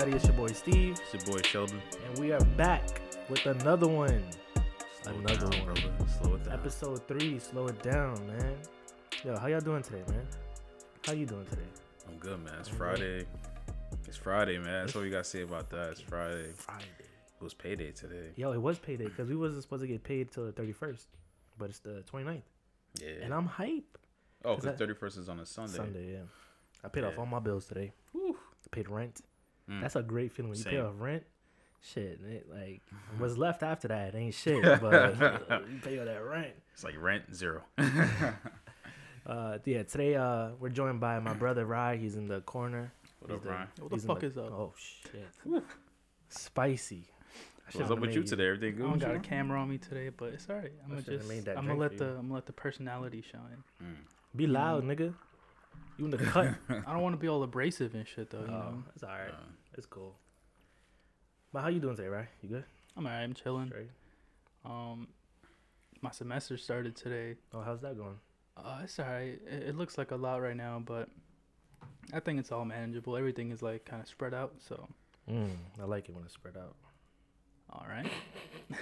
everybody? 0.00 0.16
It's 0.16 0.24
your 0.26 0.34
boy 0.48 0.52
Steve, 0.52 0.98
It's 1.12 1.26
your 1.26 1.34
boy 1.36 1.42
Sheldon. 1.42 1.80
and 2.06 2.18
we 2.18 2.32
are 2.32 2.40
back 2.56 3.00
with 3.28 3.44
another 3.46 3.88
one. 3.88 4.22
Slow 5.02 5.12
Another 5.14 5.50
down, 5.50 5.66
one. 5.66 5.74
brother. 5.74 6.06
Slow 6.22 6.34
it 6.34 6.44
down. 6.44 6.54
Episode 6.54 7.08
three. 7.08 7.38
Slow 7.38 7.66
it 7.66 7.82
down, 7.82 8.14
man. 8.26 8.56
Yo, 9.24 9.36
how 9.38 9.46
y'all 9.48 9.60
doing 9.60 9.82
today, 9.82 10.02
man? 10.08 10.26
How 11.04 11.14
you 11.14 11.26
doing 11.26 11.46
today? 11.46 11.62
I'm 12.08 12.16
good, 12.18 12.42
man. 12.44 12.54
It's 12.60 12.68
Friday. 12.68 13.26
It's 14.06 14.16
Friday, 14.16 14.58
man. 14.58 14.84
That's 14.86 14.94
all 14.96 15.04
you 15.04 15.10
gotta 15.10 15.24
say 15.24 15.42
about 15.42 15.68
that. 15.70 15.90
It's 15.92 16.00
Friday. 16.00 16.52
Friday. 16.54 16.84
It 17.40 17.42
was 17.44 17.54
payday 17.54 17.90
today. 17.92 18.30
Yo, 18.36 18.52
it 18.52 18.60
was 18.62 18.78
payday 18.78 19.04
because 19.04 19.28
we 19.28 19.36
wasn't 19.36 19.62
supposed 19.62 19.82
to 19.82 19.86
get 19.88 20.02
paid 20.04 20.30
till 20.30 20.46
the 20.46 20.52
31st, 20.52 21.06
but 21.56 21.70
it's 21.70 21.78
the 21.80 22.02
29th, 22.10 22.42
Yeah. 23.00 23.08
and 23.22 23.32
I'm 23.34 23.46
hype. 23.46 23.98
Oh, 24.44 24.56
because 24.56 24.78
31st 24.78 25.18
is 25.18 25.28
on 25.28 25.40
a 25.40 25.46
Sunday. 25.46 25.76
Sunday, 25.76 26.12
yeah. 26.12 26.22
I 26.84 26.88
paid 26.88 27.04
off 27.04 27.18
all 27.18 27.26
my 27.26 27.38
bills 27.40 27.66
today. 27.66 27.92
Whew. 28.12 28.36
I 28.36 28.68
paid 28.70 28.88
rent. 28.88 29.20
Mm. 29.70 29.80
That's 29.82 29.96
a 29.96 30.02
great 30.02 30.32
feeling 30.32 30.50
when 30.50 30.58
you 30.58 30.64
pay 30.64 30.70
Same. 30.72 30.86
off 30.86 30.94
rent. 30.98 31.24
Shit, 31.80 32.20
it, 32.28 32.46
like 32.50 32.82
what's 33.18 33.36
left 33.36 33.62
after 33.62 33.88
that 33.88 34.14
ain't 34.14 34.34
shit. 34.42 34.62
But 34.62 35.14
you 35.70 35.78
pay 35.82 35.98
all 35.98 36.06
that 36.06 36.24
rent. 36.24 36.54
It's 36.72 36.84
like 36.84 37.00
rent 37.00 37.34
zero. 37.34 37.62
Uh, 39.26 39.58
yeah, 39.66 39.82
today 39.82 40.14
uh, 40.14 40.48
we're 40.58 40.70
joined 40.70 41.00
by 41.00 41.18
my 41.18 41.34
brother 41.34 41.66
Rye. 41.66 41.96
He's 41.98 42.16
in 42.16 42.28
the 42.28 42.40
corner. 42.40 42.90
what 43.18 43.30
He's 43.30 43.36
up, 43.36 43.42
the- 43.42 43.50
Ryan? 43.50 43.68
What 43.78 43.90
the 43.90 43.96
he's 43.96 44.04
in 44.04 44.08
fuck 44.08 44.22
is 44.22 44.38
up? 44.38 44.50
Oh 44.50 44.72
shit, 44.78 45.62
spicy. 46.30 47.04
What's 47.72 47.90
up 47.90 47.98
with 47.98 48.14
you 48.14 48.22
today? 48.22 48.46
Everything 48.46 48.76
good? 48.76 48.86
I 48.86 48.88
don't 48.88 48.98
got 48.98 49.14
a 49.16 49.18
camera 49.18 49.60
on 49.60 49.68
me 49.68 49.76
today, 49.76 50.08
but 50.08 50.32
it's 50.32 50.48
alright. 50.48 50.72
I'm 50.82 50.88
gonna 50.88 51.02
just, 51.02 51.28
that 51.44 51.58
I'm 51.58 51.66
gonna 51.66 51.78
let 51.78 51.98
the, 51.98 52.06
you. 52.06 52.10
I'm 52.12 52.22
gonna 52.22 52.34
let 52.34 52.46
the 52.46 52.54
personality 52.54 53.22
shine. 53.30 53.62
Mm. 53.82 53.96
Be 54.34 54.46
loud, 54.46 54.84
Mm. 54.84 54.96
nigga. 54.96 55.14
You 55.98 56.04
in 56.06 56.10
the 56.10 56.16
cut? 56.16 56.54
I 56.70 56.92
don't 56.92 57.02
want 57.02 57.12
to 57.12 57.18
be 57.20 57.28
all 57.28 57.42
abrasive 57.42 57.94
and 57.94 58.08
shit 58.08 58.30
though. 58.30 58.38
You 58.38 58.46
oh, 58.46 58.50
know, 58.50 58.84
it's 58.94 59.02
all 59.02 59.10
right. 59.10 59.28
Uh, 59.28 59.36
It's 59.78 59.86
cool. 59.86 60.16
But 61.52 61.62
how 61.62 61.68
you 61.68 61.78
doing 61.78 61.94
today, 61.96 62.08
right? 62.08 62.26
You 62.42 62.48
good? 62.48 62.64
I'm 62.96 63.06
alright. 63.06 63.22
I'm 63.22 63.32
chilling. 63.32 63.68
Straight. 63.68 63.90
Um, 64.64 65.06
my 66.02 66.10
semester 66.10 66.56
started 66.58 66.96
today. 66.96 67.36
Oh, 67.54 67.60
how's 67.62 67.80
that 67.82 67.96
going? 67.96 68.18
Uh, 68.56 68.80
it's 68.82 68.98
alright. 68.98 69.40
It, 69.46 69.68
it 69.68 69.76
looks 69.76 69.96
like 69.96 70.10
a 70.10 70.16
lot 70.16 70.42
right 70.42 70.56
now, 70.56 70.82
but 70.84 71.08
I 72.12 72.18
think 72.20 72.40
it's 72.40 72.50
all 72.50 72.64
manageable. 72.64 73.16
Everything 73.16 73.52
is 73.52 73.62
like 73.62 73.84
kind 73.84 74.02
of 74.02 74.08
spread 74.08 74.34
out. 74.34 74.54
So, 74.68 74.88
Mm, 75.30 75.50
I 75.80 75.84
like 75.84 76.08
it 76.08 76.14
when 76.14 76.24
it's 76.24 76.32
spread 76.34 76.56
out. 76.56 76.74
all 77.70 77.86
right. 77.88 78.10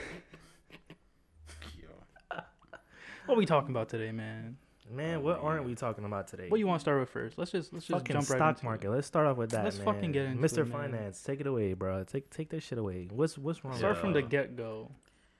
What 3.26 3.36
we 3.36 3.44
talking 3.44 3.70
about 3.70 3.88
today, 3.88 4.12
man? 4.12 4.56
Man, 4.90 5.16
Oh, 5.16 5.20
what 5.20 5.40
aren't 5.40 5.64
we 5.64 5.74
talking 5.74 6.04
about 6.04 6.28
today? 6.28 6.48
What 6.48 6.60
you 6.60 6.66
want 6.66 6.80
to 6.80 6.84
start 6.84 7.00
with 7.00 7.08
first? 7.08 7.38
Let's 7.38 7.50
just 7.50 7.72
let's 7.72 7.86
just 7.86 7.98
fucking 7.98 8.14
jump 8.14 8.28
right 8.30 8.36
stock 8.38 8.56
into 8.56 8.64
market. 8.64 8.86
It. 8.88 8.90
Let's 8.90 9.06
start 9.06 9.26
off 9.26 9.36
with 9.36 9.50
that. 9.50 9.64
Let's 9.64 9.78
man. 9.78 9.86
fucking 9.86 10.12
get 10.12 10.26
into 10.26 10.42
Mr. 10.42 10.58
it, 10.58 10.68
man. 10.68 10.90
Finance. 10.90 11.22
Take 11.22 11.40
it 11.40 11.46
away, 11.46 11.72
bro. 11.74 12.04
Take 12.04 12.30
take 12.30 12.50
that 12.50 12.62
shit 12.62 12.78
away. 12.78 13.08
What's 13.10 13.36
what's 13.36 13.64
wrong? 13.64 13.76
Start 13.76 13.94
with 13.94 14.00
from 14.00 14.12
the 14.12 14.22
get 14.22 14.56
go. 14.56 14.90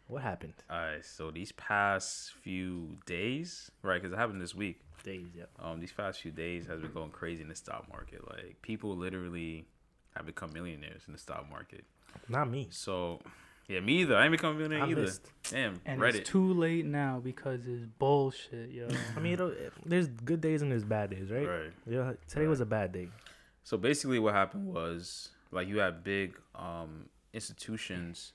What 0.08 0.22
happened? 0.22 0.55
Alright, 0.70 1.05
so 1.05 1.33
these 1.33 1.50
past 1.52 2.33
few 2.42 2.97
days, 3.06 3.72
right? 3.83 4.00
Because 4.00 4.12
it 4.12 4.17
happened 4.17 4.41
this 4.41 4.55
week. 4.55 4.80
Days, 5.02 5.27
yep. 5.36 5.50
Um, 5.61 5.80
these 5.80 5.92
past 5.92 6.20
few 6.20 6.30
days 6.30 6.67
has 6.67 6.80
been 6.80 6.92
going 6.92 7.11
crazy 7.11 7.42
in 7.42 7.48
the 7.48 7.56
stock 7.56 7.89
market. 7.89 8.27
Like 8.29 8.56
people 8.62 8.96
literally 8.96 9.67
have 10.14 10.27
become 10.27 10.52
millionaires 10.52 11.02
in 11.06 11.12
the 11.12 11.18
stock 11.18 11.48
market. 11.51 11.85
Not 12.29 12.48
me. 12.51 12.68
So, 12.70 13.20
yeah, 13.69 13.81
me 13.81 14.01
either. 14.03 14.17
I 14.17 14.25
ain't 14.25 14.33
become 14.33 14.55
a 14.57 14.59
millionaire 14.59 14.85
I 14.85 14.91
either. 14.91 15.03
missed. 15.03 15.31
Damn, 15.51 15.81
And 15.85 16.01
Reddit. 16.01 16.15
it's 16.17 16.31
too 16.31 16.53
late 16.53 16.85
now 16.87 17.21
because 17.23 17.67
it's 17.67 17.85
bullshit, 17.99 18.71
yo. 18.71 18.89
I 19.17 19.21
mean, 19.21 19.33
it'll, 19.35 19.53
there's 19.85 20.09
good 20.09 20.41
days 20.41 20.63
and 20.63 20.71
there's 20.71 20.85
bad 20.85 21.11
days, 21.11 21.31
right? 21.31 21.47
right. 21.47 21.73
Yeah. 21.87 22.13
Today 22.29 22.47
was 22.47 22.61
a 22.61 22.67
bad 22.67 22.93
day. 22.93 23.09
So 23.65 23.77
basically, 23.77 24.19
what 24.19 24.35
happened 24.35 24.67
was 24.67 25.31
like 25.51 25.67
you 25.69 25.79
had 25.79 26.05
big 26.05 26.39
um, 26.55 27.07
institutions 27.33 28.33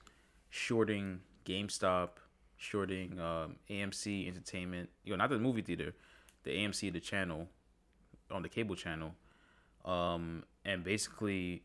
shorting 0.50 1.20
GameStop, 1.46 2.10
shorting 2.56 3.18
um, 3.18 3.56
AMC 3.70 4.28
Entertainment. 4.28 4.90
You 5.04 5.12
know, 5.12 5.16
not 5.16 5.30
the 5.30 5.38
movie 5.38 5.62
theater, 5.62 5.94
the 6.44 6.50
AMC, 6.50 6.92
the 6.92 7.00
channel 7.00 7.48
on 8.30 8.42
the 8.42 8.48
cable 8.48 8.74
channel. 8.74 9.14
Um, 9.84 10.44
and 10.64 10.84
basically, 10.84 11.62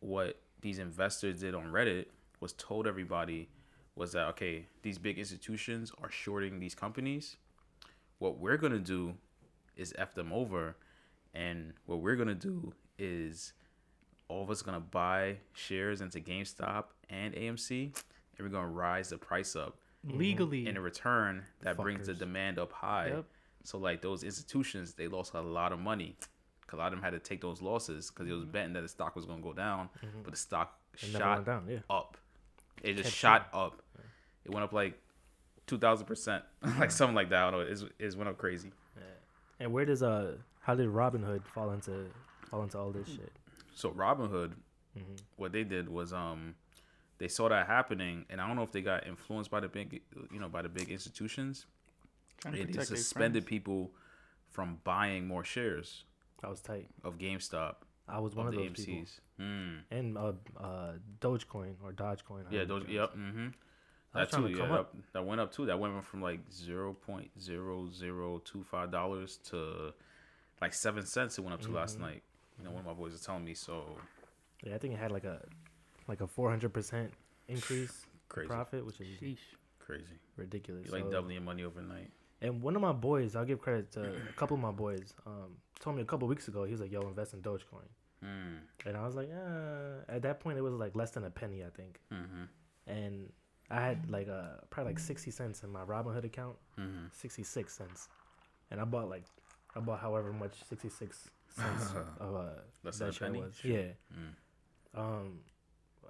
what 0.00 0.40
these 0.60 0.78
investors 0.78 1.40
did 1.40 1.54
on 1.54 1.66
Reddit 1.72 2.06
was 2.46 2.52
told 2.52 2.86
everybody 2.86 3.48
was 3.96 4.12
that 4.12 4.28
okay, 4.28 4.66
these 4.82 4.98
big 4.98 5.18
institutions 5.18 5.90
are 6.00 6.10
shorting 6.10 6.60
these 6.60 6.76
companies. 6.76 7.38
What 8.18 8.38
we're 8.38 8.56
gonna 8.56 8.78
do 8.78 9.14
is 9.76 9.92
f 9.98 10.14
them 10.14 10.32
over, 10.32 10.76
and 11.34 11.72
what 11.86 11.98
we're 11.98 12.14
gonna 12.14 12.36
do 12.36 12.72
is 13.00 13.52
all 14.28 14.44
of 14.44 14.50
us 14.50 14.62
gonna 14.62 14.78
buy 14.78 15.38
shares 15.54 16.00
into 16.00 16.20
GameStop 16.20 16.84
and 17.10 17.34
AMC, 17.34 17.92
and 18.38 18.46
we're 18.46 18.48
gonna 18.48 18.68
rise 18.68 19.08
the 19.08 19.18
price 19.18 19.56
up. 19.56 19.78
Mm-hmm. 20.06 20.18
Legally. 20.18 20.66
In 20.68 20.76
a 20.76 20.80
return, 20.80 21.42
that 21.62 21.76
brings 21.76 22.06
the 22.06 22.14
demand 22.14 22.60
up 22.60 22.70
high. 22.70 23.08
Yep. 23.08 23.24
So 23.64 23.78
like 23.78 24.02
those 24.02 24.22
institutions, 24.22 24.94
they 24.94 25.08
lost 25.08 25.34
a 25.34 25.40
lot 25.40 25.72
of 25.72 25.80
money. 25.80 26.14
'Cause 26.68 26.78
A 26.78 26.80
lot 26.82 26.92
of 26.92 26.92
them 26.92 27.02
had 27.02 27.10
to 27.10 27.18
take 27.18 27.40
those 27.40 27.60
losses 27.60 28.10
because 28.10 28.28
it 28.28 28.32
was 28.32 28.42
mm-hmm. 28.42 28.52
betting 28.52 28.72
that 28.74 28.82
the 28.82 28.88
stock 28.88 29.16
was 29.16 29.24
gonna 29.24 29.42
go 29.42 29.52
down, 29.52 29.88
mm-hmm. 29.88 30.22
but 30.22 30.30
the 30.32 30.38
stock 30.38 30.78
It 30.92 30.98
shot 31.10 31.44
down. 31.44 31.66
Yeah. 31.68 31.80
up. 31.90 32.16
It 32.82 32.94
just 32.94 33.04
Kept 33.04 33.14
shot 33.16 33.48
up. 33.52 33.82
It 34.44 34.50
went 34.52 34.64
up 34.64 34.72
like 34.72 34.98
two 35.66 35.78
thousand 35.78 36.06
percent, 36.06 36.44
like 36.78 36.90
something 36.90 37.14
like 37.16 37.30
that. 37.30 37.42
I 37.44 37.50
don't 37.50 37.60
know. 37.60 37.66
It's, 37.66 37.84
it 37.98 38.16
went 38.16 38.28
up 38.28 38.38
crazy. 38.38 38.70
And 39.58 39.72
where 39.72 39.84
does 39.86 40.02
uh 40.02 40.36
how 40.60 40.74
did 40.74 40.88
Robinhood 40.88 41.46
fall 41.46 41.70
into 41.70 42.06
fall 42.50 42.62
into 42.62 42.78
all 42.78 42.90
this 42.92 43.08
shit? 43.08 43.32
So 43.74 43.90
Robinhood, 43.90 44.52
Mhm. 44.96 45.20
what 45.36 45.52
they 45.52 45.64
did 45.64 45.88
was 45.88 46.12
um, 46.12 46.54
they 47.18 47.28
saw 47.28 47.48
that 47.48 47.66
happening, 47.66 48.24
and 48.30 48.40
I 48.40 48.46
don't 48.46 48.56
know 48.56 48.62
if 48.62 48.72
they 48.72 48.82
got 48.82 49.06
influenced 49.06 49.50
by 49.50 49.60
the 49.60 49.68
big, 49.68 50.02
you 50.30 50.38
know, 50.40 50.48
by 50.48 50.62
the 50.62 50.68
big 50.68 50.88
institutions. 50.90 51.66
Trying 52.38 52.54
to 52.54 52.66
They 52.66 52.84
suspended 52.84 53.46
people 53.46 53.92
from 54.50 54.78
buying 54.84 55.26
more 55.26 55.42
shares 55.44 56.04
I 56.44 56.48
was 56.48 56.60
tight. 56.60 56.88
of 57.02 57.18
GameStop 57.18 57.76
I 58.08 58.18
was 58.20 58.34
one 58.34 58.46
of 58.46 58.52
of 58.54 58.58
the 58.60 58.68
those 58.68 58.76
people. 58.84 59.00
AMC's. 59.38 59.42
Mm. 59.42 59.78
And 59.90 60.18
uh 60.18 60.32
uh 60.58 60.92
Dogecoin 61.20 61.74
or 61.82 61.92
Dogecoin. 61.92 62.44
Yeah, 62.50 62.64
however 62.64 62.66
those. 62.66 62.82
it 62.84 62.90
Yep. 62.90 63.10
goes. 63.10 63.18
Mm-hmm. 63.18 63.46
That 64.14 64.30
too. 64.32 64.48
to 64.48 64.50
Yeah, 64.50 64.66
that, 64.66 64.72
up. 64.72 64.96
that 65.12 65.24
went 65.26 65.40
up 65.40 65.52
too. 65.52 65.66
That 65.66 65.78
went 65.78 66.02
from 66.04 66.22
like 66.22 66.40
zero 66.50 66.94
point 66.94 67.30
zero 67.40 67.88
zero 67.92 68.38
two 68.44 68.62
five 68.64 68.90
dollars 68.90 69.38
to 69.50 69.92
like 70.60 70.72
seven 70.72 71.04
cents. 71.04 71.38
It 71.38 71.42
went 71.42 71.54
up 71.54 71.60
to 71.62 71.70
last 71.70 71.98
Mhm. 71.98 72.02
night. 72.02 72.22
You 72.58 72.64
know, 72.64 72.70
one 72.70 72.80
of 72.80 72.86
my 72.86 72.94
boys 72.94 73.12
was 73.12 73.20
telling 73.22 73.44
me. 73.44 73.54
So 73.54 73.96
Yeah, 74.64 74.74
I 74.74 74.78
think 74.78 74.94
it 74.94 74.98
had 74.98 75.12
like 75.12 75.24
a 75.24 75.44
like 76.08 76.20
a 76.22 76.26
four 76.26 76.48
hundred 76.50 76.72
percent 76.72 77.12
increase 77.48 78.04
in 78.04 78.18
crazy, 78.28 78.48
profit, 78.48 78.86
which 78.86 79.00
is 79.00 79.08
Sheesh. 79.20 79.38
crazy. 79.78 80.18
ridiculous. 80.36 80.86
You 80.86 80.92
like 80.92 81.04
So- 81.04 81.10
doubling 81.10 81.34
your 81.34 81.42
money 81.42 81.64
overnight. 81.64 82.10
And 82.42 82.60
one 82.60 82.76
of 82.76 82.82
my 82.82 82.92
boys, 82.92 83.34
I'll 83.34 83.46
give 83.46 83.60
credit 83.60 83.90
to 83.92 84.14
a 84.14 84.32
couple 84.34 84.56
of 84.56 84.60
my 84.62 84.70
boys, 84.70 85.14
um, 85.26 85.56
told 85.80 85.96
me 85.96 86.02
a 86.02 86.04
couple 86.04 86.28
weeks 86.28 86.48
ago, 86.48 86.64
he 86.64 86.72
was 86.72 86.82
like, 86.82 86.92
yo, 86.92 87.00
invest 87.00 87.32
in 87.32 87.40
Dogecoin. 87.40 87.88
Mm. 88.24 88.58
And 88.86 88.96
I 88.96 89.04
was 89.04 89.14
like, 89.14 89.30
uh, 89.30 90.10
at 90.10 90.22
that 90.22 90.40
point, 90.40 90.58
it 90.58 90.62
was 90.62 90.74
like 90.74 90.94
less 90.94 91.10
than 91.10 91.24
a 91.24 91.30
penny, 91.30 91.62
I 91.64 91.70
think. 91.70 92.00
Mm-hmm. 92.12 92.44
And 92.86 93.32
I 93.70 93.80
had 93.80 94.10
like 94.10 94.28
uh, 94.28 94.60
probably 94.70 94.92
like 94.92 94.98
60 95.00 95.30
cents 95.30 95.62
in 95.62 95.70
my 95.70 95.84
Robinhood 95.84 96.24
account, 96.24 96.56
Mm-hmm. 96.78 97.06
66 97.12 97.72
cents. 97.72 98.08
And 98.70 98.80
I 98.80 98.84
bought 98.84 99.08
like, 99.08 99.24
I 99.74 99.80
bought 99.80 100.00
however 100.00 100.32
much 100.32 100.54
66 100.68 101.30
cents 101.48 101.90
of 102.20 102.34
uh, 102.34 102.48
Less 102.84 102.98
that 102.98 103.08
a 103.08 103.12
share 103.12 103.32
was. 103.32 103.56
Sure. 103.56 103.70
Yeah. 103.70 103.86
Mm. 104.14 104.98
Um, 105.00 105.38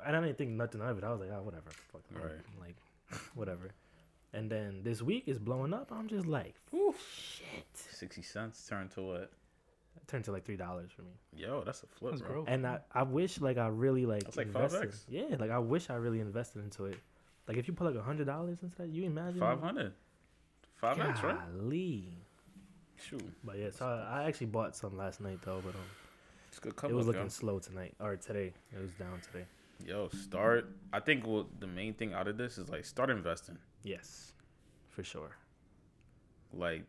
and 0.05 0.17
I 0.17 0.21
didn't 0.21 0.39
think 0.39 0.51
nothing 0.51 0.81
of 0.81 0.99
it. 0.99 1.05
I 1.05 1.11
was 1.11 1.21
like, 1.21 1.31
oh, 1.33 1.43
whatever. 1.43 1.71
Fuck. 1.93 2.03
Right. 2.13 2.33
Like, 2.61 2.77
whatever. 3.35 3.73
And 4.33 4.51
then 4.51 4.81
this 4.83 5.01
week 5.03 5.25
is 5.29 5.39
blowing 5.39 5.73
up. 5.73 5.91
I'm 5.91 6.09
just 6.09 6.27
like, 6.27 6.57
oh 6.75 6.95
shit. 6.99 7.65
Sixty 7.75 8.23
cents 8.23 8.67
turned 8.69 8.91
to 8.93 9.03
what? 9.03 9.31
It 10.07 10.11
turned 10.11 10.25
to 10.27 10.33
like 10.33 10.45
three 10.45 10.57
dollars 10.57 10.91
for 10.95 11.03
me. 11.03 11.11
Yo, 11.37 11.63
that's 11.65 11.83
a 11.83 11.87
flip, 11.87 12.13
That's 12.13 12.23
bro. 12.23 12.33
growth. 12.33 12.45
And 12.49 12.65
I, 12.65 12.79
I 12.93 13.03
wish 13.03 13.41
like 13.41 13.59
I 13.59 13.67
really 13.67 14.07
like 14.07 14.23
That's 14.23 14.37
like 14.37 14.47
invested. 14.47 14.91
5x. 14.93 14.99
Yeah, 15.09 15.37
like 15.39 15.51
I 15.51 15.59
wish 15.59 15.91
I 15.91 15.95
really 15.95 16.21
invested 16.21 16.63
into 16.63 16.85
it. 16.85 16.99
Like 17.49 17.57
if 17.57 17.67
you 17.67 17.75
put 17.75 17.87
like 17.87 17.97
a 17.97 18.03
hundred 18.03 18.27
dollars 18.27 18.59
into 18.63 18.77
that, 18.77 18.89
you 18.89 19.05
imagine 19.05 19.41
Five 19.41 19.61
hundred. 19.61 19.93
Five 20.77 21.01
X, 21.01 21.23
right? 21.23 21.37
Golly. 21.59 22.09
Shoot, 23.09 23.23
But 23.45 23.59
yeah, 23.59 23.71
so 23.71 23.85
I, 23.87 24.23
I 24.23 24.25
actually 24.29 24.47
bought 24.47 24.75
some 24.77 24.97
last 24.97 25.21
night 25.21 25.39
though, 25.43 25.61
but 25.65 25.75
um, 25.75 25.81
it's 26.49 26.59
a 26.59 26.61
good 26.63 26.73
it 26.73 26.77
cover. 26.77 26.95
was 26.95 27.07
yo. 27.07 27.13
looking 27.13 27.29
slow 27.29 27.59
tonight 27.59 27.95
or 28.01 28.17
today. 28.17 28.53
It 28.75 28.81
was 28.81 28.93
down 28.93 29.21
today. 29.33 29.45
Yo, 29.85 30.09
start. 30.09 30.69
I 30.93 31.01
think 31.01 31.27
what 31.27 31.47
the 31.61 31.67
main 31.67 31.93
thing 31.95 32.15
out 32.15 32.27
of 32.29 32.37
this 32.39 32.57
is 32.59 32.69
like 32.71 32.85
start 32.85 33.11
investing. 33.11 33.59
Yes, 33.83 34.33
for 34.89 35.03
sure. 35.03 35.31
Like, 36.55 36.85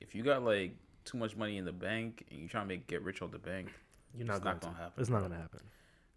if 0.00 0.14
you 0.14 0.22
got 0.22 0.44
like 0.44 0.76
too 1.04 1.18
much 1.18 1.36
money 1.36 1.56
in 1.56 1.64
the 1.64 1.72
bank 1.72 2.24
and 2.30 2.40
you 2.40 2.48
trying 2.48 2.64
to 2.64 2.68
make 2.74 2.86
get 2.86 3.02
rich 3.02 3.22
off 3.22 3.30
the 3.30 3.38
bank, 3.38 3.72
You're 4.16 4.26
not 4.26 4.36
It's 4.36 4.44
going 4.44 4.54
not 4.56 4.62
gonna 4.62 4.76
happen, 4.76 5.00
It's 5.00 5.10
not 5.10 5.22
gonna 5.22 5.36
happen. 5.36 5.60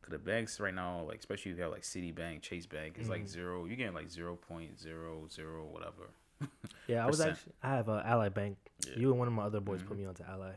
cause 0.02 0.12
the 0.12 0.18
banks 0.20 0.60
right 0.60 0.74
now, 0.74 1.04
like 1.04 1.20
especially 1.20 1.52
if 1.52 1.58
you 1.58 1.64
have 1.64 1.72
like 1.72 1.84
Citibank, 1.84 2.42
Chase 2.42 2.66
Bank, 2.66 2.96
it's 3.00 3.10
like 3.10 3.24
Mhm. 3.24 3.28
zero. 3.28 3.66
You're 3.66 3.76
getting 3.78 3.94
like 3.94 4.10
zero 4.10 4.36
point 4.36 4.80
zero 4.80 5.28
zero 5.30 5.66
whatever. 5.66 6.10
Yeah, 6.88 7.04
I 7.06 7.08
was 7.08 7.22
actually 7.22 7.54
I 7.64 7.70
have 7.76 7.88
a 7.90 8.04
Ally 8.06 8.30
Bank. 8.30 8.58
Yeah, 8.88 8.94
You 8.98 9.10
and 9.12 9.20
one 9.20 9.28
of 9.28 9.34
my 9.34 9.44
other 9.44 9.62
boys 9.62 9.82
put 9.84 9.96
Mhm. 9.96 10.00
me 10.02 10.06
onto 10.06 10.24
Ally. 10.24 10.54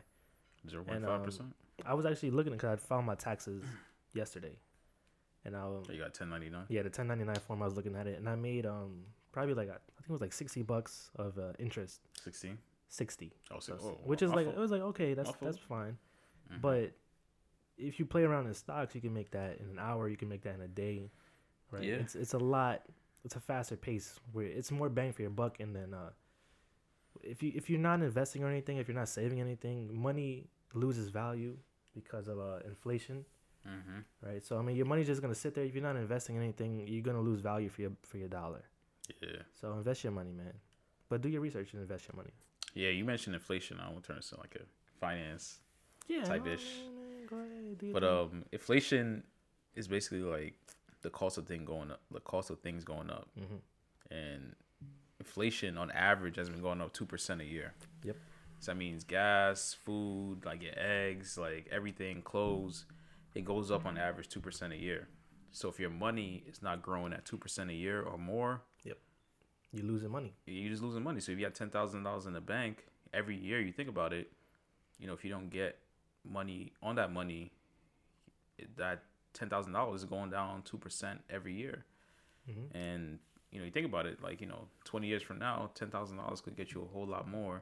zero 0.69 0.83
point 0.83 1.01
five 1.05 1.19
um, 1.21 1.23
percent. 1.23 1.55
I 1.85 1.93
was 1.93 2.05
actually 2.05 2.31
looking 2.31 2.53
because 2.53 2.69
I 2.73 2.75
found 2.75 3.05
my 3.05 3.15
taxes 3.15 3.63
yesterday, 4.13 4.57
and 5.45 5.55
I 5.55 5.61
um, 5.61 5.85
So 5.85 5.93
you 5.93 5.99
got 5.99 6.13
ten 6.13 6.29
ninety 6.29 6.49
nine. 6.49 6.65
yeah 6.69 6.81
the 6.81 6.89
1099 6.89 7.35
form 7.47 7.61
I 7.61 7.65
was 7.65 7.75
looking 7.75 7.95
at 7.95 8.07
it, 8.07 8.17
and 8.17 8.27
I 8.27 8.35
made 8.35 8.65
um 8.65 9.05
probably 9.31 9.53
like 9.53 9.69
I 9.69 9.73
think 9.73 10.09
it 10.09 10.11
was 10.11 10.21
like 10.21 10.33
60 10.33 10.63
bucks 10.63 11.11
of 11.15 11.37
uh, 11.37 11.53
interest, 11.59 12.01
Sixteen. 12.21 12.57
60, 12.89 13.33
Oh, 13.51 13.59
so, 13.59 13.77
oh, 13.81 13.99
which 14.05 14.21
is 14.21 14.31
like 14.31 14.45
fault. 14.45 14.57
it 14.57 14.59
was 14.59 14.71
like 14.71 14.81
okay 14.81 15.13
that's 15.13 15.31
that's 15.41 15.57
fine, 15.57 15.97
Mhm. 16.51 16.61
but 16.61 16.91
if 17.77 17.99
you 17.99 18.05
play 18.05 18.23
around 18.23 18.47
in 18.47 18.53
stocks, 18.53 18.95
you 18.95 19.01
can 19.01 19.13
make 19.13 19.29
that 19.31 19.59
in 19.59 19.69
an 19.69 19.77
hour, 19.79 20.07
you 20.09 20.17
can 20.17 20.29
make 20.29 20.41
that 20.43 20.55
in 20.55 20.61
a 20.61 20.67
day, 20.67 21.11
right? 21.71 21.83
Yeah. 21.83 21.95
It's 21.95 22.15
it's 22.15 22.33
a 22.33 22.39
lot. 22.39 22.83
It's 23.25 23.35
a 23.35 23.39
faster 23.39 23.75
pace 23.75 24.19
where 24.31 24.45
it's 24.45 24.71
more 24.71 24.89
bang 24.89 25.11
for 25.11 25.21
your 25.21 25.31
buck, 25.31 25.59
and 25.59 25.75
then 25.75 25.93
uh, 25.93 26.11
if 27.23 27.43
you 27.43 27.51
if 27.55 27.69
you're 27.69 27.79
not 27.79 28.01
investing 28.01 28.43
or 28.43 28.49
anything, 28.49 28.77
if 28.77 28.87
you're 28.87 28.95
not 28.97 29.09
saving 29.09 29.41
anything, 29.41 29.93
money 29.93 30.47
loses 30.73 31.09
value 31.09 31.57
because 31.93 32.27
of 32.27 32.39
uh, 32.39 32.59
inflation, 32.65 33.25
Mhm. 33.67 34.03
right? 34.21 34.43
So 34.45 34.57
I 34.57 34.61
mean, 34.61 34.75
your 34.75 34.85
money's 34.85 35.07
just 35.07 35.21
gonna 35.21 35.35
sit 35.35 35.53
there. 35.55 35.65
If 35.65 35.73
you're 35.75 35.83
not 35.83 35.95
investing 35.97 36.37
anything, 36.37 36.87
you're 36.87 37.03
gonna 37.03 37.21
lose 37.21 37.41
value 37.41 37.69
for 37.69 37.81
your 37.81 37.91
for 38.03 38.17
your 38.17 38.29
dollar. 38.29 38.63
Yeah. 39.21 39.41
So 39.55 39.73
invest 39.73 40.03
your 40.03 40.13
money, 40.13 40.31
man. 40.31 40.53
But 41.09 41.21
do 41.21 41.29
your 41.29 41.41
research 41.41 41.73
and 41.73 41.81
invest 41.81 42.07
your 42.07 42.15
money. 42.15 42.33
Yeah. 42.73 42.89
You 42.89 43.03
mentioned 43.05 43.35
inflation. 43.35 43.79
I 43.79 43.89
won't 43.89 44.03
turn 44.03 44.17
this 44.17 44.31
into 44.31 44.41
like 44.41 44.55
a 44.55 44.65
finance 44.99 45.59
Yeah, 46.07 46.23
Type-ish. 46.23 46.65
Go 47.29 47.35
ahead, 47.37 47.77
do 47.77 47.85
your 47.87 47.93
But 47.93 48.03
um, 48.03 48.45
inflation 48.51 49.23
is 49.75 49.87
basically 49.87 50.21
like 50.21 50.53
the 51.01 51.09
cost 51.09 51.37
of 51.37 51.45
thing 51.45 51.65
going 51.65 51.91
up, 51.91 52.01
the 52.11 52.19
cost 52.21 52.49
of 52.49 52.59
things 52.59 52.83
going 52.83 53.09
up, 53.09 53.27
Mhm. 53.37 53.59
and 54.11 54.55
inflation 55.19 55.77
on 55.77 55.91
average 55.91 56.35
has 56.37 56.49
been 56.49 56.61
going 56.61 56.81
up 56.81 56.93
two 56.93 57.05
percent 57.05 57.41
a 57.41 57.45
year. 57.45 57.73
Yep. 58.03 58.15
So 58.59 58.71
that 58.71 58.77
means 58.77 59.03
gas, 59.03 59.73
food, 59.73 60.45
like 60.45 60.61
your 60.63 60.73
eggs, 60.77 61.37
like 61.37 61.67
everything, 61.71 62.21
clothes, 62.21 62.85
it 63.35 63.45
goes 63.45 63.69
up 63.71 63.85
on 63.85 63.97
average 63.97 64.29
two 64.29 64.39
percent 64.39 64.73
a 64.73 64.77
year. 64.77 65.07
So 65.51 65.69
if 65.69 65.79
your 65.79 65.89
money 65.89 66.43
is 66.47 66.61
not 66.61 66.81
growing 66.81 67.13
at 67.13 67.25
two 67.25 67.37
percent 67.37 67.69
a 67.69 67.73
year 67.73 68.01
or 68.01 68.17
more, 68.17 68.61
you're 69.77 69.85
losing 69.85 70.09
money. 70.11 70.33
you're 70.45 70.69
just 70.69 70.83
losing 70.83 71.03
money. 71.03 71.19
So 71.21 71.31
if 71.31 71.37
you 71.39 71.45
got 71.45 71.55
ten 71.55 71.69
thousand 71.69 72.03
dollars 72.03 72.25
in 72.25 72.33
the 72.33 72.41
bank 72.41 72.85
every 73.13 73.35
year, 73.37 73.59
you 73.61 73.71
think 73.71 73.89
about 73.89 74.13
it, 74.13 74.31
you 74.99 75.07
know, 75.07 75.13
if 75.13 75.23
you 75.23 75.29
don't 75.29 75.49
get 75.49 75.77
money 76.23 76.73
on 76.81 76.95
that 76.95 77.11
money, 77.11 77.51
that 78.77 79.03
ten 79.33 79.49
thousand 79.49 79.73
dollars 79.73 80.01
is 80.01 80.05
going 80.05 80.29
down 80.29 80.61
two 80.63 80.77
percent 80.77 81.21
every 81.29 81.53
year. 81.53 81.85
Mhm. 82.49 82.75
And 82.75 83.19
you 83.51 83.59
know, 83.59 83.65
you 83.65 83.71
think 83.71 83.85
about 83.85 84.05
it, 84.05 84.21
like 84.21 84.41
you 84.41 84.47
know, 84.47 84.67
twenty 84.83 85.07
years 85.07 85.21
from 85.23 85.39
now, 85.39 85.69
ten 85.73 85.89
thousand 85.89 86.17
dollars 86.17 86.41
could 86.41 86.55
get 86.55 86.73
you 86.73 86.81
a 86.81 86.85
whole 86.85 87.05
lot 87.07 87.27
more 87.27 87.61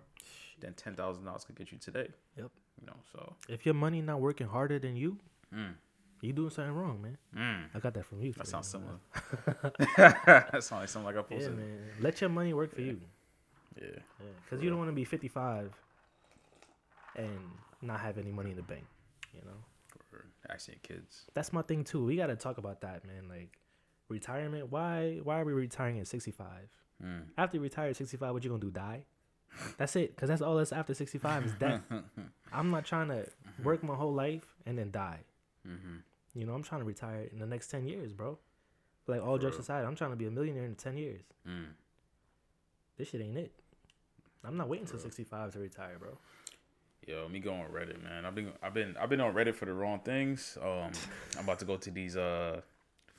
than 0.59 0.73
ten 0.73 0.95
thousand 0.95 1.25
dollars 1.25 1.43
could 1.45 1.55
get 1.55 1.71
you 1.71 1.77
today. 1.77 2.07
Yep. 2.37 2.49
You 2.81 2.87
know, 2.87 2.95
so 3.11 3.35
If 3.47 3.65
your 3.65 3.75
money 3.75 4.01
not 4.01 4.19
working 4.19 4.47
harder 4.47 4.79
than 4.79 4.95
you, 4.97 5.17
mm, 5.53 5.73
you 6.21 6.33
doing 6.33 6.49
something 6.49 6.73
wrong, 6.73 7.01
man. 7.01 7.17
mm, 7.35 7.75
I 7.75 7.79
got 7.79 7.93
that 7.93 8.05
from 8.05 8.21
you. 8.21 8.33
that 8.33 8.47
sounds 8.47 8.67
similar. 8.67 8.95
that 9.97 10.63
sounds 10.63 10.71
like 10.71 10.89
something 10.89 11.15
like 11.15 11.31
I 11.31 11.35
Yeah, 11.35 11.49
man. 11.49 11.79
Let 11.99 12.21
your 12.21 12.29
money 12.29 12.53
work 12.53 12.73
for 12.73 12.81
Yeah. 12.81 12.87
you. 12.93 13.01
Yeah. 13.81 13.87
Yeah, 14.19 14.27
because 14.43 14.63
you 14.63 14.69
don't 14.69 14.79
want 14.79 14.89
to 14.89 14.95
be 14.95 15.03
55 15.03 15.73
and 17.17 17.39
not 17.81 17.99
have 17.99 18.17
any 18.17 18.31
money 18.31 18.51
in 18.51 18.55
the 18.55 18.63
bank. 18.63 18.85
You 19.33 19.41
know, 19.45 19.57
For 20.09 20.25
actually 20.49 20.79
kids. 20.81 21.25
that's 21.33 21.51
my 21.51 21.61
thing 21.61 21.83
too. 21.83 22.05
We 22.05 22.15
got 22.15 22.27
to 22.27 22.35
talk 22.37 22.57
about 22.57 22.81
that, 22.81 23.05
man. 23.05 23.27
Like 23.29 23.57
retirement. 24.07 24.71
Why? 24.71 25.19
Why 25.23 25.41
are 25.41 25.45
we 25.45 25.53
retiring 25.53 25.99
at 25.99 26.07
65? 26.07 26.47
Mm. 27.03 27.23
After 27.37 27.57
you 27.57 27.63
retire 27.63 27.89
at 27.89 27.97
65, 27.97 28.33
what 28.33 28.43
you 28.43 28.49
gonna 28.49 28.61
do? 28.61 28.71
Die? 28.71 29.03
That's 29.77 29.95
it. 29.97 30.15
Because 30.15 30.29
that's 30.29 30.41
all 30.41 30.55
that's 30.55 30.71
after 30.71 30.93
65 30.93 31.45
is 31.45 31.51
death. 31.53 31.81
I'm 32.53 32.71
not 32.71 32.85
trying 32.85 33.09
to 33.09 33.25
work 33.63 33.83
my 33.83 33.95
whole 33.95 34.13
life 34.13 34.45
and 34.65 34.77
then 34.77 34.91
die. 34.91 35.19
Mm-hmm. 35.67 36.39
You 36.39 36.45
know, 36.45 36.53
I'm 36.53 36.63
trying 36.63 36.81
to 36.81 36.85
retire 36.85 37.27
in 37.31 37.39
the 37.39 37.45
next 37.45 37.67
10 37.69 37.87
years, 37.87 38.13
bro. 38.13 38.37
Like 39.07 39.23
all 39.23 39.37
jokes 39.37 39.57
aside, 39.57 39.85
I'm 39.85 39.95
trying 39.95 40.09
to 40.11 40.15
be 40.15 40.25
a 40.25 40.31
millionaire 40.31 40.65
in 40.65 40.75
10 40.75 40.97
years. 40.97 41.21
Mm. 41.47 41.67
This 42.97 43.09
shit 43.09 43.21
ain't 43.21 43.37
it. 43.37 43.53
I'm 44.43 44.57
not 44.57 44.67
waiting 44.67 44.85
For 44.85 44.93
till 44.93 44.99
real. 44.99 45.11
65 45.11 45.53
to 45.53 45.59
retire, 45.59 45.97
bro. 45.99 46.17
Yo, 47.07 47.27
me 47.29 47.39
going 47.39 47.61
on 47.61 47.67
Reddit, 47.67 48.03
man. 48.03 48.25
I've 48.25 48.33
been 48.33 48.51
I've 48.63 48.73
been 48.73 48.95
I've 48.97 49.09
been 49.09 49.21
on 49.21 49.33
Reddit 49.33 49.53
for 49.53 49.65
the 49.65 49.73
wrong 49.73 49.99
things. 49.99 50.57
Um, 50.59 50.91
I'm 51.37 51.43
about 51.43 51.59
to 51.59 51.65
go 51.65 51.77
to 51.77 51.91
these 51.91 52.17
uh 52.17 52.61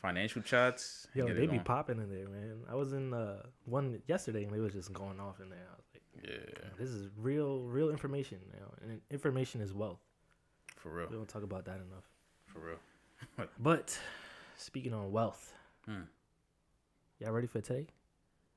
financial 0.03 0.43
chats. 0.43 1.07
Yo, 1.15 1.33
they 1.33 1.47
be 1.47 1.59
popping 1.61 1.99
in 1.99 2.11
there, 2.11 2.29
man. 2.29 2.65
I 2.71 2.75
was 2.75 2.93
in 2.93 3.15
uh, 3.15 3.43
one 3.65 4.03
yesterday 4.07 4.45
and 4.45 4.53
they 4.53 4.61
was 4.61 4.73
just 4.73 4.93
going 4.93 5.21
off 5.21 5.41
in 5.41 5.51
there. 5.51 5.67
I 5.71 5.77
was 5.77 5.85
like, 5.95 6.31
Yeah, 6.31 6.69
this 6.79 6.91
is 6.91 7.09
real, 7.17 7.61
real 7.63 7.91
information, 7.91 8.39
you 8.53 8.61
know, 8.61 8.73
and 8.83 9.01
information 9.11 9.61
is 9.61 9.73
wealth. 9.73 10.01
for 10.77 10.91
real, 10.91 11.09
We 11.09 11.17
don't 11.17 11.29
talk 11.29 11.43
about 11.43 11.65
that 11.67 11.77
enough. 11.77 12.05
For 12.61 12.67
real. 12.67 13.49
But 13.59 13.99
speaking 14.57 14.93
on 14.95 15.13
wealth, 15.13 15.53
Hmm. 15.87 16.03
y'all 17.19 17.33
ready 17.33 17.47
for 17.47 17.61
today? 17.61 17.87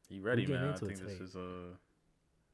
You 0.10 0.22
ready, 0.22 0.46
man? 0.48 0.70
I 0.70 0.78
think 0.78 0.92
this 1.00 1.00
today. 1.00 1.24
is 1.24 1.36
uh, 1.36 1.76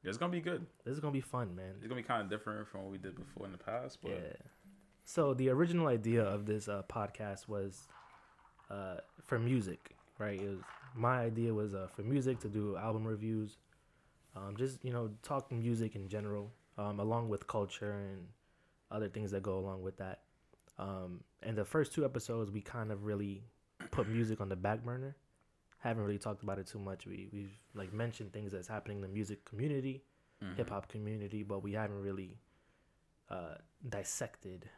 it's 0.04 0.18
gonna 0.18 0.32
be 0.32 0.40
good. 0.40 0.66
This 0.84 0.94
is 0.94 1.00
gonna 1.00 1.12
be 1.12 1.20
fun, 1.20 1.54
man. 1.56 1.74
It's 1.78 1.86
gonna 1.86 2.00
be 2.00 2.06
kind 2.06 2.22
of 2.22 2.28
different 2.30 2.68
from 2.68 2.82
what 2.82 2.90
we 2.92 2.98
did 2.98 3.16
before 3.16 3.46
in 3.46 3.52
the 3.52 3.58
past, 3.58 3.98
but 4.02 4.10
Yeah. 4.12 4.32
So 5.04 5.34
the 5.34 5.48
original 5.50 5.86
idea 5.86 6.22
of 6.24 6.46
this 6.46 6.68
uh, 6.68 6.82
podcast 6.88 7.48
was 7.48 7.88
uh, 8.70 8.96
for 9.22 9.38
music, 9.38 9.96
right? 10.18 10.40
It 10.40 10.48
was 10.48 10.60
my 10.94 11.20
idea 11.20 11.54
was 11.54 11.74
uh, 11.74 11.86
for 11.94 12.02
music 12.02 12.40
to 12.40 12.48
do 12.48 12.76
album 12.76 13.04
reviews, 13.06 13.56
um, 14.34 14.56
just 14.56 14.84
you 14.84 14.92
know 14.92 15.10
talk 15.22 15.50
music 15.50 15.94
in 15.96 16.08
general, 16.08 16.52
um, 16.76 17.00
along 17.00 17.28
with 17.28 17.46
culture 17.46 17.92
and 17.92 18.26
other 18.90 19.08
things 19.08 19.30
that 19.30 19.42
go 19.42 19.58
along 19.58 19.82
with 19.82 19.96
that. 19.98 20.20
Um, 20.78 21.20
and 21.42 21.56
the 21.56 21.64
first 21.64 21.92
two 21.94 22.04
episodes, 22.04 22.50
we 22.50 22.60
kind 22.60 22.90
of 22.92 23.04
really 23.04 23.42
put 23.90 24.08
music 24.08 24.40
on 24.40 24.48
the 24.48 24.56
back 24.56 24.84
burner. 24.84 25.16
Haven't 25.78 26.02
really 26.04 26.18
talked 26.18 26.42
about 26.42 26.58
it 26.58 26.66
too 26.66 26.78
much. 26.78 27.06
We 27.06 27.28
we've 27.32 27.52
like 27.74 27.92
mentioned 27.92 28.32
things 28.32 28.52
that's 28.52 28.68
happening 28.68 28.98
in 28.98 29.02
the 29.02 29.08
music 29.08 29.44
community, 29.44 30.02
Mhm. 30.42 30.56
hip 30.56 30.68
hop 30.70 30.88
community, 30.88 31.42
but 31.42 31.62
we 31.62 31.72
haven't 31.72 32.00
really 32.02 32.38
uh, 33.28 33.56
dissected 33.88 34.68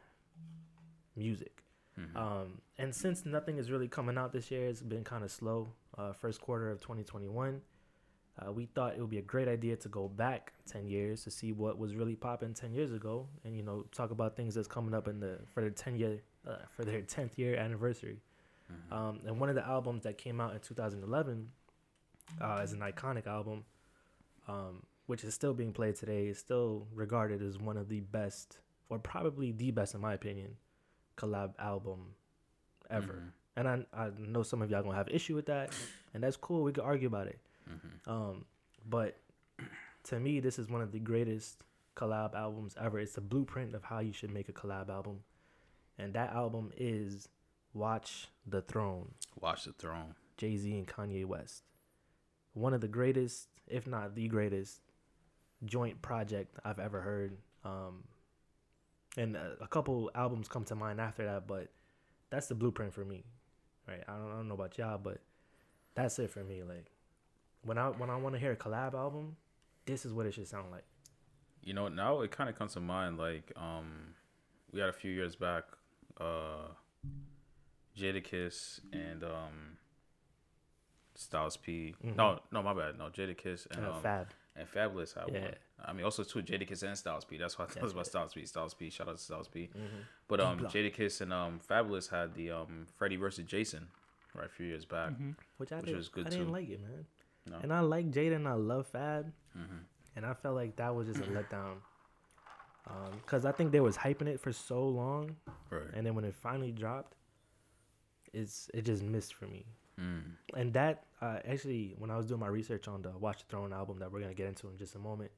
music. 1.17 1.65
Mhm. 1.99 2.17
Um, 2.17 2.63
and 2.79 2.95
since 2.95 3.27
nothing 3.27 3.59
is 3.59 3.71
really 3.71 3.89
coming 3.89 4.17
out 4.17 4.33
this 4.33 4.51
year, 4.51 4.67
it's 4.69 4.83
been 4.83 5.05
kind 5.05 5.25
of 5.25 5.31
slow. 5.31 5.73
Uh, 5.97 6.13
first 6.13 6.41
quarter 6.41 6.71
of 6.71 6.81
2021, 6.81 7.61
uh, 8.39 8.53
we 8.53 8.67
thought 8.67 8.95
it 8.95 9.01
would 9.01 9.11
be 9.11 9.19
a 9.19 9.23
great 9.23 9.49
idea 9.49 9.77
to 9.77 9.89
go 9.89 10.09
back 10.09 10.53
10 10.67 10.87
years 10.87 11.25
to 11.25 11.31
see 11.31 11.53
what 11.53 11.79
was 11.79 11.95
really 11.97 12.15
popping 12.15 12.55
10 12.55 12.73
years 12.73 12.93
ago, 12.93 13.27
and 13.45 13.57
you 13.57 13.63
know 13.63 13.85
talk 13.93 14.11
about 14.11 14.37
things 14.37 14.55
that's 14.55 14.69
coming 14.69 14.95
up 14.95 15.09
in 15.09 15.19
the 15.21 15.39
for 15.53 15.61
their 15.61 15.71
10 15.71 15.97
year 15.97 16.21
uh, 16.47 16.57
for 16.71 16.85
their 16.85 17.03
10th 17.03 17.37
year 17.37 17.57
anniversary. 17.57 18.21
Mhm. 18.71 18.93
Um, 18.97 19.21
and 19.27 19.41
one 19.41 19.49
of 19.49 19.55
the 19.55 19.67
albums 19.67 20.03
that 20.05 20.19
came 20.19 20.41
out 20.41 20.55
in 20.55 20.61
2011 20.61 21.51
uh, 22.41 22.61
is 22.63 22.73
an 22.73 22.81
iconic 22.81 23.27
album, 23.27 23.65
um, 24.47 24.83
which 25.07 25.25
is 25.25 25.35
still 25.35 25.55
being 25.55 25.73
played 25.73 25.97
today. 25.97 26.27
Is 26.29 26.39
still 26.39 26.87
regarded 26.95 27.43
as 27.43 27.59
one 27.59 27.77
of 27.77 27.89
the 27.89 28.01
best, 28.01 28.59
or 28.89 28.99
probably 28.99 29.53
the 29.53 29.71
best, 29.71 29.95
in 29.95 30.01
my 30.01 30.13
opinion, 30.15 30.57
collab 31.17 31.55
album 31.59 32.15
ever. 32.91 33.15
Mhm. 33.15 33.33
And 33.57 33.69
I, 33.69 33.87
I 34.05 34.11
know 34.19 34.43
some 34.45 34.63
of 34.63 34.71
y'all 34.71 34.83
gonna 34.83 34.95
have 34.95 35.09
issue 35.09 35.35
with 35.35 35.47
that, 35.47 35.75
and 36.15 36.23
that's 36.23 36.37
cool. 36.37 36.63
We 36.63 36.73
can 36.73 36.85
argue 36.85 37.09
about 37.09 37.27
it. 37.27 37.41
Mhm. 37.69 38.09
Um, 38.11 38.45
but 38.87 39.21
to 40.05 40.19
me, 40.19 40.41
this 40.41 40.59
is 40.59 40.69
one 40.69 40.81
of 40.81 40.93
the 40.93 40.99
greatest 40.99 41.65
collab 41.97 42.35
albums 42.35 42.75
ever. 42.81 42.99
It's 42.99 43.17
a 43.17 43.21
blueprint 43.21 43.75
of 43.75 43.85
how 43.85 43.99
you 43.99 44.13
should 44.13 44.31
make 44.31 44.49
a 44.49 44.53
collab 44.53 44.89
album, 44.89 45.25
and 45.99 46.15
that 46.15 46.33
album 46.33 46.73
is 46.77 47.29
"Watch 47.75 48.29
the 48.47 48.63
Throne." 48.63 49.15
Watch 49.41 49.65
the 49.65 49.73
throne. 49.73 50.15
Jay 50.37 50.57
Z 50.57 50.71
and 50.77 50.87
Kanye 50.87 51.25
West. 51.25 51.65
One 52.55 52.73
of 52.73 52.81
the 52.81 52.89
greatest, 52.89 53.49
if 53.67 53.87
not 53.87 54.15
the 54.15 54.29
greatest, 54.29 54.81
joint 55.65 56.01
project 56.01 56.59
I've 56.65 56.79
ever 56.79 57.01
heard. 57.01 57.37
Um, 57.65 58.05
and 59.17 59.37
a, 59.37 59.57
a 59.61 59.67
couple 59.67 60.11
albums 60.15 60.49
come 60.49 60.65
to 60.67 60.75
mind 60.75 61.01
after 61.01 61.25
that, 61.25 61.47
but 61.47 61.69
that's 62.31 62.47
the 62.47 62.55
blueprint 62.55 62.95
for 62.95 63.05
me. 63.05 63.25
Right? 63.87 64.03
I 64.07 64.13
don't, 64.13 64.31
I 64.31 64.37
don't 64.37 64.49
know 64.49 64.55
about 64.55 64.79
y'all, 64.79 64.99
but 64.99 65.21
that's 65.95 66.19
it 66.19 66.31
for 66.31 66.45
me. 66.45 66.63
Like 66.63 66.91
when 67.63 67.79
I 67.79 67.89
when 67.89 68.11
I 68.11 68.17
want 68.17 68.35
to 68.35 68.39
hear 68.39 68.53
a 68.53 68.57
collab 68.57 68.95
album, 68.95 69.37
this 69.87 70.05
is 70.05 70.13
what 70.13 70.27
it 70.27 70.35
should 70.35 70.49
sound 70.49 70.71
like. 70.71 70.85
You 71.63 71.75
know, 71.75 71.89
now 71.89 72.21
it 72.23 72.31
kind 72.31 72.49
of 72.49 72.57
comes 72.57 72.75
to 72.75 72.81
mind 72.81 73.19
like 73.19 73.53
um, 73.57 74.15
we 74.73 74.81
had 74.81 74.89
a 74.89 74.93
few 74.93 75.11
years 75.11 75.37
back, 75.37 75.65
uh, 76.21 76.69
Jadakiss 77.97 78.81
and 78.93 79.25
um, 79.25 79.77
Styles 81.15 81.57
P. 81.57 81.95
Mhm. 82.05 82.17
No, 82.17 82.41
no, 82.53 82.63
my 82.63 82.73
bad. 82.75 82.99
No, 82.99 83.07
Jadakiss 83.11 83.67
and 83.77 83.85
Uh, 83.85 83.93
um, 83.95 84.03
Fab. 84.03 84.29
and 84.57 84.69
Fabolous 84.71 85.15
had 85.15 85.29
Yeah. 85.33 85.43
one. 85.43 85.55
I 85.85 85.93
mean, 85.93 86.05
also 86.05 86.25
too 86.25 86.43
Jadakiss 86.43 86.83
and 86.85 86.97
Styles 86.97 87.25
P. 87.25 87.37
That's 87.37 87.59
why 87.59 87.65
I 87.65 87.69
thought 87.69 87.77
it 87.79 87.83
was 87.83 87.93
about 87.93 88.01
That's 88.01 88.11
Styles 88.11 88.35
P. 88.35 88.47
Styles 88.47 88.75
P. 88.75 88.91
Shout 88.91 89.09
out 89.09 89.17
to 89.17 89.23
Styles 89.23 89.49
P. 89.49 89.69
Mhm. 89.77 89.89
But 90.29 90.41
um, 90.41 90.59
block. 90.59 90.73
Jadakiss 90.73 91.21
and 91.21 91.33
um, 91.33 91.61
Fabolous 91.69 92.09
had 92.11 92.35
the 92.35 92.51
um, 92.53 92.87
Freddie 92.97 93.17
versus 93.17 93.45
Jason 93.45 93.89
right 94.35 94.47
a 94.47 94.49
few 94.49 94.67
years 94.67 94.85
back. 94.85 95.11
Mhm. 95.11 95.37
Which 95.57 95.73
I 95.73 95.77
Which 95.77 95.87
did, 95.87 95.97
was 95.97 96.09
good 96.09 96.27
I 96.27 96.31
didn't 96.31 96.51
like 96.53 96.69
it, 96.69 96.81
man. 96.81 97.07
No. 97.51 97.59
And 97.63 97.73
I 97.73 97.81
like 97.81 98.11
Jada 98.11 98.37
and 98.37 98.47
I 98.49 98.55
love 98.55 98.87
Fab. 98.89 99.33
hmm 99.53 99.79
and 100.17 100.27
I 100.27 100.35
felt 100.35 100.57
like 100.57 100.75
that 100.77 100.93
was 100.97 101.07
just 101.07 101.21
a 101.21 101.23
letdown. 101.25 101.77
Um, 102.89 103.21
cause 103.27 103.45
I 103.45 103.53
think 103.53 103.71
they 103.71 103.79
was 103.79 103.97
hyping 103.97 104.27
it 104.27 104.41
for 104.41 104.53
so 104.53 104.85
long, 104.89 105.37
Right. 105.71 105.83
and 105.95 106.05
then 106.05 106.17
when 106.17 106.25
it 106.25 106.35
finally 106.35 106.73
dropped, 106.73 107.15
it's 108.33 108.69
it 108.75 108.83
just 108.85 109.03
missed 109.05 109.35
for 109.35 109.47
me. 109.47 109.65
Mm. 110.01 110.23
And 110.57 110.73
that 110.73 111.05
uh, 111.21 111.39
actually, 111.47 111.95
when 111.99 112.11
I 112.11 112.17
was 112.17 112.27
doing 112.27 112.41
my 112.41 112.49
research 112.49 112.89
on 112.89 113.03
the 113.03 113.11
Watch 113.11 113.39
the 113.41 113.45
Throne 113.49 113.73
album 113.73 113.99
that 114.01 114.11
we're 114.11 114.21
gonna 114.21 114.35
get 114.35 114.49
into 114.49 114.69
in 114.71 114.77
just 114.77 114.97
a 114.97 114.99
moment, 114.99 115.31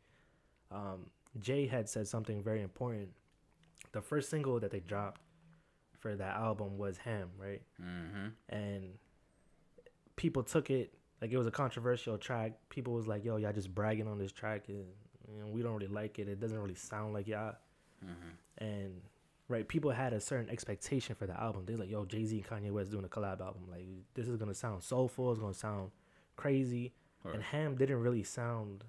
um, 0.70 1.10
Jay 1.38 1.66
had 1.66 1.86
said 1.88 2.08
something 2.08 2.42
very 2.42 2.62
important. 2.62 3.10
The 3.92 4.00
first 4.00 4.30
single 4.30 4.60
that 4.60 4.70
they 4.70 4.80
dropped 4.80 5.20
for 5.98 6.14
that 6.16 6.36
album 6.36 6.78
was 6.78 6.96
Ham, 6.98 7.30
right? 7.36 7.60
Mm-hmm. 7.82 8.28
And 8.48 8.84
people 10.16 10.42
took 10.42 10.70
it 10.70 10.94
like 11.20 11.30
it 11.30 11.38
was 11.38 11.46
a 11.46 11.50
controversial 11.50 12.16
track. 12.16 12.52
People 12.68 12.94
was 12.94 13.06
like, 13.06 13.24
"Yo, 13.24 13.36
y'all 13.36 13.52
just 13.52 13.74
bragging 13.74 14.08
on 14.08 14.18
this 14.18 14.32
track, 14.32 14.68
and 14.68 14.86
you 15.32 15.40
know, 15.40 15.46
we 15.50 15.62
don't 15.62 15.74
really 15.74 15.86
like 15.86 16.18
it. 16.18 16.28
It 16.28 16.40
doesn't 16.40 16.58
really 16.58 16.74
sound 16.74 17.12
like 17.12 17.26
y'all." 17.26 17.56
Mm-hmm. 18.04 18.64
And 18.64 19.00
right, 19.48 19.66
people 19.66 19.90
had 19.90 20.12
a 20.12 20.20
certain 20.20 20.48
expectation 20.48 21.14
for 21.14 21.26
the 21.26 21.38
album. 21.38 21.64
They're 21.66 21.76
like, 21.76 21.90
"Yo, 21.90 22.04
Jay 22.04 22.24
Z 22.24 22.36
and 22.36 22.46
Kanye 22.46 22.70
West 22.70 22.90
doing 22.90 23.04
a 23.04 23.08
collab 23.08 23.40
album. 23.40 23.66
Like, 23.70 23.86
this 24.14 24.28
is 24.28 24.36
gonna 24.36 24.54
sound 24.54 24.82
soulful. 24.82 25.30
It's 25.30 25.40
gonna 25.40 25.54
sound 25.54 25.90
crazy." 26.36 26.94
Right. 27.22 27.34
And 27.34 27.42
Ham 27.44 27.76
didn't 27.76 28.00
really 28.00 28.22
sound 28.22 28.84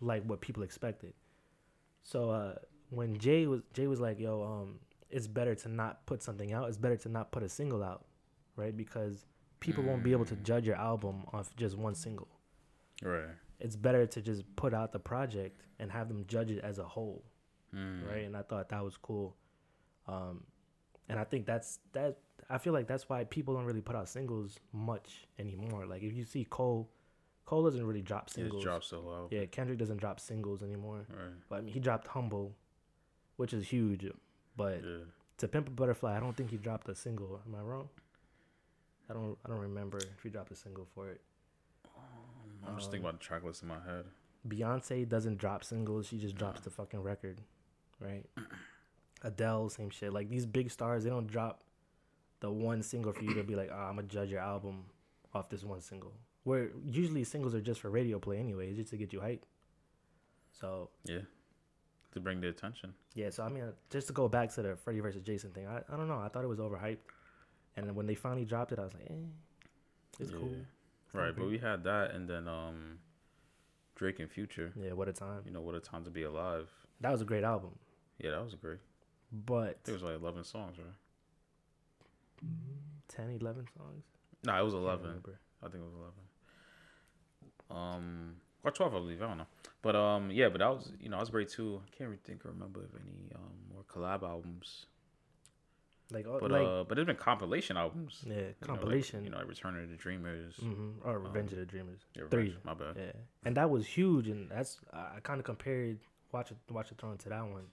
like 0.00 0.22
what 0.24 0.40
people 0.40 0.62
expected. 0.62 1.12
So 2.02 2.30
uh, 2.30 2.54
when 2.88 3.18
Jay 3.18 3.46
was 3.46 3.60
Jay 3.74 3.86
was 3.86 4.00
like, 4.00 4.18
"Yo, 4.18 4.42
um, 4.42 4.80
it's 5.10 5.26
better 5.26 5.54
to 5.54 5.68
not 5.68 6.06
put 6.06 6.22
something 6.22 6.52
out. 6.52 6.68
It's 6.68 6.78
better 6.78 6.96
to 6.96 7.08
not 7.08 7.32
put 7.32 7.42
a 7.42 7.48
single 7.48 7.82
out, 7.82 8.04
right? 8.56 8.74
Because 8.74 9.26
people 9.60 9.84
won't 9.84 10.02
be 10.02 10.12
able 10.12 10.24
to 10.26 10.34
Mm. 10.36 10.42
judge 10.42 10.66
your 10.66 10.76
album 10.76 11.24
off 11.32 11.54
just 11.56 11.76
one 11.76 11.94
single. 11.94 12.28
Right. 13.02 13.28
It's 13.58 13.76
better 13.76 14.06
to 14.06 14.22
just 14.22 14.44
put 14.56 14.72
out 14.74 14.92
the 14.92 14.98
project 14.98 15.62
and 15.78 15.90
have 15.92 16.08
them 16.08 16.24
judge 16.26 16.50
it 16.50 16.60
as 16.64 16.78
a 16.78 16.84
whole, 16.88 17.24
Mm. 17.74 18.06
right? 18.08 18.24
And 18.24 18.36
I 18.36 18.42
thought 18.42 18.68
that 18.70 18.82
was 18.82 18.96
cool. 18.96 19.36
Um, 20.06 20.44
and 21.08 21.18
I 21.18 21.24
think 21.24 21.46
that's 21.46 21.78
that. 21.92 22.18
I 22.48 22.58
feel 22.58 22.72
like 22.72 22.86
that's 22.88 23.08
why 23.08 23.24
people 23.24 23.54
don't 23.54 23.64
really 23.64 23.80
put 23.82 23.94
out 23.94 24.08
singles 24.08 24.58
much 24.72 25.26
anymore. 25.38 25.86
Like 25.86 26.02
if 26.02 26.12
you 26.14 26.24
see 26.24 26.44
Cole, 26.44 26.90
Cole 27.44 27.62
doesn't 27.64 27.84
really 27.86 28.02
drop 28.02 28.28
singles. 28.30 28.54
just 28.62 28.64
dropped 28.64 28.84
so 28.86 29.00
low. 29.00 29.28
Yeah, 29.30 29.44
Kendrick 29.46 29.78
doesn't 29.78 29.98
drop 29.98 30.18
singles 30.20 30.62
anymore. 30.62 31.06
Right. 31.10 31.34
But 31.48 31.56
I 31.56 31.60
mean, 31.60 31.74
he 31.74 31.80
dropped 31.80 32.08
Humble, 32.08 32.56
which 33.36 33.52
is 33.52 33.68
huge. 33.68 34.10
But 34.56 34.82
Yeah. 34.84 35.04
to 35.38 35.48
Pimp 35.48 35.68
a 35.68 35.70
Butterfly, 35.70 36.16
I 36.16 36.20
don't 36.20 36.36
think 36.36 36.50
he 36.50 36.56
dropped 36.56 36.88
a 36.88 36.94
single. 36.94 37.40
Am 37.46 37.54
I 37.54 37.60
wrong? 37.62 37.88
I 39.10 39.12
don't. 39.12 39.36
I 39.44 39.48
don't 39.48 39.58
remember 39.58 39.98
if 39.98 40.22
he 40.22 40.28
dropped 40.28 40.52
a 40.52 40.56
single 40.56 40.86
for 40.94 41.08
it. 41.08 41.20
I'm 42.66 42.76
just 42.76 42.90
thinking 42.90 43.08
about 43.08 43.18
the 43.18 43.24
track 43.24 43.42
list 43.42 43.62
in 43.62 43.68
my 43.68 43.78
head. 43.84 44.04
Beyonce 44.46 45.08
doesn't 45.08 45.38
drop 45.38 45.64
singles. 45.64 46.06
She 46.06 46.18
just 46.18 46.36
drops 46.36 46.60
the 46.60 46.70
fucking 46.70 47.02
record, 47.02 47.40
right? 47.98 48.24
Adele, 49.22 49.68
same 49.68 49.90
shit. 49.90 50.12
Like 50.12 50.28
these 50.28 50.46
big 50.46 50.70
stars, 50.70 51.04
they 51.04 51.10
don't 51.10 51.26
drop 51.26 51.62
the 52.40 52.50
one 52.50 52.82
single 52.82 53.12
for 53.12 53.22
you 53.22 53.34
to 53.34 53.42
be 53.42 53.54
like, 53.54 53.70
oh, 53.72 53.76
I'm 53.76 53.96
gonna 53.96 54.08
judge 54.08 54.30
your 54.30 54.40
album 54.40 54.84
off 55.34 55.48
this 55.50 55.64
one 55.64 55.80
single. 55.80 56.12
Where 56.44 56.70
usually 56.86 57.24
singles 57.24 57.54
are 57.54 57.60
just 57.60 57.80
for 57.80 57.90
radio 57.90 58.18
play 58.18 58.38
anyway, 58.38 58.72
just 58.74 58.90
to 58.90 58.96
get 58.96 59.12
you 59.12 59.20
hype. 59.20 59.44
So 60.52 60.90
Yeah. 61.04 61.20
To 62.12 62.20
bring 62.20 62.40
the 62.40 62.48
attention. 62.48 62.94
Yeah, 63.14 63.30
so 63.30 63.44
I 63.44 63.48
mean, 63.48 63.62
uh, 63.62 63.72
just 63.88 64.08
to 64.08 64.12
go 64.12 64.28
back 64.28 64.52
to 64.54 64.62
the 64.62 64.76
Freddy 64.76 65.00
versus 65.00 65.22
Jason 65.22 65.50
thing, 65.52 65.66
I, 65.66 65.80
I 65.92 65.96
don't 65.96 66.08
know. 66.08 66.18
I 66.18 66.28
thought 66.28 66.42
it 66.42 66.48
was 66.48 66.58
overhyped, 66.58 66.98
and 67.76 67.86
then 67.86 67.94
when 67.94 68.06
they 68.06 68.14
finally 68.14 68.44
dropped 68.44 68.72
it, 68.72 68.78
I 68.78 68.82
was 68.84 68.94
like, 68.94 69.06
eh, 69.10 69.14
it's 70.18 70.30
Yeah. 70.32 70.38
cool. 70.38 70.54
It's 71.06 71.14
Right, 71.14 71.34
but 71.36 71.46
we 71.46 71.58
had 71.58 71.82
that, 71.84 72.12
and 72.12 72.28
then 72.28 72.46
um, 72.46 72.98
Drake 73.96 74.20
and 74.20 74.30
Future. 74.30 74.72
yeah, 74.76 74.92
what 74.92 75.08
a 75.08 75.12
time. 75.12 75.42
You 75.44 75.50
know 75.52 75.60
what 75.60 75.74
a 75.74 75.80
time 75.80 76.04
to 76.04 76.10
be 76.10 76.22
alive. 76.22 76.70
That 77.00 77.10
was 77.12 77.20
a 77.20 77.24
great 77.24 77.42
album, 77.44 77.70
Yeah, 78.18 78.30
that 78.32 78.44
was 78.44 78.54
great. 78.54 78.78
but 79.32 79.82
There 79.84 79.94
was 79.94 80.02
like 80.02 80.14
eleven 80.16 80.44
songs, 80.44 80.76
right? 80.78 80.94
10, 83.08 83.38
11 83.40 83.66
songs. 83.76 84.04
No, 84.44 84.58
it 84.58 84.64
was 84.64 84.74
eleven. 84.74 85.06
remember. 85.06 85.38
I 85.62 85.68
think 85.68 85.82
it 85.82 85.86
was 85.86 85.94
eleven. 85.94 86.24
Um, 87.70 88.36
or 88.64 88.70
twelve, 88.70 88.94
I 88.94 88.98
believe. 88.98 89.20
I 89.22 89.26
don't 89.26 89.38
know. 89.38 89.46
But 89.82 89.94
um, 89.96 90.30
yeah, 90.30 90.48
but 90.48 90.58
that 90.58 90.68
was 90.70 90.92
you 91.00 91.08
know 91.08 91.16
that 91.16 91.22
was 91.22 91.30
great 91.30 91.48
too. 91.50 91.82
I 91.86 91.90
can't 91.96 92.08
really 92.08 92.20
think 92.24 92.44
or 92.46 92.50
remember 92.50 92.80
of 92.80 92.90
any 92.94 93.30
um 93.34 93.52
more 93.72 93.82
collab 93.84 94.22
albums. 94.22 94.86
Like, 96.12 96.26
But 96.40 96.50
like 96.50 96.66
uh, 96.66 96.84
but 96.84 96.94
there's 96.96 97.06
been 97.06 97.16
compilation 97.16 97.76
albums. 97.76 98.22
yeah, 98.26 98.32
you 98.34 98.40
know, 98.40 98.46
like, 98.48 98.60
compilation. 98.66 99.24
You 99.24 99.30
know, 99.30 99.38
like 99.38 99.48
Return 99.48 99.80
of 99.82 99.88
the 99.88 99.96
Dreamers. 99.96 100.54
hmm 100.56 100.90
or 101.04 101.18
Revenge 101.18 101.52
um, 101.52 101.58
of 101.58 101.66
the 101.66 101.66
Dreamers. 101.66 102.00
Yeah, 102.16 102.24
Three. 102.30 102.56
My 102.64 102.74
bad. 102.74 102.96
Yeah, 102.96 103.12
and 103.44 103.56
that 103.56 103.70
was 103.70 103.86
huge, 103.86 104.28
and 104.28 104.50
that's 104.50 104.78
I, 104.92 105.20
kind 105.22 105.38
of 105.38 105.44
compared 105.44 105.98
Watch 106.32 106.50
It 106.50 106.56
Watch 106.70 106.88
the 106.88 106.94
Throne 106.96 107.18
to 107.18 107.28
that 107.28 107.42
one, 107.46 107.66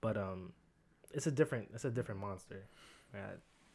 but 0.00 0.16
um, 0.16 0.52
it's 1.12 1.26
a 1.26 1.30
different 1.30 1.70
it's 1.74 1.84
a 1.84 1.90
different 1.90 2.20
monster. 2.20 2.66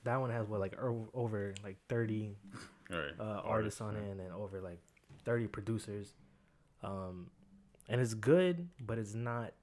That 0.03 0.17
one 0.19 0.31
has 0.31 0.47
what 0.47 0.59
like 0.59 0.77
o- 0.81 1.07
over 1.13 1.53
like 1.63 1.77
thirty 1.87 2.35
Right. 2.89 3.13
uh, 3.19 3.41
artists 3.45 3.79
on 3.79 3.95
it 3.95 4.03
and 4.11 4.19
then 4.19 4.31
over 4.31 4.59
like 4.59 4.79
30 5.23 5.47
producers 5.47 6.13
um 6.83 7.29
and 7.87 8.01
it's 8.01 8.13
good 8.13 8.67
but 8.81 8.97
it's 8.97 9.13
not 9.15 9.53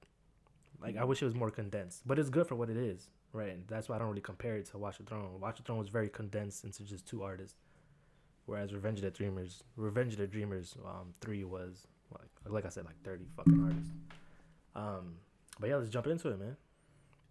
like 0.81 0.97
i 0.97 1.03
wish 1.03 1.21
it 1.21 1.25
was 1.25 1.35
more 1.35 1.51
condensed 1.51 2.01
but 2.07 2.17
it's 2.17 2.29
good 2.31 2.47
for 2.47 2.55
what 2.55 2.69
it 2.71 2.77
is 2.77 3.07
right 3.33 3.49
and 3.49 3.63
that's 3.67 3.87
why 3.89 3.95
i 3.95 3.99
don't 3.99 4.09
really 4.09 4.21
compare 4.21 4.57
it 4.57 4.65
to 4.65 4.77
watch 4.77 4.97
the 4.97 5.03
throne 5.03 5.39
watch 5.39 5.57
the 5.57 5.63
throne 5.63 5.77
was 5.77 5.89
very 5.89 6.09
condensed 6.09 6.63
into 6.63 6.83
just 6.83 7.07
two 7.07 7.23
artists 7.23 7.55
whereas 8.45 8.73
revenge 8.73 8.99
of 8.99 9.03
the 9.05 9.11
dreamers 9.11 9.63
revenge 9.75 10.13
of 10.13 10.19
the 10.19 10.27
dreamers 10.27 10.75
um 10.85 11.13
3 11.21 11.43
was 11.45 11.87
like 12.11 12.29
like 12.45 12.65
i 12.65 12.69
said 12.69 12.85
like 12.85 13.01
30 13.03 13.25
fucking 13.37 13.63
artists 13.63 13.91
um 14.75 15.13
but 15.59 15.69
yeah 15.69 15.75
let's 15.75 15.89
jump 15.89 16.07
into 16.07 16.29
it 16.29 16.39
man 16.39 16.57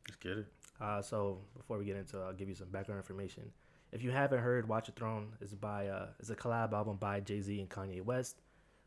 Let's 0.09 0.17
get 0.17 0.39
it. 0.39 0.47
uh, 0.81 1.03
so 1.03 1.39
before 1.57 1.79
we 1.79 1.85
get 1.85 1.95
into, 1.95 2.19
it, 2.19 2.25
I'll 2.25 2.33
give 2.33 2.49
you 2.49 2.55
some 2.55 2.69
background 2.69 2.99
information. 2.99 3.53
If 3.93 4.03
you 4.03 4.11
haven't 4.11 4.41
heard, 4.41 4.67
Watch 4.67 4.87
the 4.87 4.93
Throne 4.93 5.29
is 5.41 5.55
by 5.55 5.87
uh, 5.89 6.07
is 6.19 6.31
a 6.31 6.35
collab 6.35 6.73
album 6.73 6.97
by 6.97 7.21
Jay 7.21 7.41
Z 7.41 7.61
and 7.61 7.69
Kanye 7.69 8.03
West 8.03 8.41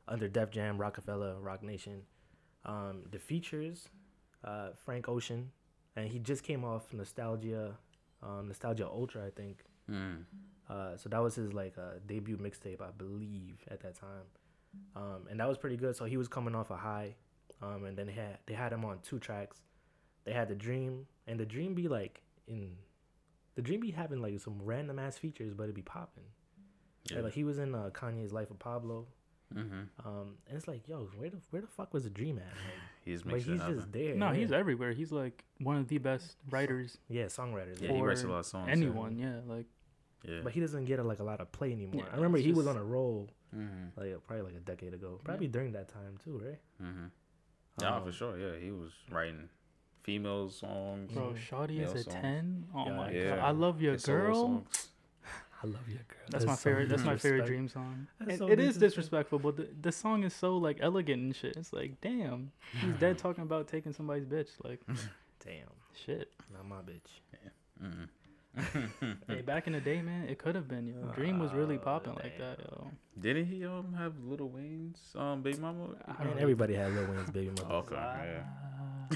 under 0.08 0.28
Def 0.28 0.50
Jam, 0.50 0.78
Roc-A-Fella, 0.78 1.40
Roc 1.40 1.64
Nation. 1.64 2.02
Um, 2.66 3.04
the 3.12 3.20
features 3.20 3.88
uh, 4.44 4.70
Frank 4.84 5.08
Ocean, 5.08 5.52
and 5.96 6.08
he 6.08 6.20
just 6.20 6.44
came 6.44 6.64
off 6.64 6.94
Nostalgia, 6.94 7.78
um, 8.22 8.48
Nostalgia 8.48 8.88
Ultra, 8.88 9.26
I 9.26 9.30
think. 9.30 9.64
Mm. 9.90 10.24
Uh, 10.70 10.96
so 10.98 11.10
that 11.10 11.22
was 11.22 11.36
his 11.36 11.54
like 11.54 11.78
uh, 11.78 12.00
debut 12.06 12.38
mixtape, 12.38 12.82
I 12.82 12.92
believe, 12.98 13.60
at 13.70 13.82
that 13.82 13.96
time, 13.96 14.26
um, 14.96 15.28
and 15.30 15.40
that 15.40 15.48
was 15.48 15.58
pretty 15.58 15.78
good. 15.78 15.96
So 15.96 16.06
he 16.06 16.18
was 16.18 16.28
coming 16.28 16.56
off 16.56 16.72
a 16.72 16.78
high, 16.78 17.16
um, 17.62 17.84
and 17.84 17.98
then 17.98 18.08
they 18.08 18.14
had 18.14 18.38
they 18.46 18.54
had 18.54 18.72
him 18.72 18.86
on 18.86 19.00
two 19.04 19.20
tracks. 19.20 19.58
They 20.24 20.32
had 20.32 20.48
the 20.48 20.56
Dream, 20.56 21.06
and 21.28 21.38
the 21.38 21.46
Dream 21.46 21.74
be 21.74 21.90
like 21.90 22.22
in, 22.48 22.78
the 23.56 23.62
Dream 23.62 23.82
be 23.82 23.92
having 23.92 24.22
like 24.22 24.40
some 24.40 24.62
random 24.62 25.00
ass 25.00 25.18
features, 25.18 25.54
but 25.54 25.68
it 25.68 25.76
be 25.76 25.82
popping. 25.82 26.24
Yeah. 27.12 27.20
Like 27.20 27.34
he 27.34 27.44
was 27.44 27.58
in 27.58 27.76
uh, 27.76 27.90
Kanye's 27.94 28.32
Life 28.32 28.50
of 28.50 28.58
Pablo, 28.58 29.06
mm-hmm. 29.54 30.08
um, 30.08 30.36
and 30.48 30.58
it's 30.58 30.68
like, 30.68 30.88
yo, 30.88 31.10
where 31.18 31.30
the 31.30 31.42
where 31.50 31.62
the 31.62 31.68
fuck 31.68 31.94
was 31.94 32.06
the 32.06 32.10
Dream 32.10 32.38
at? 32.38 32.46
Like, 32.46 32.80
He's 33.06 33.24
but 33.24 33.34
makes 33.34 33.46
he's 33.46 33.56
it 33.56 33.60
happen. 33.60 33.76
just 33.76 33.92
there. 33.92 34.16
No, 34.16 34.32
yeah. 34.32 34.38
he's 34.40 34.52
everywhere. 34.52 34.94
He's 34.94 35.12
like 35.12 35.44
one 35.60 35.78
of 35.78 35.88
the 35.88 35.98
best 35.98 36.38
writers. 36.50 36.98
yeah, 37.10 37.26
songwriters. 37.26 37.82
Yeah, 37.82 37.92
he 37.94 38.02
writes 38.02 38.24
a 38.24 38.28
lot 38.28 38.40
of 38.40 38.46
songs. 38.46 38.68
yeah. 38.68 38.74
Anyone, 38.74 39.18
yeah, 39.18 39.40
like 39.46 39.66
Yeah. 40.24 40.40
But 40.44 40.54
he 40.54 40.60
doesn't 40.62 40.86
get 40.86 41.04
like 41.06 41.20
a 41.20 41.24
lot 41.24 41.42
of 41.42 41.52
play 41.52 41.72
anymore. 41.74 42.04
Yeah, 42.06 42.12
I 42.12 42.16
remember 42.16 42.38
it's 42.38 42.46
he 42.46 42.54
was 42.54 42.68
on 42.68 42.78
a 42.78 42.84
roll 42.84 43.30
mm-hmm. 43.56 44.00
like 44.00 44.26
probably 44.26 44.46
like 44.46 44.56
a 44.56 44.60
decade 44.62 44.94
ago, 44.94 45.20
probably 45.24 45.48
during 45.48 45.74
that 45.74 45.90
time 45.90 46.18
too, 46.24 46.38
right? 46.44 46.60
Mm-hmm. 46.82 47.06
Yeah, 47.82 47.96
Um, 47.96 48.04
for 48.06 48.12
sure. 48.12 48.38
Yeah, 48.38 48.58
he 48.60 48.72
was 48.72 48.92
writing 49.12 49.50
female 50.04 50.50
songs. 50.50 51.12
bro, 51.12 51.34
Mhm. 51.34 51.38
Shawty 51.38 51.80
is 51.82 51.94
a 51.94 52.04
songs. 52.04 52.16
ten. 52.16 52.66
Oh 52.74 52.86
Yeah, 52.86 52.96
my 52.98 53.12
yeah. 53.12 53.24
god, 53.36 53.40
I 53.40 53.52
love 53.52 53.82
your 53.82 53.94
his 53.94 54.04
solo 54.04 54.20
girl. 54.22 54.68
Songs. 55.64 55.76
I 55.76 55.78
love 55.80 55.88
you, 55.90 55.96
girl. 55.96 56.18
That's, 56.30 56.46
my 56.46 56.56
favorite. 56.56 56.90
That's 56.90 57.04
my 57.04 57.18
favorite 57.18 57.46
dream 57.46 57.68
song. 57.68 58.08
That's 58.20 58.34
It- 58.34 58.38
so 58.40 58.48
it 58.48 58.60
is 58.60 58.78
disrespectful. 58.78 59.40
disrespectful, 59.40 59.40
but 59.40 59.58
the, 59.58 59.68
the 59.82 59.92
song 59.92 60.24
is 60.24 60.34
so 60.34 60.58
like 60.58 60.78
elegant 60.82 61.22
and 61.24 61.36
shit. 61.36 61.56
It's 61.58 61.74
like, 61.74 62.00
damn, 62.02 62.52
he's 62.82 62.96
dead 62.96 63.18
talking 63.26 63.44
about 63.44 63.68
taking 63.68 63.94
somebody's 63.94 64.26
bitch. 64.26 64.50
Like, 64.64 64.82
Damn, 65.46 65.68
shit. 66.06 66.32
not 66.54 66.66
my 66.68 66.78
bitch. 66.78 67.12
Mm-mm. 67.84 68.08
Hey, 69.28 69.42
back 69.42 69.66
in 69.66 69.74
the 69.74 69.82
day, 69.82 70.02
man, 70.04 70.30
it 70.30 70.38
could 70.38 70.54
have 70.54 70.68
been 70.68 70.86
yo. 70.86 70.94
Dream 71.16 71.40
was 71.40 71.52
really 71.54 71.76
Oh, 71.78 71.80
popping 71.80 72.14
like 72.14 72.38
that, 72.38 72.60
yo. 72.60 72.92
Didn't 73.20 73.46
he 73.48 73.66
um 73.66 73.94
have 73.98 74.14
Lil 74.24 74.48
Wayne's 74.50 75.00
um 75.16 75.42
baby 75.42 75.58
mama? 75.58 75.96
I 76.08 76.22
I 76.22 76.26
mean, 76.26 76.38
everybody 76.40 76.76
had 76.76 76.94
Lil 76.94 77.08
Wayne's 77.08 77.32
baby 77.32 77.52
Mama. 77.62 77.74
Okay, 77.80 77.96
yeah. 77.96 78.44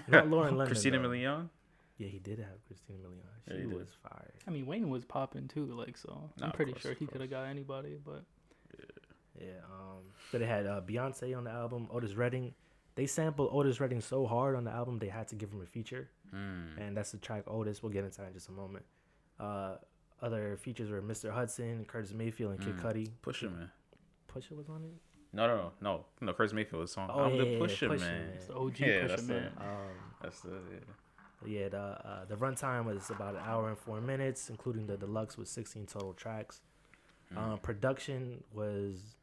Not 0.07 0.27
Lauren 0.29 0.49
London. 0.57 0.67
Christina 0.67 0.99
though. 0.99 1.09
Milian. 1.09 1.49
Yeah, 1.97 2.07
he 2.07 2.19
did 2.19 2.37
have 2.39 2.63
Christina 2.67 2.99
Milian. 2.99 3.17
Yeah, 3.47 3.53
She 3.55 3.61
he 3.63 3.67
did. 3.67 3.73
was 3.77 3.87
fire. 4.03 4.33
I 4.47 4.51
mean, 4.51 4.65
Wayne 4.67 4.89
was 4.89 5.03
popping 5.05 5.47
too, 5.47 5.65
like 5.65 5.97
so. 5.97 6.29
Nah, 6.37 6.45
I'm 6.45 6.49
of 6.51 6.55
pretty 6.55 6.73
course, 6.73 6.83
sure 6.83 6.91
of 6.91 6.97
he 6.99 7.07
could 7.07 7.21
have 7.21 7.29
got 7.29 7.45
anybody, 7.45 7.97
but 8.03 8.23
Yeah. 9.39 9.47
Um. 9.71 10.03
So 10.31 10.37
they 10.39 10.45
had 10.45 10.65
uh, 10.65 10.81
Beyonce 10.81 11.35
on 11.37 11.43
the 11.45 11.51
album. 11.51 11.87
Otis 11.91 12.13
Redding. 12.15 12.53
They 12.95 13.05
sampled 13.05 13.49
Otis 13.51 13.79
Redding 13.79 14.01
so 14.01 14.25
hard 14.25 14.55
on 14.55 14.63
the 14.63 14.71
album 14.71 14.97
they 14.99 15.07
had 15.09 15.27
to 15.29 15.35
give 15.35 15.51
him 15.51 15.61
a 15.61 15.65
feature, 15.65 16.09
Mm. 16.33 16.77
and 16.79 16.97
that's 16.97 17.11
the 17.11 17.17
track 17.17 17.43
Otis. 17.47 17.81
We'll 17.83 17.91
get 17.91 18.03
into 18.03 18.17
that 18.21 18.27
in 18.27 18.33
just 18.33 18.49
a 18.49 18.51
moment. 18.51 18.85
Uh, 19.39 19.75
other 20.21 20.57
features 20.57 20.89
were 20.89 21.01
Mr. 21.01 21.31
Hudson, 21.31 21.85
Curtis 21.85 22.11
Mayfield, 22.13 22.53
and 22.53 22.59
Kid 22.59 22.75
Mm. 22.77 22.81
Cudi. 22.81 23.11
Pusha 23.23 23.55
man. 23.55 23.69
Pusha 24.33 24.51
was 24.57 24.67
on 24.69 24.83
it. 24.83 24.91
No, 25.33 25.45
no, 25.45 25.55
no, 25.57 25.71
no, 25.81 26.05
no. 26.21 26.33
Chris 26.33 26.53
Mayfield's 26.53 26.91
song. 26.93 27.09
Oh, 27.13 27.19
I'm 27.25 27.35
yeah, 27.35 27.37
the 27.37 27.45
yeah, 27.45 27.51
yeah, 27.51 27.59
Pusha 27.59 27.87
Pusha 27.89 27.99
man. 27.99 27.99
Man. 28.25 28.29
it's 28.35 28.45
the 28.47 28.55
OG 28.55 28.79
Yeah, 28.79 28.87
Pusha 28.87 29.07
that's 29.09 29.23
man. 29.23 29.43
it. 29.43 29.51
Um, 29.57 30.13
That's 30.23 30.39
the 30.41 30.49
yeah. 30.49 30.79
Yeah, 31.45 31.69
the 31.69 31.77
uh, 31.79 32.25
the 32.27 32.35
runtime 32.35 32.85
was 32.85 33.09
about 33.09 33.35
an 33.35 33.41
hour 33.45 33.69
and 33.69 33.77
four 33.77 34.01
minutes, 34.01 34.49
including 34.49 34.87
the 34.87 34.97
deluxe 34.97 35.37
with 35.37 35.47
16 35.47 35.85
total 35.85 36.13
tracks. 36.13 36.61
Mm. 37.33 37.37
Um, 37.37 37.57
production 37.59 38.43
was 38.53 39.15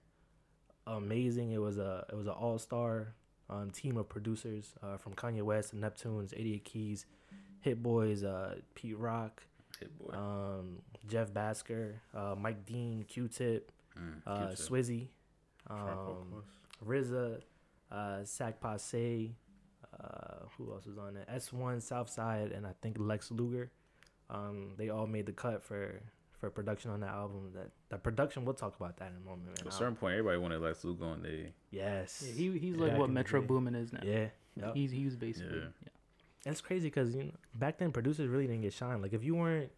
amazing. 0.87 1.52
It 1.52 1.59
was 1.61 1.78
a 1.78 2.04
it 2.11 2.16
was 2.16 2.26
an 2.26 2.33
all 2.33 2.59
star 2.59 3.14
um, 3.50 3.71
team 3.71 3.97
of 3.97 4.09
producers 4.09 4.75
uh, 4.83 4.97
from 4.97 5.14
Kanye 5.14 5.42
West, 5.42 5.73
the 5.73 5.76
Neptunes, 5.78 6.33
88 6.37 6.64
Keys, 6.64 7.06
Hit 7.61 7.83
Boys, 7.83 8.23
uh, 8.25 8.56
Pete 8.75 8.97
Rock, 8.99 9.42
Hit 9.80 9.90
boy. 9.99 10.14
um, 10.16 10.78
Jeff 11.09 11.33
Bhasker, 11.33 11.94
uh, 12.14 12.35
Mike 12.38 12.64
Dean, 12.64 13.04
Q-Tip, 13.09 13.71
Mm, 13.97 14.23
uh, 14.26 14.49
Swizzy, 14.56 15.06
Franco, 15.68 16.26
um. 16.33 16.42
RZA, 16.85 17.40
uh, 17.92 18.25
Sak 18.25 18.61
Pase, 18.61 19.30
uh, 20.02 20.23
who 20.58 20.73
else 20.73 20.87
was 20.87 20.99
on 20.99 21.16
it? 21.16 21.28
S1, 21.28 21.82
Southside, 21.82 22.52
and 22.52 22.66
I 22.66 22.73
think 22.82 22.96
Lex 22.99 23.30
Luger. 23.30 23.70
Um, 24.30 24.73
they 24.78 24.88
all 24.88 25.06
made 25.06 25.26
the 25.26 25.32
cut 25.32 25.62
for 25.62 26.00
for 26.40 26.50
production 26.50 26.90
on 26.90 27.00
that 27.00 27.11
album. 27.11 27.50
That 27.54 27.70
the 27.90 27.99
production, 27.99 28.44
we'll 28.44 28.54
talk 28.54 28.76
about 28.76 28.96
that 28.99 29.11
in 29.11 29.16
a 29.16 29.28
moment. 29.28 29.61
At 29.61 29.66
a 29.66 29.70
certain 29.70 29.96
point, 29.96 30.14
everybody 30.14 30.38
wanted 30.38 30.61
Lex 30.61 30.84
Luger 30.84 31.04
on 31.04 31.23
they. 31.23 31.52
yes, 31.70 32.23
Yeah, 32.26 32.32
he 32.32 32.58
he's 32.58 32.76
Yeah, 32.76 32.84
like 32.87 32.99
what 32.99 33.11
Metro. 33.11 33.42
Boomin 33.42 33.75
is 33.75 33.92
now. 33.92 34.00
yeah, 34.02 34.28
yep. 34.56 34.75
He's 34.75 34.90
he 34.90 35.04
was 35.04 35.16
basically. 35.16 35.58
Yeah. 35.58 35.64
Yeah. 35.82 36.50
It's 36.50 36.61
crazy 36.61 36.88
because 36.88 37.14
you 37.14 37.25
know 37.25 37.30
back 37.54 37.78
then 37.78 37.92
producers 37.92 38.28
really 38.28 38.46
didn't 38.46 38.62
get 38.62 38.73
shine. 38.73 39.00
Like 39.02 39.12
if 39.12 39.25
you 39.25 39.34
weren't 39.34 39.70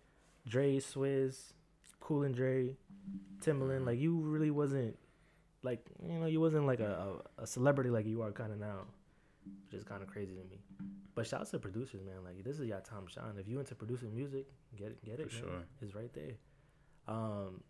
Dre, 0.48 0.78
Swizz, 0.78 1.52
Cool 2.00 2.22
and 2.24 2.34
Dre, 2.34 2.76
Timbaland, 3.40 3.86
like 3.86 3.98
you 3.98 4.16
really 4.18 4.50
wasn't 4.50 4.96
like 5.62 5.84
you 6.02 6.18
know 6.20 6.26
you 6.26 6.40
wasn't 6.40 6.66
like 6.66 6.80
a, 6.80 7.20
a, 7.38 7.42
a 7.42 7.46
celebrity 7.46 7.90
like 7.90 8.06
you 8.06 8.22
are 8.22 8.32
kind 8.32 8.52
of 8.52 8.58
now, 8.58 8.80
which 9.64 9.74
is 9.74 9.84
kind 9.84 10.02
of 10.02 10.08
crazy 10.08 10.34
to 10.34 10.44
me. 10.44 10.60
But 11.14 11.26
shout 11.26 11.40
out 11.40 11.50
to 11.50 11.58
producers, 11.58 12.02
man. 12.04 12.22
Like 12.24 12.42
this 12.44 12.58
is 12.58 12.66
your 12.66 12.80
time 12.80 13.06
to 13.06 13.12
shine. 13.12 13.34
If 13.38 13.48
you 13.48 13.58
into 13.58 13.74
producing 13.74 14.14
music, 14.14 14.46
get 14.76 14.88
it, 14.88 15.04
get 15.04 15.18
it. 15.20 15.30
For 15.30 15.36
man. 15.46 15.52
sure. 15.54 15.62
It's 15.82 15.94
right 15.94 16.12
there. 16.12 16.32
Um, 17.08 17.62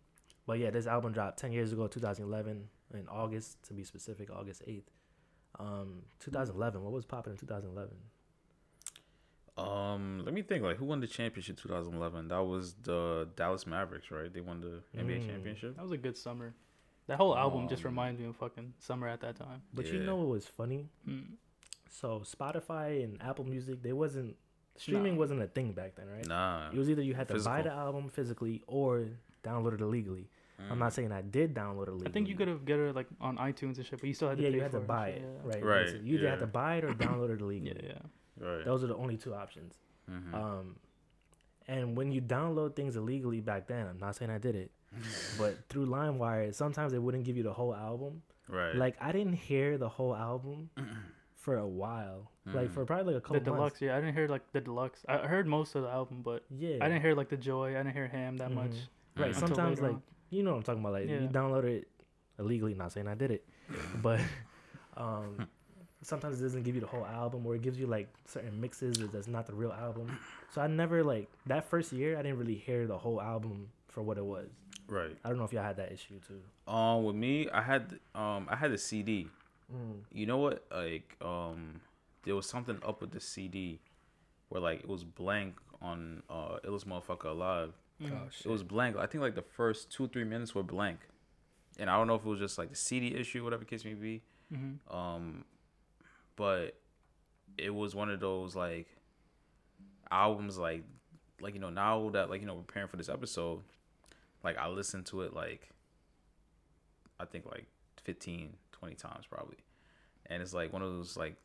but 0.45 0.59
yeah, 0.59 0.69
this 0.69 0.87
album 0.87 1.13
dropped 1.13 1.39
ten 1.39 1.51
years 1.51 1.71
ago, 1.71 1.87
2011, 1.87 2.67
in 2.93 3.07
August 3.09 3.61
to 3.67 3.73
be 3.73 3.83
specific, 3.83 4.29
August 4.31 4.63
8th. 4.67 4.83
Um, 5.59 6.03
2011. 6.19 6.81
What 6.83 6.91
was 6.93 7.05
popping 7.05 7.33
in 7.33 7.37
2011? 7.37 7.95
Um, 9.57 10.21
let 10.23 10.33
me 10.33 10.41
think. 10.43 10.63
Like, 10.63 10.77
who 10.77 10.85
won 10.85 10.99
the 10.99 11.07
championship 11.07 11.57
2011? 11.57 12.27
That 12.27 12.43
was 12.43 12.75
the 12.83 13.27
Dallas 13.35 13.65
Mavericks, 13.65 14.11
right? 14.11 14.31
They 14.31 14.41
won 14.41 14.59
the 14.61 14.81
NBA 14.99 15.19
Mm. 15.21 15.25
championship. 15.27 15.75
That 15.75 15.81
was 15.81 15.91
a 15.91 15.97
good 15.97 16.15
summer. 16.17 16.53
That 17.07 17.17
whole 17.17 17.35
album 17.35 17.67
just 17.67 17.83
Um, 17.83 17.91
reminds 17.91 18.19
me 18.19 18.27
of 18.27 18.35
fucking 18.35 18.73
summer 18.79 19.07
at 19.07 19.21
that 19.21 19.35
time. 19.37 19.63
But 19.73 19.87
you 19.87 19.99
know 20.03 20.17
what 20.17 20.27
was 20.27 20.45
funny? 20.45 20.89
Mm. 21.07 21.37
So 21.89 22.21
Spotify 22.25 23.03
and 23.03 23.21
Apple 23.21 23.45
Music, 23.45 23.81
they 23.81 23.93
wasn't 23.93 24.35
streaming 24.75 25.13
Nah. 25.13 25.19
wasn't 25.19 25.41
a 25.41 25.47
thing 25.47 25.71
back 25.73 25.95
then, 25.95 26.07
right? 26.09 26.27
Nah. 26.27 26.69
It 26.71 26.77
was 26.77 26.89
either 26.89 27.01
you 27.01 27.13
had 27.15 27.27
to 27.29 27.39
buy 27.39 27.61
the 27.61 27.71
album 27.71 28.09
physically 28.09 28.63
or 28.67 29.07
download 29.43 29.73
it 29.73 29.81
illegally. 29.81 30.29
I'm 30.71 30.79
not 30.79 30.91
saying 30.93 31.11
I 31.11 31.21
did 31.21 31.53
download 31.53 31.83
it 31.83 31.89
illegally. 31.89 32.07
I 32.07 32.11
think 32.11 32.27
you 32.27 32.35
could 32.35 32.47
have 32.47 32.65
get 32.65 32.79
it 32.79 32.95
like 32.95 33.05
on 33.21 33.37
iTunes 33.37 33.77
and 33.77 33.85
shit, 33.85 33.99
but 33.99 34.07
you 34.07 34.13
still 34.13 34.27
had 34.29 34.37
to 34.39 34.43
download 34.43 34.47
it. 34.47 34.49
Yeah, 34.49 34.49
pay 34.51 34.55
you 34.57 34.61
had 34.63 34.71
for 34.71 34.77
to 34.77 34.83
it. 34.83 34.87
buy 34.87 35.07
and 35.09 35.17
it, 35.17 35.21
yeah. 35.21 35.49
right? 35.53 35.63
Right, 35.63 35.85
basically. 35.85 36.07
You 36.09 36.17
either 36.17 36.29
had 36.29 36.39
to 36.39 36.47
buy 36.47 36.75
it 36.77 36.83
or 36.83 36.93
download 36.93 37.29
it 37.29 37.41
illegally. 37.45 37.83
Yeah, 37.83 37.93
yeah. 38.41 38.47
Right. 38.47 38.65
Those 38.65 38.83
are 38.83 38.87
the 38.87 38.95
only 38.95 39.17
two 39.17 39.33
options. 39.35 39.75
Mhm. 40.11 40.33
Um, 40.33 40.75
and 41.67 41.95
when 41.97 42.11
you 42.11 42.21
download 42.21 42.75
things 42.75 42.95
illegally 42.95 43.39
back 43.41 43.67
then, 43.67 43.85
I'm 43.87 43.99
not 43.99 44.15
saying 44.15 44.31
I 44.31 44.37
did 44.39 44.55
it, 44.55 44.71
but 45.37 45.57
through 45.69 45.85
LimeWire, 45.87 46.53
sometimes 46.55 46.91
they 46.91 46.99
wouldn't 46.99 47.23
give 47.25 47.35
you 47.37 47.43
the 47.43 47.53
whole 47.53 47.75
album. 47.75 48.21
right. 48.47 48.75
Like 48.75 48.95
I 49.01 49.11
didn't 49.11 49.33
hear 49.33 49.77
the 49.77 49.89
whole 49.89 50.15
album 50.15 50.69
for 51.47 51.57
a 51.59 51.65
while, 51.83 52.29
like 52.45 52.67
Mm. 52.67 52.73
for 52.73 52.85
probably 52.85 53.13
like 53.13 53.23
a 53.23 53.25
couple. 53.25 53.39
The 53.39 53.45
deluxe, 53.45 53.59
months. 53.61 53.81
yeah. 53.81 53.95
I 53.95 54.01
didn't 54.01 54.15
hear 54.15 54.27
like 54.27 54.51
the 54.51 54.59
deluxe. 54.59 55.05
I 55.07 55.19
heard 55.19 55.47
most 55.47 55.75
of 55.75 55.83
the 55.83 55.89
album, 55.89 56.21
but 56.21 56.43
Yeah, 56.49 56.75
I 56.81 56.89
didn't 56.89 57.01
hear 57.01 57.15
like 57.15 57.29
the 57.29 57.37
joy. 57.37 57.69
I 57.75 57.83
didn't 57.83 57.93
hear 57.93 58.07
Ham 58.09 58.35
that 58.37 58.51
much. 58.51 58.71
Mhm. 58.71 59.21
Right. 59.23 59.33
Sometimes 59.33 59.79
like 59.79 59.93
on. 59.93 60.03
you 60.29 60.43
know 60.43 60.51
what 60.51 60.57
I'm 60.57 60.63
talking 60.63 60.81
about. 60.81 60.91
Like 60.93 61.07
you 61.07 61.29
download 61.31 61.63
it 61.63 61.87
illegally. 62.37 62.73
Not 62.73 62.91
saying 62.91 63.07
I 63.07 63.15
did 63.15 63.31
it, 63.31 63.45
but 64.01 64.19
um, 64.97 65.47
sometimes 66.01 66.39
it 66.41 66.43
doesn't 66.43 66.63
give 66.63 66.75
you 66.75 66.81
the 66.81 66.87
whole 66.87 67.05
album, 67.05 67.45
or 67.45 67.55
it 67.55 67.61
gives 67.61 67.79
you 67.79 67.87
like 67.87 68.09
certain 68.25 68.59
mixes 68.59 68.97
that's 69.13 69.27
not 69.29 69.45
the 69.47 69.53
real 69.55 69.71
album. 69.71 70.19
So 70.53 70.59
I 70.61 70.67
never 70.67 71.01
like 71.01 71.29
that 71.45 71.63
first 71.69 71.93
year. 71.93 72.17
I 72.19 72.23
didn't 72.23 72.39
really 72.39 72.55
hear 72.55 72.87
the 72.87 72.97
whole 72.97 73.21
album 73.21 73.69
for 73.87 74.03
what 74.03 74.17
it 74.17 74.25
was. 74.25 74.49
right. 74.89 75.15
I 75.23 75.29
don't 75.29 75.37
know 75.37 75.45
if 75.45 75.53
y'all 75.53 75.63
had 75.63 75.77
that 75.77 75.91
issue 75.93 76.19
too. 76.27 76.41
Um, 76.71 77.05
with 77.05 77.15
me, 77.15 77.49
I 77.49 77.61
had 77.61 77.99
um, 78.15 78.47
I 78.49 78.55
had 78.57 78.71
the 78.73 78.77
CD. 78.77 79.27
Mm. 79.73 79.99
You 80.11 80.25
know 80.25 80.37
what? 80.37 80.65
Like, 80.71 81.15
um, 81.21 81.81
there 82.23 82.35
was 82.35 82.47
something 82.47 82.79
up 82.85 83.01
with 83.01 83.11
the 83.11 83.19
CD, 83.19 83.79
where 84.49 84.61
like 84.61 84.79
it 84.79 84.87
was 84.87 85.03
blank 85.03 85.55
on 85.81 86.23
uh, 86.29 86.57
Illest 86.65 86.85
Motherfucker 86.85 87.25
Alive. 87.25 87.73
Mm. 88.01 88.45
It 88.45 88.49
was 88.49 88.63
blank. 88.63 88.95
I 88.97 89.05
think 89.05 89.21
like 89.21 89.35
the 89.35 89.41
first 89.41 89.91
two 89.91 90.07
three 90.07 90.23
minutes 90.23 90.53
were 90.55 90.63
blank, 90.63 90.99
and 91.79 91.89
I 91.89 91.97
don't 91.97 92.07
know 92.07 92.15
if 92.15 92.25
it 92.25 92.29
was 92.29 92.39
just 92.39 92.57
like 92.57 92.69
the 92.69 92.75
CD 92.75 93.15
issue, 93.15 93.43
whatever 93.43 93.65
case 93.65 93.83
may 93.83 93.93
be. 93.93 94.21
Mhm. 94.53 94.77
Um, 94.93 95.45
but 96.35 96.79
it 97.57 97.73
was 97.73 97.95
one 97.95 98.09
of 98.09 98.19
those 98.19 98.55
like 98.55 98.87
albums 100.11 100.57
like 100.57 100.83
like 101.41 101.53
you 101.53 101.59
know 101.59 101.69
now 101.69 102.09
that 102.11 102.29
like 102.29 102.41
you 102.41 102.47
know 102.47 102.55
preparing 102.55 102.87
for 102.87 102.97
this 102.97 103.09
episode, 103.09 103.61
like 104.43 104.57
I 104.57 104.67
listened 104.67 105.05
to 105.07 105.21
it 105.21 105.33
like 105.33 105.69
I 107.19 107.25
think 107.25 107.45
like 107.45 107.65
15, 108.03 108.53
20 108.79 108.95
times 108.95 109.25
probably, 109.29 109.57
and 110.27 110.41
it's 110.41 110.53
like 110.53 110.71
one 110.73 110.81
of 110.81 110.89
those 110.91 111.15
like 111.17 111.35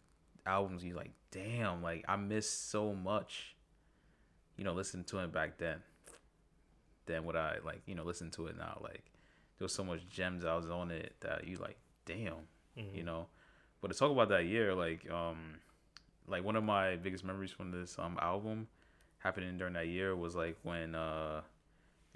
albums 0.45 0.83
you 0.85 0.95
like 0.95 1.13
damn 1.31 1.83
like 1.83 2.05
I 2.09 2.17
missed 2.17 2.71
so 2.71 2.93
much, 2.95 3.55
you 4.57 4.65
know, 4.65 4.73
listening 4.73 5.05
to 5.05 5.19
it 5.21 5.33
back 5.33 5.59
then. 5.59 5.83
Than 7.07 7.25
what 7.25 7.35
I 7.35 7.57
like, 7.65 7.83
you 7.87 7.97
know, 7.97 8.05
listen 8.05 8.31
to 8.33 8.47
it 8.47 8.57
now. 8.57 8.79
Like 8.81 9.03
there 9.59 9.65
was 9.65 9.75
so 9.75 9.83
much 9.85 10.09
gems 10.09 10.45
I 10.45 10.55
was 10.55 10.71
on 10.71 10.91
it 10.93 11.15
that 11.21 11.47
you 11.49 11.57
like, 11.57 11.77
damn, 12.05 12.47
Mhm. 12.77 12.95
you 12.97 13.03
know. 13.03 13.27
But 13.81 13.91
to 13.91 13.99
talk 13.99 14.13
about 14.13 14.29
that 14.29 14.45
year, 14.45 14.73
like 14.75 15.11
um 15.11 15.57
like 16.29 16.45
one 16.45 16.55
of 16.55 16.63
my 16.63 16.95
biggest 16.97 17.25
memories 17.25 17.51
from 17.51 17.73
this 17.73 17.99
um 17.99 18.19
album 18.23 18.69
happening 19.19 19.57
during 19.59 19.75
that 19.75 19.89
year 19.89 20.15
was 20.15 20.37
like 20.37 20.57
when 20.63 20.95
uh 20.95 21.43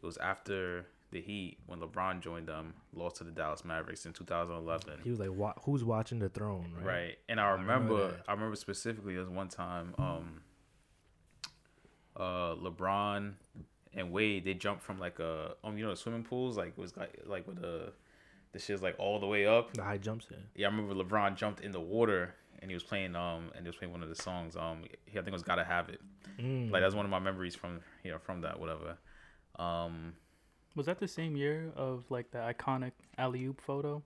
it 0.00 0.06
was 0.06 0.16
after 0.18 0.86
the 1.10 1.20
Heat 1.20 1.58
when 1.66 1.80
LeBron 1.80 2.20
joined 2.20 2.48
them, 2.48 2.74
lost 2.92 3.16
to 3.16 3.24
the 3.24 3.30
Dallas 3.30 3.64
Mavericks 3.64 4.06
in 4.06 4.12
2011. 4.12 5.00
He 5.04 5.10
was 5.10 5.20
like, 5.20 5.30
"Who's 5.62 5.84
watching 5.84 6.18
the 6.18 6.28
throne?" 6.28 6.72
Right. 6.76 6.86
Right. 6.86 7.18
And 7.28 7.40
I 7.40 7.50
remember 7.50 7.94
remember. 7.94 8.22
I 8.28 8.32
remember 8.32 8.56
specifically 8.56 9.14
there 9.14 9.22
was 9.22 9.30
one 9.30 9.48
time 9.48 9.94
um 9.98 10.40
uh 12.16 12.54
LeBron 12.54 13.34
and 13.94 14.12
Wade 14.12 14.44
they 14.44 14.54
jumped 14.54 14.82
from 14.82 14.98
like 14.98 15.18
a 15.18 15.54
um 15.64 15.76
you 15.78 15.84
know 15.84 15.90
the 15.90 15.96
swimming 15.96 16.24
pools 16.24 16.56
like 16.56 16.68
it 16.68 16.78
was 16.78 16.96
like 16.96 17.20
like 17.26 17.46
with 17.46 17.60
the 17.60 17.92
the 18.52 18.58
shit's 18.58 18.82
like 18.82 18.96
all 18.98 19.18
the 19.20 19.26
way 19.26 19.46
up. 19.46 19.74
The 19.74 19.82
high 19.82 19.98
jumps 19.98 20.28
in. 20.30 20.38
Yeah, 20.54 20.68
I 20.68 20.70
remember 20.70 20.94
LeBron 20.94 21.36
jumped 21.36 21.60
in 21.60 21.72
the 21.72 21.80
water 21.80 22.34
and 22.60 22.70
he 22.70 22.74
was 22.74 22.82
playing 22.82 23.14
um 23.14 23.50
and 23.54 23.64
he 23.64 23.68
was 23.68 23.76
playing 23.76 23.92
one 23.92 24.02
of 24.02 24.08
the 24.08 24.14
songs 24.16 24.56
um 24.56 24.82
he, 25.04 25.12
I 25.18 25.22
think 25.22 25.28
it 25.28 25.32
was 25.32 25.42
Gotta 25.42 25.64
Have 25.64 25.88
It. 25.88 26.00
Mm. 26.40 26.70
Like 26.70 26.82
that's 26.82 26.94
one 26.94 27.04
of 27.04 27.10
my 27.10 27.18
memories 27.18 27.54
from 27.54 27.80
you 28.02 28.10
know 28.10 28.18
from 28.18 28.40
that 28.42 28.58
whatever. 28.58 28.98
Um 29.58 30.14
Was 30.76 30.86
that 30.86 31.00
the 31.00 31.08
same 31.08 31.34
year 31.36 31.72
of 31.74 32.04
like 32.10 32.30
the 32.30 32.38
iconic 32.38 32.92
alley 33.18 33.44
oop 33.46 33.60
photo? 33.60 34.02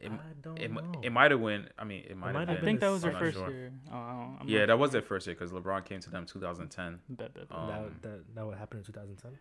it, 0.00 0.12
I 0.12 0.16
don't 0.42 0.58
it, 0.58 0.72
know. 0.72 0.92
it 1.02 1.10
might 1.10 1.32
have 1.32 1.40
went 1.40 1.72
I 1.76 1.82
mean 1.82 2.04
it 2.08 2.16
might 2.16 2.32
might 2.32 2.40
have 2.46 2.48
have 2.50 2.58
I 2.58 2.60
think 2.60 2.78
that 2.80 2.88
was 2.90 3.02
their 3.02 3.12
first 3.12 3.36
sure. 3.36 3.50
year. 3.50 3.72
Oh, 3.92 3.96
I 3.96 4.10
don't- 4.12 4.38
I'm 4.42 4.48
Yeah, 4.48 4.60
not 4.60 4.66
that 4.68 4.78
was 4.78 4.92
their 4.92 5.02
first 5.02 5.26
year 5.26 5.34
because 5.34 5.50
LeBron 5.50 5.84
came 5.84 5.98
to 6.00 6.10
them 6.10 6.24
2010. 6.24 7.00
Bet, 7.08 7.34
bet, 7.34 7.48
bet. 7.48 7.58
Um, 7.58 7.66
that, 7.66 8.02
that 8.02 8.34
that 8.36 8.46
would 8.46 8.56
happen 8.58 8.78
in 8.78 8.84
2010. 8.84 9.32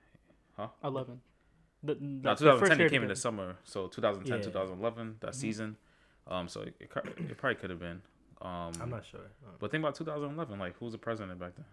Huh? 0.58 0.68
Eleven. 0.84 1.22
The, 1.84 1.94
the, 1.94 2.02
No, 2.04 2.34
2010 2.34 2.80
year 2.80 2.88
it 2.88 2.90
came 2.90 3.04
in 3.04 3.08
the 3.10 3.16
summer, 3.16 3.56
so 3.64 3.88
2010, 3.88 4.40
Yeah. 4.40 4.44
2011 4.44 5.18
that 5.20 5.32
Mhm. 5.32 5.36
season. 5.36 5.78
Um, 6.26 6.48
so 6.48 6.62
it, 6.62 6.76
it, 6.80 6.90
it 7.30 7.38
probably 7.38 7.56
could 7.56 7.70
have 7.70 7.80
been. 7.80 8.02
Um, 8.42 8.72
I'm 8.82 8.90
not 8.90 9.06
sure. 9.06 9.22
But 9.60 9.70
think 9.70 9.84
about 9.84 9.94
2011, 9.94 10.58
like 10.58 10.76
who 10.78 10.86
was 10.86 10.94
the 10.94 10.98
president 10.98 11.40
back 11.40 11.56
then? 11.56 11.66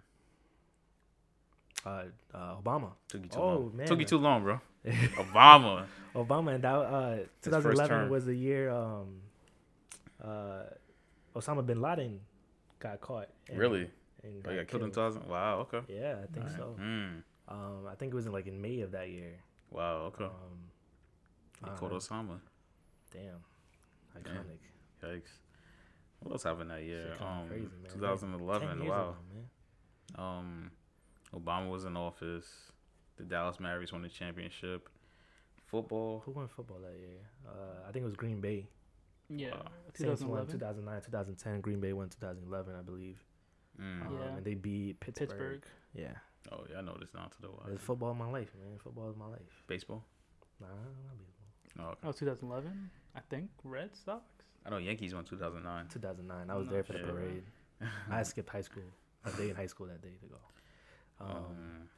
Uh, 1.84 2.04
uh, 2.32 2.56
Obama. 2.62 2.92
Took 3.08 3.22
you 3.22 3.28
too 3.28 3.38
Oh, 3.38 3.46
long. 3.48 3.76
man. 3.76 3.86
Took 3.86 3.98
you 4.00 4.04
too 4.06 4.18
long, 4.18 4.42
bro. 4.42 4.60
Obama. 4.86 5.86
Obama 6.14 6.54
and 6.54 6.64
that 6.64 6.74
uh, 6.74 7.16
2011 7.42 8.08
was 8.10 8.24
the 8.24 8.34
year 8.34 8.70
um, 8.70 9.20
uh, 10.22 10.62
Osama 11.34 11.64
bin 11.66 11.80
Laden 11.80 12.20
got 12.78 13.00
caught. 13.00 13.28
and- 13.48 13.58
Really? 13.58 13.90
and 14.22 14.46
Like 14.46 14.56
got 14.56 14.68
killed 14.68 14.82
in 14.84 14.90
2000. 14.90 15.28
Wow. 15.28 15.60
Okay. 15.60 15.80
Yeah, 15.88 16.16
I 16.22 16.26
think 16.32 16.46
Alright. 16.46 16.56
so. 16.56 16.76
Mm. 16.80 17.22
Um, 17.48 17.86
I 17.90 17.94
think 17.96 18.12
it 18.12 18.16
was 18.16 18.26
in 18.26 18.32
like 18.32 18.46
in 18.46 18.60
May 18.60 18.80
of 18.80 18.92
that 18.92 19.08
year. 19.10 19.34
Wow. 19.70 20.12
Okay. 20.14 20.24
Um, 20.24 20.70
He 21.64 21.70
uh, 21.70 21.74
called 21.76 21.92
Osama. 21.92 22.38
damn, 23.12 23.42
iconic. 24.16 24.60
Yikes. 25.02 25.32
What 26.20 26.32
else 26.32 26.44
happened 26.44 26.70
that 26.70 26.82
year? 26.82 27.12
Um, 27.20 27.48
crazy, 27.48 27.64
man. 27.64 27.82
Like, 27.82 27.92
2011. 27.92 28.68
10 28.68 28.78
years 28.78 28.88
Wow. 28.90 28.96
ago, 29.02 29.16
man. 29.34 29.46
Um, 30.26 30.70
Obama 31.34 31.70
was 31.70 31.84
in 31.84 31.96
office. 31.96 32.46
The 33.16 33.24
Dallas 33.24 33.60
Mavericks 33.60 33.92
won 33.92 34.02
the 34.02 34.08
championship. 34.08 34.88
Football. 35.66 36.22
Who 36.24 36.32
won 36.32 36.48
football 36.48 36.78
that 36.80 36.98
year? 36.98 37.18
Uh, 37.46 37.88
I 37.88 37.92
think 37.92 38.02
it 38.02 38.06
was 38.06 38.16
Green 38.16 38.40
Bay. 38.40 38.68
Yeah, 39.28 39.50
Wow. 39.52 39.62
2011. 39.94 40.52
2009, 40.52 41.00
2010. 41.02 41.60
Green 41.60 41.80
Bay 41.80 41.92
won 41.92 42.08
2011, 42.08 42.74
I 42.76 42.82
believe. 42.82 43.18
Mm. 43.80 44.06
Um, 44.06 44.14
Yeah. 44.18 44.36
And 44.36 44.44
they 44.44 44.54
beat 44.54 45.00
Pittsburgh. 45.00 45.28
Pittsburgh. 45.28 45.62
Yeah. 45.94 46.12
Oh 46.52 46.64
yeah, 46.70 46.78
I 46.78 46.80
know 46.82 46.96
this 47.00 47.14
now 47.14 47.24
to 47.26 47.40
the 47.40 47.50
wire. 47.50 47.72
It's 47.72 47.82
football 47.82 48.10
in 48.12 48.18
my 48.18 48.30
life, 48.30 48.50
man. 48.60 48.78
Football 48.78 49.10
is 49.10 49.16
my 49.16 49.26
life. 49.26 49.62
Baseball. 49.66 50.04
Nah, 50.60 50.66
not 50.68 51.16
baseball. 51.18 51.86
Oh, 51.86 51.90
okay. 51.92 52.08
Oh, 52.08 52.12
2011, 52.12 52.90
I 53.16 53.20
think. 53.30 53.48
Red 53.64 53.90
Sox. 53.96 54.22
I 54.66 54.70
know 54.70 54.76
Yankees 54.76 55.14
won 55.14 55.24
2009. 55.24 55.86
2009. 55.88 56.50
I 56.50 56.54
was 56.54 56.66
I'm 56.66 56.72
there 56.72 56.78
not 56.80 56.86
for 56.86 56.92
the 56.92 56.98
parade. 56.98 57.44
I 58.10 58.22
skipped 58.22 58.50
high 58.50 58.60
school. 58.60 58.84
I 59.24 59.30
day 59.32 59.48
in 59.50 59.56
high 59.56 59.66
school 59.66 59.86
that 59.86 60.02
day 60.02 60.12
to 60.20 60.26
go. 60.26 60.36
Um, 61.20 61.28
Um, 61.28 61.88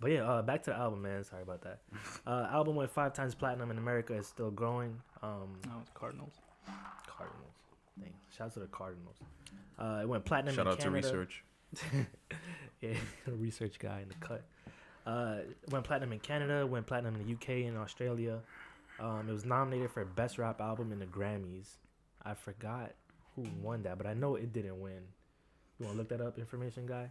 But 0.00 0.10
yeah, 0.10 0.28
uh, 0.28 0.42
back 0.42 0.62
to 0.64 0.70
the 0.70 0.76
album, 0.76 1.02
man. 1.02 1.24
Sorry 1.24 1.42
about 1.42 1.62
that. 1.62 1.80
Uh, 2.26 2.48
album 2.50 2.74
went 2.76 2.90
five 2.90 3.12
times 3.14 3.34
platinum 3.34 3.70
in 3.70 3.78
America. 3.78 4.12
It's 4.14 4.28
still 4.28 4.50
growing. 4.50 5.00
Um, 5.22 5.58
No, 5.66 5.72
it's 5.80 5.90
Cardinals. 5.94 6.34
Cardinals. 7.06 7.54
Dang. 7.98 8.12
Shout 8.36 8.48
out 8.48 8.54
to 8.54 8.60
the 8.60 8.66
Cardinals. 8.66 9.16
Uh, 9.78 10.00
it 10.02 10.08
went 10.08 10.24
platinum 10.24 10.54
shout 10.54 10.66
in 10.66 10.72
out 10.72 10.80
to 10.80 10.90
research. 10.90 11.44
yeah, 12.80 12.94
research 13.26 13.78
guy 13.78 14.00
in 14.00 14.08
the 14.08 14.14
cut. 14.16 14.42
Uh, 15.06 15.38
went 15.70 15.84
platinum 15.84 16.12
in 16.12 16.18
Canada. 16.20 16.66
Went 16.66 16.86
platinum 16.86 17.14
in 17.16 17.26
the 17.26 17.32
UK 17.34 17.66
and 17.68 17.76
Australia. 17.78 18.40
Um, 19.00 19.28
it 19.28 19.32
was 19.32 19.44
nominated 19.44 19.90
for 19.90 20.04
best 20.04 20.38
rap 20.38 20.60
album 20.60 20.92
in 20.92 20.98
the 20.98 21.06
Grammys. 21.06 21.76
I 22.24 22.34
forgot 22.34 22.92
who 23.36 23.46
won 23.62 23.82
that, 23.82 23.96
but 23.98 24.06
I 24.06 24.14
know 24.14 24.36
it 24.36 24.52
didn't 24.52 24.80
win. 24.80 25.02
You 25.78 25.86
want 25.86 25.94
to 25.96 25.98
look 25.98 26.08
that 26.10 26.20
up, 26.20 26.38
information 26.38 26.86
guy? 26.86 27.10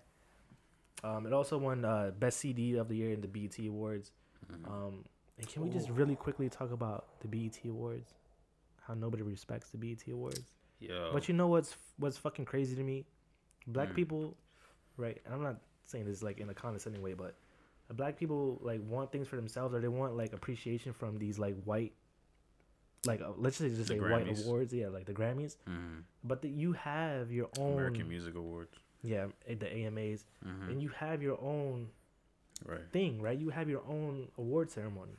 Um, 1.03 1.25
it 1.25 1.33
also 1.33 1.57
won 1.57 1.83
uh, 1.85 2.11
best 2.17 2.39
CD 2.39 2.75
of 2.75 2.87
the 2.87 2.95
year 2.95 3.11
in 3.11 3.21
the 3.21 3.27
BET 3.27 3.57
Awards. 3.67 4.11
Mhm. 4.51 4.67
Um, 4.69 5.05
and 5.37 5.47
can 5.47 5.63
we 5.63 5.69
just 5.69 5.89
really 5.89 6.15
quickly 6.15 6.49
talk 6.49 6.71
about 6.71 7.19
the 7.21 7.27
BET 7.27 7.59
Awards? 7.65 8.13
How 8.81 8.93
nobody 8.93 9.23
respects 9.23 9.69
the 9.69 9.77
BET 9.77 10.07
Awards. 10.11 10.55
Yo. 10.79 11.11
But 11.13 11.27
you 11.27 11.33
know 11.33 11.47
what's 11.47 11.75
what's 11.97 12.17
fucking 12.17 12.45
crazy 12.45 12.75
to 12.75 12.83
me? 12.83 13.05
Black 13.67 13.89
Mm. 13.89 13.95
people, 13.95 14.37
right? 14.97 15.21
and 15.25 15.33
I'm 15.33 15.41
not 15.43 15.61
saying 15.85 16.05
this 16.05 16.21
like 16.23 16.39
in 16.39 16.49
a 16.49 16.53
condescending 16.53 17.01
way, 17.01 17.13
but 17.13 17.35
black 17.93 18.17
people 18.17 18.59
like 18.61 18.81
want 18.87 19.11
things 19.11 19.27
for 19.27 19.35
themselves, 19.35 19.73
or 19.73 19.79
they 19.81 19.87
want 19.87 20.15
like 20.17 20.33
appreciation 20.33 20.91
from 20.93 21.17
these 21.17 21.37
like 21.39 21.61
white, 21.63 21.93
like 23.05 23.21
uh, 23.21 23.31
let's 23.37 23.59
just 23.59 23.75
just 23.75 23.89
The 23.89 23.95
say 23.95 23.99
white 23.99 24.27
awards, 24.45 24.73
yeah, 24.73 24.87
like 24.87 25.05
the 25.05 25.13
Grammys. 25.13 25.57
Mhm. 25.67 26.03
But 26.23 26.41
that 26.41 26.49
you 26.49 26.73
have 26.73 27.31
your 27.31 27.49
own, 27.57 27.73
American 27.73 28.07
Music 28.09 28.35
Awards. 28.35 28.77
Yeah, 29.03 29.27
eh, 29.47 29.55
the 29.55 29.67
AMAs, 29.71 30.25
Mhm. 30.45 30.69
and 30.71 30.81
you 30.81 30.89
have 30.89 31.21
your 31.21 31.39
own 31.41 31.89
right. 32.65 32.89
thing, 32.91 33.21
right? 33.21 33.37
You 33.37 33.49
have 33.49 33.69
your 33.69 33.83
own 33.87 34.29
award 34.37 34.71
ceremony, 34.71 35.17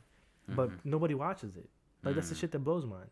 but 0.48 0.70
Mhm. 0.70 0.80
nobody 0.84 1.14
watches 1.14 1.56
it. 1.56 1.68
Like 2.02 2.14
that's 2.16 2.28
the 2.28 2.34
Mhm. 2.34 2.38
shit 2.38 2.52
that 2.52 2.60
blows 2.60 2.84
mine. 2.86 3.10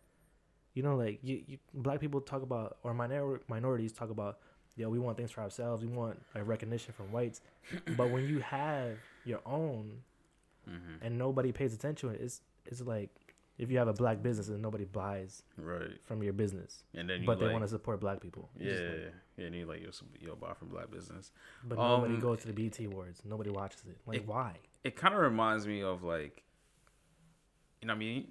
You 0.75 0.83
know, 0.83 0.97
like 0.97 1.19
you, 1.23 1.43
you 1.47 1.59
black 1.75 2.01
people 2.01 2.21
talk 2.21 2.43
about 2.43 2.79
or 2.83 2.95
minor 2.95 3.41
minorities 3.49 3.93
talk 3.93 4.11
about, 4.11 4.39
yeah, 4.77 4.87
we 4.87 4.99
want 4.99 5.17
things 5.19 5.31
for 5.31 5.43
ourselves. 5.43 5.85
We 5.85 5.89
want 5.93 6.23
like 6.35 6.47
recognition 6.47 6.95
from 6.95 7.13
whites. 7.13 7.43
but 7.97 8.09
when 8.09 8.27
you 8.27 8.41
have 8.41 8.99
your 9.25 9.41
own 9.47 10.03
Mhm. 10.69 10.99
and 11.03 11.19
nobody 11.19 11.53
pays 11.53 11.75
attention 11.75 12.09
to 12.09 12.15
it, 12.15 12.21
it's 12.23 12.41
it's 12.65 12.81
like 12.81 13.11
if 13.59 13.71
you 13.71 13.79
have 13.79 13.89
a 13.89 13.93
black 13.93 14.23
business 14.23 14.49
and 14.49 14.61
nobody 14.63 14.85
buys 14.85 15.43
Right. 15.57 16.01
from 16.05 16.23
your 16.23 16.33
business, 16.33 16.85
And 16.95 17.09
then 17.09 17.21
you 17.21 17.27
but 17.27 17.39
they 17.39 17.49
want 17.53 17.63
to 17.65 17.69
support 17.69 18.01
black 18.01 18.21
people. 18.21 18.51
Yeah, 18.59 18.73
like- 18.73 19.15
yeah, 19.37 19.47
and 19.47 19.55
you 19.55 19.67
like 19.67 19.81
your 19.83 19.93
your 20.21 20.37
buy 20.37 20.55
from 20.55 20.69
black 20.69 20.91
business. 20.91 21.31
but 21.65 21.77
nobody 21.79 22.15
Um, 22.15 22.21
goes 22.21 22.41
to 22.41 22.47
the 22.49 22.53
BET 22.55 22.79
awards. 22.85 23.25
Nobody 23.25 23.51
watches 23.51 23.85
it. 23.87 23.99
Like 24.07 24.19
it- 24.19 24.27
why? 24.27 24.59
It 24.85 24.97
kind 24.97 25.15
of 25.15 25.21
reminds 25.21 25.67
me 25.67 25.83
of 25.83 26.03
like, 26.03 26.43
you 27.81 27.87
know, 27.89 27.95
I 27.95 27.97
mean, 27.97 28.31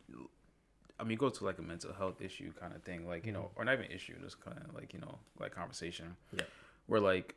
I 0.99 1.03
mean, 1.03 1.17
go 1.17 1.29
to 1.29 1.43
like 1.45 1.57
a 1.59 1.61
mental 1.63 1.93
health 1.93 2.21
issue 2.21 2.51
kind 2.53 2.73
of 2.75 2.83
thing, 2.83 3.07
like 3.07 3.25
you 3.25 3.31
know, 3.31 3.43
Mhm. 3.43 3.51
or 3.55 3.65
not 3.65 3.73
even 3.79 3.91
issue, 3.91 4.19
just 4.21 4.39
kind 4.41 4.57
of 4.59 4.73
like 4.75 4.93
you 4.93 4.99
know, 4.99 5.19
like 5.39 5.51
conversation. 5.51 6.17
Yeah. 6.33 6.43
Where 6.87 6.99
like, 6.99 7.35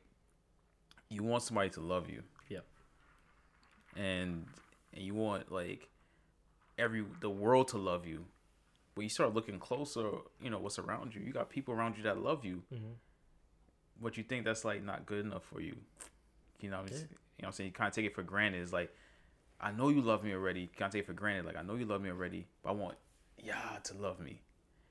you 1.09 1.23
want 1.23 1.43
somebody 1.45 1.71
to 1.71 1.81
love 1.81 2.09
you. 2.11 2.23
Yeah, 2.49 2.61
And 3.97 4.47
and 4.93 5.03
you 5.05 5.15
want 5.15 5.51
like 5.53 5.89
every 6.79 7.05
the 7.21 7.31
world 7.31 7.69
to 7.69 7.79
love 7.79 8.07
you. 8.07 8.25
But 8.95 9.03
you 9.03 9.09
start 9.09 9.35
looking 9.35 9.59
closer, 9.59 10.09
you 10.41 10.51
know, 10.51 10.59
what's 10.59 10.79
around 10.79 11.15
you. 11.15 11.21
You 11.21 11.33
got 11.33 11.51
people 11.51 11.75
around 11.75 11.97
you 11.97 12.05
that 12.05 12.19
love 12.19 12.45
you. 12.45 12.63
hmm 12.71 12.93
what 14.01 14.17
you 14.17 14.25
think 14.25 14.45
that's 14.45 14.65
like 14.65 14.83
not 14.83 15.07
good 15.07 15.25
enough 15.25 15.45
for 15.45 15.61
you. 15.61 15.77
You 16.61 16.69
know, 16.71 16.79
what 16.79 16.91
I'm 16.91 16.93
Yeah. 16.93 16.99
you 16.99 17.05
know 17.05 17.09
what 17.39 17.47
I'm 17.47 17.53
saying? 17.53 17.69
You 17.69 17.73
kind 17.73 17.89
of 17.89 17.95
take 17.95 18.05
it 18.05 18.15
for 18.15 18.25
granted. 18.25 18.61
It's 18.63 18.73
like, 18.73 18.93
I 19.61 19.71
know 19.71 19.89
you 19.89 20.01
love 20.03 20.25
me 20.25 20.33
already. 20.33 20.63
You 20.63 20.69
can't 20.77 20.91
take 20.93 21.03
it 21.03 21.07
for 21.07 21.13
granted. 21.13 21.45
Like, 21.47 21.57
I 21.57 21.63
know 21.63 21.77
you 21.77 21.85
love 21.87 22.03
me 22.03 22.11
already, 22.11 22.47
but 22.63 22.71
I 22.71 22.73
want 22.73 22.97
yeah 23.39 23.79
to 23.85 23.95
love 23.95 24.19
me. 24.19 24.43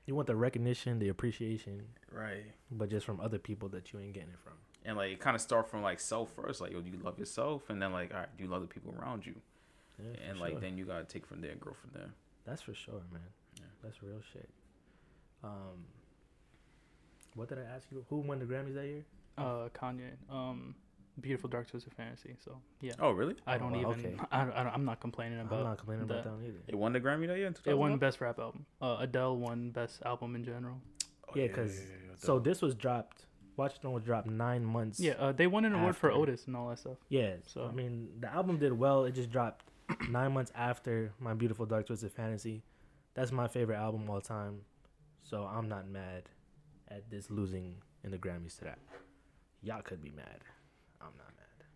You 0.06 0.14
want 0.14 0.26
the 0.26 0.36
recognition, 0.36 0.98
the 0.98 1.08
appreciation, 1.08 1.82
Right. 2.10 2.44
but 2.70 2.88
just 2.90 3.04
from 3.06 3.20
other 3.20 3.38
people 3.38 3.68
that 3.70 3.92
you 3.92 4.00
ain't 4.00 4.14
getting 4.14 4.30
it 4.30 4.38
from. 4.38 4.54
And 4.86 4.96
like, 4.96 5.12
it 5.12 5.20
kind 5.20 5.34
of 5.34 5.40
start 5.42 5.68
from 5.70 5.82
like 5.82 6.00
self 6.00 6.32
first. 6.34 6.60
Like, 6.62 6.72
yo, 6.72 6.80
do 6.80 6.90
you 6.90 6.98
love 6.98 7.18
yourself? 7.18 7.68
And 7.68 7.80
then 7.80 7.92
like, 7.92 8.12
all 8.12 8.20
right, 8.20 8.36
do 8.36 8.44
you 8.44 8.50
love 8.50 8.62
the 8.62 8.68
people 8.68 8.94
around 8.98 9.26
you? 9.26 9.34
Yeah, 9.98 10.28
and 10.30 10.40
like, 10.40 10.52
sure. 10.52 10.60
then 10.60 10.76
you 10.78 10.84
gotta 10.84 11.04
take 11.04 11.26
from 11.26 11.40
there 11.40 11.50
and 11.52 11.60
grow 11.60 11.74
from 11.74 11.90
there. 11.94 12.10
That's 12.44 12.62
for 12.62 12.74
sure, 12.74 13.02
man. 13.12 13.20
Yeah. 13.56 13.64
That's 13.82 14.02
real 14.02 14.20
shit. 14.32 14.48
Um, 15.42 15.84
what 17.34 17.48
did 17.48 17.58
I 17.58 17.62
ask 17.62 17.86
you? 17.90 18.04
Who 18.10 18.16
won 18.18 18.38
the 18.38 18.44
Grammys 18.44 18.74
that 18.74 18.86
year? 18.86 19.04
Uh, 19.36 19.68
Kanye. 19.74 20.10
Um, 20.30 20.74
Beautiful 21.20 21.48
Dark 21.48 21.68
Twisted 21.70 21.92
Fantasy. 21.94 22.34
So 22.44 22.58
yeah, 22.80 22.92
Oh, 22.98 23.12
really? 23.12 23.36
I 23.46 23.54
Oh, 23.56 23.58
don't 23.60 23.72
wow, 23.82 23.92
even. 23.92 24.06
okay. 24.06 24.16
I, 24.32 24.42
I 24.42 24.44
don't, 24.64 24.74
I'm 24.74 24.84
not 24.84 25.00
complaining 25.00 25.40
about. 25.40 25.58
I'm 25.60 25.64
not 25.64 25.78
complaining 25.78 26.04
about 26.04 26.24
that 26.24 26.32
either. 26.46 26.58
It 26.66 26.74
won 26.74 26.92
the 26.92 27.00
Grammy 27.00 27.26
that 27.28 27.38
year. 27.38 27.46
In 27.46 27.54
It 27.64 27.78
won 27.78 27.96
Best 27.98 28.20
Rap 28.20 28.38
Album. 28.38 28.66
Uh, 28.82 28.96
Adele 29.00 29.36
won 29.36 29.70
Best 29.70 30.02
Album 30.04 30.34
in 30.34 30.44
general. 30.44 30.80
Oh, 31.28 31.32
Yeah, 31.36 31.48
'cause- 31.48 31.80
So 32.16 32.38
this 32.38 32.62
was 32.62 32.74
dropped. 32.74 33.26
Watch 33.56 33.76
It 33.82 33.86
was 33.86 34.02
dropped 34.02 34.26
nine 34.28 34.64
months. 34.64 34.98
Yeah, 34.98 35.12
uh, 35.12 35.30
they 35.30 35.46
won 35.46 35.64
an 35.64 35.74
award 35.74 35.96
for 35.96 36.10
Otis 36.10 36.46
and 36.48 36.56
all 36.56 36.68
that 36.70 36.78
stuff. 36.80 36.98
Yeah. 37.08 37.36
So- 37.46 37.66
I 37.66 37.70
mean, 37.72 38.20
the 38.20 38.32
album 38.32 38.58
did 38.58 38.72
well. 38.72 39.04
It 39.04 39.12
just 39.12 39.30
dropped 39.30 39.70
nine 40.08 40.32
months 40.32 40.52
after 40.54 41.12
My 41.18 41.34
Beautiful 41.34 41.66
Dark 41.66 41.86
Twisted 41.86 42.12
Fantasy. 42.12 42.62
That's 43.14 43.32
my 43.32 43.46
favorite 43.48 43.76
album 43.76 44.08
all 44.10 44.20
time. 44.20 44.60
So 45.22 45.44
I'm 45.44 45.68
not 45.68 45.88
mad 45.88 46.24
at 46.88 47.10
this 47.10 47.30
losing 47.30 47.76
in 48.02 48.10
the 48.10 48.18
Grammys 48.18 48.58
to 48.58 48.64
that. 48.64 48.78
Y'all 49.62 49.82
could 49.82 50.02
be 50.02 50.10
mad. 50.10 50.40
I'm 51.00 51.16
not 51.16 51.28
mad. 51.36 51.66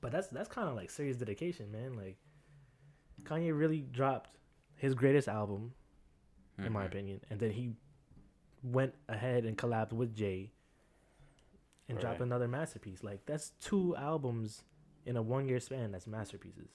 But 0.00 0.12
that's 0.12 0.28
that's 0.28 0.48
kind 0.48 0.68
of 0.68 0.74
like 0.76 0.90
serious 0.90 1.16
dedication, 1.16 1.72
man. 1.72 1.96
Like 1.96 2.16
Kanye 3.24 3.56
really 3.58 3.80
dropped 3.80 4.30
his 4.76 4.94
greatest 4.94 5.26
album, 5.26 5.72
in 6.58 6.72
my 6.72 6.84
Mhm. 6.84 6.86
opinion, 6.86 7.20
and 7.30 7.40
then 7.40 7.50
he 7.50 7.74
went 8.62 8.94
ahead 9.08 9.44
and 9.44 9.56
collabed 9.58 9.92
with 9.92 10.14
Jay 10.14 10.50
and 11.88 11.98
dropped 11.98 12.20
another 12.20 12.46
masterpiece. 12.48 13.02
Like 13.02 13.24
that's 13.26 13.50
two 13.60 13.96
albums 13.96 14.62
in 15.06 15.16
a 15.16 15.22
one 15.22 15.48
year 15.48 15.60
span. 15.60 15.92
That's 15.92 16.06
masterpieces. 16.06 16.68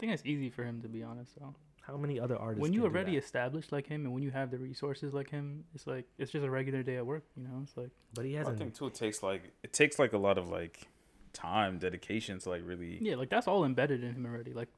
I 0.00 0.06
think 0.08 0.14
it's 0.14 0.24
easy 0.24 0.48
for 0.48 0.64
him 0.64 0.80
to 0.80 0.88
be 0.88 1.02
honest. 1.02 1.32
Though. 1.38 1.54
How 1.82 1.98
many 1.98 2.18
other 2.18 2.36
artists? 2.36 2.62
when 2.62 2.72
you 2.72 2.80
can 2.80 2.90
already 2.90 3.18
established 3.18 3.70
like 3.70 3.86
him, 3.86 4.06
and 4.06 4.14
when 4.14 4.22
you 4.22 4.30
have 4.30 4.50
the 4.50 4.56
resources 4.56 5.12
like 5.12 5.28
him, 5.28 5.64
it's 5.74 5.86
like 5.86 6.06
it's 6.16 6.30
just 6.30 6.42
a 6.42 6.50
regular 6.50 6.82
day 6.82 6.96
at 6.96 7.04
work. 7.04 7.24
You 7.36 7.42
know, 7.42 7.60
it's 7.62 7.76
like 7.76 7.90
but 8.14 8.24
he 8.24 8.32
hasn't. 8.32 8.56
I 8.56 8.58
think 8.58 8.74
too 8.74 8.86
it 8.86 8.94
takes 8.94 9.22
like 9.22 9.52
it 9.62 9.74
takes 9.74 9.98
like 9.98 10.14
a 10.14 10.18
lot 10.18 10.38
of 10.38 10.48
like 10.48 10.88
time, 11.34 11.78
dedication 11.78 12.38
to 12.38 12.48
like 12.48 12.62
really. 12.64 12.96
yeah, 13.02 13.16
like 13.16 13.28
that's 13.28 13.46
all 13.46 13.66
embedded 13.66 14.02
in 14.02 14.14
him 14.14 14.24
already. 14.24 14.54
Like 14.54 14.68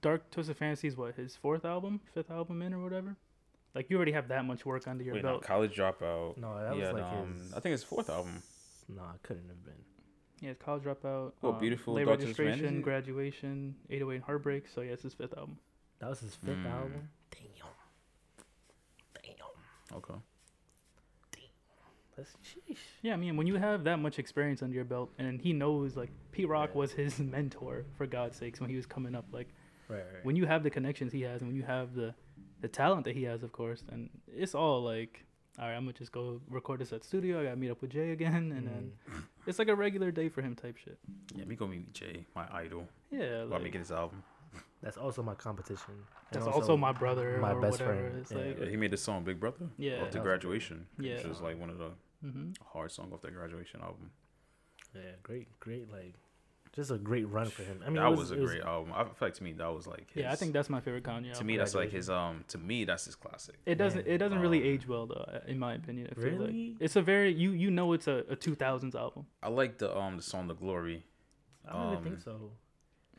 Dark 0.00 0.30
Twisted 0.30 0.56
Fantasy 0.56 0.88
is 0.88 0.96
what 0.96 1.16
his 1.16 1.36
fourth 1.36 1.66
album, 1.66 2.00
fifth 2.14 2.30
album 2.30 2.62
in 2.62 2.72
or 2.72 2.82
whatever. 2.82 3.16
Like 3.74 3.90
you 3.90 3.96
already 3.96 4.12
have 4.12 4.28
that 4.28 4.46
much 4.46 4.64
work 4.64 4.88
under 4.88 5.04
your 5.04 5.14
Wait, 5.14 5.22
no, 5.22 5.32
belt. 5.32 5.42
college 5.42 5.76
dropout. 5.76 6.38
no, 6.38 6.58
that 6.58 6.76
yeah, 6.76 6.92
was 6.92 6.92
like 6.94 7.12
um, 7.12 7.34
his. 7.40 7.52
I 7.52 7.60
think 7.60 7.74
it's 7.74 7.84
fourth 7.84 8.08
album. 8.08 8.42
No, 8.88 9.02
it 9.14 9.22
couldn't 9.22 9.48
have 9.48 9.64
been. 9.64 9.74
Yeah, 10.40 10.50
it's 10.50 10.62
college 10.62 10.82
dropout. 10.84 11.32
Oh, 11.42 11.50
um, 11.52 11.58
Beautiful 11.60 11.94
late 11.94 12.06
Dark 12.06 12.18
Twisted 12.20 12.38
registration, 12.38 12.64
Fantasy? 12.64 12.82
graduation, 12.82 13.74
808 13.90 14.14
and 14.16 14.24
Heartbreak. 14.24 14.68
So 14.68 14.80
yeah, 14.80 14.92
it's 14.92 15.02
his 15.02 15.12
fifth 15.14 15.36
album. 15.36 15.58
That 15.98 16.08
was 16.10 16.20
his 16.20 16.34
fifth 16.34 16.56
Mm. 16.58 16.66
album. 16.72 17.08
Damn. 17.30 17.40
Damn. 19.22 19.96
Okay. 19.98 20.14
That's 22.16 22.36
sheesh. 22.44 22.76
Yeah, 23.02 23.14
I 23.14 23.16
mean, 23.16 23.36
when 23.36 23.46
you 23.46 23.56
have 23.56 23.84
that 23.84 23.96
much 23.98 24.18
experience 24.18 24.62
under 24.62 24.74
your 24.74 24.84
belt, 24.84 25.10
and 25.18 25.40
he 25.40 25.52
knows 25.52 25.96
like 25.96 26.10
Pete 26.32 26.48
Rock 26.48 26.70
Yeah. 26.72 26.78
was 26.78 26.92
his 26.92 27.18
mentor 27.18 27.84
for 27.96 28.06
God's 28.06 28.36
sakes 28.36 28.60
when 28.60 28.68
he 28.68 28.76
was 28.76 28.86
coming 28.86 29.14
up. 29.14 29.26
Like 29.32 29.48
Right, 29.88 29.98
right. 30.14 30.24
when 30.24 30.36
you 30.36 30.46
have 30.46 30.62
the 30.62 30.70
connections 30.70 31.12
he 31.12 31.22
has, 31.22 31.40
and 31.40 31.48
when 31.50 31.56
you 31.56 31.62
have 31.64 31.94
the 31.94 32.14
the 32.60 32.68
talent 32.68 33.04
that 33.06 33.16
he 33.16 33.22
has, 33.24 33.42
of 33.42 33.52
course, 33.52 33.82
and 33.90 34.10
it's 34.28 34.54
all 34.54 34.82
like, 34.82 35.24
all 35.60 35.66
right, 35.68 35.74
I'm 35.76 35.82
gonna 35.84 35.92
just 35.92 36.12
go 36.12 36.40
record 36.48 36.80
this 36.80 36.92
at 36.92 37.04
studio. 37.04 37.40
I 37.40 37.44
gotta 37.44 37.56
meet 37.56 37.70
up 37.70 37.80
with 37.82 37.90
Jay 37.90 38.12
again, 38.12 38.52
and 38.56 38.66
then 38.66 38.92
Mm. 39.10 39.22
it's 39.46 39.58
like 39.58 39.68
a 39.68 39.74
regular 39.76 40.10
day 40.10 40.28
for 40.28 40.42
him 40.42 40.54
type 40.56 40.76
shit. 40.78 40.98
Yeah, 41.36 41.44
me 41.44 41.54
gonna 41.56 41.72
meet 41.72 41.92
Jay, 41.92 42.26
my 42.34 42.46
idol. 42.52 42.88
Yeah, 43.10 43.44
While 43.44 43.58
me 43.58 43.64
like, 43.64 43.72
get 43.72 43.78
his 43.80 43.92
album. 43.92 44.22
that's 44.82 44.96
also 44.96 45.22
my 45.22 45.34
competition. 45.34 45.94
And 46.32 46.42
that's 46.42 46.46
also, 46.46 46.76
my 46.76 46.92
brother 46.92 47.38
my 47.40 47.52
or 47.52 47.60
best 47.60 47.72
whatever. 47.80 48.00
friend. 48.00 48.18
It's 48.20 48.32
Yeah. 48.32 48.38
like, 48.38 48.58
Yeah, 48.58 48.66
he 48.66 48.76
made 48.76 48.90
the 48.92 48.96
song 48.96 49.24
Big 49.24 49.38
Brother. 49.38 49.68
Yeah. 49.76 50.02
Off 50.02 50.10
the 50.12 50.20
graduation. 50.20 50.86
Yeah. 50.98 51.16
Which 51.16 51.26
is 51.26 51.40
like 51.40 51.58
one 51.58 51.70
of 51.70 51.78
the 51.78 51.90
hmm 52.22 52.52
hard 52.72 52.90
song 52.92 53.12
off 53.12 53.20
the 53.20 53.30
graduation 53.30 53.80
album. 53.82 54.10
Yeah, 54.94 55.12
great, 55.22 55.48
great. 55.60 55.90
Like 55.90 56.14
just 56.72 56.90
a 56.90 56.98
great 56.98 57.28
run 57.28 57.46
for 57.46 57.62
him. 57.62 57.80
I 57.84 57.86
mean, 57.86 57.96
that 57.96 58.06
it 58.06 58.10
was, 58.10 58.18
was, 58.18 58.30
a 58.30 58.34
it 58.34 58.40
was- 58.40 58.50
great 58.52 58.62
album. 58.62 58.92
I 58.94 59.04
feel 59.04 59.12
like 59.20 59.34
to 59.34 59.42
me 59.44 59.52
that 59.54 59.74
was 59.74 59.86
like 59.86 60.10
his, 60.12 60.22
Yeah, 60.22 60.32
I 60.32 60.36
think 60.36 60.52
that's 60.52 60.70
my 60.70 60.80
favorite 60.80 61.04
Kanye. 61.04 61.34
to 61.34 61.44
me 61.44 61.56
that's 61.56 61.74
like 61.74 61.90
his 61.90 62.08
um 62.08 62.44
to 62.48 62.58
me 62.58 62.84
that's 62.84 63.04
his 63.06 63.14
classic. 63.16 63.56
It 63.66 63.76
doesn't. 63.76 64.06
Man, 64.06 64.14
It 64.14 64.18
doesn't 64.18 64.38
really 64.38 64.60
um, 64.60 64.66
age 64.66 64.86
well 64.86 65.06
though, 65.06 65.26
uh, 65.32 65.40
in 65.46 65.58
my 65.58 65.74
opinion. 65.74 66.08
I 66.10 66.14
feel 66.14 66.24
Really? 66.30 66.68
like 66.70 66.76
it's 66.80 66.96
a 66.96 67.02
very 67.02 67.32
you 67.32 67.50
you 67.52 67.70
know 67.70 67.92
it's 67.92 68.06
a, 68.06 68.24
a 68.28 68.36
2000s 68.36 68.94
album. 68.94 69.26
I 69.42 69.48
like 69.48 69.78
the 69.78 69.96
um 69.96 70.16
the 70.16 70.22
song 70.22 70.46
The 70.48 70.54
Glory. 70.54 71.04
I 71.68 71.72
don't 71.72 71.90
really 71.90 72.02
think 72.02 72.14
um, 72.16 72.20
so. 72.20 72.50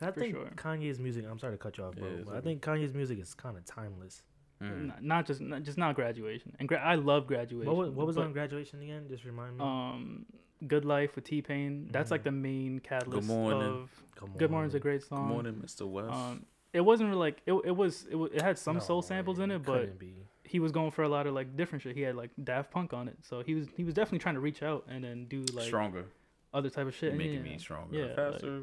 I 0.01 0.11
for 0.11 0.19
think 0.19 0.35
sure. 0.35 0.45
Kanye's 0.55 0.99
music. 0.99 1.25
I'm 1.29 1.37
sorry 1.37 1.53
to 1.53 1.57
cut 1.57 1.77
you 1.77 1.83
off, 1.83 1.95
bro, 1.95 2.07
Yeah, 2.07 2.15
it's 2.17 2.29
but 2.29 2.37
I 2.37 2.41
think 2.41 2.63
Kanye's 2.63 2.93
music 2.93 3.19
is 3.19 3.33
kind 3.35 3.55
of 3.55 3.65
timeless. 3.65 4.23
Mm. 4.61 4.87
Not, 4.87 5.03
not 5.03 5.25
just 5.25 5.41
not, 5.41 5.63
just 5.63 5.77
not 5.77 5.95
graduation. 5.95 6.55
And 6.59 6.67
gra- 6.67 6.79
I 6.83 6.95
love 6.95 7.27
graduation. 7.27 7.67
What 7.67 7.77
was, 7.77 7.89
what 7.91 8.07
was 8.07 8.15
but, 8.15 8.25
on 8.25 8.33
graduation 8.33 8.81
again? 8.81 9.05
Just 9.09 9.25
remind 9.25 9.57
me. 9.57 9.63
Um, 9.63 10.25
Good 10.67 10.85
Life 10.85 11.15
with 11.15 11.23
T 11.25 11.41
Pain. 11.41 11.87
That's 11.91 12.11
like 12.11 12.21
Mhm. 12.21 12.25
the 12.25 12.31
main 12.31 12.79
catalyst 12.79 13.27
Good 13.27 13.35
Morning. 13.35 13.61
of 13.83 14.03
Come 14.15 14.31
Good 14.37 14.51
Morning's 14.51 14.73
a 14.73 14.77
on. 14.77 14.81
great 14.81 15.01
Good 15.01 15.07
song. 15.09 15.27
morning, 15.27 15.55
Mr. 15.65 15.87
West. 15.87 16.11
Um, 16.13 16.45
it 16.73 16.81
wasn't 16.81 17.09
really 17.09 17.19
like 17.19 17.41
it. 17.45 17.53
It 17.65 17.75
was 17.75 18.05
it, 18.09 18.15
wa- 18.15 18.29
it 18.31 18.41
had 18.41 18.57
some 18.57 18.79
soul 18.79 18.97
No, 18.97 19.01
samples 19.01 19.39
in 19.39 19.51
it, 19.51 19.63
but 19.63 19.97
be. 19.99 20.13
he 20.43 20.59
was 20.59 20.71
going 20.71 20.91
for 20.91 21.03
a 21.03 21.09
lot 21.09 21.27
of 21.27 21.33
like 21.33 21.55
different 21.57 21.81
shit. 21.81 21.95
He 21.95 22.01
had 22.01 22.15
like 22.15 22.29
Daft 22.43 22.71
Punk 22.71 22.93
on 22.93 23.07
it, 23.07 23.17
so 23.21 23.41
he 23.41 23.55
was 23.55 23.67
he 23.75 23.83
was 23.83 23.93
definitely 23.93 24.19
trying 24.19 24.35
to 24.35 24.41
reach 24.41 24.61
out 24.63 24.85
and 24.87 25.03
then 25.03 25.25
do 25.25 25.41
like 25.53 25.65
Stronger, 25.65 26.05
other 26.53 26.69
type 26.69 26.87
of 26.87 26.93
shit. 26.93 27.09
and 27.09 27.17
making 27.17 27.37
yeah. 27.45 27.51
me 27.53 27.57
stronger, 27.57 27.95
Yeah, 27.97 28.05
like- 28.05 28.15
faster. 28.15 28.61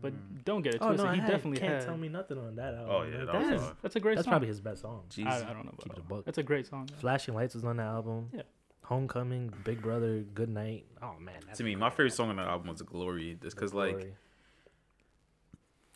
But 0.00 0.44
don't 0.44 0.62
get 0.62 0.74
it 0.74 0.82
Oh 0.82 0.88
twisted. 0.88 1.06
no, 1.06 1.12
he 1.12 1.20
had, 1.20 1.30
definitely 1.30 1.60
can't 1.60 1.74
had. 1.74 1.84
tell 1.84 1.96
me 1.96 2.08
nothing 2.08 2.36
on 2.38 2.56
that 2.56 2.74
album. 2.74 2.90
Oh, 2.90 3.02
yeah, 3.02 3.24
that 3.24 3.32
that's. 3.32 3.72
That's 3.82 3.96
a 3.96 4.00
great 4.00 4.16
that's 4.16 4.24
song. 4.26 4.32
probably 4.32 4.48
his 4.48 4.60
best 4.60 4.82
song. 4.82 5.04
Jesus. 5.08 5.32
I, 5.32 5.50
I 5.50 5.52
don't 5.52 5.64
know 5.64 5.72
Keep 5.78 5.92
it 5.92 5.98
a 5.98 6.00
about 6.00 6.08
buck. 6.08 6.24
That's 6.24 6.38
a 6.38 6.42
great 6.42 6.66
song. 6.66 6.88
yeah. 6.90 6.96
Flashing 6.98 7.34
Lights 7.34 7.54
was 7.54 7.64
on 7.64 7.76
the 7.76 7.82
album. 7.84 8.28
Yeah. 8.34 8.42
Homecoming, 8.92 9.52
Big 9.64 9.80
Brother, 9.80 10.20
Good 10.34 10.50
Night. 10.50 10.84
Oh 11.02 11.14
man, 11.18 11.40
to 11.54 11.64
me, 11.64 11.74
my 11.76 11.88
favorite 11.88 12.12
album. 12.12 12.16
song 12.16 12.28
on 12.30 12.36
the 12.36 12.42
album 12.42 12.68
was 12.68 12.82
Glory," 12.82 13.38
just 13.42 13.56
because 13.56 13.72
like 13.72 13.90
Glory. 13.96 14.14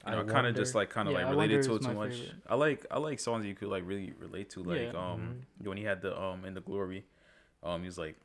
you 0.06 0.12
know, 0.12 0.18
I 0.18 0.20
I 0.22 0.24
kind 0.24 0.46
of 0.46 0.56
just 0.56 0.74
like 0.74 0.88
kind 0.88 1.06
of 1.08 1.12
Yeah, 1.14 1.20
like 1.24 1.30
related 1.30 1.62
to 1.64 1.74
it 1.76 1.82
too 1.82 1.92
much. 1.92 2.12
favorite. 2.12 2.34
I 2.48 2.54
like 2.54 2.86
I 2.90 2.98
like 2.98 3.20
songs 3.20 3.44
you 3.44 3.54
could 3.54 3.68
like 3.68 3.82
really 3.86 4.14
relate 4.18 4.48
to, 4.50 4.62
like 4.62 4.94
Yeah. 4.94 5.12
um 5.12 5.42
when 5.62 5.76
he 5.76 5.84
had 5.84 6.00
the 6.00 6.18
um 6.18 6.44
in 6.46 6.54
the 6.54 6.60
glory, 6.62 7.04
um 7.62 7.80
he 7.82 7.86
was 7.86 7.98
like 7.98 8.16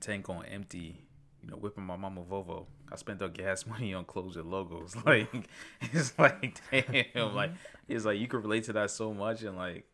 tank 0.00 0.28
on 0.28 0.44
empty, 0.44 1.00
you 1.42 1.48
know, 1.50 1.56
whipping 1.56 1.84
my 1.84 1.96
mama 1.96 2.22
Volvo. 2.22 2.66
I 2.92 2.96
spent 2.96 3.20
the 3.20 3.28
gas 3.28 3.66
money 3.72 3.94
on 3.94 4.04
clothes 4.04 4.36
and 4.36 4.50
logos. 4.50 4.94
Like 5.06 5.28
it's 5.80 6.18
like 6.18 6.60
damn, 6.70 7.34
like 7.34 7.52
it's 7.88 8.04
like 8.04 8.18
you 8.18 8.28
could 8.28 8.42
relate 8.42 8.64
to 8.64 8.74
that 8.74 8.90
so 8.90 9.14
much 9.14 9.42
and 9.44 9.56
like 9.56 9.86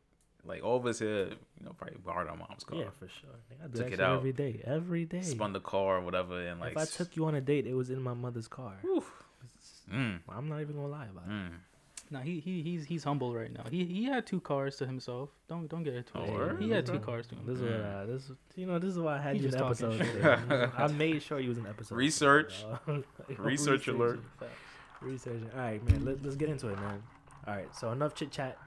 like 0.44 0.62
all 0.64 0.76
of 0.76 0.87
us 0.87 0.98
here, 0.98 1.26
you 1.28 1.64
know, 1.64 1.72
probably 1.78 1.96
borrowed 2.05 2.28
our 2.28 2.37
mom's 2.37 2.64
car, 2.64 2.78
Yeah, 2.78 2.90
for 2.98 3.09
sure. 3.09 3.31
I 3.62 3.66
do 3.68 3.78
Took 3.78 3.90
that 3.90 3.92
it 3.94 4.00
out. 4.00 4.16
every 4.16 4.33
day. 4.33 4.61
Every 4.64 5.05
day. 5.05 5.22
spun 5.22 5.52
the 5.52 5.61
car 5.61 5.98
or 5.98 6.00
whatever, 6.00 6.40
and 6.46 6.61
like 6.61 6.72
if 6.72 6.78
I 6.78 6.85
took 6.85 7.16
you 7.16 7.26
on 7.26 7.35
a 7.35 7.40
date, 7.40 7.66
it 7.66 7.74
was 7.74 7.90
in 7.90 8.00
my 8.02 8.14
mother's 8.14 8.48
car. 8.48 8.74
mm, 9.92 10.18
I'm 10.28 10.48
not 10.48 10.61
even 10.61 10.76
gonna 10.76 10.88
lie 10.88 11.07
about 11.07 11.24
it. 11.26 11.31
mm. 11.31 11.48
No, 12.11 12.18
he, 12.18 12.40
he 12.40 12.61
he's 12.62 12.85
he's 12.85 13.05
humble 13.05 13.35
right 13.35 13.50
now. 13.50 13.64
He 13.70 13.87
he 13.87 14.05
had 14.05 14.26
two 14.26 14.38
cars 14.40 14.76
to 14.76 14.87
himself. 14.87 15.31
Don't 15.48 15.66
don't 15.66 15.83
get 15.83 15.94
it 15.94 16.11
Oh, 16.14 16.18
twisted. 16.18 16.38
word? 16.38 16.61
he 16.62 16.68
had 16.70 16.85
two 16.85 16.98
cars 16.98 17.26
to 17.28 17.37
This 17.46 17.57
is 17.57 17.62
what 17.62 17.72
uh, 17.72 18.05
this 18.07 18.31
you 18.55 18.66
know 18.66 18.78
this 18.78 18.90
is 18.90 18.98
why 18.98 19.16
I 19.16 19.22
had 19.22 19.37
He 19.37 19.40
you 19.42 19.46
in 19.46 19.52
just 19.52 19.64
episode. 19.64 20.70
I 20.76 20.88
made 20.88 21.22
sure 21.22 21.40
you 21.40 21.48
was 21.48 21.57
in 21.57 21.64
the 21.64 21.70
episode. 21.70 21.94
Research. 21.96 22.64
Like, 22.87 23.05
Research 23.38 23.88
alert. 23.88 24.20
research. 25.00 25.40
All 25.55 25.61
right, 25.61 25.83
man. 25.88 26.05
Let, 26.05 26.22
let's 26.22 26.37
get 26.37 26.50
into 26.50 26.68
it, 26.68 26.76
man. 26.78 27.02
All 27.46 27.55
right. 27.55 27.74
So 27.74 27.90
enough 27.92 28.14
chit 28.14 28.31
chat. 28.31 28.59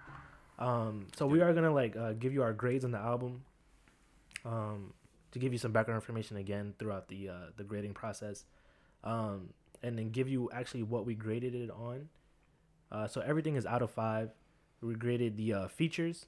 Um, 0.57 1.07
so 1.15 1.27
we 1.27 1.41
are 1.41 1.53
gonna 1.53 1.73
like 1.73 1.95
uh, 1.95 2.13
give 2.13 2.33
you 2.33 2.43
our 2.43 2.53
grades 2.53 2.85
on 2.85 2.91
the 2.91 2.97
album. 2.99 3.43
Um, 4.45 4.93
to 5.31 5.39
give 5.39 5.51
you 5.51 5.59
some 5.59 5.73
background 5.73 5.97
information 5.97 6.37
again 6.37 6.73
throughout 6.79 7.09
the 7.09 7.27
uh, 7.27 7.47
the 7.57 7.63
grading 7.65 7.93
process, 7.93 8.45
um, 9.03 9.49
and 9.83 9.97
then 9.97 10.09
give 10.09 10.29
you 10.29 10.49
actually 10.53 10.83
what 10.83 11.05
we 11.05 11.13
graded 11.13 11.53
it 11.53 11.69
on. 11.69 12.07
Uh, 12.89 13.07
so 13.07 13.19
everything 13.19 13.55
is 13.55 13.65
out 13.65 13.81
of 13.81 13.91
five. 13.91 14.29
We 14.81 14.95
graded 14.95 15.35
the 15.35 15.53
uh, 15.53 15.67
features, 15.67 16.27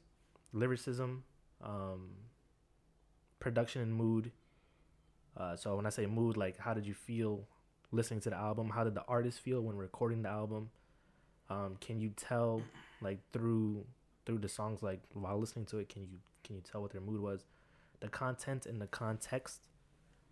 lyricism, 0.52 1.24
um, 1.64 2.10
production 3.40 3.82
and 3.82 3.94
mood. 3.94 4.32
Uh, 5.38 5.56
so 5.56 5.78
when 5.78 5.86
I 5.86 5.90
say 5.90 6.06
mood, 6.06 6.36
like 6.36 6.58
how 6.58 6.74
did 6.74 6.86
you 6.86 6.94
feel 6.94 7.48
listening 7.94 8.20
to 8.22 8.30
the 8.32 8.36
album? 8.36 8.72
How 8.72 8.84
did 8.84 8.96
the 8.96 9.06
artist 9.08 9.40
feel 9.40 9.62
when 9.62 9.78
recording 9.78 10.24
the 10.24 10.30
album? 10.30 10.70
Um, 11.50 11.78
can 11.80 12.02
you 12.02 12.10
tell 12.10 12.62
like 13.02 13.20
through 13.32 13.86
through 14.28 14.40
the 14.40 14.50
songs 14.50 14.84
like 14.84 15.00
while 15.14 15.40
listening 15.40 15.66
to 15.68 15.80
it? 15.80 15.90
Can 15.90 16.04
you 16.04 16.20
can 16.44 16.56
you 16.56 16.62
tell 16.62 16.82
what 16.82 16.92
their 16.92 17.02
mood 17.02 17.22
was? 17.22 17.46
The 18.02 18.10
content 18.10 18.68
and 18.68 18.80
the 18.80 18.88
context. 18.88 19.62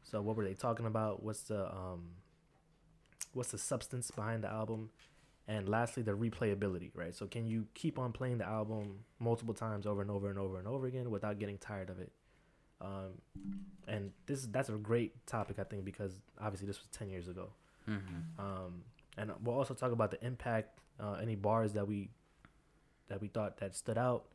So 0.03 0.21
what 0.21 0.35
were 0.35 0.43
they 0.43 0.53
talking 0.53 0.85
about? 0.85 1.23
What's 1.23 1.43
the 1.43 1.65
um, 1.71 2.11
what's 3.33 3.51
the 3.51 3.57
substance 3.57 4.11
behind 4.11 4.43
the 4.43 4.51
album? 4.51 4.89
And 5.47 5.69
lastly, 5.69 6.03
the 6.03 6.11
replayability, 6.11 6.91
right? 6.93 7.15
So 7.15 7.27
can 7.27 7.47
you 7.47 7.67
keep 7.73 7.97
on 7.97 8.11
playing 8.11 8.39
the 8.39 8.45
album 8.45 9.05
multiple 9.19 9.53
times 9.53 9.85
over 9.85 10.01
and 10.01 10.11
over 10.11 10.29
and 10.29 10.39
over 10.39 10.57
and 10.57 10.67
over 10.67 10.87
again 10.87 11.09
without 11.09 11.39
getting 11.39 11.57
tired 11.57 11.89
of 11.89 11.99
it? 11.99 12.11
Um, 12.81 13.21
and 13.87 14.11
this 14.25 14.45
that's 14.51 14.69
a 14.69 14.73
great 14.73 15.25
topic, 15.25 15.57
I 15.57 15.63
think, 15.63 15.85
because 15.85 16.19
obviously 16.41 16.67
this 16.67 16.79
was 16.79 16.87
ten 16.91 17.09
years 17.09 17.29
ago. 17.29 17.49
Mm-hmm. 17.89 18.41
Um, 18.41 18.83
and 19.17 19.31
we'll 19.41 19.55
also 19.55 19.73
talk 19.73 19.93
about 19.93 20.11
the 20.11 20.23
impact, 20.25 20.79
uh, 20.99 21.13
any 21.21 21.35
bars 21.35 21.71
that 21.73 21.87
we 21.87 22.09
that 23.07 23.21
we 23.21 23.27
thought 23.27 23.57
that 23.57 23.75
stood 23.75 23.97
out, 23.97 24.25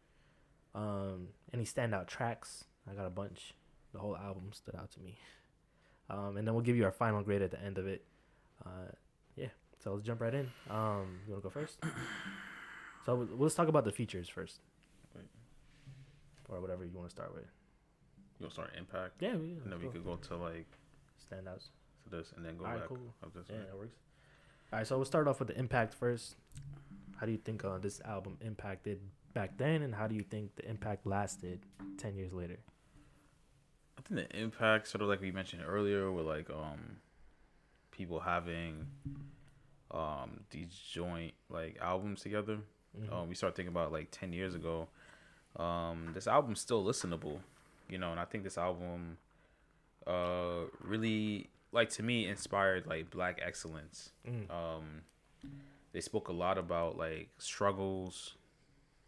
um, 0.75 1.29
any 1.53 1.65
standout 1.65 2.07
tracks. 2.07 2.65
I 2.91 2.95
got 2.95 3.07
a 3.07 3.11
bunch. 3.11 3.55
The 3.93 3.99
whole 3.99 4.17
album 4.17 4.51
stood 4.53 4.75
out 4.77 4.91
to 4.93 5.01
me. 5.01 5.19
Um, 6.09 6.37
and 6.37 6.47
then 6.47 6.55
we'll 6.55 6.63
give 6.63 6.77
you 6.77 6.85
our 6.85 6.93
final 6.93 7.23
grade 7.23 7.43
at 7.43 7.51
the 7.51 7.61
end 7.63 7.79
of 7.79 7.87
it. 7.87 8.05
Uh, 8.65 8.91
yeah. 9.37 9.49
So 9.83 9.95
let's 9.95 10.05
jump 10.07 10.21
right 10.21 10.35
in. 10.35 10.51
Um, 10.69 11.19
you 11.27 11.33
wanna 11.33 11.43
go 11.43 11.51
first? 11.51 11.79
so 13.07 13.15
we'll- 13.17 13.29
let's 13.39 13.55
talk 13.55 13.69
about 13.69 13.85
the 13.85 13.93
features 13.93 14.29
first, 14.29 14.61
Wait. 15.15 15.25
or 16.49 16.61
whatever 16.61 16.85
you 16.85 16.91
want 16.93 17.09
to 17.09 17.15
start 17.15 17.33
with. 17.35 17.47
You'll 18.39 18.51
start 18.51 18.71
impact, 18.79 19.15
Yeah, 19.21 19.37
we 19.37 19.53
and 19.63 19.73
then 19.73 19.79
we 19.79 19.87
go. 19.87 19.91
could 19.93 20.05
go 20.05 20.17
to 20.17 20.37
like 20.37 20.67
standouts. 21.31 21.69
to 22.05 22.11
this, 22.11 22.33
and 22.37 22.45
then 22.45 22.57
go 22.57 22.65
Alright, 22.65 22.81
back 22.81 22.89
cool. 22.89 22.99
up 23.23 23.35
this 23.35 23.47
Yeah, 23.51 23.57
way. 23.57 23.63
that 23.67 23.77
works. 23.77 23.97
All 24.73 24.79
right, 24.79 24.87
so 24.87 24.97
we'll 24.97 25.05
start 25.05 25.29
off 25.29 25.39
with 25.39 25.49
the 25.49 25.59
impact 25.59 25.93
first. 25.95 26.37
How 27.21 27.27
do 27.27 27.33
you 27.33 27.39
think 27.39 27.65
uh, 27.67 27.77
this 27.77 28.01
album 28.07 28.39
impacted 28.41 28.99
back 29.35 29.59
then, 29.59 29.83
and 29.83 29.95
how 29.95 30.07
do 30.07 30.15
you 30.15 30.23
think 30.23 30.57
the 30.57 30.67
impact 30.67 31.07
lasted 31.07 31.61
ten 31.99 32.17
years 32.17 32.33
later? 32.33 32.57
I 33.99 34.01
think 34.01 34.31
the 34.31 34.41
impact, 34.41 34.89
sort 34.89 35.03
of 35.03 35.09
like 35.09 35.21
we 35.21 35.31
mentioned 35.31 35.63
earlier, 35.67 36.11
with 36.11 36.25
like 36.25 36.49
um 36.49 36.97
people 37.91 38.21
having 38.21 38.87
um 39.91 40.41
these 40.49 40.71
joint 40.71 41.35
like 41.51 41.77
albums 41.83 42.23
together. 42.23 42.59
Mhm. 42.99 43.13
Um, 43.13 43.29
we 43.29 43.35
start 43.35 43.55
thinking 43.55 43.73
about 43.73 43.93
like 43.93 44.09
ten 44.11 44.33
years 44.33 44.55
ago. 44.55 44.89
Um, 45.57 46.13
this 46.15 46.27
album's 46.27 46.61
still 46.61 46.83
listenable, 46.83 47.41
you 47.91 47.99
know, 47.99 48.13
and 48.13 48.21
I 48.21 48.25
think 48.25 48.45
this 48.45 48.57
album 48.57 49.19
uh 50.07 50.63
really 50.81 51.51
like 51.73 51.91
to 51.91 52.03
me 52.03 52.27
inspired 52.27 52.87
like 52.87 53.11
black 53.11 53.41
excellence. 53.45 54.13
Mm. 54.27 54.51
Um, 54.51 55.03
they 55.93 56.01
spoke 56.01 56.29
a 56.29 56.33
lot 56.33 56.59
about 56.59 56.97
like 56.97 57.31
struggles 57.39 58.35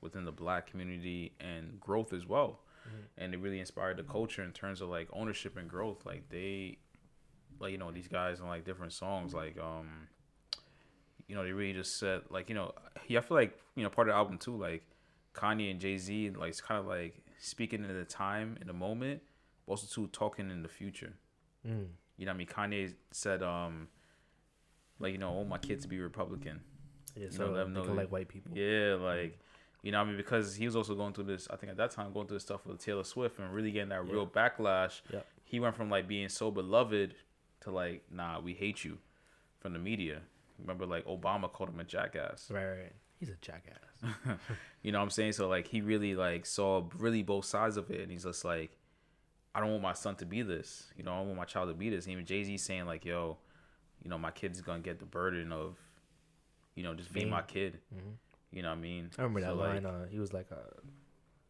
within 0.01 0.25
the 0.25 0.33
black 0.33 0.67
community 0.71 1.33
and 1.41 1.79
growth 1.81 2.13
as 2.13 2.27
well. 2.27 2.61
Mhm. 2.85 3.05
and 3.17 3.33
it 3.35 3.39
really 3.39 3.61
inspired 3.61 3.97
the 3.97 4.03
culture 4.03 4.43
in 4.43 4.51
terms 4.53 4.81
of 4.81 4.89
like 4.89 5.09
ownership 5.13 5.57
and 5.57 5.69
growth. 5.71 6.05
Like 6.05 6.29
they 6.31 6.79
like 7.61 7.71
you 7.71 7.79
know 7.79 7.93
these 7.93 8.09
guys 8.09 8.41
on 8.41 8.49
like 8.49 8.65
different 8.65 8.93
songs 8.93 9.33
like 9.33 9.57
um 9.59 10.09
you 11.29 11.37
know 11.37 11.45
they 11.45 11.53
really 11.53 11.73
just 11.73 11.97
said 11.99 12.23
like 12.29 12.49
you 12.49 12.57
know 12.57 12.73
yeah 13.07 13.21
i 13.21 13.23
feel 13.23 13.37
like 13.37 13.57
you 13.77 13.85
know 13.85 13.89
part 13.89 14.09
of 14.09 14.13
the 14.13 14.17
album 14.17 14.37
too 14.37 14.57
like 14.57 14.83
kanye 15.33 15.71
and 15.71 15.79
jay-z 15.81 16.31
like 16.31 16.49
it's 16.51 16.61
kind 16.61 16.81
of 16.81 16.87
like 16.87 17.23
speaking 17.39 17.85
in 17.85 17.95
the 17.95 18.05
time 18.05 18.59
in 18.61 18.67
the 18.67 18.73
moment 18.73 19.23
but 19.65 19.75
also 19.75 19.87
too 19.87 20.09
talking 20.09 20.51
in 20.51 20.63
the 20.63 20.69
future. 20.69 21.13
Mm. 21.65 21.87
you 22.17 22.27
know 22.27 22.33
what 22.33 22.35
i 22.35 22.39
mean? 22.39 22.47
Kanye 22.49 22.95
said 23.13 23.43
um 23.45 23.87
like 24.99 25.13
you 25.13 25.19
know 25.19 25.31
i 25.31 25.35
want 25.37 25.49
my 25.49 25.59
kids 25.59 25.83
to 25.85 25.89
be 25.89 26.01
republican 26.01 26.61
Yeah, 27.17 27.25
You 27.25 27.31
so 27.31 27.47
know, 27.47 27.53
let 27.53 27.63
'em 27.67 27.75
they 27.75 27.81
know 27.81 27.87
can 27.87 27.97
like 27.97 28.11
white 28.13 28.29
people. 28.29 28.53
yeah, 28.57 28.63
mm-hmm. 28.97 29.05
like 29.05 29.39
you 29.83 29.91
know, 29.91 30.01
I 30.01 30.05
mean, 30.05 30.17
because 30.17 30.55
he 30.55 30.65
was 30.65 30.77
also 30.77 30.95
going 30.95 31.13
through 31.13 31.25
this. 31.25 31.49
I 31.51 31.57
think 31.57 31.71
at 31.73 31.77
that 31.79 31.91
time 31.91 32.13
going 32.13 32.29
through 32.29 32.37
this 32.37 32.45
stuff 32.45 32.65
with 32.65 32.79
Taylor 32.79 33.03
Swift 33.05 33.39
and 33.41 33.53
really 33.53 33.73
getting 33.73 33.89
that 33.89 34.09
real 34.09 34.27
backlash. 34.27 35.01
Yep. 35.13 35.27
He 35.45 35.59
went 35.61 35.75
from 35.75 35.91
like 35.91 36.07
being 36.07 36.29
so 36.29 36.51
beloved 36.53 37.15
to 37.63 37.71
like, 37.71 38.03
nah, 38.11 38.39
we 38.41 38.55
hate 38.55 38.85
you, 38.85 38.99
from 39.59 39.73
the 39.73 39.79
media. 39.81 40.21
Remember, 40.61 40.87
like 40.87 41.05
Obama 41.07 41.51
called 41.53 41.71
him 41.71 41.81
a 41.81 41.85
jackass. 41.85 42.49
Right, 42.51 42.65
right, 42.65 42.79
right. 42.79 42.93
He's 43.19 43.29
a 43.31 43.37
jackass. 43.41 43.77
You 44.83 44.91
know 44.91 44.99
what 44.99 45.05
I'm 45.05 45.11
saying? 45.11 45.33
So 45.33 45.49
like, 45.49 45.69
he 45.69 45.81
really 45.81 46.15
like 46.17 46.45
saw 46.47 46.85
really 46.99 47.23
both 47.23 47.45
sides 47.45 47.77
of 47.77 47.89
it, 47.91 48.01
and 48.01 48.11
he's 48.11 48.25
just 48.25 48.45
like, 48.45 48.77
I 49.55 49.61
don't 49.61 49.71
want 49.71 49.83
my 49.83 49.93
son 49.93 50.17
to 50.17 50.27
be 50.27 50.43
this. 50.43 50.87
You 50.97 51.05
know, 51.05 51.13
I 51.13 51.19
don't 51.19 51.27
want 51.27 51.39
my 51.39 51.45
child 51.45 51.69
to 51.69 51.75
be 51.75 51.89
this. 51.91 52.05
And 52.07 52.13
even 52.13 52.25
Jay 52.25 52.43
Z 52.43 52.57
saying 52.59 52.87
like, 52.87 53.05
yo, 53.05 53.37
you 54.03 54.11
know, 54.11 54.19
my 54.19 54.31
kid's 54.33 54.61
gonna 54.61 54.81
get 54.81 54.99
the 54.99 55.05
burden 55.07 55.53
of, 55.53 55.77
you 56.75 56.83
know, 56.83 56.95
just 56.95 57.13
being 57.13 57.31
my 57.31 57.43
kid. 57.43 57.79
Mhm. 57.95 58.15
You 58.51 58.63
know 58.63 58.69
what 58.71 58.79
I 58.79 58.81
mean? 58.81 59.11
I 59.19 59.23
remember 59.23 59.41
that 59.41 59.47
So, 59.49 59.55
like, 59.55 59.83
line. 59.83 59.87
Uh, 59.87 60.07
he 60.09 60.19
was 60.19 60.33
like, 60.33 60.51
uh, 60.53 60.57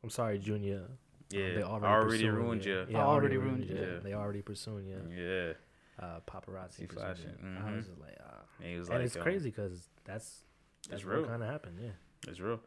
"I'm 0.04 0.10
sorry, 0.10 0.38
Junior. 0.38 0.86
Yeah, 1.30 1.54
they 1.54 1.62
already, 1.62 1.86
already 1.86 2.28
ruined 2.28 2.64
you. 2.64 2.86
Yeah, 2.90 2.98
I 2.98 3.02
already 3.06 3.38
ruined 3.38 3.64
you. 3.64 3.74
Yeah, 3.74 3.80
Yeah. 3.94 3.98
they 4.00 4.12
already 4.14 4.42
pursuing 4.42 4.86
you. 4.86 5.00
Yeah. 5.10 5.52
Uh, 5.98 6.20
paparazzi 6.20 6.72
See 6.74 6.86
pursuing 6.86 7.14
flashing. 7.14 7.38
you. 7.42 7.58
I 7.66 7.76
was 7.76 7.86
just 7.86 7.98
like, 8.00 8.16
ah, 8.20 8.42
And 8.60 8.68
he 8.68 8.78
was 8.78 8.88
and 8.88 8.98
like, 8.98 9.06
it's 9.06 9.16
um, 9.16 9.22
crazy 9.22 9.50
because 9.50 9.88
that's 10.04 10.44
that's 10.90 11.04
real. 11.04 11.24
kind 11.24 11.42
of 11.42 11.48
happened. 11.48 11.78
Yeah. 11.80 11.90
It's 12.28 12.38
real. 12.40 12.60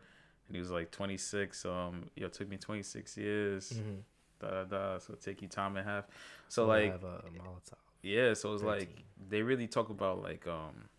And 0.47 0.55
he 0.55 0.59
was 0.59 0.71
like 0.71 0.91
26. 0.91 1.65
Um, 1.65 2.09
yo, 2.15 2.27
it 2.27 2.33
took 2.33 2.47
me 2.49 2.57
26 2.57 3.17
years. 3.17 3.69
Mm-hmm. 3.73 3.95
Da 4.39 4.49
da 4.49 4.63
da. 4.63 4.97
So 4.99 5.13
take 5.15 5.41
your 5.41 5.49
time 5.49 5.75
and 5.77 5.87
a 5.87 5.91
half. 5.91 6.05
So 6.49 6.65
like, 6.65 6.91
have 6.91 7.03
a, 7.03 7.23
Molotov. 7.37 7.77
yeah. 8.01 8.33
So 8.33 8.53
it's 8.53 8.63
like 8.63 8.87
13. 8.89 9.03
they 9.29 9.41
really 9.43 9.67
talk 9.67 9.89
about 9.89 10.21
like 10.23 10.45
um. 10.47 10.89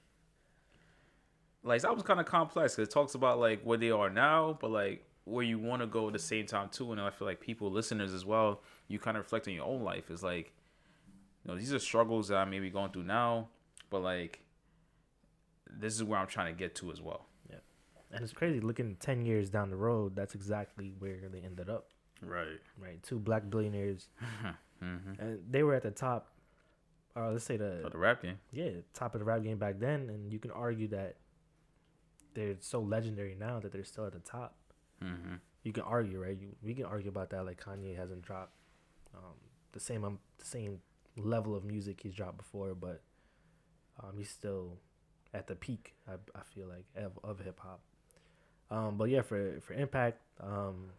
Like 1.67 1.83
that 1.83 1.93
was 1.95 2.03
kind 2.05 2.21
of 2.21 2.27
complex 2.27 2.75
because 2.77 2.89
it 2.89 2.93
talks 2.93 3.15
about 3.15 3.39
like 3.39 3.63
where 3.63 3.77
they 3.79 3.91
are 3.91 4.09
now, 4.09 4.57
but 4.61 4.71
like 4.71 5.05
where 5.25 5.45
you 5.45 5.59
want 5.59 5.83
to 5.83 5.87
go 5.87 6.07
at 6.07 6.13
the 6.13 6.19
same 6.19 6.47
time 6.47 6.69
too. 6.71 6.93
And 6.93 7.01
I 7.01 7.11
feel 7.11 7.27
like 7.27 7.41
people, 7.41 7.71
listeners 7.71 8.15
as 8.15 8.25
well, 8.25 8.63
you 8.89 8.99
kind 8.99 9.17
of 9.17 9.25
reflect 9.25 9.49
on 9.49 9.55
your 9.55 9.65
own 9.67 9.83
life. 9.83 10.11
It's 10.11 10.23
like, 10.23 10.53
you 11.45 11.51
know, 11.53 11.59
these 11.59 11.75
are 11.75 11.79
struggles 11.81 12.29
that 12.29 12.37
I 12.37 12.45
may 12.45 12.61
be 12.61 12.71
going 12.71 12.93
through 12.93 13.03
now, 13.05 13.49
but 13.91 14.01
like, 14.03 14.41
this 15.69 15.95
is 15.95 16.05
where 16.05 16.19
I'm 16.19 16.27
trying 16.29 16.55
to 16.55 16.59
get 16.59 16.75
to 16.77 16.91
as 16.93 17.03
well. 17.03 17.27
Yeah, 17.51 17.57
and 18.13 18.23
it's 18.23 18.33
crazy 18.33 18.61
looking 18.61 18.97
ten 19.01 19.25
years 19.25 19.51
down 19.51 19.71
the 19.71 19.77
road. 19.77 20.15
That's 20.17 20.35
exactly 20.35 20.93
where 20.99 21.29
they 21.31 21.41
ended 21.41 21.69
up. 21.69 21.89
Right. 22.23 22.61
Right, 22.81 23.03
two 23.03 23.19
black 23.19 23.49
billionaires, 23.51 24.09
Mm-hmm. 24.85 25.21
and 25.21 25.39
they 25.51 25.63
were 25.63 25.75
at 25.75 25.83
the 25.83 25.91
top. 25.91 26.29
Or 27.15 27.33
let's 27.33 27.45
say 27.45 27.57
the 27.57 27.89
the 27.91 27.97
rap 27.99 28.21
game. 28.23 28.39
yeah 28.53 28.69
top 28.93 29.15
of 29.15 29.21
the 29.21 29.25
rap 29.25 29.43
game 29.43 29.57
back 29.59 29.79
then, 29.81 30.11
and 30.11 30.31
you 30.33 30.39
can 30.39 30.51
argue 30.51 30.87
that 30.89 31.17
they're 32.37 32.57
so 32.61 32.81
legendary 32.81 33.35
now 33.35 33.59
that 33.59 33.73
they're 33.73 33.83
still 33.85 34.07
at 34.07 34.13
the 34.13 34.21
top. 34.21 34.55
Mm-hmm. 35.03 35.37
You 35.65 35.73
can 35.73 35.83
argue, 35.83 36.23
right? 36.23 36.37
You 36.39 36.55
we 36.63 36.75
can 36.75 36.85
argue 36.85 37.09
about 37.09 37.31
that. 37.31 37.45
Like 37.45 37.61
Kanye 37.61 37.97
hasn't 37.97 38.23
dropped 38.23 38.53
um, 39.15 39.35
the 39.73 39.81
same 39.81 40.05
um, 40.05 40.19
the 40.39 40.45
same 40.45 40.81
level 41.17 41.57
of 41.57 41.65
music 41.65 42.01
he's 42.03 42.15
dropped 42.15 42.37
before, 42.37 42.75
but 42.75 43.01
um, 44.01 44.13
he's 44.17 44.31
still 44.31 44.79
at 45.35 45.47
the 45.47 45.57
peak. 45.57 45.95
I, 46.07 46.13
I 46.35 46.43
feel 46.55 46.69
like 46.69 46.85
of, 46.95 47.19
of 47.25 47.41
hip 47.41 47.59
hop. 47.59 47.81
Um, 48.71 48.97
but 48.97 49.09
yeah, 49.09 49.23
for 49.23 49.59
for 49.61 49.73
Impact, 49.73 50.21
um, 50.41 50.91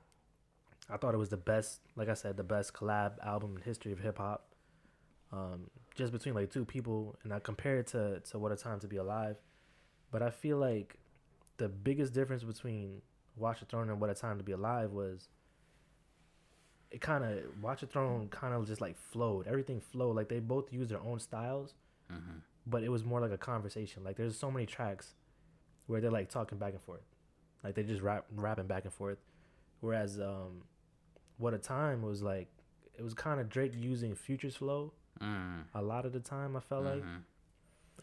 I 0.89 0.97
thought 0.97 1.13
it 1.13 1.17
was 1.17 1.30
the 1.30 1.38
best. 1.38 1.82
Like 1.95 2.10
I 2.10 2.15
said, 2.15 2.36
the 2.36 2.43
best 2.43 2.73
collab 2.73 3.23
album 3.23 3.56
in 3.56 3.62
history 3.62 3.91
of 3.93 4.00
hip 4.00 4.17
hop. 4.17 4.47
Um, 5.32 5.69
just 5.95 6.12
between 6.12 6.34
like 6.34 6.52
two 6.52 6.65
people, 6.65 7.15
and 7.23 7.32
I 7.32 7.39
compare 7.39 7.78
it 7.78 7.88
to 7.88 8.21
to 8.32 8.39
What 8.39 8.52
a 8.52 8.56
Time 8.56 8.80
to 8.80 8.88
Be 8.88 8.97
Alive. 8.97 9.38
But 10.10 10.21
I 10.21 10.30
feel 10.30 10.58
like 10.58 10.97
the 11.58 11.67
biggest 11.70 12.13
difference 12.13 12.43
between 12.43 13.02
Watch 13.36 13.60
the 13.60 13.65
Throne 13.65 13.89
and 13.89 14.00
What 14.00 14.10
a 14.10 14.13
Time 14.15 14.38
to 14.38 14.43
Be 14.43 14.52
Alive 14.54 14.91
was 14.91 15.30
it 16.91 17.02
kind 17.02 17.24
of 17.24 17.39
Watch 17.62 17.82
the 17.82 17.88
Throne 17.88 18.28
kind 18.30 18.54
of 18.54 18.65
just 18.67 18.82
like 18.82 18.98
flowed. 18.98 19.48
Everything 19.48 19.80
flowed. 19.82 20.15
Like 20.15 20.30
they 20.30 20.39
both 20.39 20.72
used 20.72 20.89
their 20.91 21.02
own 21.02 21.20
styles, 21.20 21.74
Mm-hmm. 22.12 22.38
but 22.65 22.84
it 22.84 22.89
was 22.89 23.04
more 23.04 23.20
like 23.20 23.32
a 23.32 23.38
conversation. 23.38 24.02
Like 24.04 24.15
there's 24.15 24.38
so 24.39 24.50
many 24.50 24.65
tracks 24.65 25.15
where 25.88 26.00
they're 26.00 26.10
like 26.12 26.30
talking 26.30 26.58
back 26.58 26.72
and 26.74 26.82
forth, 26.82 27.04
like 27.63 27.76
they 27.76 27.84
just 27.84 28.02
rap 28.02 28.26
rapping 28.34 28.67
back 28.67 28.86
and 28.86 28.93
forth. 28.93 29.17
Whereas 29.82 30.17
um, 30.20 30.63
What 31.38 31.54
a 31.54 31.58
Time 31.58 32.02
was 32.02 32.22
like 32.24 32.48
it 32.98 33.04
was 33.04 33.13
kind 33.13 33.39
of 33.41 33.50
Drake 33.50 33.74
using 33.76 34.15
Future's 34.15 34.56
flow 34.56 34.93
Mm-hmm. 35.22 35.78
a 35.78 35.82
lot 35.82 36.06
of 36.06 36.13
the 36.13 36.20
time. 36.20 36.56
I 36.56 36.60
felt 36.60 36.86
like, 36.86 37.04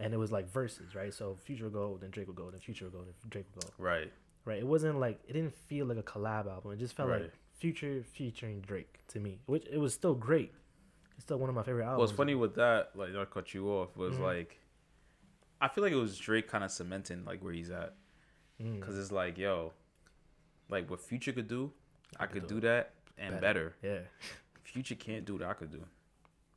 and 0.00 0.12
it 0.12 0.16
was 0.16 0.32
like 0.32 0.50
verses, 0.50 0.94
right? 0.94 1.12
So 1.14 1.36
Future 1.44 1.64
would 1.64 1.72
go, 1.72 1.98
then 2.00 2.10
Drake 2.10 2.26
would 2.26 2.36
go, 2.36 2.50
then 2.50 2.60
Future 2.60 2.84
would 2.86 2.92
go, 2.94 3.02
then 3.04 3.14
Drake 3.28 3.46
would 3.54 3.64
go. 3.64 3.70
Right. 3.78 4.12
right? 4.44 4.58
It 4.58 4.66
wasn't 4.66 4.98
like 5.00 5.20
it 5.28 5.32
didn't 5.34 5.54
feel 5.54 5.86
like 5.86 5.98
a 5.98 6.02
collab 6.02 6.46
album. 6.48 6.72
It 6.72 6.78
just 6.78 6.94
felt 6.94 7.08
Right. 7.10 7.22
like 7.22 7.32
Future 7.58 8.02
featuring 8.02 8.60
Drake 8.60 9.00
to 9.08 9.20
me, 9.20 9.40
which 9.46 9.66
it 9.70 9.78
was 9.78 9.94
still 9.94 10.14
great. 10.14 10.52
It's 11.14 11.22
still 11.24 11.38
one 11.38 11.48
of 11.48 11.54
my 11.54 11.62
favorite 11.62 11.84
albums. 11.84 12.00
What's 12.00 12.12
funny 12.12 12.34
with 12.34 12.56
that, 12.56 12.90
like 12.96 13.12
to 13.12 13.24
cut 13.26 13.54
you 13.54 13.68
off, 13.70 13.96
was 13.96 14.16
Mhm. 14.16 14.20
like, 14.20 14.58
I 15.60 15.68
feel 15.68 15.84
like 15.84 15.92
it 15.92 15.96
was 15.96 16.18
Drake 16.18 16.48
kind 16.48 16.64
of 16.64 16.70
cementing 16.72 17.24
like 17.24 17.42
where 17.42 17.52
he's 17.52 17.70
at, 17.70 17.94
Mm. 18.60 18.80
because 18.80 18.98
it's 18.98 19.12
like, 19.12 19.38
yo, 19.38 19.72
like 20.68 20.90
what 20.90 21.00
Future 21.00 21.32
could 21.32 21.46
do, 21.48 21.72
I, 22.18 22.24
I 22.24 22.26
could 22.26 22.40
could 22.42 22.48
do 22.48 22.54
do 22.56 22.60
that 22.62 22.92
and 23.16 23.40
better. 23.40 23.74
yeah, 23.82 24.00
Future 24.64 24.94
can't 24.96 25.24
do 25.24 25.34
what 25.34 25.42
I 25.44 25.54
could 25.54 25.70
do. 25.70 25.84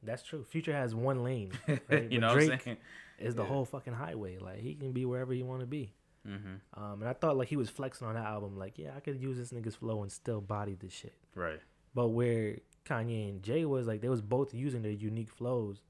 that's 0.03 0.23
true. 0.23 0.43
Future 0.43 0.73
has 0.73 0.93
one 0.95 1.23
lane, 1.23 1.51
right? 1.89 2.11
you 2.11 2.19
know 2.19 2.33
Drake 2.33 2.49
what 2.49 2.53
I'm 2.53 2.59
saying? 2.61 2.77
Is 3.19 3.35
the 3.35 3.43
Yeah. 3.43 3.47
whole 3.49 3.65
fucking 3.65 3.93
highway. 3.93 4.37
Like 4.37 4.59
he 4.59 4.75
can 4.75 4.91
be 4.91 5.05
wherever 5.05 5.33
he 5.33 5.43
want 5.43 5.61
to 5.61 5.67
be. 5.67 5.93
Mm-hmm. 6.27 6.81
Um, 6.83 7.01
and 7.01 7.09
I 7.09 7.13
thought 7.13 7.37
like 7.37 7.47
he 7.47 7.55
was 7.55 7.69
flexing 7.69 8.05
on 8.07 8.15
that 8.15 8.25
album. 8.25 8.57
Like, 8.57 8.77
yeah, 8.77 8.91
I 8.95 8.99
could 8.99 9.21
use 9.21 9.37
this 9.37 9.51
nigga's 9.51 9.75
flow 9.75 10.01
and 10.01 10.11
still 10.11 10.41
body 10.41 10.75
this 10.79 10.91
shit. 10.93 11.13
Right. 11.35 11.59
But 11.95 12.09
where 12.09 12.57
Kanye 12.85 13.29
and 13.29 13.41
Jay 13.41 13.65
was 13.65 13.87
like, 13.87 14.01
they 14.01 14.09
was 14.09 14.21
both 14.21 14.53
using 14.53 14.81
their 14.81 14.91
unique 14.91 15.29
flows, 15.29 15.81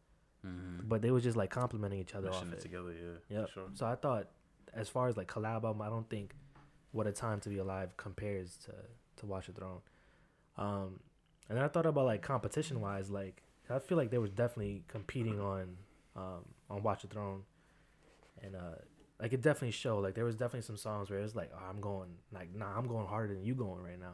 Mm-hmm. 0.46 0.88
but 0.88 1.02
they 1.02 1.10
was 1.12 1.24
just 1.24 1.36
like 1.36 1.50
complimenting 1.50 2.00
each 2.00 2.14
other 2.14 2.30
off 2.30 2.46
Meshing 2.46 2.54
it 2.54 2.60
together, 2.62 2.94
yeah. 3.30 3.46
For 3.48 3.52
Sure. 3.52 3.64
So 3.74 3.86
I 3.88 3.96
thought, 3.96 4.28
as 4.74 4.88
far 4.88 5.08
as 5.10 5.18
like 5.18 5.28
collab 5.28 5.64
album, 5.64 5.82
I 5.82 5.90
don't 5.90 6.08
think 6.08 6.36
"What 6.92 7.08
a 7.08 7.12
Time 7.12 7.40
to 7.42 7.50
Be 7.50 7.58
Alive" 7.58 7.98
compares 7.98 8.56
to 8.58 8.72
to 9.18 9.26
Watch 9.26 9.48
the 9.48 9.54
Throne. 9.54 9.82
Um, 10.58 11.00
and 11.50 11.58
then 11.58 11.66
I 11.66 11.68
thought 11.68 11.86
about 11.88 12.06
like 12.06 12.22
competition 12.22 12.80
wise, 12.82 13.10
like 13.10 13.42
I 13.70 13.80
feel 13.80 13.98
like 13.98 14.12
they 14.12 14.20
were 14.20 14.28
definitely 14.28 14.84
competing 14.88 15.40
on 15.42 15.76
um 16.16 16.46
on 16.70 16.84
Watch 16.84 17.02
the 17.04 17.08
Throne, 17.08 17.44
and 18.44 18.56
uh 18.56 18.76
like 19.20 19.34
it 19.34 19.42
definitely 19.42 19.72
showed. 19.72 20.02
Like 20.04 20.14
there 20.16 20.26
was 20.26 20.36
definitely 20.36 20.62
some 20.62 20.78
songs 20.78 21.10
where 21.10 21.20
it 21.20 21.24
was 21.24 21.36
like, 21.36 21.52
oh, 21.56 21.64
I'm 21.70 21.82
going 21.82 22.10
like 22.32 22.54
nah, 22.56 22.78
I'm 22.78 22.88
going 22.88 23.08
harder 23.08 23.34
than 23.34 23.44
you 23.44 23.56
going 23.56 23.82
right 23.84 24.00
now. 24.00 24.14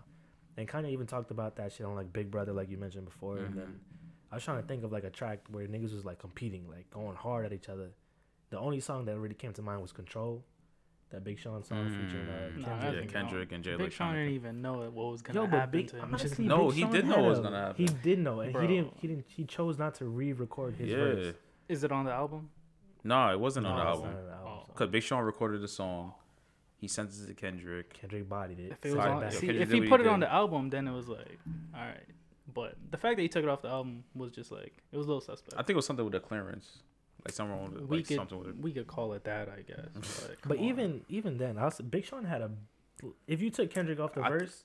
And 0.55 0.67
kind 0.67 0.85
of 0.85 0.91
even 0.91 1.07
talked 1.07 1.31
about 1.31 1.55
that 1.55 1.71
shit 1.73 1.85
on 1.85 1.95
like 1.95 2.13
Big 2.13 2.29
Brother, 2.29 2.53
like 2.53 2.69
you 2.69 2.77
mentioned 2.77 3.05
before. 3.05 3.37
And 3.37 3.57
then 3.57 3.79
I 4.31 4.35
was 4.35 4.43
trying 4.43 4.61
to 4.61 4.67
think 4.67 4.83
of 4.83 4.91
like 4.91 5.03
a 5.03 5.09
track 5.09 5.39
where 5.49 5.65
niggas 5.67 5.93
was 5.93 6.05
like 6.05 6.19
competing, 6.19 6.69
like 6.69 6.89
going 6.91 7.15
hard 7.15 7.45
at 7.45 7.53
each 7.53 7.69
other. 7.69 7.89
The 8.51 8.59
only 8.59 8.79
song 8.79 9.05
that 9.05 9.17
really 9.17 9.33
came 9.33 9.51
to 9.53 9.63
mind 9.63 9.81
was 9.81 9.91
Control, 9.91 10.43
that 11.09 11.23
Big 11.23 11.39
Sean 11.39 11.63
song 11.63 11.89
featuring 11.89 12.27
uh, 12.29 12.49
Mm. 12.51 12.61
Nah, 12.67 12.79
Kendrick. 12.81 13.05
Yeah, 13.11 13.19
Kendrick 13.19 13.51
and 13.51 13.63
Jay 13.63 13.75
Big 13.75 13.91
Sean 13.91 14.09
Electronica. 14.13 14.17
didn't 14.19 14.33
even 14.35 14.61
know 14.61 14.73
what 14.91 15.11
was 15.11 15.21
gonna 15.23 15.39
Yo, 15.41 15.47
but 15.47 15.59
happen 15.59 15.71
Big, 15.79 15.87
to 15.89 15.95
him. 15.97 16.03
honestly, 16.13 16.45
No, 16.45 16.67
Big 16.67 16.75
he 16.75 16.81
Sean 16.81 16.91
did 16.91 17.05
know 17.07 17.17
what 17.17 17.29
was 17.29 17.39
gonna 17.39 17.59
happen. 17.59 17.87
He 17.87 17.93
did 18.03 18.19
know, 18.19 18.39
and 18.41 18.53
Bro. 18.53 18.61
he 18.61 18.67
didn't. 18.67 18.93
He 19.01 19.07
didn't. 19.07 19.25
He 19.27 19.43
chose 19.45 19.79
not 19.79 19.95
to 19.95 20.05
re-record 20.05 20.75
his 20.75 20.89
Yeah. 20.91 20.97
verse. 20.97 21.35
Is 21.69 21.84
it 21.84 21.91
on 21.91 22.06
the 22.06 22.12
album? 22.12 22.49
No, 23.04 23.30
it 23.32 23.39
wasn't 23.39 23.65
on 23.67 23.78
No, 23.78 23.84
the 23.84 23.89
album. 23.89 24.08
on 24.17 24.26
the 24.26 24.32
album, 24.32 24.47
Oh. 24.69 24.73
Cause 24.76 24.89
Big 24.89 25.04
Sean 25.04 25.23
recorded 25.23 25.62
the 25.62 25.67
song, 25.67 26.13
he 26.78 26.88
sent 26.88 27.12
it 27.12 27.28
to 27.28 27.34
Kendrick. 27.34 27.93
Kendrick 27.93 28.28
bodied 28.28 28.60
it. 28.60 28.71
If 28.71 28.86
it 28.86 28.95
was 28.95 29.04
Sorry, 29.04 29.12
on, 29.12 29.21
yeah, 29.21 29.30
see, 29.30 29.47
Kendrick 29.47 29.62
if 29.62 29.69
did 29.69 29.73
he 29.76 29.80
what 29.82 29.84
he 29.86 29.89
put 29.89 30.02
it 30.02 30.08
on 30.08 30.19
did. 30.19 30.30
the 30.30 30.34
album, 30.34 30.69
then 30.69 30.88
it 30.88 30.91
was 30.93 31.08
like, 31.08 31.39
all 31.76 31.82
right. 31.82 31.97
But 32.54 32.76
the 32.91 32.97
fact 32.97 33.15
that 33.17 33.21
he 33.21 33.28
took 33.30 33.43
it 33.43 33.49
off 33.49 33.62
the 33.62 33.69
album 33.69 34.04
was 34.15 34.32
just 34.32 34.52
like 34.52 34.73
it 34.91 34.97
was 34.97 35.06
a 35.06 35.10
little 35.10 35.21
suspect. 35.21 35.54
I 35.54 35.58
think 35.63 35.71
it 35.71 35.76
was 35.78 35.86
something 35.86 36.04
with 36.06 36.13
the 36.13 36.19
clearance, 36.19 36.80
like 37.26 37.34
something 37.34 37.73
with 37.73 37.89
we 37.89 37.97
like 37.97 38.08
could 38.08 38.15
something 38.17 38.38
with 38.39 38.47
it. 38.49 38.58
we 38.60 38.71
could 38.73 38.88
call 38.88 39.13
it 39.13 39.23
that, 39.23 39.47
I 39.49 39.62
guess. 39.62 39.88
But, 39.93 40.38
But 40.47 40.58
come 40.58 40.60
on. 40.60 40.63
even 40.63 41.02
even 41.10 41.38
then, 41.38 41.58
I 41.58 41.65
was, 41.65 41.80
Big 41.82 42.06
Sean 42.06 42.26
had 42.26 42.41
a. 42.41 42.52
If 43.28 43.41
you 43.41 43.49
took 43.49 43.69
Kendrick 43.73 43.99
off 43.99 44.13
the 44.13 44.21
I 44.23 44.30
th- 44.30 44.39
verse, 44.41 44.63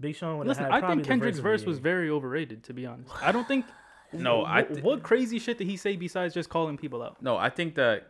Big 0.00 0.16
Sean 0.16 0.38
would 0.38 0.46
have 0.46 0.56
listen, 0.56 0.64
had. 0.64 0.72
I 0.72 0.78
probably 0.80 0.96
think 0.96 1.04
the 1.04 1.08
Kendrick's 1.08 1.38
of 1.38 1.44
verse 1.44 1.64
was 1.64 1.78
very 1.78 2.10
overrated. 2.10 2.64
To 2.64 2.72
be 2.74 2.86
honest, 2.86 3.10
I 3.22 3.30
don't 3.32 3.46
think. 3.46 3.66
No, 4.12 4.44
I 4.44 4.62
wh- 4.64 4.74
thi- 4.74 4.80
what 4.82 5.02
crazy 5.02 5.38
shit 5.38 5.58
did 5.58 5.66
he 5.66 5.76
say 5.76 5.96
besides 5.96 6.34
just 6.34 6.48
calling 6.48 6.76
people 6.76 7.02
out? 7.02 7.22
No, 7.22 7.36
I 7.36 7.48
think 7.50 7.74
that 7.76 8.08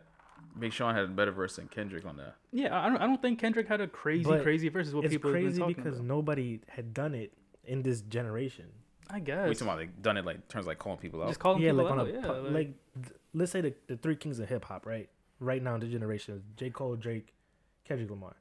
Big 0.59 0.73
Sean 0.73 0.93
had 0.93 1.05
a 1.05 1.07
better 1.07 1.31
verse 1.31 1.55
than 1.55 1.67
Kendrick 1.67 2.05
on 2.05 2.17
that. 2.17 2.35
Yeah, 2.51 2.77
I 2.79 2.87
don't. 2.89 2.97
I 2.97 3.05
don't 3.07 3.21
think 3.21 3.39
Kendrick 3.39 3.67
had 3.67 3.81
a 3.81 3.87
crazy, 3.87 4.23
But 4.23 4.43
crazy 4.43 4.69
verse. 4.69 4.87
Is 4.87 4.95
what 4.95 5.05
It's 5.05 5.13
people 5.13 5.31
have 5.31 5.35
been 5.39 5.45
crazy 5.47 5.59
talking 5.59 5.75
because 5.75 5.95
about. 5.99 6.07
nobody 6.07 6.59
had 6.67 6.93
done 6.93 7.15
it 7.15 7.33
in 7.65 7.81
this 7.81 8.01
generation. 8.01 8.65
I 9.09 9.15
We 9.15 9.21
guess 9.21 9.45
talking 9.59 9.67
about 9.67 9.77
like 9.77 10.01
done 10.01 10.17
it 10.17 10.25
like 10.25 10.47
terms 10.47 10.65
like 10.67 10.79
calling 10.79 10.97
people 10.99 11.21
out. 11.21 11.27
just 11.27 11.39
calling 11.39 11.61
yeah, 11.61 11.71
people 11.71 11.83
like 11.85 11.91
on 11.93 11.99
out. 12.01 12.07
a 12.07 12.11
yeah, 12.13 12.21
pu- 12.21 12.33
like, 12.33 12.51
like, 12.53 12.73
th- 13.03 13.15
let's 13.33 13.51
say 13.51 13.61
the, 13.61 13.73
the 13.87 13.97
three 13.97 14.15
kings 14.15 14.39
of 14.39 14.47
hip 14.49 14.65
hop, 14.65 14.85
right? 14.85 15.09
Right 15.39 15.61
now 15.61 15.73
in 15.75 15.81
the 15.81 15.87
generation, 15.87 16.41
J 16.55 16.69
Cole, 16.69 16.95
Drake, 16.95 17.33
Kendrick 17.85 18.09
Lamar. 18.09 18.35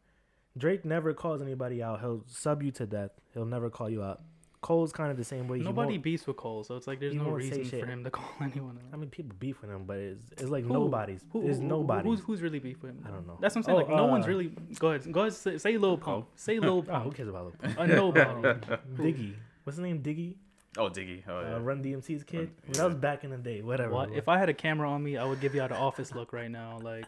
Drake 0.57 0.85
never 0.85 1.15
calls 1.15 1.41
anybody 1.41 1.83
out. 1.83 2.01
He'll 2.01 2.25
sub 2.27 2.63
you 2.63 2.71
to 2.73 2.87
death. 2.87 3.11
He'll 3.33 3.47
never 3.47 3.71
call 3.71 3.89
you 3.89 4.03
out. 4.03 4.21
Cole's 4.63 4.93
kind 4.93 5.11
of 5.11 5.17
the 5.17 5.25
same 5.25 5.49
way. 5.49 5.59
Nobody 5.59 5.95
won't- 5.95 6.03
beefs 6.05 6.27
with 6.27 6.37
Cole, 6.37 6.63
so 6.65 6.77
it's 6.77 6.87
like 6.87 7.01
there's 7.01 7.13
he 7.13 7.19
no 7.19 7.25
won't 7.31 7.43
say 7.43 7.49
reason 7.51 7.65
shit. 7.69 7.81
for 7.81 7.87
him 7.87 8.05
to 8.05 8.11
call 8.11 8.25
anyone 8.41 8.79
out. 8.79 8.95
I 8.95 8.97
mean, 8.97 9.11
people 9.11 9.35
beef 9.39 9.61
with 9.61 9.71
him, 9.71 9.85
but 9.87 9.99
it's 9.99 10.31
it's 10.39 10.49
like 10.51 10.65
Who? 10.65 10.73
nobody's. 10.73 11.25
Who, 11.33 11.43
There's 11.43 11.59
who- 11.59 11.65
nobody. 11.65 12.09
Who's 12.09 12.21
who's 12.21 12.41
really 12.43 12.61
beef 12.61 12.81
with 12.81 12.93
him? 12.93 13.05
I 13.07 13.11
don't 13.11 13.27
know. 13.27 13.37
That's 13.41 13.55
what 13.57 13.61
I'm 13.61 13.65
saying. 13.65 13.77
Oh, 13.77 13.81
like 13.81 13.89
no 13.97 14.07
one's 14.07 14.25
uh, 14.25 14.29
really. 14.29 14.53
Go 14.79 14.93
ahead. 14.93 15.13
Go 15.13 15.21
ahead. 15.23 15.33
Say, 15.35 15.59
say 15.59 15.77
Lil 15.77 15.99
Pump. 15.99 16.29
Say 16.37 16.59
Lil 16.61 16.71
Oh, 16.71 16.81
who 16.81 16.83
Pump. 16.91 17.15
cares 17.17 17.29
about 17.29 17.45
Lil 17.47 17.55
Pump? 17.61 17.79
A 17.79 17.87
nobody. 17.89 18.31
Diggy. 18.97 19.35
What's 19.65 19.77
his 19.77 19.83
name? 19.85 20.01
Diggy. 20.01 20.37
oh, 20.79 20.89
Diggy. 20.89 21.23
Oh, 21.29 21.41
yeah. 21.41 21.57
Uh, 21.57 21.59
Run 21.61 21.83
DMC's 21.83 22.23
kid. 22.25 22.39
Run- 22.39 22.49
Well, 22.69 22.75
that 22.75 22.85
was 22.87 22.95
back 22.95 23.25
in 23.25 23.31
the 23.31 23.37
day. 23.39 23.63
Whatever. 23.63 23.93
What? 23.95 24.13
If 24.13 24.29
I 24.29 24.39
had 24.39 24.49
a 24.49 24.55
camera 24.55 24.89
on 24.91 25.03
me, 25.03 25.17
I 25.17 25.25
would 25.25 25.41
give 25.41 25.55
you 25.57 25.61
the 25.61 25.77
office 25.77 26.15
look 26.15 26.33
right 26.33 26.51
now. 26.51 26.79
Like, 26.83 27.07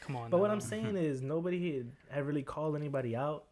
come 0.00 0.14
on. 0.16 0.30
But 0.30 0.38
what 0.38 0.46
now. 0.48 0.52
I'm 0.54 0.60
saying 0.60 0.96
is 0.96 1.20
nobody 1.20 1.76
had, 1.78 1.90
had 2.10 2.26
really 2.26 2.42
called 2.44 2.76
anybody 2.76 3.14
out 3.16 3.44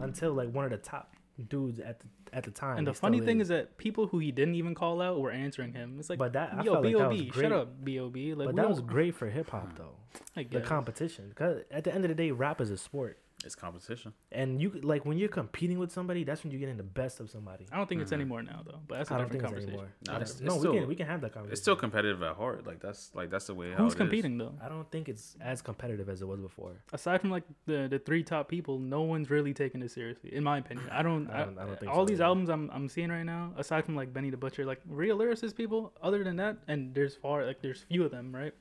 until 0.00 0.32
like 0.32 0.50
one 0.52 0.64
of 0.64 0.70
the 0.70 0.76
top 0.78 1.11
dudes 1.48 1.80
at 1.80 2.00
the 2.00 2.06
at 2.32 2.44
the 2.44 2.50
time. 2.50 2.78
And 2.78 2.86
the 2.86 2.94
funny 2.94 3.20
thing 3.20 3.40
is 3.40 3.48
that 3.48 3.76
people 3.76 4.06
who 4.06 4.18
he 4.18 4.32
didn't 4.32 4.54
even 4.54 4.74
call 4.74 5.00
out 5.00 5.20
were 5.20 5.30
answering 5.30 5.72
him. 5.72 5.96
It's 5.98 6.08
like, 6.08 6.18
but 6.18 6.32
that 6.32 6.64
yo, 6.64 6.74
that 6.74 6.82
was 6.82 6.92
B.O.B., 6.92 7.30
shut 7.34 7.52
up, 7.52 7.84
B.O.B. 7.84 8.34
Like, 8.34 8.46
but 8.46 8.56
that 8.56 8.68
was 8.68 8.80
great 8.80 9.14
for 9.14 9.28
hip 9.28 9.50
hop 9.50 9.76
though. 9.76 9.96
I 10.36 10.44
The 10.44 10.60
competition, 10.60 11.28
because 11.28 11.62
at 11.70 11.84
the 11.84 11.94
end 11.94 12.04
of 12.04 12.08
the 12.08 12.14
day, 12.14 12.30
rap 12.30 12.60
is 12.60 12.70
a 12.70 12.76
sport. 12.76 13.18
It's 13.44 13.54
competition. 13.54 14.12
And 14.30 14.60
you 14.60 14.70
like 14.82 15.04
when 15.04 15.18
you're 15.18 15.28
competing 15.28 15.78
with 15.78 15.90
somebody, 15.92 16.24
that's 16.24 16.42
when 16.44 16.50
you're 16.52 16.60
getting 16.60 16.76
the 16.76 16.82
best 16.82 17.20
of 17.20 17.28
somebody. 17.30 17.66
I 17.72 17.76
don't 17.76 17.88
think 17.88 18.00
it's 18.02 18.10
Mhm. 18.10 18.14
anymore 18.14 18.42
now 18.42 18.62
though. 18.64 18.80
But 18.86 18.98
that's 18.98 19.10
a 19.10 19.14
I 19.14 19.18
don't 19.18 19.26
different 19.32 19.32
think 19.32 19.42
conversation. 19.44 19.70
anymore. 19.80 19.92
Nah, 20.06 20.14
it's- 20.16 20.30
it's 20.32 20.40
no, 20.40 20.58
still- 20.58 20.72
we 20.72 20.78
can 20.80 20.88
we 20.88 20.94
can 20.96 21.06
have 21.06 21.20
that 21.22 21.32
conversation. 21.32 21.52
It's 21.52 21.60
still 21.62 21.76
competitive 21.76 22.22
at 22.22 22.36
heart. 22.36 22.66
Like 22.66 22.80
that's 22.80 23.14
like 23.14 23.30
that's 23.30 23.46
the 23.46 23.54
way. 23.54 23.70
how 23.72 23.78
Who's 23.78 23.92
it 23.92 23.96
is. 23.96 23.98
competing 23.98 24.38
though? 24.38 24.54
I 24.62 24.68
don't 24.68 24.90
think 24.90 25.08
it's 25.08 25.36
as 25.40 25.62
competitive 25.62 26.08
as 26.08 26.22
it 26.22 26.26
was 26.28 26.40
before. 26.40 26.82
Aside 26.92 27.20
from 27.20 27.30
like 27.30 27.44
the 27.66 27.88
the 27.88 27.98
three 27.98 28.22
top 28.22 28.48
people, 28.48 28.78
no 28.78 29.02
one's 29.02 29.30
really 29.30 29.54
taking 29.54 29.80
this 29.80 29.92
seriously, 29.94 30.32
in 30.34 30.44
my 30.44 30.58
opinion. 30.58 30.88
I 30.90 31.02
don't. 31.02 31.26
I 31.30 31.42
I 31.42 31.44
don't- 31.44 31.58
I 31.58 31.64
don't 31.66 31.78
think 31.80 31.90
all 31.92 32.02
so 32.02 32.06
these 32.06 32.18
either. 32.20 32.24
albums 32.24 32.48
I'm 32.50 32.70
I'm 32.70 32.88
seeing 32.88 33.10
right 33.10 33.24
now, 33.24 33.52
aside 33.56 33.84
from 33.84 33.96
like 33.96 34.12
Benny 34.12 34.30
the 34.30 34.36
Butcher, 34.36 34.64
like 34.64 34.80
real 34.86 35.18
lyricist 35.18 35.56
people. 35.56 35.92
Other 36.02 36.22
than 36.24 36.36
that, 36.36 36.58
and 36.68 36.94
there's 36.94 37.16
far 37.16 37.44
like 37.44 37.60
there's 37.62 37.82
few 37.82 38.04
of 38.04 38.10
them, 38.10 38.34
right? 38.34 38.54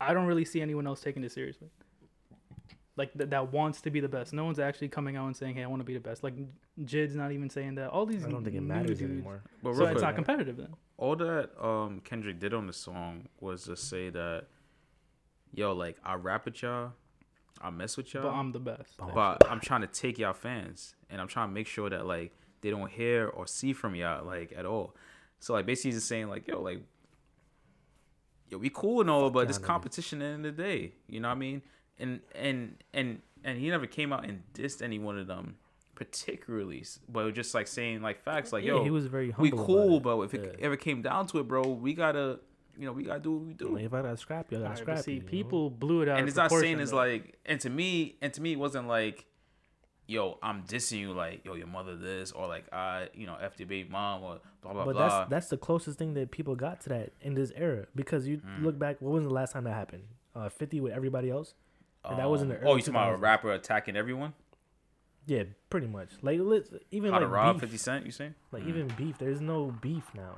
I 0.00 0.12
don't 0.12 0.26
really 0.26 0.44
see 0.44 0.60
anyone 0.60 0.86
else 0.86 1.00
taking 1.00 1.22
this 1.22 1.32
seriously. 1.34 1.70
Like 2.96 3.12
th- 3.18 3.30
that 3.30 3.52
wants 3.52 3.80
to 3.82 3.90
be 3.90 3.98
the 4.00 4.08
best. 4.08 4.32
No 4.32 4.44
one's 4.44 4.60
actually 4.60 4.88
coming 4.88 5.16
out 5.16 5.26
and 5.26 5.36
saying, 5.36 5.56
"Hey, 5.56 5.64
I 5.64 5.66
want 5.66 5.80
to 5.80 5.84
be 5.84 5.94
the 5.94 6.00
best." 6.00 6.22
Like 6.22 6.34
Jid's 6.84 7.16
not 7.16 7.32
even 7.32 7.50
saying 7.50 7.74
that. 7.74 7.90
All 7.90 8.06
these 8.06 8.24
I 8.24 8.28
don't 8.30 8.44
think 8.44 8.56
it 8.56 8.60
matters 8.60 8.98
dudes- 8.98 9.10
anymore. 9.12 9.42
But 9.62 9.74
So 9.74 9.80
real 9.80 9.88
it's 9.92 10.02
not 10.02 10.14
competitive 10.14 10.56
then. 10.56 10.74
all 10.96 11.16
that 11.16 11.50
um 11.60 12.00
Kendrick 12.04 12.38
did 12.38 12.54
on 12.54 12.66
the 12.68 12.72
song 12.72 13.28
was 13.40 13.64
to 13.64 13.76
say 13.76 14.10
that, 14.10 14.44
yo, 15.52 15.72
like 15.72 15.96
I 16.04 16.14
rap 16.14 16.44
with 16.44 16.62
y'all, 16.62 16.92
I 17.60 17.70
mess 17.70 17.96
with 17.96 18.14
y'all, 18.14 18.22
But 18.22 18.32
I'm 18.32 18.52
the 18.52 18.60
best. 18.60 18.96
But- 18.98 19.14
but 19.14 19.50
I'm 19.50 19.60
trying 19.60 19.80
to 19.80 19.88
take 19.88 20.18
y'all 20.18 20.32
fans, 20.32 20.94
and 21.10 21.20
I'm 21.20 21.26
trying 21.28 21.48
to 21.48 21.52
make 21.54 21.66
sure 21.66 21.90
that 21.90 22.06
like 22.06 22.32
they 22.60 22.70
don't 22.70 22.90
hear 22.90 23.26
or 23.26 23.48
see 23.48 23.72
from 23.72 23.96
y'all 23.96 24.24
like 24.24 24.52
at 24.56 24.66
all. 24.66 24.94
So 25.40 25.52
like 25.52 25.66
basically 25.66 25.88
he's 25.90 25.96
just 25.96 26.08
saying 26.08 26.28
like, 26.28 26.46
yo, 26.46 26.62
like, 26.62 26.80
yo, 28.50 28.58
we 28.58 28.70
cool 28.70 29.00
and 29.00 29.10
all, 29.10 29.30
but 29.30 29.48
it's 29.48 29.58
competition 29.58 30.22
at 30.22 30.26
the 30.26 30.30
end 30.34 30.46
of 30.46 30.56
the 30.56 30.62
day. 30.62 30.92
You 31.08 31.20
know 31.20 31.28
what 31.28 31.34
I 31.34 31.38
mean? 31.38 31.62
And 31.98 32.20
and 32.34 32.76
and 32.92 33.20
and 33.44 33.58
he 33.58 33.68
never 33.70 33.86
came 33.86 34.12
out 34.12 34.24
and 34.24 34.42
dissed 34.52 34.82
any 34.82 34.98
one 34.98 35.18
of 35.18 35.26
them 35.26 35.56
particularly, 35.94 36.84
but 37.08 37.32
just 37.34 37.54
like 37.54 37.66
saying 37.68 38.02
like 38.02 38.20
facts, 38.22 38.52
like 38.52 38.64
yeah, 38.64 38.72
yo, 38.72 38.82
he 38.84 38.90
was 38.90 39.06
very 39.06 39.30
humble 39.30 39.58
we 39.58 39.64
cool, 39.64 39.96
about 39.98 40.02
but 40.18 40.20
if 40.22 40.34
it 40.34 40.56
Yeah. 40.58 40.64
ever 40.66 40.76
came 40.76 41.02
down 41.02 41.26
to 41.28 41.38
it, 41.38 41.48
bro, 41.48 41.62
we 41.68 41.94
gotta, 41.94 42.40
you 42.76 42.84
know, 42.86 42.92
we 42.92 43.04
gotta 43.04 43.20
do 43.20 43.32
what 43.32 43.46
we 43.46 43.54
do. 43.54 43.68
Like, 43.74 43.84
if 43.84 43.94
I 43.94 44.02
gotta 44.02 44.16
scrap 44.16 44.50
you, 44.50 44.58
I 44.58 44.60
got 44.60 44.64
Alright, 44.66 44.78
scrap 44.82 44.96
but 44.96 45.04
see, 45.04 45.12
you, 45.12 45.16
you 45.18 45.22
know? 45.24 45.30
people 45.30 45.70
blew 45.70 46.02
it 46.02 46.08
out. 46.08 46.18
and 46.18 46.24
of 46.24 46.28
it's 46.28 46.36
not 46.36 46.50
saying 46.50 46.78
proportion, 46.78 46.80
it's 46.80 46.92
like, 46.92 47.38
and 47.46 47.60
to 47.60 47.70
me, 47.70 48.16
and 48.20 48.32
to 48.34 48.42
me, 48.42 48.52
it 48.52 48.58
wasn't 48.58 48.88
like, 48.88 49.26
yo, 50.08 50.38
I'm 50.42 50.64
dissing 50.64 50.98
you, 50.98 51.12
like, 51.12 51.44
yo, 51.44 51.54
your 51.54 51.66
mother 51.68 51.94
this, 51.96 52.32
or 52.32 52.48
like, 52.48 52.66
I, 52.72 53.08
you 53.14 53.26
know, 53.26 53.36
f 53.40 53.54
your 53.58 53.68
baby 53.68 53.88
mom, 53.88 54.22
or 54.24 54.40
blah 54.62 54.72
blah 54.72 54.84
But 54.84 54.92
blah. 54.94 55.18
that's 55.20 55.30
that's 55.30 55.48
the 55.48 55.56
closest 55.58 55.98
thing 55.98 56.14
that 56.14 56.30
people 56.32 56.56
got 56.56 56.80
to 56.82 56.88
that 56.88 57.12
in 57.20 57.34
this 57.34 57.52
era 57.54 57.86
because 57.94 58.26
you 58.26 58.38
Mm. 58.38 58.64
look 58.64 58.78
back. 58.78 59.00
What 59.00 59.12
was 59.12 59.22
the 59.22 59.30
last 59.30 59.52
time 59.52 59.64
that 59.64 59.74
happened? 59.74 60.04
Uh, 60.34 60.48
Fifty 60.48 60.80
with 60.80 60.92
everybody 60.92 61.30
else. 61.30 61.54
And 62.04 62.18
that 62.18 62.28
was 62.30 62.42
in 62.42 62.48
the 62.48 62.54
Um, 62.56 62.60
early 62.62 62.70
oh, 62.70 62.76
you 62.76 62.80
talking 62.82 62.94
about 62.94 63.12
a 63.14 63.16
rapper 63.16 63.52
attacking 63.52 63.96
everyone? 63.96 64.32
Yeah, 65.26 65.44
pretty 65.70 65.86
much. 65.86 66.10
Like 66.22 66.34
even 66.90 67.12
How 67.12 67.18
like 67.18 67.20
to 67.20 67.28
rob 67.28 67.56
beef, 67.56 67.60
Fifty 67.62 67.78
Cent? 67.78 68.04
You 68.06 68.12
saying? 68.12 68.34
like 68.52 68.62
Mm. 68.64 68.68
even 68.68 68.86
beef. 68.96 69.16
There's 69.18 69.40
no 69.40 69.74
beef 69.80 70.04
now. 70.14 70.36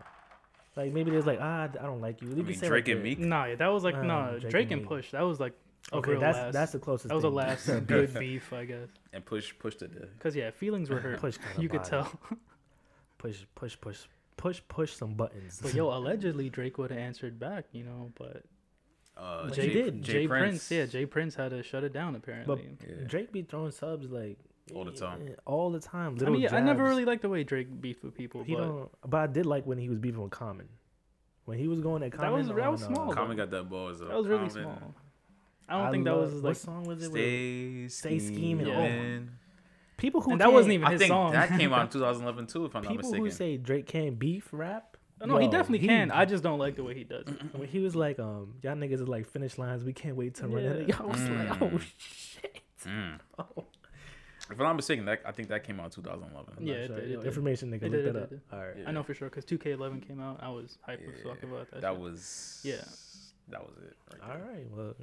Like 0.76 0.92
maybe 0.92 1.10
there's 1.10 1.26
like 1.26 1.38
ah 1.40 1.64
I 1.64 1.68
don't 1.68 2.00
like 2.00 2.22
you. 2.22 2.28
You 2.28 2.34
I 2.34 2.36
can 2.38 2.46
mean, 2.46 2.58
say, 2.58 2.68
Drake 2.68 2.86
like, 2.86 2.94
and 2.94 3.02
Meek. 3.02 3.18
Nah, 3.18 3.54
that 3.56 3.66
was 3.68 3.82
like 3.82 3.94
Uh, 3.96 4.02
no 4.02 4.38
Drake 4.38 4.50
Drake, 4.50 4.70
and 4.70 4.80
and 4.80 4.88
Push. 4.88 5.10
That 5.12 5.22
was 5.22 5.40
like 5.40 5.54
Okay, 5.92 6.12
real 6.12 6.20
that's 6.20 6.36
last. 6.38 6.52
that's 6.52 6.72
the 6.72 6.78
closest. 6.80 7.08
that 7.08 7.14
was 7.14 7.22
the 7.22 7.30
last 7.30 7.66
Beef. 7.66 7.86
good 7.86 8.14
beef, 8.14 8.52
I 8.52 8.64
guess. 8.64 8.88
and 9.12 9.24
push 9.24 9.52
push 9.58 9.76
to 9.76 9.88
the. 9.88 10.08
Cause 10.20 10.34
yeah, 10.36 10.50
feelings 10.50 10.90
were 10.90 11.00
hurt. 11.00 11.20
Push 11.20 11.38
you 11.58 11.68
could 11.68 11.84
tell. 11.84 12.10
Push 13.18 13.44
push 13.54 13.76
push 13.80 14.00
push 14.36 14.60
push 14.68 14.92
some 14.92 15.14
buttons. 15.14 15.58
But 15.62 15.74
yo, 15.74 15.88
allegedly 15.96 16.50
Drake 16.50 16.76
would 16.78 16.90
have 16.90 16.98
answered 17.00 17.38
back, 17.40 17.64
you 17.72 17.82
know. 17.84 18.12
But 18.18 18.42
Uh, 19.16 19.44
But 19.48 19.54
Jay, 19.54 19.72
did. 19.72 20.02
Jay, 20.02 20.26
Prince. 20.28 20.70
yeah, 20.70 20.84
J. 20.86 21.06
Prince 21.06 21.34
had 21.36 21.50
to 21.50 21.62
shut 21.62 21.84
it 21.84 21.92
down 21.92 22.14
apparently. 22.16 22.76
Yeah. 22.86 23.04
Drake 23.06 23.32
be 23.32 23.42
throwing 23.42 23.70
subs 23.70 24.10
like 24.10 24.38
All 24.74 24.84
the 24.84 24.92
time. 24.92 25.26
yeah, 25.28 25.34
all 25.46 25.70
the 25.70 25.80
time. 25.80 26.12
I 26.16 26.18
Little 26.18 26.34
mean, 26.34 26.48
I 26.52 26.60
never 26.60 26.84
really 26.84 27.04
liked 27.06 27.22
the 27.22 27.28
way 27.30 27.42
Drake 27.42 27.80
beefed 27.80 28.04
with 28.04 28.14
people, 28.14 28.42
He 28.44 28.54
but 28.54 28.60
don't. 28.60 28.90
But 29.06 29.16
I 29.18 29.26
did 29.28 29.46
like 29.46 29.64
when 29.66 29.78
he 29.78 29.88
was 29.88 29.98
beefing 29.98 30.20
with 30.22 30.32
Common. 30.32 30.68
When 31.46 31.58
he 31.58 31.66
was 31.68 31.80
going 31.80 32.02
at 32.02 32.10
That 32.12 32.18
Common. 32.18 32.32
was- 32.40 32.48
that 32.48 32.70
was 32.70 32.82
on, 32.82 32.92
uh, 32.92 32.94
small, 32.94 33.08
though. 33.08 33.14
Common 33.14 33.36
got 33.38 33.50
that 33.50 33.70
balls. 33.70 34.00
that 34.00 34.08
was 34.10 34.26
really 34.26 34.50
small. 34.50 34.94
I 35.68 35.82
don't 35.82 35.92
think 35.92 36.04
that 36.04 36.14
love- 36.14 36.32
was 36.34 36.42
what 36.42 36.56
song 36.56 36.84
was 36.84 37.02
it? 37.02 37.10
with- 37.10 37.90
Stay, 37.92 38.18
Stay 38.18 38.18
scheming. 38.18 38.66
scheming. 38.66 39.30
people 39.96 40.20
who 40.20 40.32
and 40.32 40.40
that 40.42 40.52
wasn't 40.52 40.74
even 40.74 40.86
I 40.86 40.92
his 40.92 41.00
think 41.00 41.08
song. 41.08 41.32
that 41.32 41.48
came 41.58 41.72
out 41.72 41.82
in 41.82 41.88
2011 41.90 42.46
too, 42.48 42.66
if 42.66 42.76
I'm 42.76 42.82
not 42.82 42.90
mistaken. 42.96 42.96
People 42.98 43.24
mistaken. 43.24 43.24
who 43.24 43.30
say 43.30 43.56
Drake 43.56 43.86
can't 43.86 44.18
beef 44.18 44.48
rap. 44.52 44.95
No, 45.24 45.38
he 45.38 45.46
yo, 45.46 45.50
definitely 45.50 45.86
can. 45.86 46.10
I 46.10 46.24
just 46.26 46.42
don't 46.42 46.58
like 46.58 46.76
the 46.76 46.84
way 46.84 46.94
he 46.94 47.04
does 47.04 47.26
it. 47.28 47.40
when 47.54 47.68
he 47.68 47.78
was 47.80 47.96
like, 47.96 48.18
um, 48.18 48.54
y'all 48.62 48.74
niggas 48.74 48.94
is 49.00 49.08
like 49.08 49.26
finish 49.26 49.56
lines. 49.56 49.82
We 49.84 49.92
can't 49.92 50.16
wait 50.16 50.34
to 50.36 50.48
run 50.48 50.64
it. 50.64 50.88
Yeah. 50.88 50.96
Y'all 50.98 51.08
was 51.08 51.20
like, 51.28 51.48
Mm. 51.48 51.72
oh 51.74 51.78
shit. 51.98 52.60
Mm. 52.84 53.18
Oh. 53.38 53.64
If 54.48 54.52
I'm 54.60 54.64
not 54.66 54.76
mistaken, 54.76 55.06
that 55.06 55.22
I 55.24 55.32
think 55.32 55.48
that 55.48 55.64
came 55.64 55.80
out 55.80 55.86
in 55.86 55.90
2011. 56.02 56.54
I'm 56.58 56.64
Yeah, 56.64 56.74
it 56.74 56.86
sure. 56.86 56.96
did, 56.96 57.04
it 57.04 57.10
Yo, 57.10 57.16
did. 57.20 57.26
Information 57.26 57.70
nigga, 57.70 57.82
It 57.82 57.90
look 57.90 57.92
did, 57.92 58.14
that 58.14 58.16
it 58.16 58.22
up. 58.22 58.52
All 58.52 58.58
right. 58.60 58.76
Yeah. 58.78 58.88
I 58.88 58.92
know 58.92 59.02
for 59.02 59.12
sure 59.14 59.28
because 59.28 59.44
2K11 59.44 60.06
came 60.06 60.20
out. 60.20 60.38
I 60.40 60.50
was 60.50 60.78
hyped 60.88 61.00
as 61.12 61.20
fuck 61.22 61.42
about 61.42 61.68
that. 61.72 61.80
That 61.80 61.92
shit. 61.94 62.00
was 62.00 62.60
Yeah. 62.62 62.74
That 63.48 63.62
was 63.66 63.76
it. 63.78 63.96
Right 64.12 64.20
All 64.30 64.36
there. 64.38 64.46
right. 64.46 64.66
Well, 64.70 64.94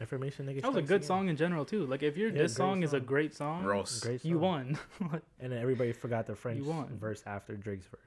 information 0.00 0.46
nigga. 0.46 0.62
That 0.62 0.68
was 0.68 0.76
a 0.76 0.78
strikes 0.78 0.88
good 0.88 0.94
again. 0.96 1.06
song 1.06 1.28
in 1.28 1.36
general 1.36 1.64
too. 1.64 1.86
Like 1.86 2.02
if 2.04 2.16
your 2.16 2.28
Yeah, 2.28 2.42
this 2.42 2.52
great 2.56 2.64
song, 2.64 2.82
is 2.84 2.92
a 2.92 2.98
song. 2.98 3.06
great 3.06 3.34
song, 3.34 3.64
Roast. 3.64 4.02
Great 4.04 4.24
you 4.24 4.38
won. 4.38 4.78
And 5.40 5.52
then 5.52 5.58
everybody 5.60 5.92
forgot 5.92 6.26
the 6.26 6.36
French 6.36 6.62
won. 6.64 6.96
verse 6.96 7.22
after 7.26 7.56
Drake's 7.56 7.86
verse, 7.86 8.00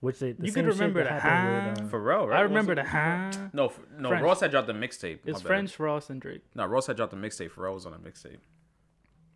which 0.00 0.18
they, 0.18 0.32
the 0.32 0.46
You 0.46 0.52
same 0.52 0.64
could 0.64 0.74
remember 0.74 1.04
that 1.04 1.14
the 1.14 1.20
happened 1.20 1.80
with, 1.86 1.94
uh, 1.94 1.96
Pharrell, 1.96 2.28
right? 2.28 2.38
I 2.38 2.42
remember 2.42 2.74
the 2.74 2.82
it? 2.82 3.54
No, 3.54 3.66
f- 3.66 3.80
no. 3.98 4.10
French. 4.10 4.24
Ross 4.24 4.40
had 4.40 4.50
dropped 4.50 4.66
the 4.66 4.72
mixtape. 4.74 5.20
my 5.24 5.30
It's 5.30 5.42
bad. 5.42 5.46
French, 5.48 5.78
Ross, 5.78 6.10
and 6.10 6.20
Drake. 6.20 6.42
No, 6.54 6.66
Ross 6.66 6.86
had 6.86 6.96
dropped 6.96 7.12
the 7.12 7.16
mixtape. 7.18 7.50
Pharrell 7.52 7.74
was 7.74 7.86
on 7.86 7.94
a 7.94 7.98
mixtape. 7.98 8.38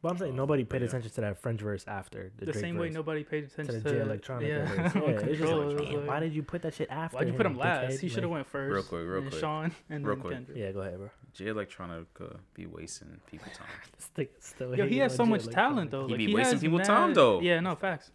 But 0.02 0.12
I'm 0.12 0.18
saying 0.18 0.34
nobody 0.34 0.64
paid 0.64 0.80
yeah. 0.80 0.88
attention 0.88 1.10
to 1.10 1.20
that 1.20 1.42
French 1.42 1.60
verse 1.60 1.84
after 1.86 2.32
the, 2.38 2.46
The, 2.46 2.52
Drake 2.52 2.64
same 2.64 2.78
way 2.78 2.86
verse, 2.88 2.94
nobody 2.94 3.22
paid 3.22 3.40
to 3.50 3.60
attention 3.60 3.82
the 3.82 3.90
to, 3.90 3.98
Jay 3.98 4.04
Electronica 4.06 4.48
yeah. 4.48 4.64
verse. 4.64 4.94
Yeah, 4.94 5.02
it's 5.10 5.38
just 5.38 5.52
like, 5.52 5.76
damn, 5.76 5.94
like, 5.96 6.08
why 6.08 6.20
did 6.20 6.34
you 6.34 6.42
put 6.42 6.62
that 6.62 6.72
shit 6.72 6.88
after? 6.90 7.18
Why'd 7.18 7.28
you 7.28 7.34
put 7.34 7.44
him 7.44 7.58
last? 7.58 7.84
dickhead? 7.92 8.00
He 8.00 8.08
should 8.08 8.22
have 8.22 8.30
Like, 8.30 8.36
went 8.38 8.46
first. 8.46 8.72
Real 8.72 8.82
quick, 8.82 9.02
real 9.02 9.18
and 9.18 9.28
quick. 9.30 9.40
Sean 9.40 9.72
and 9.90 10.06
Real 10.06 10.16
then 10.16 10.22
quick. 10.22 10.34
Kendrick. 10.34 10.56
Yeah, 10.56 10.72
go 10.72 10.80
ahead, 10.80 10.96
bro. 10.96 11.10
Jay 11.34 11.44
Electronica 11.46 12.38
be 12.54 12.64
wasting 12.64 13.20
people 13.30 13.52
time. 13.54 13.66
Stick, 13.98 14.32
still 14.40 14.74
Yo, 14.74 14.86
he 14.86 14.98
has 14.98 15.14
so 15.14 15.24
J 15.24 15.30
much 15.30 15.46
talent 15.48 15.90
though. 15.90 16.06
He 16.06 16.12
like, 16.12 16.18
be 16.18 16.26
he 16.28 16.34
wasting 16.34 16.54
has 16.54 16.60
people 16.62 16.80
time, 16.80 17.12
though. 17.12 17.40
Yeah, 17.42 17.60
no 17.60 17.74
facts. 17.76 18.10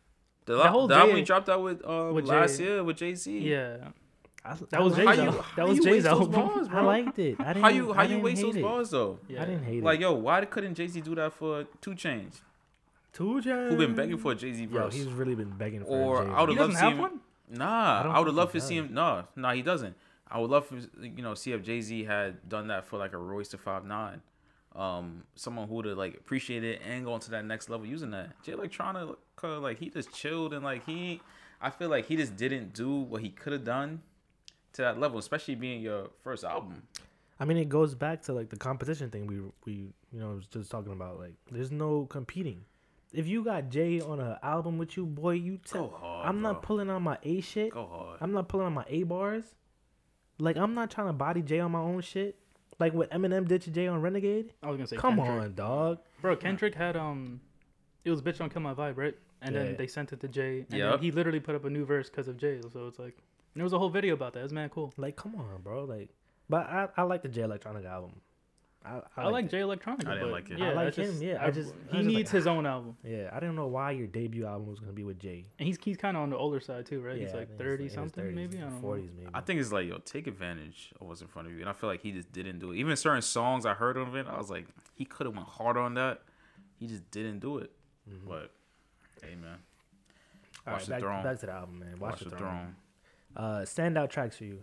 The, 0.46 0.58
The 0.58 0.70
whole 0.70 0.88
the 0.88 0.96
album 0.96 1.16
he 1.18 1.22
dropped 1.24 1.50
out 1.50 1.62
with, 1.64 1.82
uh, 1.86 2.12
with 2.14 2.26
last 2.26 2.58
Jay. 2.58 2.64
year 2.66 2.84
with 2.84 2.98
Jay 2.98 3.16
Z. 3.16 3.38
Yeah, 3.40 3.78
I, 4.44 4.56
that 4.70 4.82
was 4.84 4.96
Jay's 4.96 5.08
album. 5.20 5.44
That 5.56 5.68
was 5.68 5.80
Jay's 5.80 6.06
album. 6.06 6.32
bars, 6.32 6.68
I 6.72 6.82
liked 6.82 7.18
it. 7.20 7.36
I 7.40 7.54
didn't, 7.54 7.64
How 7.64 7.70
you 7.70 7.94
how 7.94 8.04
you 8.04 8.20
waste 8.20 8.42
those 8.44 8.56
it. 8.56 8.62
bars 8.62 8.90
though? 8.92 9.18
yeah. 9.28 9.42
I 9.42 9.46
didn't 9.46 9.64
hate 9.64 9.84
Like 9.84 10.00
it. 10.00 10.04
yo, 10.04 10.14
why 10.14 10.46
couldn't 10.46 10.76
Jay 10.76 10.88
Z 10.88 11.02
do 11.02 11.16
that 11.16 11.34
for 11.34 11.66
Two 11.82 11.92
Chainz? 11.92 12.42
Two 13.12 13.42
Chainz. 13.44 13.70
Who 13.70 13.78
been 13.78 13.96
begging 13.96 14.18
for 14.18 14.34
a 14.34 14.36
Jay 14.36 14.54
Z 14.54 14.68
Yo, 14.72 14.90
he's 14.90 15.08
really 15.08 15.36
been 15.36 15.50
begging 15.52 15.84
for. 15.84 15.90
Or 15.90 16.22
a 16.22 16.26
Jay-Z. 16.26 16.36
I 16.36 16.42
would 16.44 16.56
doesn't 16.58 16.72
to 16.74 16.78
see 16.78 16.84
have 16.84 16.94
him. 16.94 17.00
one. 17.00 17.20
Nah, 17.50 18.02
I 18.02 18.02
I, 18.08 18.20
would 18.20 18.26
think 18.26 18.38
love 18.38 18.52
to 18.52 18.62
see 18.62 18.76
him. 18.78 18.90
No, 18.94 19.24
no, 19.36 19.50
he 19.52 19.62
doesn't. 19.62 19.96
I 20.30 20.40
would 20.40 20.50
love 20.50 20.68
to, 20.70 20.76
you 21.04 21.22
know, 21.24 21.34
see 21.36 21.52
if 21.54 21.62
Jay 21.64 21.80
Z 21.82 22.04
had 22.04 22.48
done 22.50 22.68
that 22.68 22.86
for 22.86 22.98
like 23.00 23.14
a 23.14 23.18
Royce 23.18 23.50
da 23.50 23.58
Five 23.58 23.86
Nine, 23.86 24.22
um, 24.76 25.24
someone 25.36 25.68
who 25.68 25.76
would 25.76 25.86
have 25.86 25.98
like 25.98 26.16
appreciate 26.16 26.64
it 26.64 26.82
and 26.88 27.06
go 27.06 27.18
to 27.18 27.32
that 27.32 27.46
next 27.46 27.70
level 27.70 27.86
using 27.86 28.12
that. 28.12 28.42
Jay 28.44 28.54
Electronica, 28.54 29.16
like 29.62 29.80
he 29.80 29.90
just 29.90 30.12
chilled 30.14 30.54
and 30.54 30.64
like 30.64 30.86
he, 30.86 31.22
I 31.62 31.70
feel 31.70 31.90
like 31.90 32.08
he 32.08 32.16
just 32.16 32.36
didn't 32.36 32.74
do 32.74 32.94
what 32.94 33.22
he 33.22 33.30
could 33.30 33.54
have 33.54 33.64
done 33.64 34.02
to 34.74 34.82
that 34.82 35.00
level, 35.00 35.18
especially 35.18 35.56
being 35.56 35.82
your 35.82 36.10
first 36.24 36.44
album. 36.44 36.84
I 37.40 37.46
mean, 37.46 37.58
it 37.58 37.70
goes 37.70 37.96
back 37.96 38.22
to 38.24 38.34
like 38.34 38.50
the 38.50 38.58
competition 38.58 39.10
thing 39.10 39.28
we 39.28 39.40
we 39.66 39.74
you 40.12 40.20
know 40.20 40.36
was 40.36 40.48
just 40.48 40.72
talking 40.72 40.94
about. 40.94 41.20
Like, 41.20 41.34
there's 41.52 41.72
no 41.72 42.06
competing. 42.06 42.66
If 43.14 43.28
you 43.28 43.44
got 43.44 43.70
Jay 43.70 44.02
on 44.02 44.20
an 44.20 44.36
album 44.44 44.78
with 44.78 44.98
you, 44.98 45.06
boy, 45.06 45.32
you. 45.36 45.58
T- 45.58 45.74
Go 45.74 45.94
hard. 45.98 46.28
I'm 46.28 46.42
bro. 46.42 46.52
not 46.52 46.64
pulling 46.64 46.90
on 46.90 47.04
my 47.04 47.18
A 47.24 47.40
shit. 47.42 47.72
Go 47.72 47.86
hard. 47.88 48.18
I'm 48.22 48.34
not 48.34 48.50
pulling 48.50 48.66
on 48.68 48.74
my 48.74 48.86
A 48.90 49.04
bars. 49.04 49.44
Like, 50.38 50.58
I'm 50.58 50.74
not 50.74 50.92
trying 50.92 51.08
to 51.08 51.14
body 51.14 51.42
Jay 51.42 51.60
on 51.62 51.72
my 51.72 51.80
own 51.80 52.02
shit. 52.02 52.38
Like 52.80 52.94
what 52.94 53.10
Eminem 53.12 53.48
did 53.48 53.62
to 53.64 53.72
Jay 53.72 53.88
on 53.88 54.02
Renegade. 54.02 54.54
I 54.62 54.68
was 54.68 54.78
gonna 54.78 54.88
say, 54.88 54.98
Come 54.98 55.18
Kendrick. 55.18 55.42
on, 55.44 55.54
dog. 55.56 56.00
bro. 56.22 56.36
Kendrick 56.36 56.76
had 56.76 56.96
um, 56.98 57.40
it 58.04 58.10
was 58.12 58.22
"Bitch 58.22 58.38
Don't 58.38 58.52
Kill 58.52 58.62
My 58.62 58.74
Vibe," 58.74 58.98
right? 58.98 59.16
And 59.42 59.54
Yeah. 59.56 59.64
then 59.64 59.76
they 59.78 59.88
sent 59.88 60.12
it 60.14 60.20
to 60.22 60.28
Jay, 60.28 60.66
and 60.70 60.78
Yup. 60.80 60.92
then 60.92 61.00
he 61.00 61.12
literally 61.12 61.40
put 61.40 61.56
up 61.56 61.66
a 61.66 61.70
new 61.70 61.86
verse 61.86 62.10
because 62.10 62.28
of 62.28 62.38
Jay. 62.38 62.60
So 62.74 62.88
it's 62.88 63.00
like, 63.00 63.16
and 63.18 63.56
there 63.56 63.64
was 63.64 63.74
a 63.74 63.80
whole 63.80 63.90
video 63.90 64.14
about 64.14 64.34
that. 64.34 64.44
It's 64.44 64.54
man 64.54 64.70
cool. 64.70 64.94
Like, 64.98 65.16
come 65.16 65.36
on, 65.36 65.62
bro. 65.62 65.86
Like, 65.86 66.10
but 66.50 66.66
I 66.68 66.88
I 66.98 67.04
like 67.04 67.22
the 67.22 67.30
Jay 67.30 67.42
Electronica 67.42 67.86
album. 67.86 68.22
I, 68.86 69.02
I, 69.18 69.28
like. 69.30 69.50
Jay 69.50 69.60
Electronica. 69.62 70.08
I 70.08 70.14
didn't 70.14 70.32
like 70.32 70.50
it. 70.52 70.60
Yeah, 70.60 70.70
I 70.70 70.74
like 70.74 70.88
it's 70.90 70.98
just- 70.98 71.22
him, 71.22 71.28
yeah, 71.30 71.44
I 71.44 71.50
just- 71.52 71.74
he 71.90 71.98
was 71.98 72.06
just 72.06 72.06
needs 72.06 72.30
like, 72.30 72.36
his 72.38 72.48
own 72.48 72.66
album, 72.66 72.96
Yeah, 73.04 73.30
I 73.34 73.40
didn't 73.40 73.56
know 73.56 73.66
why 73.68 73.92
your 73.92 74.06
debut 74.08 74.46
album 74.46 74.68
was 74.68 74.80
gonna 74.80 74.94
be 74.94 75.04
with 75.04 75.20
Jay. 75.20 75.46
and 75.58 75.66
he's 75.68 75.78
he's 75.84 75.98
kind 75.98 76.16
of 76.16 76.24
on 76.24 76.30
the 76.30 76.38
older 76.38 76.60
side 76.60 76.86
too, 76.86 77.02
right? 77.02 77.18
Yeah, 77.18 77.26
he's 77.26 77.34
like 77.34 77.58
thirty 77.58 77.84
in 77.86 77.90
his 77.90 77.94
something, 77.94 78.24
30s, 78.24 78.36
maybe. 78.36 78.58
I 78.58 78.62
don't 78.62 78.82
know. 78.82 78.88
40s, 78.88 79.10
maybe. 79.18 79.30
I 79.34 79.42
think 79.42 79.60
it's 79.60 79.72
like 79.72 79.88
yo, 79.88 79.98
take 80.00 80.28
advantage 80.28 80.94
of 81.02 81.08
what's 81.08 81.22
in 81.22 81.28
front 81.28 81.48
of 81.48 81.54
you, 81.56 81.62
and 81.62 81.70
I 81.70 81.74
feel 81.74 81.90
like 81.90 82.02
he 82.02 82.12
just 82.12 82.32
didn't 82.32 82.60
do 82.60 82.72
it. 82.72 82.78
Even 82.78 82.96
certain 82.96 83.22
songs 83.24 83.66
I 83.66 83.74
heard 83.74 83.98
of 83.98 84.16
it, 84.16 84.28
I 84.28 84.38
was 84.38 84.50
like, 84.52 84.68
he 84.94 85.04
could 85.06 85.26
have 85.26 85.36
went 85.36 85.48
hard 85.48 85.78
on 85.78 85.96
that. 85.96 86.22
He 86.78 86.86
just 86.88 87.10
didn't 87.12 87.40
do 87.40 87.58
it. 87.58 87.72
Mhm. 88.10 88.28
But 88.28 88.52
hey, 89.24 89.36
man, 89.36 89.58
All 90.68 90.74
Watch 90.74 90.82
right, 90.82 90.86
the 90.86 90.92
back, 90.92 91.02
Throne. 91.02 91.24
back 91.24 91.40
to 91.40 91.46
the 91.48 91.52
album, 91.54 91.80
man. 91.80 91.92
Watch, 92.00 92.12
watch, 92.12 92.20
the, 92.20 92.30
the 92.30 92.36
throne. 92.38 92.76
throne. 93.36 93.46
Uh, 93.46 93.60
standout 93.62 94.10
tracks 94.10 94.38
for 94.38 94.46
you. 94.46 94.62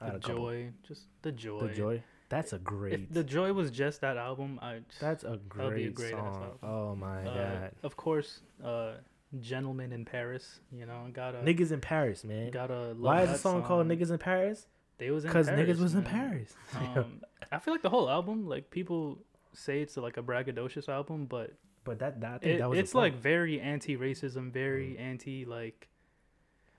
I 0.00 0.04
had 0.06 0.14
The 0.14 0.16
a 0.18 0.20
couple. 0.20 0.36
joy, 0.36 0.70
just 0.86 1.06
the 1.22 1.32
joy. 1.32 1.60
The 1.68 1.74
joy. 1.74 2.02
That's 2.28 2.52
a 2.52 2.58
great. 2.58 2.94
If 2.94 3.12
the 3.12 3.22
Joy 3.24 3.52
was 3.52 3.70
just 3.70 4.00
that 4.00 4.16
album, 4.16 4.58
I 4.60 4.80
that's 5.00 5.22
a 5.24 5.36
be 5.36 5.36
a 5.36 5.38
great, 5.38 5.94
great 5.94 6.10
song. 6.10 6.26
album. 6.42 6.58
Oh 6.62 6.94
my 6.96 7.24
uh, 7.24 7.34
god. 7.60 7.72
of 7.84 7.96
course, 7.96 8.40
uh, 8.64 8.94
Gentleman 9.40 9.92
in 9.92 10.04
Paris. 10.04 10.60
You 10.72 10.86
know, 10.86 11.06
gotta 11.12 11.38
Niggas 11.38 11.70
in 11.72 11.80
Paris, 11.80 12.24
man. 12.24 12.50
gotta. 12.50 12.94
Why 12.98 13.22
is 13.22 13.28
the 13.28 13.32
that 13.34 13.40
song, 13.40 13.62
called 13.62 13.86
Niggas 13.86 14.10
in 14.10 14.18
Paris? 14.18 14.66
They 14.98 15.10
was 15.10 15.24
in 15.24 15.28
Because 15.30 15.48
niggas 15.48 15.78
was 15.78 15.94
in. 15.94 16.02
Paris. 16.02 16.54
Um, 16.76 17.20
I 17.52 17.58
feel 17.58 17.74
like 17.74 17.82
the 17.82 17.90
whole 17.90 18.08
album, 18.10 18.48
like 18.48 18.70
people 18.70 19.18
say 19.52 19.80
it's 19.80 19.96
like 19.96 20.16
a 20.16 20.22
braggadocious 20.22 20.88
album, 20.88 21.26
but 21.26 21.52
But 21.84 21.98
that, 22.00 22.20
that 22.22 22.44
it, 22.44 22.58
that 22.58 22.68
was 22.70 22.78
it's 22.78 22.94
like 22.94 23.14
very 23.14 23.60
anti-racism, 23.60 24.50
very 24.52 24.96
Mm. 24.98 25.00
anti 25.00 25.44
like 25.44 25.88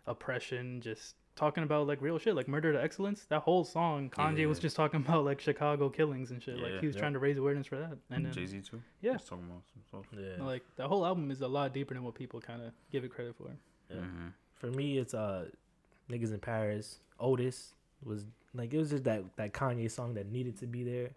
oppression, 0.05 0.81
just 0.81 1.15
talking 1.37 1.63
about 1.63 1.87
like 1.87 2.01
real 2.01 2.17
shit, 2.19 2.35
like 2.35 2.47
murder 2.49 2.73
to 2.73 2.81
excellence. 2.83 3.25
That 3.29 3.41
whole 3.43 3.63
song, 3.63 4.09
Kanye 4.09 4.47
was 4.47 4.59
just 4.59 4.75
talking 4.75 4.99
about 5.05 5.23
like 5.23 5.39
Chicago 5.39 5.87
killings 5.89 6.31
and 6.31 6.43
shit. 6.43 6.57
like 6.59 6.81
he 6.81 6.87
was 6.87 6.95
Yeah. 6.95 7.01
trying 7.01 7.13
to 7.13 7.19
raise 7.19 7.37
awareness 7.37 7.67
for 7.67 7.77
that, 7.77 7.97
and 8.09 8.25
then 8.25 8.33
Jay 8.33 8.45
Z 8.45 8.59
too. 8.69 8.81
yeah. 9.01 9.13
Just 9.13 9.27
talking 9.27 9.45
about 9.45 9.61
some 9.73 9.83
stuff. 9.87 10.19
yeah. 10.19 10.43
like 10.43 10.63
that 10.75 10.87
whole 10.87 11.05
album 11.05 11.31
is 11.31 11.39
a 11.41 11.47
lot 11.47 11.73
deeper 11.73 11.93
than 11.93 12.03
what 12.03 12.15
people 12.15 12.41
kind 12.41 12.61
of 12.61 12.73
give 12.91 13.05
it 13.05 13.11
credit 13.11 13.35
for. 13.37 13.51
Yeah. 13.89 14.01
Mhm. 14.01 14.33
For 14.55 14.67
me, 14.71 14.97
it's 14.97 15.13
uh, 15.13 15.45
niggas 16.09 16.33
in 16.33 16.39
Paris. 16.39 16.99
Otis 17.19 17.73
was 18.03 18.25
like 18.53 18.73
it 18.73 18.77
was 18.77 18.89
just 18.89 19.03
that 19.05 19.23
that 19.37 19.53
Kanye 19.53 19.89
song 19.89 20.15
that 20.15 20.27
needed 20.31 20.57
to 20.59 20.67
be 20.67 20.83
there. 20.83 21.11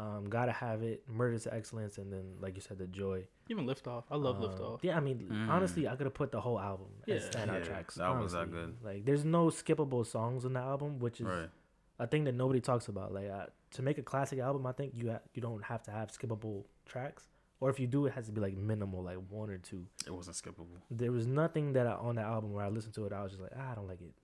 Um, 0.00 0.26
gotta 0.30 0.52
have 0.52 0.82
it. 0.82 1.02
Murder 1.08 1.38
to 1.40 1.52
excellence, 1.52 1.98
and 1.98 2.12
then 2.12 2.36
like 2.40 2.54
you 2.54 2.60
said, 2.62 2.78
the 2.78 2.86
joy. 2.86 3.24
Even 3.48 3.66
liftoff. 3.66 4.04
I 4.10 4.16
love 4.16 4.38
Lift 4.40 4.60
Um, 4.60 4.64
Off. 4.66 4.84
Yeah, 4.84 4.96
I 4.96 5.00
mean, 5.00 5.18
Mm. 5.28 5.48
honestly, 5.48 5.88
I 5.88 5.96
could 5.96 6.06
have 6.06 6.14
put 6.14 6.30
the 6.30 6.40
whole 6.40 6.60
album 6.60 6.86
as 7.08 7.24
Yeah. 7.24 7.30
standout 7.30 7.58
Yeah, 7.60 7.64
tracks. 7.64 7.94
that 7.96 8.10
was 8.10 8.32
that 8.32 8.50
good. 8.50 8.76
Like, 8.82 9.04
there's 9.04 9.24
no 9.24 9.46
skippable 9.48 10.06
songs 10.06 10.44
on 10.44 10.52
the 10.52 10.60
album, 10.60 11.00
which 11.00 11.20
is 11.20 11.26
Right. 11.26 11.50
a 11.98 12.06
thing 12.06 12.24
that 12.24 12.32
nobody 12.34 12.60
talks 12.60 12.86
about. 12.86 13.12
Like, 13.12 13.28
uh, 13.28 13.46
to 13.72 13.82
make 13.82 13.98
a 13.98 14.02
classic 14.04 14.38
album, 14.38 14.66
I 14.66 14.72
think 14.72 14.94
you 14.94 15.10
ha- 15.10 15.20
you 15.34 15.42
don't 15.42 15.64
have 15.64 15.82
to 15.84 15.90
have 15.90 16.10
skippable 16.12 16.66
tracks, 16.86 17.28
or 17.58 17.68
if 17.68 17.80
you 17.80 17.88
do, 17.88 18.06
it 18.06 18.12
has 18.12 18.26
to 18.26 18.32
be 18.32 18.40
like 18.40 18.56
minimal, 18.56 19.02
like 19.02 19.18
one 19.28 19.50
or 19.50 19.58
two. 19.58 19.84
It 20.06 20.12
wasn't 20.12 20.36
skippable. 20.36 20.80
There 20.92 21.10
was 21.10 21.26
nothing 21.26 21.72
that 21.72 21.88
I, 21.88 21.94
on 21.94 22.14
that 22.14 22.26
album 22.26 22.52
where 22.52 22.64
I 22.64 22.68
listened 22.68 22.94
to 22.94 23.06
it, 23.06 23.12
I 23.12 23.22
was 23.24 23.32
just 23.32 23.42
like, 23.42 23.52
ah, 23.56 23.72
I 23.72 23.74
don't 23.74 23.88
like 23.88 24.00
it. 24.00 24.14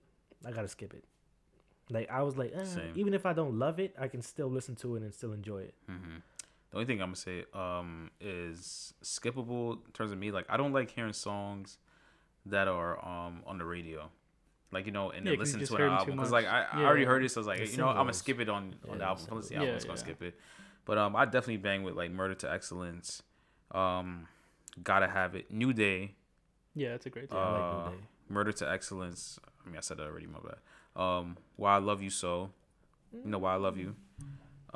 I 0.45 0.51
gotta 0.51 0.69
skip 0.69 0.93
it. 0.93 1.03
Like 1.89 2.09
I 2.09 2.23
was 2.23 2.35
like, 2.37 2.53
eh, 2.55 2.65
even 2.95 3.13
if 3.13 3.25
I 3.25 3.33
don't 3.33 3.59
love 3.59 3.79
it, 3.79 3.95
I 3.99 4.07
can 4.07 4.21
still 4.21 4.47
listen 4.49 4.75
to 4.77 4.95
it 4.95 5.03
and 5.03 5.13
still 5.13 5.33
enjoy 5.33 5.59
it. 5.59 5.73
hmm 5.87 6.17
The 6.71 6.77
only 6.77 6.85
thing 6.85 7.01
I'm 7.01 7.09
gonna 7.09 7.15
say 7.15 7.45
um 7.53 8.09
is 8.19 8.93
skippable 9.03 9.85
in 9.85 9.91
terms 9.93 10.11
of 10.11 10.17
me. 10.17 10.31
Like 10.31 10.45
I 10.49 10.57
don't 10.57 10.73
like 10.73 10.89
hearing 10.91 11.13
songs 11.13 11.77
that 12.47 12.67
are 12.67 12.97
um 13.05 13.43
on 13.45 13.57
the 13.57 13.65
radio. 13.65 14.09
Like 14.71 14.87
you 14.87 14.91
know, 14.91 15.11
and 15.11 15.25
Yeah, 15.25 15.31
then 15.31 15.39
listen 15.39 15.63
to 15.63 15.75
an 15.75 15.81
album 15.83 16.15
because 16.15 16.31
like 16.31 16.45
I, 16.47 16.63
I 16.71 16.85
already 16.85 17.05
heard 17.05 17.23
it, 17.23 17.29
so 17.31 17.39
I 17.39 17.41
was 17.41 17.47
like 17.47 17.59
The 17.59 17.67
you 17.67 17.77
know 17.77 17.89
I'm 17.89 17.97
gonna 17.97 18.13
skip 18.13 18.39
it 18.39 18.49
on 18.49 18.75
Yeah, 18.83 18.91
on 18.91 18.97
the 18.97 19.03
the 19.03 19.09
album. 19.09 19.25
Unless 19.29 19.49
the 19.49 19.55
singles. 19.55 19.61
album, 19.61 19.75
Yeah, 19.75 19.81
I'm 19.81 19.87
gonna 19.87 19.97
skip 19.97 20.21
it. 20.23 20.35
But 20.85 20.97
um, 20.97 21.15
I 21.15 21.25
definitely 21.25 21.57
bang 21.57 21.83
with 21.83 21.95
like 21.95 22.11
Murder 22.11 22.35
to 22.35 22.51
Excellence, 22.51 23.21
um, 23.71 24.27
Gotta 24.83 25.07
Have 25.07 25.35
It, 25.35 25.49
New 25.51 25.71
Day, 25.73 26.15
Yeah, 26.73 26.93
it's 26.95 27.05
a 27.05 27.09
great 27.09 27.29
Yeah, 27.31 27.37
song. 27.39 27.55
I 27.55 27.57
like 27.59 27.71
Uh, 27.71 27.89
New 27.89 27.91
Day. 27.91 28.01
Murder 28.29 28.51
to 28.51 28.69
Excellence. 28.69 29.39
I 29.65 29.69
mean, 29.69 29.77
I 29.77 29.81
said 29.81 29.97
that 29.97 30.03
already. 30.07 30.27
My 30.27 30.39
bad. 30.39 30.57
Um, 30.95 31.37
Why 31.55 31.75
I 31.75 31.79
Love 31.79 32.01
You 32.01 32.09
So. 32.09 32.51
You 33.13 33.29
know 33.29 33.37
Why 33.39 33.53
I 33.53 33.57
Love 33.57 33.77
You. 33.77 33.95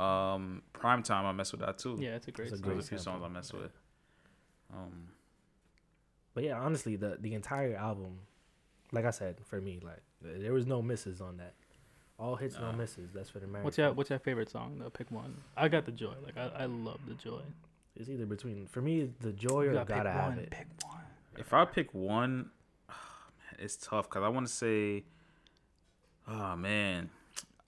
Um, 0.02 0.62
Prime 0.74 1.04
Time. 1.04 1.26
I 1.26 1.32
mess 1.34 1.52
with 1.52 1.62
that 1.62 1.78
too. 1.78 1.98
yeah, 2.00 2.16
it's 2.16 2.28
a 2.28 2.32
great 2.32 2.46
It's 2.46 2.54
a 2.54 2.58
song. 2.58 2.64
great 2.64 2.74
There's 2.76 2.86
a 2.86 2.90
few 2.90 2.98
songs 2.98 3.22
I 3.24 3.28
mess 3.28 3.52
Yeah. 3.54 3.62
with. 3.62 3.72
Um, 4.74 5.10
But 6.34 6.44
yeah, 6.44 6.60
honestly, 6.60 6.96
the 6.96 7.18
the 7.20 7.34
entire 7.34 7.76
album, 7.76 8.20
like 8.92 9.06
I 9.06 9.12
said, 9.12 9.38
for 9.46 9.60
me, 9.60 9.80
like 9.84 10.02
there 10.22 10.54
was 10.54 10.66
no 10.66 10.82
misses 10.82 11.20
on 11.22 11.38
that. 11.38 11.54
All 12.18 12.36
hits, 12.36 12.56
no 12.56 12.72
Nah. 12.72 12.78
misses. 12.78 13.12
That's 13.14 13.30
for 13.30 13.40
the 13.40 13.46
American. 13.46 13.66
What's 13.66 13.78
your 13.78 13.92
What's 13.94 14.10
your 14.10 14.20
favorite 14.20 14.50
song? 14.50 14.80
though? 14.80 14.90
pick 14.90 15.10
one. 15.12 15.36
I 15.58 15.68
got 15.68 15.86
the 15.86 15.92
joy. 15.92 16.14
Like 16.24 16.38
I, 16.38 16.64
I 16.64 16.66
love 16.66 17.00
the 17.08 17.16
joy. 17.16 17.42
It's 17.96 18.08
either 18.10 18.26
between 18.26 18.68
for 18.68 18.82
me 18.82 19.12
the 19.20 19.34
joy 19.34 19.64
You 19.64 19.70
or 19.72 19.74
gotta 19.74 19.86
gotta, 19.86 20.04
pick 20.10 20.14
have 20.14 20.30
one. 20.30 20.40
it. 20.40 20.50
Pick 20.52 20.68
one. 20.86 21.04
if 21.38 21.54
I 21.54 21.66
pick 21.66 21.94
one, 21.94 22.52
man, 22.88 23.58
it's 23.60 23.76
tough 23.76 24.10
because 24.10 24.24
I 24.24 24.30
want 24.30 24.48
to 24.48 24.54
say, 24.54 25.04
oh 26.30 26.56
man, 26.56 27.10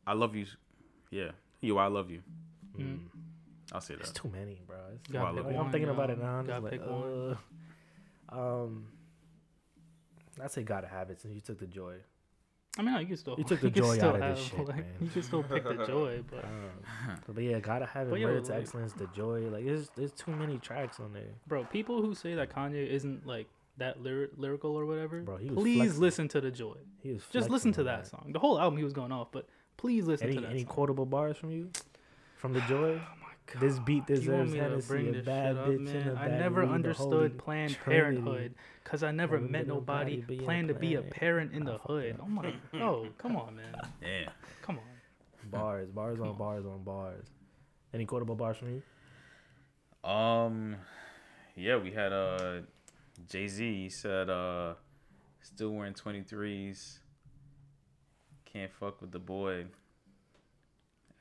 I 0.05 0.13
love 0.13 0.35
you. 0.35 0.45
Yeah, 1.09 1.31
yo, 1.61 1.77
I 1.77 1.87
love 1.87 2.09
you. 2.09 2.21
Mm. 2.77 2.81
Mm. 2.83 2.99
I'll 3.73 3.81
say 3.81 3.95
that. 3.95 4.01
It's 4.01 4.11
too 4.11 4.29
many, 4.29 4.61
bro. 4.67 4.77
It's 4.95 5.07
Gotta 5.11 5.25
Well, 5.25 5.33
pick 5.33 5.43
like, 5.43 5.45
like, 5.45 5.55
I'm 5.55 5.63
one, 5.63 5.71
thinking 5.71 5.89
about 5.89 6.09
it 6.09 6.19
now. 6.19 6.35
I'm 6.39 6.45
just 6.45 6.61
Gotta 6.61 6.63
like, 6.63 6.71
pick 6.71 6.89
one. 6.89 7.37
uh, 8.31 8.63
um, 8.63 8.87
I 10.41 10.47
say 10.47 10.63
gotta 10.63 10.87
have 10.87 11.09
it 11.09 11.21
since 11.21 11.33
you 11.33 11.41
took 11.41 11.59
the 11.59 11.67
joy. 11.67 11.95
I 12.77 12.83
mean, 12.83 12.93
no, 12.93 12.99
you 13.01 13.07
can 13.07 13.17
still. 13.17 13.35
You 13.37 13.43
took 13.51 13.59
the 13.61 13.69
can 13.71 13.83
joy 13.83 13.95
still 13.95 14.09
out 14.09 14.21
of 14.21 14.37
this 14.37 14.45
shit, 14.45 14.59
like, 14.67 14.77
man. 14.77 14.85
You 15.01 15.09
can 15.09 15.23
still 15.23 15.43
pick 15.43 15.63
the 15.63 15.85
joy, 15.85 16.23
but 16.31 16.45
Um, 16.45 17.15
but 17.33 17.43
yeah, 17.43 17.59
gotta 17.59 17.85
have 17.85 18.07
it. 18.07 18.11
But 18.11 18.19
yo, 18.19 18.27
Murder 18.27 18.41
to 18.41 18.51
like- 18.53 18.61
excellence, 18.61 18.93
the 18.93 19.07
joy. 19.07 19.41
Like 19.49 19.65
there's 19.65 19.89
there's 19.95 20.13
too 20.13 20.31
many 20.31 20.57
tracks 20.57 20.99
on 20.99 21.11
there, 21.13 21.33
bro, 21.47 21.65
people 21.65 22.01
who 22.01 22.13
say 22.15 22.33
that 22.35 22.49
Kanye 22.53 22.87
isn't 22.87 23.25
like 23.27 23.47
that 23.77 23.99
lyri- 24.01 24.29
lyrical 24.37 24.75
or 24.75 24.85
whatever, 24.85 25.21
bro. 25.21 25.37
He 25.37 25.49
was 25.49 25.57
please 25.57 25.77
flexing. 25.77 26.01
listen 26.01 26.27
to 26.29 26.41
the 26.41 26.51
joy. 26.51 26.75
He 27.01 27.11
was 27.13 27.23
Just 27.31 27.49
listen 27.49 27.71
to 27.73 27.81
on 27.81 27.85
that 27.87 28.07
song. 28.07 28.29
The 28.33 28.39
whole 28.39 28.59
album 28.59 28.77
he 28.77 28.83
was 28.83 28.93
going 28.93 29.11
off, 29.11 29.29
but 29.31 29.47
please 29.77 30.05
listen 30.05 30.27
Any 30.27 30.35
to 30.35 30.41
that. 30.41 30.49
any 30.51 30.59
song. 30.59 30.67
quotable 30.67 31.05
bars 31.05 31.37
from 31.37 31.51
you? 31.51 31.69
From 32.37 32.53
the 32.53 32.61
joy? 32.61 32.99
Oh 33.53 33.53
my 33.55 33.59
This 33.59 33.79
beat 33.79 34.05
God, 34.05 34.09
you 34.11 34.15
deserves 34.15 34.51
me 34.53 34.59
to 34.59 34.63
Hennessy, 34.63 34.87
bring 34.87 35.15
a 35.15 35.21
bad 35.23 35.57
up, 35.57 35.67
bitch 35.67 35.75
and 35.75 35.85
man? 35.85 36.07
a 36.09 36.13
I 36.19 36.27
bad 36.29 36.39
never 36.39 36.65
weed, 36.65 36.71
understood 36.71 37.37
Planned 37.37 37.73
trinity. 37.75 38.21
Parenthood 38.21 38.55
because 38.83 39.03
I 39.03 39.11
never 39.11 39.35
Never 39.37 39.41
met 39.43 39.51
met 39.51 39.67
nobody 39.67 40.17
nobody 40.17 40.37
planned 40.45 40.67
to 40.69 40.73
be 40.73 40.93
a 40.95 41.01
parent 41.01 41.51
in 41.53 41.65
the 41.65 41.77
hood. 41.79 42.17
Oh 42.21 42.27
my, 42.27 42.53
oh 42.75 43.07
come 43.17 43.35
on, 43.35 43.55
man, 43.57 43.75
Yeah. 44.01 44.29
come 44.61 44.77
on. 44.77 45.49
Bars, 45.49 45.89
bars 45.89 46.19
on 46.21 46.29
on. 46.29 46.37
bars 46.37 46.65
on 46.65 46.83
bars. 46.83 47.25
Any 47.93 48.05
quotable 48.05 48.35
bars 48.35 48.55
from 48.57 48.69
you? 50.03 50.09
Um, 50.09 50.75
yeah, 51.55 51.77
we 51.77 51.91
had 51.91 52.13
uh, 52.13 52.61
Jay 53.27 53.47
Z. 53.47 53.89
Said 53.89 54.29
uh, 54.29 54.73
still 55.41 55.71
wearing 55.71 55.93
twenty 55.93 56.21
threes. 56.23 56.99
Can't 58.45 58.71
fuck 58.71 59.01
with 59.01 59.11
the 59.11 59.19
boy. 59.19 59.65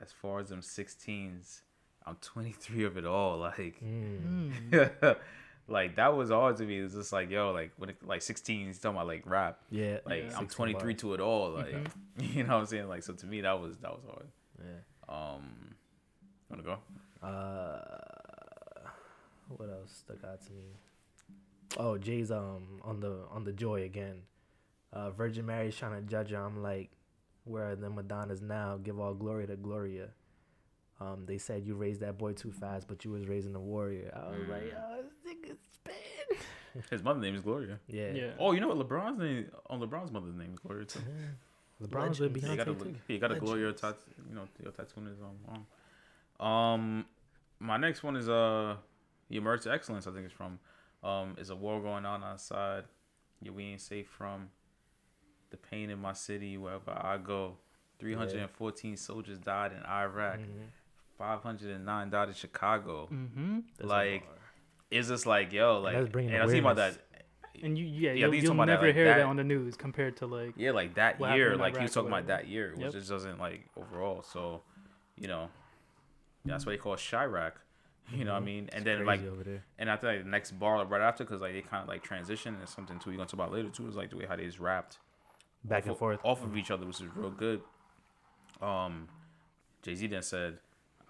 As 0.01 0.13
far 0.13 0.41
as 0.41 0.49
them 0.49 0.63
sixteens, 0.63 1.63
I'm 2.07 2.17
twenty 2.21 2.53
three 2.53 2.85
of 2.85 2.97
it 2.97 3.05
all. 3.05 3.39
Like. 3.39 3.81
Mm. 3.83 5.17
Like 5.69 5.95
that 5.97 6.17
was 6.17 6.31
hard 6.31 6.57
to 6.57 6.65
me. 6.65 6.79
It's 6.81 6.95
just 6.95 7.13
like 7.13 7.31
yo, 7.31 7.53
like 7.53 7.71
when 7.77 7.91
it, 7.91 7.97
like 8.05 8.23
16, 8.23 8.67
he's 8.67 8.81
talking 8.81 8.97
about 8.97 9.07
like 9.07 9.23
rap. 9.25 9.61
Yeah, 9.71 9.99
Like 10.05 10.25
Yeah. 10.25 10.37
I'm 10.37 10.49
23 10.49 10.95
to 10.97 11.15
it 11.15 11.21
all. 11.21 11.51
Like 11.53 11.73
Mhm. 11.73 11.91
you 12.35 12.43
know 12.43 12.55
what 12.55 12.61
I'm 12.63 12.67
saying. 12.67 12.89
Like 12.89 13.05
so 13.05 13.13
to 13.15 13.27
me 13.27 13.41
that 13.43 13.61
was 13.61 13.77
that 13.79 13.93
was 13.93 14.03
hard. 14.05 14.27
Yeah. 14.59 15.15
Um, 15.37 15.77
wanna 16.49 16.65
go? 16.65 16.79
Uh, 17.25 18.89
what 19.49 19.69
else 19.71 20.03
stuck 20.05 20.25
out 20.29 20.41
to 20.47 20.53
me? 20.53 20.65
Oh, 21.79 21.99
Jay's 21.99 22.31
um 22.31 22.81
on 22.83 23.01
the 23.01 23.21
on 23.31 23.45
the 23.45 23.53
joy 23.53 23.83
again. 23.85 24.23
Uh, 24.93 25.11
Virgin 25.11 25.47
Mary's 25.47 25.77
trying 25.77 26.01
to 26.01 26.03
judge 26.09 26.31
her. 26.31 26.37
I'm 26.39 26.63
like, 26.63 26.91
where 27.45 27.71
are 27.71 27.77
the 27.77 27.89
Madonnas 27.91 28.43
now? 28.43 28.77
Give 28.83 28.99
all 28.99 29.15
glory 29.15 29.47
to 29.47 29.55
Gloria. 29.57 30.09
Um, 31.01 31.25
they 31.27 31.39
said 31.39 31.65
you 31.65 31.75
raised 31.77 32.01
that 32.01 32.19
boy 32.19 32.33
too 32.33 32.51
fast, 32.53 32.87
but 32.89 33.05
you 33.05 33.11
was 33.13 33.27
raising 33.29 33.55
a 33.55 33.61
warrior. 33.61 34.13
I 34.15 34.31
was 34.37 34.49
like, 34.49 34.63
Mm. 34.65 34.75
oh, 34.91 35.03
this 35.03 35.33
nigga's 35.35 35.59
spin. 35.73 36.85
His 36.91 37.03
mother 37.03 37.21
name 37.21 37.35
is 37.35 37.41
Gloria. 37.43 37.79
Yeah. 37.89 38.11
Yeah. 38.13 38.31
Oh, 38.39 38.53
you 38.53 38.61
know 38.61 38.69
what? 38.69 38.77
LeBron's 38.87 39.19
name 39.19 39.47
on 39.69 39.81
LeBron's 39.81 40.11
mother's 40.13 40.35
name 40.35 40.53
is 40.53 40.59
Gloria 40.59 40.85
too. 40.85 41.01
LeBron's 41.83 42.21
with 42.21 42.35
Legends. 42.37 42.45
Yeah, 42.45 42.51
you 42.51 42.57
got 42.59 42.69
a 42.69 42.75
Beyonce 42.75 42.83
too. 42.83 42.95
he 43.09 43.19
got 43.19 43.33
a 43.33 43.41
Gloria 43.41 43.65
Legends. 43.67 43.81
tattoo. 43.81 43.99
You 44.29 44.35
know, 44.35 44.49
your 44.63 44.73
tattoo 44.73 45.01
on 45.01 45.07
his 45.07 45.19
um, 45.21 45.65
arm. 46.41 46.47
Um, 46.49 47.07
my 47.61 47.77
next 47.77 48.03
one 48.03 48.17
is 48.17 48.29
uh, 48.29 48.77
the 49.29 49.37
emerge 49.37 49.67
excellence. 49.67 50.07
I 50.07 50.11
think 50.11 50.25
it's 50.27 50.35
from. 50.35 50.59
Um, 51.03 51.37
is 51.39 51.51
a 51.51 51.57
war 51.57 51.81
going 51.81 52.05
on 52.05 52.23
outside. 52.23 52.85
Yeah, 53.41 53.53
we 53.53 53.65
ain't 53.65 53.81
safe 53.81 54.09
from. 54.09 54.51
The 55.51 55.57
pain 55.57 55.91
in 55.91 55.99
my 56.01 56.13
city 56.13 56.57
wherever 56.59 56.91
I 56.93 57.19
go. 57.19 57.57
314 57.99 58.97
soldiers 58.97 59.39
died 59.39 59.73
in 59.73 59.83
Iraq. 59.85 60.39
Mhm. 60.39 60.69
509 61.19 62.11
died 62.11 62.29
in 62.29 62.35
Chicago. 62.35 63.09
Mm-hmm. 63.13 63.59
Like. 63.81 64.27
It's 64.91 65.07
just 65.09 65.25
like 65.25 65.53
yo, 65.53 65.79
like 65.81 65.95
that's 65.95 66.09
bringing 66.09 66.33
and 66.33 66.43
I 66.43 66.45
was 66.45 66.53
thinking 66.53 66.69
about 66.69 66.77
that. 66.77 66.99
And 67.63 67.79
you, 67.79 67.85
yeah, 67.87 68.11
Yeah, 68.13 68.27
you'll, 68.27 68.35
you'll 68.35 68.53
about 68.53 68.67
that, 68.67 68.73
never 68.75 68.87
like, 68.87 68.95
hear 68.97 69.05
that, 69.05 69.19
that- 69.19 69.27
on 69.27 69.37
the 69.37 69.45
news 69.45 69.77
compared 69.77 70.17
to 70.19 70.27
like, 70.27 70.55
Yeah, 70.57 70.71
like 70.73 70.95
that 70.95 71.21
year, 71.21 71.57
like 71.57 71.77
he 71.77 71.83
was 71.83 71.93
talking 71.93 72.09
about 72.09 72.27
that 72.29 72.49
year, 72.49 72.71
which 72.73 72.81
Yep. 72.87 72.93
just 72.93 73.09
doesn't 73.09 73.39
like 73.39 73.69
overall. 73.77 74.23
So, 74.23 74.63
you 75.17 75.29
know, 75.29 75.49
that's 76.45 76.67
why 76.67 76.73
they 76.73 76.79
call 76.79 76.95
it 76.95 77.01
Chiraq. 77.01 77.53
You 78.17 78.25
know 78.25 78.33
what 78.33 78.39
I 78.39 78.41
Mhm. 78.43 78.45
mean? 78.45 78.69
And 78.73 78.85
It's 78.87 78.99
then 78.99 79.07
like, 79.07 79.25
over 79.25 79.45
there. 79.45 79.65
and 79.79 79.91
I 79.91 79.95
think 79.97 80.03
like, 80.15 80.25
the 80.25 80.31
next 80.31 80.53
bar 80.53 80.85
right 80.85 81.01
after, 81.01 81.25
because 81.25 81.41
like 81.41 81.53
they 81.53 81.63
kind 81.63 81.83
of 81.83 81.89
like 81.89 82.03
transition 82.03 82.57
and 82.57 82.69
something 82.69 82.99
too. 82.99 83.11
You're 83.11 83.19
gonna 83.19 83.27
talk 83.29 83.35
about 83.35 83.53
later 83.53 83.69
too. 83.71 83.87
Is 83.89 83.97
like 83.97 84.11
the 84.11 84.17
way 84.17 84.27
how 84.27 84.37
they 84.37 84.45
just 84.47 84.59
rapped 84.61 84.99
Back 85.65 85.83
off 85.85 85.89
and 85.89 85.97
forth. 85.99 86.21
off 86.25 86.43
of 86.45 86.57
each 86.57 86.71
other, 86.71 86.87
which 86.87 87.01
is 87.01 87.07
real 87.15 87.31
good. 87.31 87.63
Um, 88.61 89.09
Jay 89.83 89.95
Z 89.95 90.07
then 90.09 90.23
said, 90.23 90.59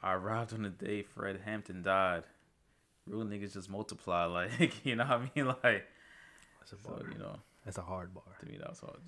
"I 0.03 0.13
arrived 0.13 0.53
on 0.53 0.63
the 0.63 0.69
day 0.71 1.03
Fred 1.03 1.41
Hampton 1.45 1.83
died. 1.83 2.25
Real 3.07 3.25
niggas 3.25 3.55
just 3.55 3.71
multiply, 3.71 4.25
like 4.27 4.85
you 4.85 4.97
know 4.97 5.05
what 5.05 5.13
I 5.21 5.31
mean? 5.35 5.47
Like, 5.47 5.87
That's 6.61 6.73
a 6.73 6.77
so 6.83 6.91
bar. 6.91 7.01
you 7.13 7.19
know, 7.19 7.37
That's 7.65 7.79
a 7.79 7.83
hard 7.83 8.13
bar. 8.15 8.25
to 8.41 8.47
me 8.47 8.59
that 8.59 8.69
was 8.69 8.81
hard. 8.81 8.99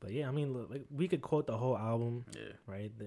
But 0.00 0.12
yeah, 0.12 0.28
I 0.28 0.30
mean, 0.32 0.52
look, 0.52 0.68
like 0.70 0.84
we 0.90 1.08
could 1.08 1.22
quote 1.22 1.46
the 1.46 1.56
whole 1.56 1.76
album, 1.78 2.24
Yeah, 2.34 2.52
right? 2.66 2.92
The, 2.98 3.06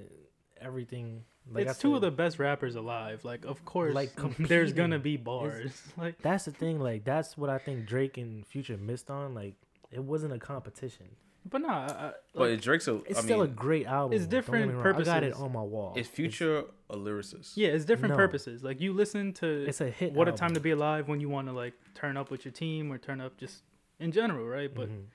everything. 0.62 1.24
Like 1.51 1.68
I 1.68 1.72
it's 1.72 1.80
two 1.80 1.95
of 1.95 2.01
the 2.01 2.12
best 2.12 2.38
rappers 2.38 2.76
alive. 2.76 3.26
Like, 3.26 3.43
of 3.45 3.66
course, 3.66 3.95
Like, 3.95 4.12
there's 4.38 4.72
gonna 4.74 4.99
be 4.99 5.18
bars. 5.18 5.82
Like, 5.97 6.22
That's 6.22 6.45
the 6.45 6.51
thing. 6.51 6.80
Like 6.80 7.03
that's 7.03 7.38
what 7.38 7.49
I 7.49 7.57
think 7.57 7.86
Drake 7.88 8.18
and 8.18 8.45
Future 8.45 8.78
missed 8.78 9.10
on. 9.10 9.34
Like 9.34 9.55
it 9.91 10.03
wasn't 10.03 10.34
a 10.34 10.38
competition. 10.38 11.07
but 11.49 11.62
nah, 11.62 11.88
I, 11.88 11.88
I- 12.10 12.14
But 12.36 12.49
like, 12.51 12.62
Drake's 12.62 12.88
a. 12.88 12.97
It's 13.05 13.18
I 13.20 13.22
still 13.24 13.41
a 13.41 13.47
great 13.47 13.88
album. 13.88 14.16
it's 14.16 14.26
don't 14.28 14.30
get 14.30 14.36
me 14.36 14.38
different 14.68 14.86
wrong. 14.86 14.95
I 14.95 15.03
got 15.03 15.24
it 15.24 15.32
purposes. 15.32 15.41
on 15.43 15.51
my 15.53 15.62
wall. 15.64 15.93
is 15.97 16.07
Future 16.07 16.66
a 16.91 16.95
lyricist? 16.95 17.53
yeah, 17.55 17.70
it's 17.70 17.86
different 17.86 18.12
No. 18.14 18.18
purposes. 18.18 18.64
Like, 18.64 18.80
you 18.82 18.93
listen 18.93 19.34
to 19.34 19.47
It's, 19.47 19.82
it's 19.82 19.82
a 19.82 19.89
hit. 19.89 20.14
What 20.14 20.28
a. 20.28 20.32
Time 20.34 20.53
to 20.53 20.60
Be 20.60 20.72
Alive 20.72 21.07
when 21.07 21.20
you 21.20 21.30
want 21.30 21.47
to 21.47 21.53
like 21.53 21.74
turn 21.95 22.16
up 22.18 22.30
with 22.30 22.45
your 22.45 22.51
team 22.51 22.91
or 22.91 22.97
turn 22.99 23.20
up 23.22 23.38
just 23.38 23.64
in 23.99 24.12
general, 24.12 24.45
right? 24.45 24.72
But 24.74 24.89
Mhm. 24.89 25.05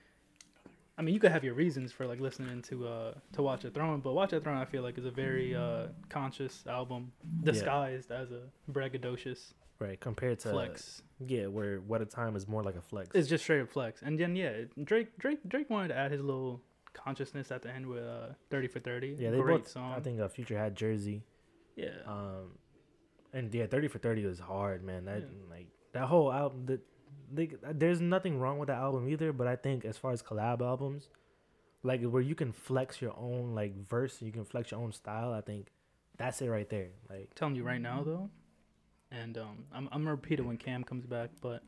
I 0.96 1.02
mean, 1.02 1.12
you 1.14 1.20
could 1.20 1.32
have 1.32 1.42
your 1.42 1.54
reasons 1.54 1.90
for 1.92 2.06
like 2.06 2.20
listening 2.20 2.62
to 2.62 2.86
uh 2.86 3.14
to 3.32 3.42
Watch 3.42 3.64
a 3.64 3.70
Throne, 3.70 4.00
but 4.00 4.12
Watch 4.12 4.32
a 4.32 4.40
Throne 4.40 4.56
I 4.58 4.64
feel 4.64 4.82
like 4.82 4.96
is 4.98 5.04
a 5.06 5.10
very 5.10 5.54
uh 5.54 5.88
conscious 6.08 6.64
album 6.68 7.12
disguised 7.42 8.10
as 8.12 8.30
a 8.30 8.42
braggadocious 8.70 9.54
right 9.80 9.98
compared 10.00 10.38
to 10.40 10.50
flex. 10.50 11.02
Yeah, 11.26 11.46
where 11.46 11.78
What 11.80 12.00
a 12.00 12.06
Time 12.06 12.36
is 12.36 12.46
more 12.46 12.62
like 12.62 12.76
a 12.76 12.80
flex. 12.80 13.10
It's 13.14 13.28
just 13.28 13.42
straight 13.44 13.60
up 13.62 13.70
flex. 13.70 14.02
And 14.02 14.18
then 14.18 14.36
yeah, 14.36 14.52
Drake 14.84 15.16
Drake 15.18 15.40
Drake 15.48 15.68
wanted 15.68 15.88
to 15.88 15.96
add 15.96 16.12
his 16.12 16.20
little 16.20 16.60
consciousness 16.92 17.50
at 17.50 17.62
the 17.62 17.70
end 17.70 17.86
with 17.86 18.04
uh 18.04 18.28
30 18.50 18.68
for 18.68 18.78
30. 18.78 19.16
yeah, 19.18 19.30
they 19.30 19.38
Great 19.40 19.62
both. 19.64 19.68
song. 19.68 19.94
I 19.96 20.00
think 20.00 20.20
uh, 20.20 20.28
Future 20.28 20.56
had 20.58 20.76
Jersey. 20.76 21.24
yeah. 21.76 21.88
Um, 22.06 22.52
and 23.32 23.52
yeah, 23.52 23.66
thirty 23.66 23.88
for 23.88 23.98
thirty 23.98 24.24
was 24.24 24.38
hard, 24.38 24.84
man. 24.84 25.06
That 25.06 25.22
Yeah. 25.22 25.50
like 25.50 25.66
that 25.92 26.04
whole 26.04 26.32
album. 26.32 26.66
That 26.66 26.80
they, 27.32 27.50
there's 27.72 28.00
nothing 28.00 28.38
wrong 28.38 28.58
with 28.58 28.68
the 28.68 28.74
album 28.74 29.08
either, 29.08 29.32
but 29.32 29.46
I 29.46 29.56
think 29.56 29.84
as 29.84 29.96
far 29.96 30.12
as 30.12 30.22
collab 30.22 30.60
albums, 30.60 31.08
like 31.82 32.02
where 32.02 32.22
you 32.22 32.34
can 32.34 32.52
flex 32.52 33.00
your 33.00 33.14
own 33.16 33.54
like 33.54 33.76
verse, 33.88 34.20
you 34.22 34.32
can 34.32 34.44
flex 34.44 34.70
your 34.70 34.80
own 34.80 34.92
style. 34.92 35.32
I 35.32 35.40
think 35.40 35.68
that's 36.16 36.40
it 36.42 36.48
right 36.48 36.68
there. 36.68 36.88
Like 37.10 37.34
telling 37.34 37.54
you 37.54 37.64
right 37.64 37.80
now 37.80 38.02
though. 38.02 38.30
And 39.10 39.38
um 39.38 39.64
I'm 39.72 39.88
I'm 39.92 40.00
gonna 40.02 40.12
repeat 40.12 40.40
it 40.40 40.46
when 40.46 40.56
Cam 40.56 40.82
comes 40.82 41.06
back, 41.06 41.30
but 41.40 41.62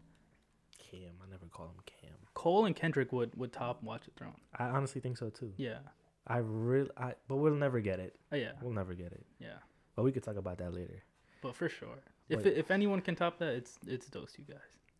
Cam, 0.78 1.12
I 1.22 1.30
never 1.30 1.46
call 1.46 1.66
him 1.66 1.82
Cam. 1.84 2.16
Cole 2.34 2.66
and 2.66 2.74
Kendrick 2.74 3.12
would 3.12 3.34
would 3.36 3.52
top 3.52 3.82
Watch 3.82 4.08
It 4.08 4.14
Throne. 4.16 4.40
I 4.58 4.64
honestly 4.64 5.00
think 5.00 5.18
so 5.18 5.30
too. 5.30 5.52
Yeah. 5.56 5.78
I 6.26 6.38
really, 6.38 6.90
I 6.96 7.14
but 7.28 7.36
we'll 7.36 7.54
never 7.54 7.80
get 7.80 8.00
it. 8.00 8.16
Uh, 8.32 8.36
yeah. 8.36 8.52
We'll 8.60 8.72
never 8.72 8.94
get 8.94 9.12
it. 9.12 9.24
Yeah. 9.38 9.58
But 9.94 10.04
we 10.04 10.12
could 10.12 10.24
talk 10.24 10.36
about 10.36 10.58
that 10.58 10.74
later. 10.74 11.02
But 11.40 11.54
for 11.54 11.68
sure. 11.68 12.02
If 12.28 12.44
Wait. 12.44 12.56
if 12.56 12.70
anyone 12.70 13.00
can 13.00 13.14
top 13.14 13.38
that, 13.38 13.54
it's 13.54 13.78
it's 13.86 14.06
those 14.08 14.32
two 14.32 14.42
guys. 14.42 14.58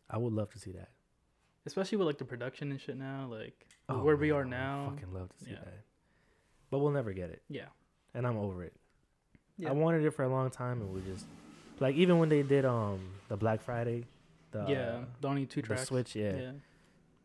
I 0.09 0.17
would 0.17 0.33
love 0.33 0.49
to 0.51 0.59
see 0.59 0.71
that. 0.73 0.89
Especially 1.65 1.97
with 1.97 2.07
like 2.07 2.17
the 2.17 2.25
production 2.25 2.71
and 2.71 2.79
shit 2.79 2.97
now, 2.97 3.27
like 3.29 3.65
Oh, 3.89 4.03
where 4.03 4.15
we 4.15 4.31
man, 4.31 4.37
are 4.39 4.45
I 4.45 4.49
now. 4.49 4.89
fucking 4.95 5.13
love 5.13 5.29
to 5.37 5.43
see 5.45 5.51
Yeah. 5.51 5.57
that. 5.63 5.83
But 6.69 6.79
we'll 6.79 6.91
never 6.91 7.13
get 7.13 7.29
it, 7.29 7.41
Yeah. 7.49 7.67
and 8.13 8.25
I'm 8.27 8.37
over 8.37 8.63
it. 8.63 8.73
Yeah. 9.57 9.69
I 9.69 9.71
wanted 9.73 10.03
it 10.05 10.11
for 10.11 10.23
a 10.23 10.29
long 10.29 10.49
time, 10.49 10.81
and 10.81 10.93
we 10.93 11.01
just 11.01 11.25
like 11.79 11.95
even 11.95 12.19
when 12.19 12.29
they 12.29 12.41
did 12.43 12.65
um 12.65 12.99
the 13.27 13.37
Black 13.37 13.61
Friday, 13.61 14.05
the 14.51 14.65
yeah. 14.67 15.03
The 15.21 15.27
only 15.27 15.45
two 15.45 15.61
tracks. 15.61 15.81
the. 15.81 15.87
Switch, 15.87 16.15
yeah. 16.15 16.35
yeah. 16.35 16.51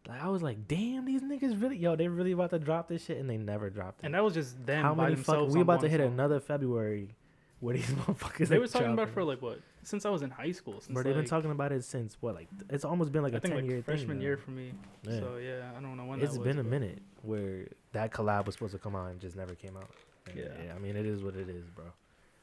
Like, 0.09 0.21
I 0.21 0.29
was 0.29 0.43
like, 0.43 0.67
damn, 0.67 1.05
these 1.05 1.23
niggas 1.23 1.61
really, 1.63 1.77
yo, 1.77 1.95
they 1.95 2.09
really 2.09 2.33
about 2.33 2.51
to 2.51 2.59
drop 2.59 2.89
this 2.89 3.05
shit, 3.05 3.19
and 3.19 3.31
they 3.31 3.37
never 3.37 3.71
dropped 3.71 4.01
it. 4.03 4.07
And 4.07 4.15
that 4.17 4.25
was 4.25 4.35
just 4.35 4.65
them 4.67 4.83
How 4.83 4.95
many 4.97 5.15
fuck? 5.15 5.49
We 5.51 5.61
about 5.61 5.81
to 5.83 5.89
hit 5.89 6.01
song. 6.01 6.09
another 6.13 6.41
February 6.41 7.15
where 7.63 7.77
these 7.77 7.87
motherfuckers. 7.91 8.49
They 8.49 8.57
were 8.57 8.63
was 8.63 8.73
talking 8.73 8.93
about 8.93 9.09
for 9.11 9.23
like 9.23 9.41
what? 9.41 9.61
Since 9.85 10.05
I 10.05 10.11
was 10.11 10.23
in 10.23 10.31
high 10.31 10.51
school. 10.51 10.81
Since 10.81 10.93
Bro, 10.95 11.05
they've 11.05 11.15
been 11.15 11.25
talking 11.25 11.53
about 11.53 11.71
it 11.71 11.85
since 11.85 12.17
what? 12.21 12.35
Like 12.35 12.49
it's 12.69 12.85
almost 12.85 13.13
been 13.13 13.23
like 13.23 13.35
I 13.35 13.37
a 13.37 13.41
think 13.41 13.55
ten 13.55 13.63
like 13.63 13.71
year 13.71 13.83
freshman 13.83 14.17
thing. 14.17 14.23
year 14.23 14.37
for 14.37 14.51
me. 14.51 14.73
Yeah. 15.05 15.19
So 15.21 15.37
yeah, 15.37 15.71
I 15.77 15.81
don't 15.81 15.97
know 15.97 16.05
when 16.05 16.21
It's 16.21 16.33
that 16.33 16.41
was. 16.41 16.47
It's 16.49 16.57
been 16.57 16.59
a 16.59 16.69
but- 16.69 16.71
minute 16.81 17.01
where 17.23 17.69
that 17.93 18.11
collab 18.13 18.47
was 18.47 18.57
supposed 18.57 18.73
to 18.73 18.79
come 18.81 18.97
out 18.97 19.11
and 19.13 19.21
just 19.21 19.37
never 19.37 19.55
came 19.55 19.77
out. 19.77 19.89
And 20.29 20.37
Yeah. 20.39 20.45
yeah, 20.67 20.75
I 20.75 20.79
mean 20.81 20.97
it 20.97 21.07
is 21.07 21.23
what 21.23 21.37
it 21.37 21.49
is, 21.49 21.65
bro. 21.71 21.85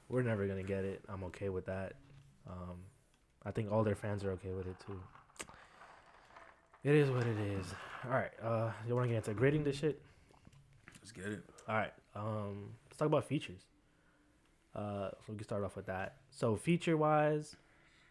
We're 0.07 0.23
never 0.23 0.47
gonna 0.47 0.63
get 0.63 0.85
it. 0.85 1.01
I'm 1.09 1.23
okay 1.25 1.49
with 1.49 1.65
that. 1.65 1.93
Um, 2.49 2.77
I 3.45 3.51
think 3.51 3.71
all 3.73 3.83
their 3.83 3.95
fans 3.95 4.23
are 4.23 4.31
okay 4.31 4.53
with 4.53 4.67
it 4.67 4.75
too. 4.85 4.99
It 6.83 6.95
is 6.95 7.09
what 7.09 7.27
it 7.27 7.37
is. 7.37 7.65
All 8.05 8.11
right, 8.11 8.31
uh, 8.41 8.71
you 8.87 8.95
want 8.95 9.05
to 9.05 9.09
get 9.09 9.17
into 9.17 9.33
grading 9.33 9.65
this 9.65 9.75
shit? 9.77 10.01
Let's 11.01 11.11
get 11.11 11.25
it. 11.25 11.43
All 11.67 11.75
right, 11.75 11.91
um, 12.15 12.69
let's 12.87 12.97
talk 12.97 13.07
about 13.07 13.25
features. 13.25 13.65
Uh, 14.79 15.09
so 15.11 15.23
we 15.29 15.35
can 15.35 15.43
start 15.43 15.63
off 15.63 15.75
with 15.75 15.87
that. 15.87 16.09
So 16.29 16.55
feature 16.55 16.95
wise, 16.97 17.55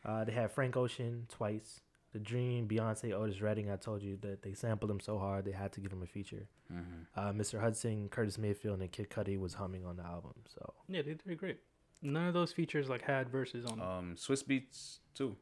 uh, 0.04 0.24
they 0.24 0.32
had 0.32 0.50
Frank 0.52 0.76
Ocean 0.76 1.26
twice. 1.28 1.80
The 2.14 2.18
Dream, 2.18 2.66
Beyonce, 2.66 3.12
Otis 3.12 3.40
Redding. 3.42 3.70
I 3.70 3.76
told 3.76 4.02
you 4.02 4.16
that 4.22 4.42
they 4.42 4.54
sampled 4.54 4.90
him 4.90 4.98
so 4.98 5.18
hard 5.18 5.44
they 5.44 5.52
had 5.52 5.72
to 5.72 5.80
give 5.80 5.92
him 5.92 6.02
a 6.02 6.06
feature. 6.06 6.48
Mm-hmm. 6.72 7.02
Uh, 7.20 7.32
Mr. 7.32 7.60
Hudson, 7.60 8.08
Curtis 8.08 8.38
Mayfield, 8.38 8.80
and 8.80 8.90
Kid 8.90 9.10
Cudi 9.10 9.38
was 9.38 9.54
humming 9.54 9.84
on 9.84 9.96
the 9.96 10.04
album. 10.04 10.32
So 10.54 10.72
Yeah, 10.88 11.02
they 11.02 11.14
did 11.14 11.38
great. 11.38 11.58
None 12.00 12.26
of 12.26 12.32
those 12.34 12.50
features 12.52 12.88
like 12.88 13.02
had 13.02 13.28
verses 13.28 13.64
on 13.66 13.78
them. 13.78 13.86
Um, 13.88 14.16
Swizz 14.16 14.42
Beatz 14.44 14.98
too. 15.14 15.36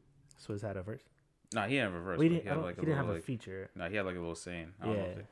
Swizz 0.44 0.62
had 0.62 0.76
a 0.76 0.82
verse. 0.82 1.02
Nah, 1.54 1.66
he 1.66 1.76
had 1.76 1.88
a 1.88 1.90
reverse. 1.92 2.18
We 2.18 2.28
but 2.28 2.32
didn't. 2.34 2.42
he 2.44 2.48
had 2.48 2.58
like 2.58 2.64
he 2.64 2.70
a 2.70 2.74
didn't 2.84 2.88
little 2.88 3.04
have 3.06 3.14
like. 3.14 3.22
a 3.22 3.26
feature. 3.26 3.70
Nah, 3.76 3.88
he 3.88 3.96
had 3.96 4.06
like 4.06 4.16
a 4.16 4.18
little 4.18 4.34
saying. 4.34 4.72
I 4.82 4.86
know 4.86 4.92
Yeah. 4.94 5.02
they- 5.14 5.26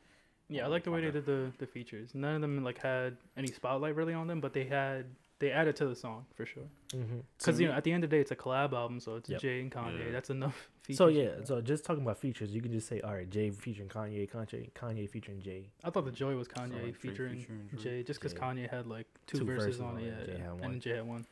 yeah, 0.50 0.64
I 0.64 0.68
like 0.68 0.84
the 0.84 0.90
way 0.90 1.00
they 1.00 1.10
did 1.10 1.24
the 1.26 1.50
the 1.58 1.66
features. 1.66 2.10
None 2.14 2.34
of 2.36 2.40
them 2.42 2.62
like 2.62 2.78
had 2.78 3.16
any 3.36 3.48
spotlight 3.48 3.96
really 3.96 4.12
on 4.14 4.26
them, 4.28 4.40
but 4.40 4.52
they 4.52 4.64
had 4.64 5.06
they 5.44 5.52
added 5.52 5.76
to 5.76 5.86
the 5.86 5.94
song 5.94 6.24
for 6.34 6.46
sure. 6.46 6.62
Mm-hmm. 6.94 7.18
Because 7.38 7.60
you 7.60 7.68
know, 7.68 7.74
at 7.74 7.84
the 7.84 7.92
end 7.92 8.02
of 8.04 8.08
the 8.10 8.16
day, 8.16 8.20
it's 8.20 8.30
a 8.30 8.36
collab 8.36 8.72
album, 8.72 8.98
so 9.00 9.16
it's 9.16 9.28
Yep. 9.28 9.40
Jay 9.40 9.60
and 9.60 9.70
Kanye. 9.70 10.06
Yeah. 10.06 10.12
That's 10.12 10.30
enough. 10.30 10.70
Features 10.84 10.98
So 10.98 11.06
yeah, 11.08 11.30
so 11.44 11.60
just 11.62 11.84
talking 11.84 12.02
about 12.02 12.18
features, 12.18 12.50
you 12.54 12.60
can 12.60 12.70
just 12.70 12.86
say, 12.88 13.00
all 13.00 13.14
right, 13.14 13.28
Jay 13.30 13.50
featuring 13.50 13.88
Kanye, 13.88 14.30
Kanye, 14.30 14.70
Kanye 14.72 15.08
featuring 15.08 15.40
Jay. 15.40 15.70
I 15.82 15.88
thought 15.90 16.04
the 16.04 16.10
Joy 16.10 16.34
was 16.36 16.46
Kanye 16.48 16.82
like 16.84 16.94
featuring 16.96 17.38
featuring 17.38 17.68
Jay, 17.82 18.02
just 18.02 18.20
because 18.20 18.34
Kanye 18.34 18.68
had 18.70 18.86
like 18.86 19.06
two, 19.26 19.38
Two 19.38 19.44
verses, 19.46 19.64
verses 19.64 19.80
on 19.80 19.96
on 19.96 19.98
it, 20.00 20.04
it, 20.08 20.28
yeah, 20.28 20.34
Jay 20.36 20.42
and 20.42 20.60
one. 20.60 20.80
Jay 20.80 20.90
had 20.96 21.06
one. 21.06 21.26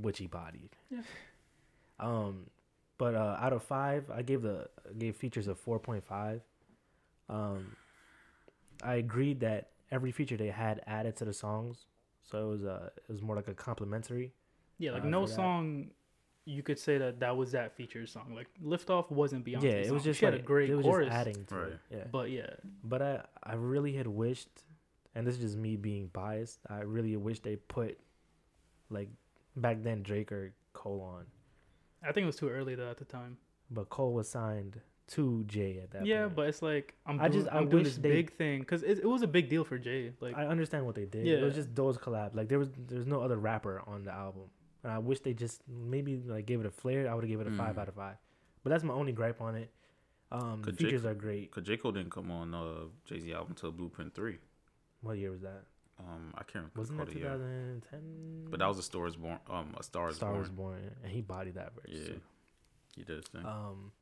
which 0.00 0.18
he 0.18 0.26
bodied. 0.26 0.70
Yeah. 0.90 1.00
Um, 1.98 2.46
but 2.98 3.14
uh, 3.14 3.36
out 3.40 3.52
of 3.52 3.62
five, 3.62 4.10
I 4.10 4.22
gave 4.22 4.42
the 4.42 4.68
I 4.88 4.92
gave 4.98 5.16
features 5.16 5.48
a 5.48 5.54
four 5.54 5.78
point 5.78 6.04
five. 6.04 6.42
Um, 7.28 7.76
I 8.82 8.94
agreed 8.96 9.40
that 9.40 9.70
every 9.90 10.12
feature 10.12 10.36
they 10.36 10.48
had 10.48 10.82
added 10.86 11.16
to 11.16 11.24
the 11.24 11.32
songs, 11.32 11.86
so 12.30 12.46
it 12.46 12.50
was 12.50 12.64
uh 12.64 12.90
it 12.96 13.12
was 13.12 13.22
more 13.22 13.36
like 13.36 13.48
a 13.48 13.54
complimentary. 13.54 14.32
Yeah, 14.78 14.92
like 14.92 15.04
Uh, 15.04 15.08
no 15.08 15.26
song. 15.26 15.90
You 16.46 16.62
could 16.62 16.78
say 16.78 16.98
that 16.98 17.20
that 17.20 17.36
was 17.36 17.52
that 17.52 17.74
feature 17.74 18.06
song. 18.06 18.34
Like 18.34 18.48
Liftoff 18.62 19.10
wasn't 19.10 19.46
Beyonce. 19.46 19.62
yeah, 19.62 19.70
it 19.70 19.92
was 19.92 20.02
song. 20.02 20.10
just 20.10 20.20
she 20.20 20.26
like 20.26 20.34
had 20.34 20.40
a 20.42 20.44
great 20.44 20.68
it 20.70 20.74
was 20.76 20.84
chorus, 20.84 21.06
just 21.06 21.16
adding 21.16 21.44
to 21.46 21.54
Right. 21.54 21.72
it. 21.72 21.78
Yeah, 21.90 22.04
but 22.12 22.30
yeah, 22.30 22.50
but 22.82 23.00
I 23.00 23.24
I 23.42 23.54
really 23.54 23.94
had 23.94 24.06
wished, 24.06 24.50
and 25.14 25.26
this 25.26 25.36
is 25.36 25.40
just 25.40 25.56
me 25.56 25.76
being 25.76 26.08
biased. 26.08 26.60
I 26.68 26.80
really 26.80 27.16
wish 27.16 27.40
they 27.40 27.56
put, 27.56 27.98
like, 28.90 29.08
back 29.56 29.82
then 29.82 30.02
Drake 30.02 30.32
or 30.32 30.52
Cole 30.74 31.00
on, 31.00 31.24
I 32.02 32.12
think 32.12 32.24
it 32.24 32.26
was 32.26 32.36
too 32.36 32.50
early 32.50 32.74
though 32.74 32.90
at 32.90 32.98
the 32.98 33.06
time. 33.06 33.38
but 33.70 33.88
Cole 33.88 34.12
was 34.12 34.28
signed 34.28 34.80
to 35.08 35.44
Jay 35.46 35.78
at 35.82 35.90
that. 35.90 36.06
yeah, 36.06 36.22
point. 36.24 36.36
but 36.36 36.48
it's 36.48 36.62
like 36.62 36.94
I'm 37.06 37.20
I 37.20 37.28
just- 37.28 37.48
I 37.48 37.58
I'm 37.58 37.68
doing 37.68 37.84
wish 37.84 37.92
this 37.94 38.02
they- 38.02 38.10
big 38.10 38.32
thing 38.32 38.60
because 38.60 38.82
it, 38.82 38.98
it 38.98 39.06
was 39.06 39.22
a 39.22 39.26
big 39.26 39.48
deal 39.50 39.62
for 39.64 39.76
Jay. 39.78 40.12
Like 40.20 40.36
I 40.36 40.46
understand 40.46 40.86
what 40.86 40.94
they 40.94 41.04
did. 41.04 41.26
Yeah, 41.26 41.36
It 41.36 41.42
was 41.44 41.54
just 41.54 41.74
those 41.74 41.98
collab. 41.98 42.34
Like 42.34 42.48
there 42.48 42.58
was 42.58 42.70
there's 42.76 43.06
no 43.06 43.20
other 43.20 43.36
rapper 43.36 43.82
on 43.86 44.04
the 44.04 44.12
album. 44.12 44.44
And 44.82 44.92
I 44.92 44.98
wish 44.98 45.20
they 45.20 45.32
just 45.34 45.62
maybe 45.68 46.16
like 46.26 46.46
gave 46.46 46.60
it 46.60 46.66
a 46.66 46.70
flair. 46.70 47.10
I 47.10 47.14
would 47.14 47.24
have 47.24 47.28
gave 47.30 47.40
it 47.40 47.46
a 47.46 47.50
five 47.50 47.76
Mhm. 47.76 47.78
out 47.80 47.88
of 47.88 47.94
five. 47.94 48.16
But 48.62 48.70
that's 48.70 48.84
my 48.84 48.94
only 48.94 49.12
gripe 49.12 49.40
on 49.40 49.54
it. 49.56 49.70
Um 50.32 50.60
the 50.62 50.66
Could 50.70 50.78
J. 50.78 50.84
features 50.86 51.04
are 51.04 51.14
great. 51.14 51.50
Cause 51.50 51.64
J 51.64 51.76
Cole 51.76 51.92
didn't 51.92 52.10
come 52.10 52.30
on 52.30 52.54
uh 52.54 52.86
Jay 53.04 53.20
Z 53.20 53.32
album 53.32 53.50
until 53.50 53.72
Blueprint 53.72 54.14
Three. 54.14 54.38
What 55.02 55.18
year 55.18 55.30
was 55.30 55.42
that? 55.42 55.64
Um, 56.00 56.32
I 56.34 56.38
can't 56.42 56.54
remember 56.56 56.80
Wasn't 56.80 56.98
that 56.98 57.08
the 57.08 57.18
year. 57.18 57.28
2010? 57.28 58.46
But 58.50 58.58
that 58.60 58.66
was 58.66 58.78
a 58.78 58.82
Star 58.82 59.06
is 59.06 59.16
Born. 59.16 59.38
Um, 59.48 59.74
a 59.78 59.82
Star 59.82 60.08
is 60.08 60.16
Star 60.16 60.30
Born. 60.30 60.40
was 60.40 60.50
born, 60.50 60.90
and 61.04 61.12
he 61.12 61.20
bodied 61.20 61.54
that 61.54 61.72
verse. 61.74 61.84
Yeah, 61.88 62.04
too. 62.06 62.20
he 62.96 63.04
did 63.04 63.16
his 63.18 63.26
thing. 63.26 63.44
Um, 63.46 63.92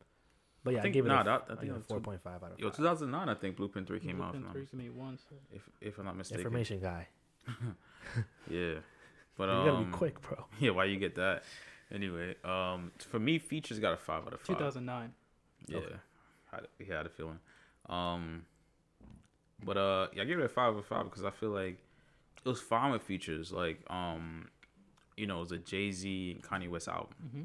but 0.64 0.74
yeah, 0.74 0.78
I, 0.80 0.82
think- 0.82 0.94
gave 0.94 1.04
it 1.06 1.08
nah, 1.08 1.20
a, 1.20 1.24
that- 1.24 1.44
I 1.48 1.52
I 1.52 1.56
think 1.56 1.68
it 1.68 1.70
a 1.70 1.74
was 1.74 1.86
four 1.86 2.00
point 2.00 2.22
five 2.22 2.42
out 2.42 2.52
of 2.52 2.58
Yo, 2.58 2.70
2009, 2.70 3.28
I 3.28 3.34
think 3.34 3.56
Blueprint 3.56 3.86
Three 3.86 4.00
came 4.00 4.20
out. 4.20 4.34
If, 4.34 4.40
Blueprint 4.40 4.46
I'm, 4.46 4.52
three 4.52 4.64
give 4.66 4.74
me 4.74 4.90
one. 4.90 5.18
If 5.50 5.62
if 5.80 5.98
I'm 5.98 6.04
not 6.04 6.16
mistaken. 6.16 6.40
Information 6.44 6.80
guy. 6.80 7.08
Yeah, 8.50 8.74
but 9.38 9.44
you 9.48 9.54
um, 9.54 9.64
gotta 9.66 9.84
be 9.86 9.92
quick, 9.92 10.20
bro. 10.20 10.44
Yeah, 10.60 10.70
why 10.70 10.84
you 10.86 10.98
get 10.98 11.14
that? 11.14 11.44
Anyway, 11.92 12.34
um, 12.44 12.90
for 13.08 13.18
me, 13.18 13.38
features 13.38 13.78
got 13.78 13.92
a 13.94 13.96
five 13.96 14.26
out 14.26 14.32
of 14.34 14.40
five. 14.40 14.58
2009. 14.58 15.12
Yeah, 15.68 15.76
Okay. 15.78 15.94
had, 16.50 16.66
he 16.78 16.92
had 16.92 17.06
a 17.06 17.08
feeling. 17.08 17.38
Um, 17.88 18.44
but 19.64 19.76
uh, 19.76 20.08
yeah, 20.14 20.22
I 20.22 20.24
give 20.24 20.38
it 20.40 20.44
a 20.44 20.48
five 20.48 20.74
out 20.74 20.78
of 20.78 20.86
five 20.86 21.04
because 21.04 21.24
I 21.24 21.30
feel 21.30 21.50
like 21.50 21.78
it 22.44 22.48
was 22.48 22.60
fine 22.60 22.92
with 22.92 23.02
features. 23.02 23.52
Like, 23.52 23.80
um, 23.88 24.48
you 25.16 25.26
know, 25.26 25.36
it 25.36 25.40
was 25.40 25.52
a 25.52 25.58
Jay 25.58 25.92
Z 25.92 26.32
and 26.32 26.42
Kanye 26.42 26.68
West 26.68 26.88
album, 26.88 27.14
hmm 27.32 27.42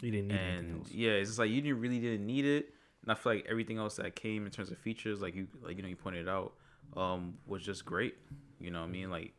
You 0.00 0.10
didn't 0.10 0.28
need 0.28 0.34
anything 0.38 0.58
and 0.70 0.78
else. 0.80 0.90
yeah, 0.92 1.10
it's 1.10 1.30
just 1.30 1.38
like 1.38 1.50
you 1.50 1.60
didn't 1.60 1.80
really 1.80 1.98
didn't 1.98 2.26
need 2.26 2.44
it. 2.44 2.74
And 3.02 3.12
I 3.12 3.14
feel 3.14 3.34
like 3.34 3.46
everything 3.48 3.78
else 3.78 3.96
that 3.96 4.14
came 4.14 4.44
in 4.44 4.52
terms 4.52 4.70
of 4.70 4.78
features, 4.78 5.20
like 5.20 5.34
you, 5.34 5.48
like 5.62 5.76
you 5.76 5.82
know, 5.82 5.88
you 5.88 5.96
pointed 5.96 6.28
out, 6.28 6.52
um, 6.96 7.34
was 7.46 7.62
just 7.62 7.84
great. 7.84 8.14
You 8.60 8.70
know, 8.70 8.80
what 8.80 8.88
I 8.88 8.90
mean, 8.90 9.10
like 9.10 9.32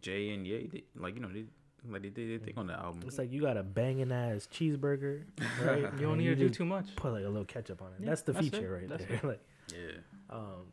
Jay 0.00 0.30
and 0.30 0.46
Ye, 0.46 0.68
they, 0.70 0.84
like 0.96 1.14
you 1.14 1.20
know, 1.20 1.28
they 1.32 1.44
like 1.88 2.02
they 2.02 2.10
did 2.10 2.30
their 2.30 2.38
thing 2.38 2.54
on 2.58 2.66
the 2.66 2.74
album. 2.74 3.02
It's 3.06 3.18
like 3.18 3.32
you 3.32 3.40
got 3.40 3.56
a 3.56 3.62
banging 3.62 4.12
ass 4.12 4.48
cheeseburger, 4.52 5.22
right? 5.62 5.82
You 5.98 6.06
don't 6.06 6.18
need 6.18 6.26
to 6.26 6.34
do 6.34 6.50
too 6.50 6.64
much. 6.64 6.94
put 6.96 7.12
like 7.12 7.24
a 7.24 7.28
little 7.28 7.44
ketchup 7.44 7.80
on 7.80 7.88
it. 7.88 7.94
Yeah, 8.00 8.08
that's 8.10 8.22
the 8.22 8.32
that's 8.32 8.48
feature 8.48 8.76
it. 8.76 8.80
right 8.80 8.88
That's 8.88 9.04
there. 9.06 9.20
like, 9.30 9.40
yeah, 9.72 10.00
um, 10.30 10.66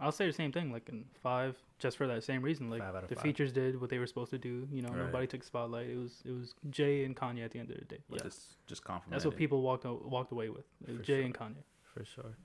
I'll 0.00 0.12
say 0.12 0.26
the 0.26 0.32
same 0.32 0.50
thing. 0.52 0.72
Like 0.72 0.88
in 0.88 1.04
five, 1.22 1.56
just 1.78 1.96
for 1.96 2.06
that 2.08 2.24
same 2.24 2.42
reason. 2.42 2.68
Like 2.70 2.80
Five 2.80 2.94
out 2.96 3.02
of 3.04 3.08
the 3.08 3.14
five. 3.14 3.22
features 3.22 3.52
did 3.52 3.80
what 3.80 3.90
they 3.90 3.98
were 3.98 4.06
supposed 4.06 4.30
to 4.30 4.38
do. 4.38 4.66
You 4.72 4.82
know, 4.82 4.88
Right. 4.88 4.98
nobody 5.06 5.26
took 5.26 5.44
spotlight. 5.44 5.88
It 5.90 5.96
was 5.96 6.22
it 6.24 6.32
was 6.32 6.54
Jay 6.70 7.04
and 7.04 7.16
Kanye 7.16 7.44
at 7.44 7.50
the 7.52 7.58
end 7.60 7.70
of 7.70 7.78
the 7.78 7.84
day. 7.84 8.02
But 8.08 8.18
Yeah. 8.20 8.24
just 8.24 8.56
just 8.66 8.82
compliment. 8.84 9.10
That's 9.12 9.24
what 9.24 9.36
people 9.36 9.62
walked 9.62 9.84
walked 9.84 10.32
away 10.32 10.48
with. 10.48 10.64
It 10.86 10.98
was 10.98 11.06
Jay 11.06 11.18
sure. 11.18 11.24
and 11.26 11.34
Kanye. 11.34 11.62
for 11.84 12.04
sure. 12.04 12.36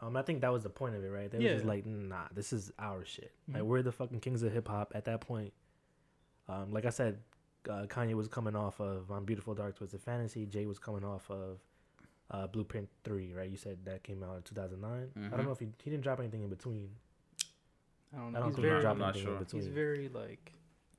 Um, 0.00 0.16
I 0.16 0.22
think 0.22 0.40
that 0.42 0.52
was 0.52 0.62
the 0.64 0.70
point 0.70 0.94
of 0.96 1.02
it, 1.04 1.08
right? 1.08 1.30
They 1.30 1.38
were 1.38 1.44
Yeah. 1.44 1.54
just 1.54 1.64
like, 1.64 1.84
nah, 1.86 2.26
this 2.32 2.52
is 2.52 2.70
our 2.78 3.04
shit. 3.04 3.32
Like 3.48 3.62
Mhm. 3.62 3.66
we're 3.66 3.82
the 3.82 3.92
fucking 3.92 4.20
kings 4.20 4.42
of 4.42 4.52
hip 4.52 4.68
hop 4.68 4.92
at 4.94 5.04
that 5.06 5.20
point. 5.20 5.52
Um, 6.48 6.70
like 6.72 6.84
I 6.84 6.90
said, 6.90 7.20
uh, 7.68 7.86
Kanye 7.86 8.14
was 8.14 8.28
coming 8.28 8.54
off 8.56 8.80
of 8.80 9.10
"On 9.10 9.24
Beautiful 9.24 9.54
Dark 9.54 9.76
Twisted 9.76 10.00
Fantasy." 10.00 10.46
Jay 10.46 10.66
was 10.66 10.78
coming 10.78 11.04
off 11.04 11.30
of 11.30 11.60
uh, 12.30 12.46
Blueprint 12.46 12.88
Three, 13.04 13.32
right? 13.32 13.50
You 13.50 13.56
said 13.56 13.78
that 13.84 14.02
came 14.02 14.22
out 14.22 14.36
in 14.36 14.42
two 14.42 14.54
thousand 14.54 14.84
I 14.84 15.06
Mhm. 15.18 15.30
don't 15.30 15.44
know 15.44 15.52
if 15.52 15.58
he 15.60 15.68
he 15.82 15.90
didn't 15.90 16.02
drop 16.02 16.18
anything 16.20 16.42
in 16.42 16.50
between. 16.50 16.90
I 18.12 18.16
don't 18.18 18.26
I 18.28 18.30
know. 18.30 18.38
don't 18.40 18.48
he's 18.48 18.54
think 18.56 18.64
he 18.64 18.70
very 18.70 18.80
dropped 18.82 18.94
I'm 18.94 18.98
not 19.00 19.08
anything 19.14 19.24
sure. 19.26 19.32
in 19.36 19.44
between. 19.44 19.62
he's 19.62 19.70
very 19.72 20.08
like 20.08 20.52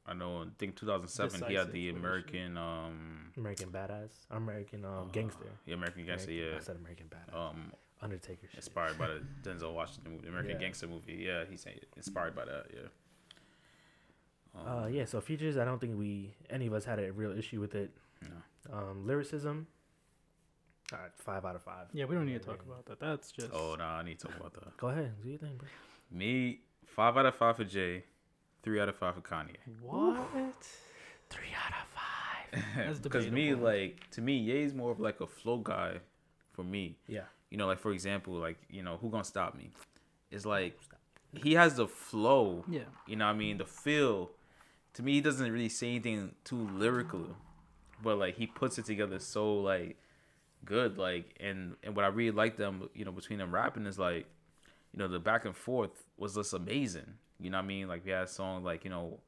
I 0.06 0.14
know. 0.14 0.42
I 0.42 0.46
think 0.58 0.76
2007 0.76 1.50
he 1.50 1.54
had 1.56 1.72
the 1.72 1.72
Decisive, 1.72 1.76
what 1.76 1.78
is 1.78 1.86
it? 1.86 2.00
American 2.00 2.58
um 2.58 3.32
American 3.38 3.70
Badass, 3.72 4.12
American 4.32 4.86
um, 4.86 4.92
uh, 4.94 5.04
gangster. 5.12 5.52
Yeah, 5.66 5.76
American 5.76 6.06
Gangster. 6.06 6.32
American- 6.32 6.58
I 6.58 6.62
said 6.62 6.76
American 6.78 7.08
Badass. 7.10 7.36
Um, 7.36 7.74
Undertaker 8.02 8.48
shit. 8.48 8.56
inspired 8.56 8.98
by 8.98 9.08
the 9.08 9.22
Denzel 9.44 9.74
Washington 9.74 10.14
movie, 10.14 10.24
the 10.24 10.30
American 10.30 10.52
Yeah. 10.54 10.60
Gangster 10.60 10.88
movie. 10.88 11.14
Yeah, 11.16 11.44
he's 11.50 11.66
inspired 11.98 12.34
by 12.36 12.46
that. 12.46 12.68
Yeah. 12.74 12.88
Um, 14.56 14.68
Uh, 14.68 14.88
yeah. 14.88 15.06
So 15.06 15.22
features, 15.22 15.58
I 15.58 15.66
don't 15.66 15.80
think 15.80 15.98
we 15.98 16.34
any 16.50 16.68
of 16.68 16.74
us 16.74 16.86
had 16.86 17.00
a 17.00 17.12
real 17.12 17.38
issue 17.38 17.60
with 17.60 17.76
it. 17.76 17.92
No. 18.24 18.76
Um, 18.76 19.06
lyricism, 19.06 19.68
uh, 20.94 20.98
five 21.16 21.46
out 21.46 21.56
of 21.56 21.64
five. 21.64 21.88
yeah. 21.94 22.06
We 22.06 22.16
don't 22.16 22.26
need 22.26 22.42
to 22.42 22.48
talk 22.48 22.62
about 22.66 22.86
that. 22.88 23.00
That's 23.00 23.32
just 23.32 23.50
Oh 23.54 23.76
no, 23.78 23.84
I 23.84 24.04
need 24.04 24.20
to 24.20 24.28
talk 24.28 24.38
about 24.38 24.54
that. 24.54 24.78
Go 24.78 24.88
ahead, 24.88 25.12
do 25.22 25.30
your 25.30 25.38
thing, 25.38 25.56
bro. 25.58 25.68
Me, 26.12 26.60
five 26.86 27.18
out 27.18 27.26
of 27.26 27.36
five 27.36 27.56
for 27.58 27.64
Jay, 27.64 28.04
three 28.64 28.80
out 28.80 28.90
of 28.90 28.96
five 28.96 29.16
for 29.16 29.22
Kanye. 29.22 29.56
what. 29.82 30.68
Three 31.30 31.48
out 31.64 31.74
of 31.82 31.88
five. 31.94 32.64
That's 32.88 33.00
Because 33.00 33.30
me, 33.30 33.54
like 33.54 34.10
to 34.12 34.22
me, 34.22 34.38
Ye's 34.38 34.74
more 34.74 34.92
of 34.92 35.00
like 35.00 35.20
a 35.22 35.28
flow 35.28 35.58
guy. 35.58 36.00
For 36.54 36.64
me, 36.64 36.98
Yeah. 37.08 37.22
you 37.50 37.58
know, 37.58 37.68
like 37.68 37.80
for 37.80 37.92
example, 37.94 38.34
like 38.34 38.58
you 38.70 38.84
know, 38.84 38.98
who 38.98 39.10
gonna 39.10 39.24
stop 39.24 39.56
me? 39.56 39.70
It's 40.32 40.46
like 40.46 40.78
he 41.34 41.54
has 41.54 41.76
the 41.76 41.88
flow. 41.88 42.66
Yeah. 42.68 42.82
You 43.08 43.16
know 43.16 43.28
what 43.28 43.36
I 43.36 43.38
mean? 43.38 43.58
The 43.60 43.66
feel. 43.66 44.32
To 44.96 45.04
me, 45.04 45.14
he 45.14 45.22
doesn't 45.22 45.50
really 45.52 45.70
say 45.70 45.88
anything 45.92 46.34
too 46.44 46.68
lyrical, 46.74 47.38
but 48.04 48.18
like 48.18 48.36
he 48.36 48.48
puts 48.48 48.78
it 48.80 48.86
together 48.86 49.20
so 49.20 49.54
like 49.62 49.96
good. 50.66 50.98
Like 50.98 51.36
and 51.40 51.76
and 51.84 51.96
what 51.96 52.06
I 52.06 52.10
really 52.10 52.32
like 52.32 52.58
them, 52.58 52.90
you 52.94 53.06
know, 53.06 53.12
between 53.12 53.40
them 53.40 53.54
rapping 53.54 53.86
is 53.86 54.00
like, 54.00 54.26
you 54.92 55.00
know, 55.00 55.08
the 55.08 55.20
back 55.20 55.46
and 55.46 55.56
forth 55.56 56.06
was 56.18 56.36
just 56.36 56.54
amazing. 56.54 57.14
You 57.40 57.50
know 57.50 57.58
what 57.58 57.64
I 57.64 57.68
mean? 57.68 57.88
Like 57.88 58.06
we 58.06 58.12
had 58.12 58.24
a 58.24 58.28
song 58.28 58.64
like 58.64 58.84
you 58.84 58.90
know, 58.90 59.20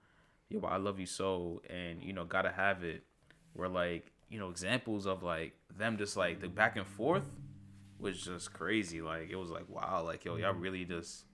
yo, 0.49 0.61
I 0.61 0.77
love 0.77 0.99
you 0.99 1.05
so, 1.05 1.61
and 1.69 2.01
you 2.03 2.13
know, 2.13 2.25
gotta 2.25 2.51
have 2.51 2.83
it. 2.83 3.03
Where 3.53 3.69
like 3.69 4.11
you 4.29 4.39
know 4.39 4.49
examples 4.49 5.05
of 5.05 5.23
like 5.23 5.53
them 5.77 5.97
just 5.97 6.15
like 6.15 6.39
the 6.39 6.47
back 6.47 6.77
and 6.77 6.87
forth 6.87 7.29
was 7.99 8.21
just 8.21 8.53
crazy. 8.53 9.01
Like 9.01 9.29
it 9.29 9.35
was 9.35 9.49
like 9.49 9.67
wow, 9.69 10.03
like 10.05 10.25
yo, 10.25 10.35
y'all 10.37 10.53
really 10.53 10.85
just 10.85 11.25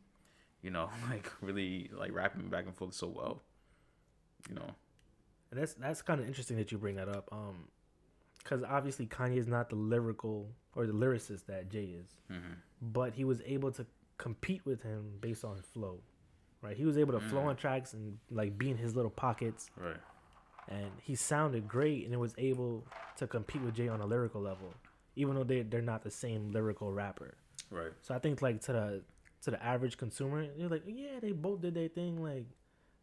you 0.61 0.71
know, 0.71 0.89
like 1.09 1.31
really 1.41 1.89
like 1.93 2.13
rapping 2.13 2.49
back 2.49 2.65
and 2.65 2.75
forth 2.75 2.93
so 2.93 3.07
well. 3.07 3.41
You 4.49 4.55
know. 4.55 4.75
And 5.51 5.61
that's 5.61 5.73
that's 5.75 6.01
kind 6.01 6.19
of 6.19 6.27
interesting 6.27 6.57
that 6.57 6.71
you 6.71 6.77
bring 6.77 6.95
that 6.95 7.09
up. 7.09 7.29
Um, 7.31 7.69
because 8.47 8.63
obviously 8.63 9.05
Kanye 9.07 9.37
is 9.37 9.47
not 9.47 9.69
the 9.69 9.75
lyrical 9.75 10.49
or 10.75 10.85
the 10.87 10.93
lyricist 10.93 11.45
that 11.47 11.69
Jay 11.69 11.85
is, 12.01 12.07
hmm 12.29 12.53
but 12.79 13.13
he 13.13 13.23
was 13.23 13.41
able 13.45 13.71
to 13.71 13.85
compete 14.19 14.63
with 14.63 14.83
him 14.83 15.13
based 15.19 15.43
on 15.43 15.59
flow, 15.73 15.99
right? 16.61 16.77
He 16.77 16.85
was 16.85 16.95
able 16.97 17.13
to 17.13 17.19
flow 17.19 17.41
Mm. 17.41 17.45
on 17.47 17.55
tracks 17.55 17.93
and 17.93 18.19
like 18.29 18.55
be 18.57 18.69
in 18.69 18.77
his 18.77 18.95
little 18.95 19.09
pockets, 19.09 19.69
Right. 19.75 19.97
and 20.67 20.91
he 21.01 21.15
sounded 21.15 21.67
great, 21.67 22.05
and 22.05 22.13
it 22.13 22.17
was 22.17 22.35
able 22.37 22.85
to 23.17 23.25
compete 23.27 23.63
with 23.63 23.73
Jay 23.73 23.87
on 23.87 23.99
a 23.99 24.05
lyrical 24.05 24.41
level, 24.41 24.73
even 25.15 25.33
though 25.35 25.43
they 25.43 25.63
they're 25.63 25.81
not 25.81 26.03
the 26.03 26.11
same 26.11 26.51
lyrical 26.51 26.93
rapper. 26.93 27.33
Right. 27.71 27.93
So 28.01 28.13
I 28.13 28.19
think 28.19 28.41
like 28.43 28.61
to 28.61 28.71
the 28.73 29.03
to 29.41 29.51
the 29.51 29.63
average 29.63 29.97
consumer, 29.97 30.47
you're 30.55 30.69
like, 30.69 30.83
yeah, 30.87 31.19
they 31.19 31.31
both 31.31 31.61
did 31.61 31.73
their 31.73 31.87
thing. 31.89 32.21
Like 32.21 32.45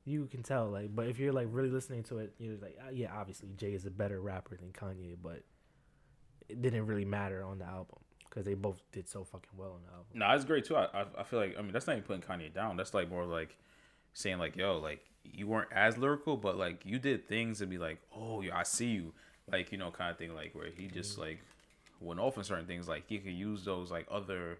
you 0.05 0.27
can 0.27 0.43
tell, 0.43 0.69
like, 0.69 0.95
but 0.95 1.07
if 1.07 1.19
you're 1.19 1.33
like 1.33 1.49
really 1.51 1.71
listening 1.71 2.03
to 2.05 2.19
it, 2.19 2.35
you're 2.39 2.57
like, 2.57 2.79
uh, 2.87 2.91
yeah, 2.93 3.09
obviously 3.15 3.49
Jay 3.57 3.73
is 3.73 3.87
a 3.87 3.91
better 3.91 4.21
rapper 4.21 4.57
than 4.57 4.71
Kanye, 4.71 5.17
but 5.21 5.43
it 6.49 6.61
didn't 6.61 6.87
really 6.87 7.05
matter 7.05 7.43
on 7.43 7.59
the 7.59 7.65
album 7.65 7.99
because 8.29 8.45
they 8.45 8.55
both 8.55 8.83
did 8.93 9.09
so 9.09 9.25
fucking 9.25 9.51
well 9.57 9.73
on 9.73 9.81
the 9.87 9.93
album. 9.93 10.07
No, 10.15 10.31
it's 10.35 10.45
great 10.45 10.65
too. 10.65 10.77
I, 10.77 10.85
I 10.93 11.05
I 11.19 11.23
feel 11.23 11.39
like 11.39 11.57
I 11.59 11.63
mean 11.63 11.73
that's 11.73 11.87
not 11.87 11.97
even 11.97 12.05
putting 12.05 12.23
Kanye 12.23 12.53
down. 12.53 12.77
That's 12.77 12.93
like 12.93 13.09
more 13.09 13.25
like 13.25 13.57
saying 14.13 14.39
like 14.39 14.57
yo 14.57 14.79
like 14.79 15.01
you 15.25 15.47
weren't 15.47 15.73
as 15.73 15.97
lyrical, 15.97 16.37
but 16.37 16.59
like 16.59 16.85
you 16.85 16.99
did 16.99 17.29
things 17.29 17.61
and 17.61 17.71
be 17.71 17.79
like 17.79 17.99
oh 18.15 18.43
yeah 18.43 18.57
I 18.57 18.65
see 18.65 18.87
you 18.87 19.13
like 19.51 19.73
you 19.73 19.79
know 19.79 19.91
kind 19.91 20.11
of 20.11 20.19
thing 20.19 20.35
like 20.35 20.55
where 20.55 20.69
he 20.71 20.87
just 20.87 21.19
like 21.19 21.41
went 22.01 22.21
off 22.21 22.37
on 22.37 22.45
certain 22.45 22.67
things 22.67 22.89
like 22.89 23.05
he 23.07 23.19
could 23.19 23.33
use 23.33 23.65
those 23.65 23.91
like 23.91 24.07
other 24.11 24.59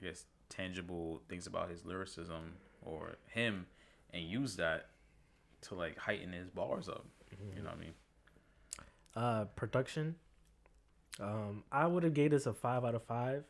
I 0.00 0.06
guess 0.06 0.24
tangible 0.48 1.22
things 1.28 1.46
about 1.46 1.70
his 1.70 1.84
lyricism 1.84 2.54
or 2.82 3.16
him 3.26 3.66
and 4.16 4.24
use 4.28 4.56
that 4.56 4.88
to 5.62 5.74
like 5.74 5.96
heighten 5.98 6.32
his 6.32 6.48
bars 6.50 6.88
up. 6.88 7.06
You 7.54 7.62
know 7.62 7.70
what 7.70 7.76
I 7.76 7.80
mean? 7.80 7.94
Uh, 9.14 9.44
production, 9.56 10.14
um, 11.20 11.64
I 11.72 11.86
would 11.86 12.02
have 12.02 12.14
gave 12.14 12.30
this 12.30 12.46
a 12.46 12.52
five 12.52 12.84
out 12.84 12.94
of 12.94 13.02
five, 13.02 13.44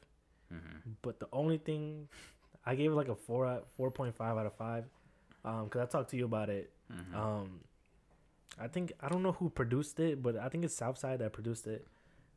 hmm 0.51 0.79
but 1.03 1.19
the 1.21 1.29
only 1.33 1.59
thing 1.59 2.09
I 2.65 2.75
gave 2.75 2.93
it 2.93 2.95
like 2.95 3.09
a 3.09 3.15
four 3.17 3.47
out 3.47 3.67
four 3.77 3.91
point 3.91 4.15
five 4.17 4.37
out 4.37 4.47
of 4.47 4.55
five, 4.55 4.85
um, 5.45 5.65
because 5.65 5.83
I 5.83 5.87
talked 5.87 6.11
to 6.11 6.17
you 6.17 6.25
about 6.25 6.49
it. 6.49 6.71
hmm 6.91 7.15
Um, 7.15 7.61
I 8.59 8.69
think 8.69 8.93
I 9.01 9.09
don't 9.09 9.23
know 9.23 9.33
who 9.33 9.51
produced 9.51 9.99
it, 10.01 10.23
but 10.23 10.37
I 10.37 10.49
think 10.49 10.65
it's 10.65 10.75
Southside 10.75 11.19
that 11.19 11.33
produced 11.33 11.67
it. 11.67 11.87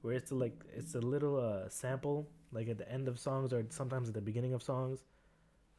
Where 0.02 0.14
it's 0.16 0.32
like 0.32 0.64
it's 0.76 0.96
a 0.96 1.00
little 1.02 1.38
uh 1.40 1.70
sample, 1.70 2.28
like 2.52 2.68
at 2.70 2.78
the 2.78 2.90
end 2.92 3.08
of 3.08 3.20
songs 3.20 3.54
or 3.54 3.66
sometimes 3.70 4.08
at 4.08 4.14
the 4.16 4.22
beginning 4.22 4.54
of 4.54 4.64
songs. 4.64 5.04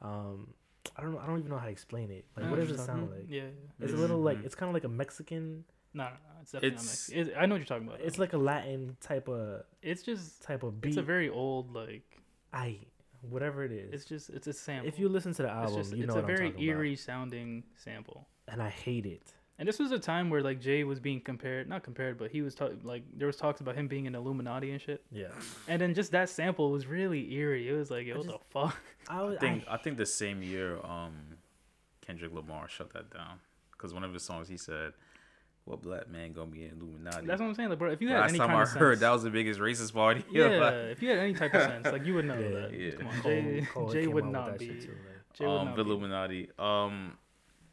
Um, 0.03 0.55
I 0.97 1.03
don't 1.03 1.13
know. 1.13 1.19
I 1.19 1.27
don't 1.27 1.39
even 1.39 1.51
know 1.51 1.59
how 1.59 1.67
to 1.67 1.71
explain 1.71 2.11
it. 2.11 2.25
Like, 2.37 2.51
what 2.51 2.59
does 2.59 2.71
it 2.71 2.79
sound 2.79 3.09
mm, 3.09 3.13
like? 3.13 3.27
Yeah. 3.29 3.43
yeah. 3.43 3.85
It's 3.85 3.93
a 3.93 3.97
little 3.97 4.19
like 4.19 4.39
mm-hmm. 4.39 4.47
it's 4.47 4.55
kind 4.55 4.69
of 4.69 4.75
like 4.75 4.85
a 4.85 4.89
Mexican. 4.89 5.65
No, 5.93 6.05
no, 6.05 6.11
no, 6.11 6.17
it's 6.43 6.53
definitely 6.53 6.69
It's- 6.77 6.85
not 6.85 7.17
Mexican. 7.17 7.29
It, 7.29 7.43
I 7.43 7.47
know 7.47 7.55
what 7.55 7.59
you're 7.59 7.67
talking 7.67 7.89
about. 7.89 8.01
It's 8.01 8.17
though. 8.17 8.23
like 8.23 8.33
a 8.33 8.39
Latin 8.39 8.97
type 9.01 9.29
of 9.29 9.63
it's 9.83 10.03
just 10.03 10.43
type 10.43 10.63
of 10.63 10.81
beat. 10.81 10.89
it's 10.91 10.97
a 10.99 11.03
very 11.03 11.29
old 11.29 11.75
like 11.75 12.05
I 12.53 12.79
whatever 13.23 13.65
it 13.65 13.73
is. 13.73 13.93
it's 13.93 14.05
just 14.05 14.31
it's 14.31 14.47
a 14.47 14.53
sample. 14.53 14.89
if 14.89 14.99
you 14.99 15.09
listen 15.09 15.35
to 15.35 15.43
the 15.43 15.49
it's 15.49 15.57
album, 15.57 15.77
just 15.77 15.93
you 15.93 16.05
it's 16.05 16.09
know 16.09 16.15
a 16.15 16.23
what 16.23 16.27
very 16.27 16.47
I'm 16.47 16.53
talking 16.53 16.69
eerie 16.69 16.97
sounding 16.97 17.65
sample. 17.77 18.27
about. 18.47 18.55
And 18.55 18.63
I 18.63 18.71
hate 18.71 19.07
it. 19.07 19.33
And 19.61 19.69
this 19.69 19.79
was 19.79 19.93
a 19.93 19.99
time 19.99 20.31
where 20.31 20.41
like 20.41 20.59
Jay 20.59 20.85
was 20.85 20.99
being 21.01 21.21
compared, 21.21 21.69
not 21.69 21.83
compared, 21.83 22.17
but 22.17 22.31
he 22.31 22.41
was 22.41 22.55
ta- 22.55 22.71
like 22.83 23.03
there 23.15 23.27
was 23.27 23.37
talks 23.37 23.61
about 23.61 23.77
him 23.77 23.89
being 23.89 24.07
an 24.07 24.15
Illuminati 24.15 24.71
and 24.73 24.81
shit. 24.81 25.05
Yeah. 25.13 25.27
And 25.69 25.81
then 25.81 25.93
just 25.93 26.13
that 26.13 26.31
sample 26.31 26.71
was 26.71 26.87
really 26.87 27.31
eerie. 27.35 27.69
It 27.69 27.75
was 27.75 27.91
like, 27.91 28.07
yo, 28.07 28.15
I 28.15 28.19
what 28.19 28.27
the 28.27 28.39
fuck? 28.49 28.77
I, 29.09 29.23
was, 29.23 29.37
I 29.37 29.41
think 29.41 29.65
I, 29.69 29.75
I 29.75 29.77
think 29.77 29.99
the 29.99 30.07
same 30.07 30.43
year 30.43 30.79
um 30.83 31.13
Kendrick 32.01 32.33
Lamar 32.33 32.71
shut 32.71 32.91
that 32.95 33.13
down 33.13 33.39
because 33.73 33.93
one 33.93 34.03
of 34.03 34.15
his 34.15 34.23
songs 34.23 34.49
he 34.49 34.57
said, 34.57 34.95
"What 35.67 35.83
black 35.83 36.09
man 36.11 36.33
gonna 36.33 36.51
be 36.51 36.65
in 36.65 36.81
Illuminati?" 36.81 37.27
That's 37.27 37.41
what 37.41 37.49
I'm 37.49 37.55
saying. 37.55 37.69
Like, 37.69 37.79
bro, 37.79 37.91
if 37.91 38.01
you 38.01 38.09
had 38.09 38.21
Last 38.21 38.31
any 38.31 38.39
time 38.39 38.49
kind 38.49 38.59
I 38.61 38.63
of 38.63 38.69
sense, 38.69 38.81
heard 38.81 39.01
that 39.01 39.11
was 39.11 39.23
the 39.25 39.31
biggest 39.31 39.61
racist 39.61 39.93
party. 39.93 40.25
yeah, 40.33 40.47
Like, 40.47 40.75
if 40.93 41.03
you 41.03 41.11
had 41.11 41.19
any 41.19 41.35
type 41.35 41.53
of 41.53 41.61
sense, 41.63 41.85
like 41.87 42.07
you 42.07 42.15
would 42.15 42.25
know 42.25 42.39
Yeah, 42.39 42.49
that. 42.61 42.73
yeah. 42.73 42.91
Come 42.93 43.07
on, 43.09 43.21
Cole- 43.21 43.31
Jay, 43.33 43.67
Cole 43.75 43.89
Jay 43.91 44.07
would 44.07 44.25
not 44.25 44.59
be. 44.59 44.69
too, 44.69 44.97
Jay 45.35 45.45
would 45.47 45.53
um, 45.55 45.67
not 45.67 45.77
be. 45.77 45.83
Illuminati. 45.83 46.49
Um, 46.59 47.19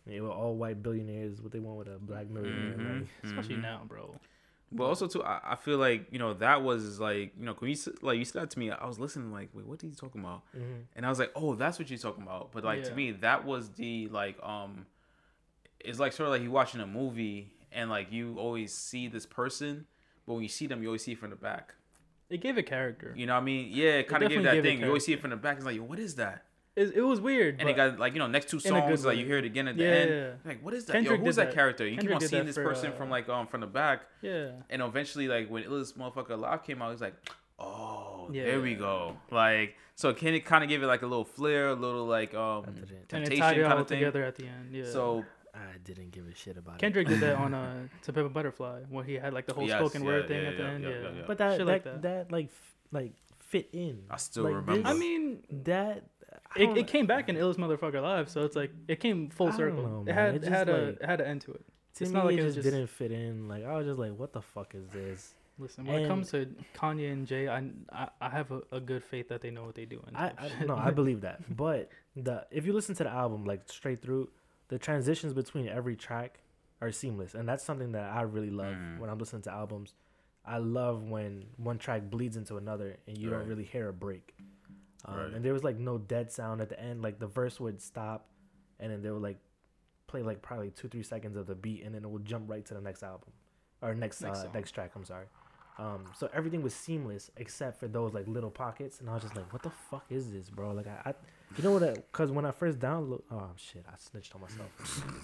Yeah, 0.07 0.21
with 0.21 0.31
all 0.31 0.55
white 0.55 0.81
billionaires, 0.81 1.41
what 1.41 1.51
they 1.51 1.59
want 1.59 1.77
with 1.79 1.87
a 1.87 1.97
black 1.99 2.29
millionaire. 2.29 2.77
mhm, 2.77 2.99
Like, 2.99 3.07
Especially 3.23 3.57
mhm. 3.57 3.61
now, 3.61 3.81
bro. 3.87 4.15
But 4.71 4.83
also 4.85 5.07
too, 5.07 5.23
I, 5.23 5.39
I 5.53 5.55
feel 5.55 5.77
like 5.77 6.07
you 6.11 6.19
know 6.19 6.33
that 6.35 6.61
was 6.63 6.99
like 6.99 7.33
you 7.39 7.45
know 7.45 7.53
when 7.59 7.69
you 7.69 7.75
s- 7.75 7.87
like 8.01 8.17
you 8.19 8.25
said 8.25 8.41
that 8.43 8.49
to 8.51 8.59
me, 8.59 8.69
I 8.71 8.85
was 8.85 8.99
listening 8.99 9.31
like, 9.31 9.49
wait, 9.53 9.65
what 9.65 9.81
are 9.83 9.87
you 9.87 9.93
talking 9.95 10.21
about? 10.21 10.43
mhm. 10.55 10.83
And 10.95 11.05
I 11.05 11.09
was 11.09 11.19
like, 11.19 11.31
oh, 11.35 11.55
that's 11.55 11.79
what 11.79 11.89
you're 11.89 11.99
talking 11.99 12.23
about. 12.23 12.51
But 12.51 12.63
like 12.65 12.83
to 12.83 12.93
me, 12.93 13.11
that 13.11 13.45
was 13.45 13.69
the 13.71 14.07
like 14.09 14.37
um, 14.43 14.85
it's 15.79 15.99
like 15.99 16.13
sort 16.13 16.27
of 16.27 16.33
like 16.33 16.41
you 16.41 16.51
watching 16.51 16.81
a 16.81 16.87
movie 16.87 17.53
and 17.71 17.89
like 17.89 18.11
you 18.11 18.37
always 18.39 18.73
see 18.73 19.07
this 19.07 19.25
person, 19.25 19.85
but 20.25 20.33
when 20.33 20.43
you 20.43 20.49
see 20.49 20.67
them, 20.67 20.81
you 20.81 20.89
always 20.89 21.03
see 21.03 21.13
it 21.13 21.19
from 21.19 21.29
the 21.29 21.35
back. 21.35 21.75
It 22.29 22.41
gave 22.41 22.57
a 22.57 22.63
character. 22.63 23.13
You 23.15 23.25
know 23.25 23.35
what 23.35 23.41
I 23.41 23.45
mean? 23.45 23.69
Yeah, 23.71 23.99
it 23.99 24.07
kind 24.09 24.21
of 24.23 24.29
gave 24.29 24.43
that 24.43 24.55
gave 24.55 24.63
thing. 24.63 24.79
You 24.79 24.87
always 24.87 25.05
see 25.05 25.13
it 25.13 25.21
from 25.21 25.29
the 25.29 25.37
back. 25.37 25.57
It's 25.57 25.65
like, 25.65 25.77
yo, 25.77 25.83
what 25.83 25.99
is 25.99 26.15
that? 26.15 26.43
It, 26.77 26.95
it 26.95 27.01
was 27.01 27.19
weird. 27.19 27.59
And 27.59 27.67
it 27.67 27.75
got 27.75 27.97
like 27.99 28.13
you 28.13 28.19
know 28.19 28.27
next 28.27 28.49
two 28.49 28.57
in 28.57 28.61
good 28.61 28.69
songs 28.69 29.05
like 29.05 29.17
you 29.17 29.25
hear 29.25 29.39
it 29.39 29.45
again 29.45 29.67
at 29.67 29.75
the 29.77 29.83
yeah, 29.83 29.89
end. 29.89 30.09
yeah, 30.11 30.29
Like 30.45 30.63
what 30.63 30.73
is 30.73 30.85
that? 30.85 30.93
Kendrick 30.93 31.19
yo, 31.19 31.25
who's 31.25 31.35
that, 31.37 31.47
that. 31.47 31.53
character? 31.55 31.85
You 31.87 31.97
Kendrick 31.97 32.19
keep 32.19 32.23
on 32.25 32.29
seeing 32.29 32.45
this 32.45 32.55
for, 32.55 32.63
person 32.63 32.91
uh, 32.91 32.95
from 32.95 33.09
like 33.09 33.27
um 33.29 33.47
from 33.47 33.61
the 33.61 33.67
back, 33.67 34.01
yeah. 34.21 34.51
and 34.69 34.81
eventually 34.81 35.27
like 35.27 35.49
when 35.49 35.63
Illest 35.63 35.97
Motherfucker 35.97 36.31
Alive 36.31 36.63
came 36.63 36.81
out, 36.81 36.91
he's 36.91 37.01
like, 37.01 37.15
oh, 37.59 38.29
Yeah. 38.31 38.45
there 38.45 38.61
we 38.61 38.75
go. 38.75 39.17
Like 39.31 39.75
so, 39.95 40.13
can 40.13 40.33
it 40.35 40.45
kind 40.45 40.63
of 40.63 40.69
give 40.69 40.83
it 40.83 40.87
like 40.87 41.01
a 41.01 41.07
little 41.07 41.25
flair, 41.25 41.69
a 41.69 41.73
little 41.73 42.05
like 42.05 42.33
um 42.35 42.65
And 42.65 42.77
it 42.77 43.09
temptation 43.09 43.39
tied 43.39 43.57
it 43.57 43.61
kind 43.61 43.73
all 43.73 43.79
of 43.79 43.87
thing. 43.87 43.99
together 43.99 44.23
at 44.23 44.35
the 44.35 44.45
end. 44.45 44.69
Yeah. 44.71 44.85
So 44.85 45.25
I 45.55 45.77
didn't 45.83 46.11
give 46.11 46.27
a 46.27 46.35
shit 46.35 46.57
about 46.57 46.75
it. 46.75 46.79
Kendrick 46.81 47.07
did 47.07 47.19
that 47.21 47.35
on 47.37 47.53
uh, 47.61 47.87
"To 48.03 48.13
Pimp 48.13 48.27
a 48.27 48.29
Butterfly," 48.29 48.83
where 48.89 49.03
he 49.03 49.15
had 49.15 49.33
like 49.33 49.47
the 49.47 49.55
whole 49.55 49.67
Yes, 49.67 49.79
spoken 49.79 50.03
yeah, 50.03 50.07
word 50.07 50.27
thing 50.27 50.43
yeah, 50.43 50.49
at 50.49 50.57
the 50.57 50.63
yeah, 50.63 50.69
end. 50.69 50.83
yeah, 50.83 50.89
Yeah, 50.91 50.95
yeah, 51.01 51.09
yeah. 51.17 51.23
But 51.25 51.37
that 51.39 51.57
that, 51.57 51.65
like 51.65 51.83
that 51.85 52.01
that. 52.03 52.31
like 52.31 52.45
f- 52.47 52.75
like 52.91 53.13
fit 53.39 53.69
in. 53.73 54.03
I 54.11 54.17
still 54.17 54.43
Like, 54.43 54.53
remember. 54.55 54.87
I 54.87 54.93
mean, 54.93 55.39
that 55.63 56.03
it, 56.59 56.77
it 56.77 56.87
came 56.87 57.05
back 57.07 57.29
in 57.29 57.35
illest 57.35 57.55
motherfucker 57.57 58.01
live, 58.01 58.29
so 58.29 58.41
it's 58.43 58.55
like 58.55 58.71
it 58.87 58.99
came 58.99 59.29
full 59.29 59.51
circle. 59.51 59.83
know, 59.83 60.03
it 60.07 60.13
had 60.13 60.35
It 60.35 60.43
it 60.43 60.49
had 60.49 60.67
just, 60.67 60.77
a 60.79 60.87
it 60.89 61.05
had 61.05 61.21
an 61.21 61.27
end 61.27 61.41
to 61.41 61.51
it. 61.53 61.65
To 61.95 62.03
It's 62.03 62.11
me, 62.11 62.17
not 62.17 62.25
like 62.25 62.35
it 62.35 62.39
it 62.39 62.43
just, 62.43 62.55
just- 62.55 62.65
didn't 62.65 62.87
fit 62.87 63.11
in. 63.11 63.47
Like 63.47 63.65
I 63.65 63.75
was 63.77 63.85
just 63.87 63.99
like, 63.99 64.13
what 64.17 64.33
the 64.33 64.41
fuck 64.41 64.75
is 64.75 64.87
this? 64.89 65.33
Listen, 65.59 65.85
when 65.85 66.01
it 66.03 66.07
comes 66.07 66.29
to 66.31 66.47
Kanye 66.75 67.11
and 67.11 67.25
Jay, 67.25 67.47
I 67.47 67.63
I, 67.91 68.09
I 68.21 68.29
have 68.29 68.51
a, 68.51 68.61
a 68.71 68.79
good 68.79 69.03
faith 69.03 69.29
that 69.29 69.41
they 69.41 69.49
know 69.49 69.65
what 69.65 69.73
they 69.73 69.85
do. 69.85 70.03
I, 70.13 70.25
I 70.37 70.65
no, 70.65 70.75
I 70.75 70.91
believe 71.01 71.21
that. 71.21 71.55
But 71.57 71.89
the 72.15 72.45
if 72.51 72.65
you 72.65 72.73
listen 72.73 72.93
to 72.95 73.03
the 73.03 73.09
album 73.09 73.43
like 73.45 73.61
straight 73.65 74.01
through, 74.03 74.29
the 74.67 74.77
transitions 74.77 75.33
between 75.33 75.67
every 75.67 75.95
track 75.95 76.39
are 76.79 76.91
seamless, 76.91 77.33
and 77.33 77.49
that's 77.49 77.63
something 77.63 77.93
that 77.93 78.11
I 78.11 78.21
really 78.21 78.51
love 78.51 78.75
Mm. 78.75 78.99
when 78.99 79.09
I'm 79.09 79.17
listening 79.17 79.41
to 79.43 79.51
albums. 79.51 79.95
I 80.45 80.59
love 80.59 81.03
when 81.03 81.45
one 81.57 81.77
track 81.79 82.03
bleeds 82.11 82.37
into 82.37 82.55
another 82.57 82.97
and 83.07 83.17
you 83.17 83.31
Right. 83.31 83.39
don't 83.39 83.47
really 83.49 83.63
hear 83.65 83.89
a 83.89 83.93
break. 83.93 84.35
Um, 85.05 85.15
Right. 85.15 85.33
And 85.33 85.45
there 85.45 85.53
was 85.53 85.63
like 85.63 85.77
no 85.77 85.97
dead 85.97 86.31
sound 86.31 86.61
at 86.61 86.69
the 86.69 86.79
end. 86.79 87.01
Like 87.01 87.19
the 87.19 87.27
verse 87.27 87.59
would 87.59 87.81
stop, 87.81 88.29
and 88.79 88.91
then 88.91 89.01
they 89.01 89.11
would 89.11 89.21
like 89.21 89.37
play 90.07 90.21
like 90.23 90.41
probably 90.41 90.71
two 90.71 90.87
three 90.87 91.03
seconds 91.03 91.35
of 91.37 91.47
the 91.47 91.55
beat, 91.55 91.83
and 91.83 91.93
then 91.93 92.03
it 92.03 92.09
would 92.09 92.25
jump 92.25 92.49
right 92.49 92.65
to 92.65 92.73
the 92.73 92.81
next 92.81 93.03
album 93.03 93.29
or 93.81 93.93
next 93.93 94.21
Next 94.21 94.39
uh, 94.39 94.47
next 94.53 94.71
track. 94.71 94.91
I'm 94.95 95.05
sorry. 95.05 95.25
Um, 95.79 96.05
so 96.15 96.27
everything 96.33 96.63
was 96.63 96.73
seamless 96.73 97.29
except 97.37 97.79
for 97.79 97.87
those 97.87 98.13
like 98.13 98.27
little 98.27 98.49
pockets, 98.49 98.99
and 98.99 99.09
I 99.09 99.13
was 99.13 99.23
just 99.23 99.35
like, 99.35 99.51
"What 99.53 99.61
the 99.61 99.69
fuck 99.91 100.05
is 100.09 100.31
this, 100.31 100.49
bro?" 100.49 100.71
Like 100.71 100.87
I, 100.87 101.09
I 101.09 101.13
you 101.55 101.63
know 101.63 101.71
what? 101.71 101.93
Because 102.11 102.29
when 102.31 102.45
I 102.45 102.51
first 102.51 102.77
download, 102.79 103.21
oh 103.31 103.51
shit, 103.55 103.85
I 103.87 103.93
snitched 103.97 104.35
on 104.35 104.41
myself. 104.41 104.69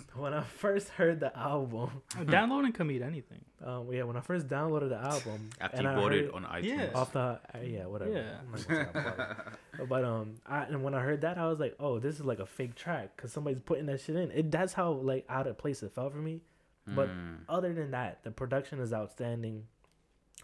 when 0.16 0.34
I 0.34 0.42
first 0.42 0.90
heard 0.90 1.20
the 1.20 1.38
album, 1.38 2.02
Downloading 2.26 2.72
can 2.72 2.88
mean 2.88 3.04
anything. 3.04 3.44
um, 3.64 3.92
yeah, 3.92 4.04
when 4.04 4.16
I 4.16 4.22
first 4.22 4.48
downloaded 4.48 4.90
the 4.90 4.98
album, 4.98 5.50
After 5.60 5.78
and 5.78 5.84
you 5.84 5.90
I 5.90 5.96
bought 5.96 6.12
heard 6.14 6.26
it 6.26 6.34
on 6.34 6.44
iTunes. 6.46 6.64
Yeah. 6.64 6.90
off 6.96 7.12
the 7.12 7.20
uh, 7.20 7.40
yeah 7.64 7.86
whatever. 7.88 8.12
Yeah. 8.14 8.38
I'm 8.40 8.52
not 8.52 8.68
gonna 8.68 8.84
say 8.86 9.00
I 9.00 9.04
bought 9.04 9.38
it. 9.80 9.90
but 9.90 10.04
um, 10.06 10.36
I 10.48 10.64
and 10.64 10.84
when 10.84 10.94
I 10.94 11.02
heard 11.02 11.22
that, 11.22 11.38
I 11.38 11.48
was 11.48 11.60
like, 11.60 11.76
"Oh, 11.80 12.00
this 12.00 12.16
is 12.16 12.26
like 12.26 12.40
a 12.40 12.46
fake 12.46 12.76
track," 12.76 13.12
because 13.16 13.32
somebody's 13.34 13.60
putting 13.60 13.86
that 13.88 14.00
shit 14.02 14.16
in. 14.16 14.32
It 14.32 14.50
that's 14.52 14.74
how 14.74 14.92
like 14.94 15.26
out 15.30 15.46
of 15.48 15.58
place 15.58 15.84
it 15.84 15.92
felt 15.94 16.14
for 16.14 16.20
me. 16.20 16.42
But 16.88 17.08
Mm. 17.10 17.38
other 17.48 17.74
than 17.74 17.92
that, 17.92 18.24
the 18.24 18.32
production 18.32 18.80
is 18.80 18.92
outstanding. 18.94 19.68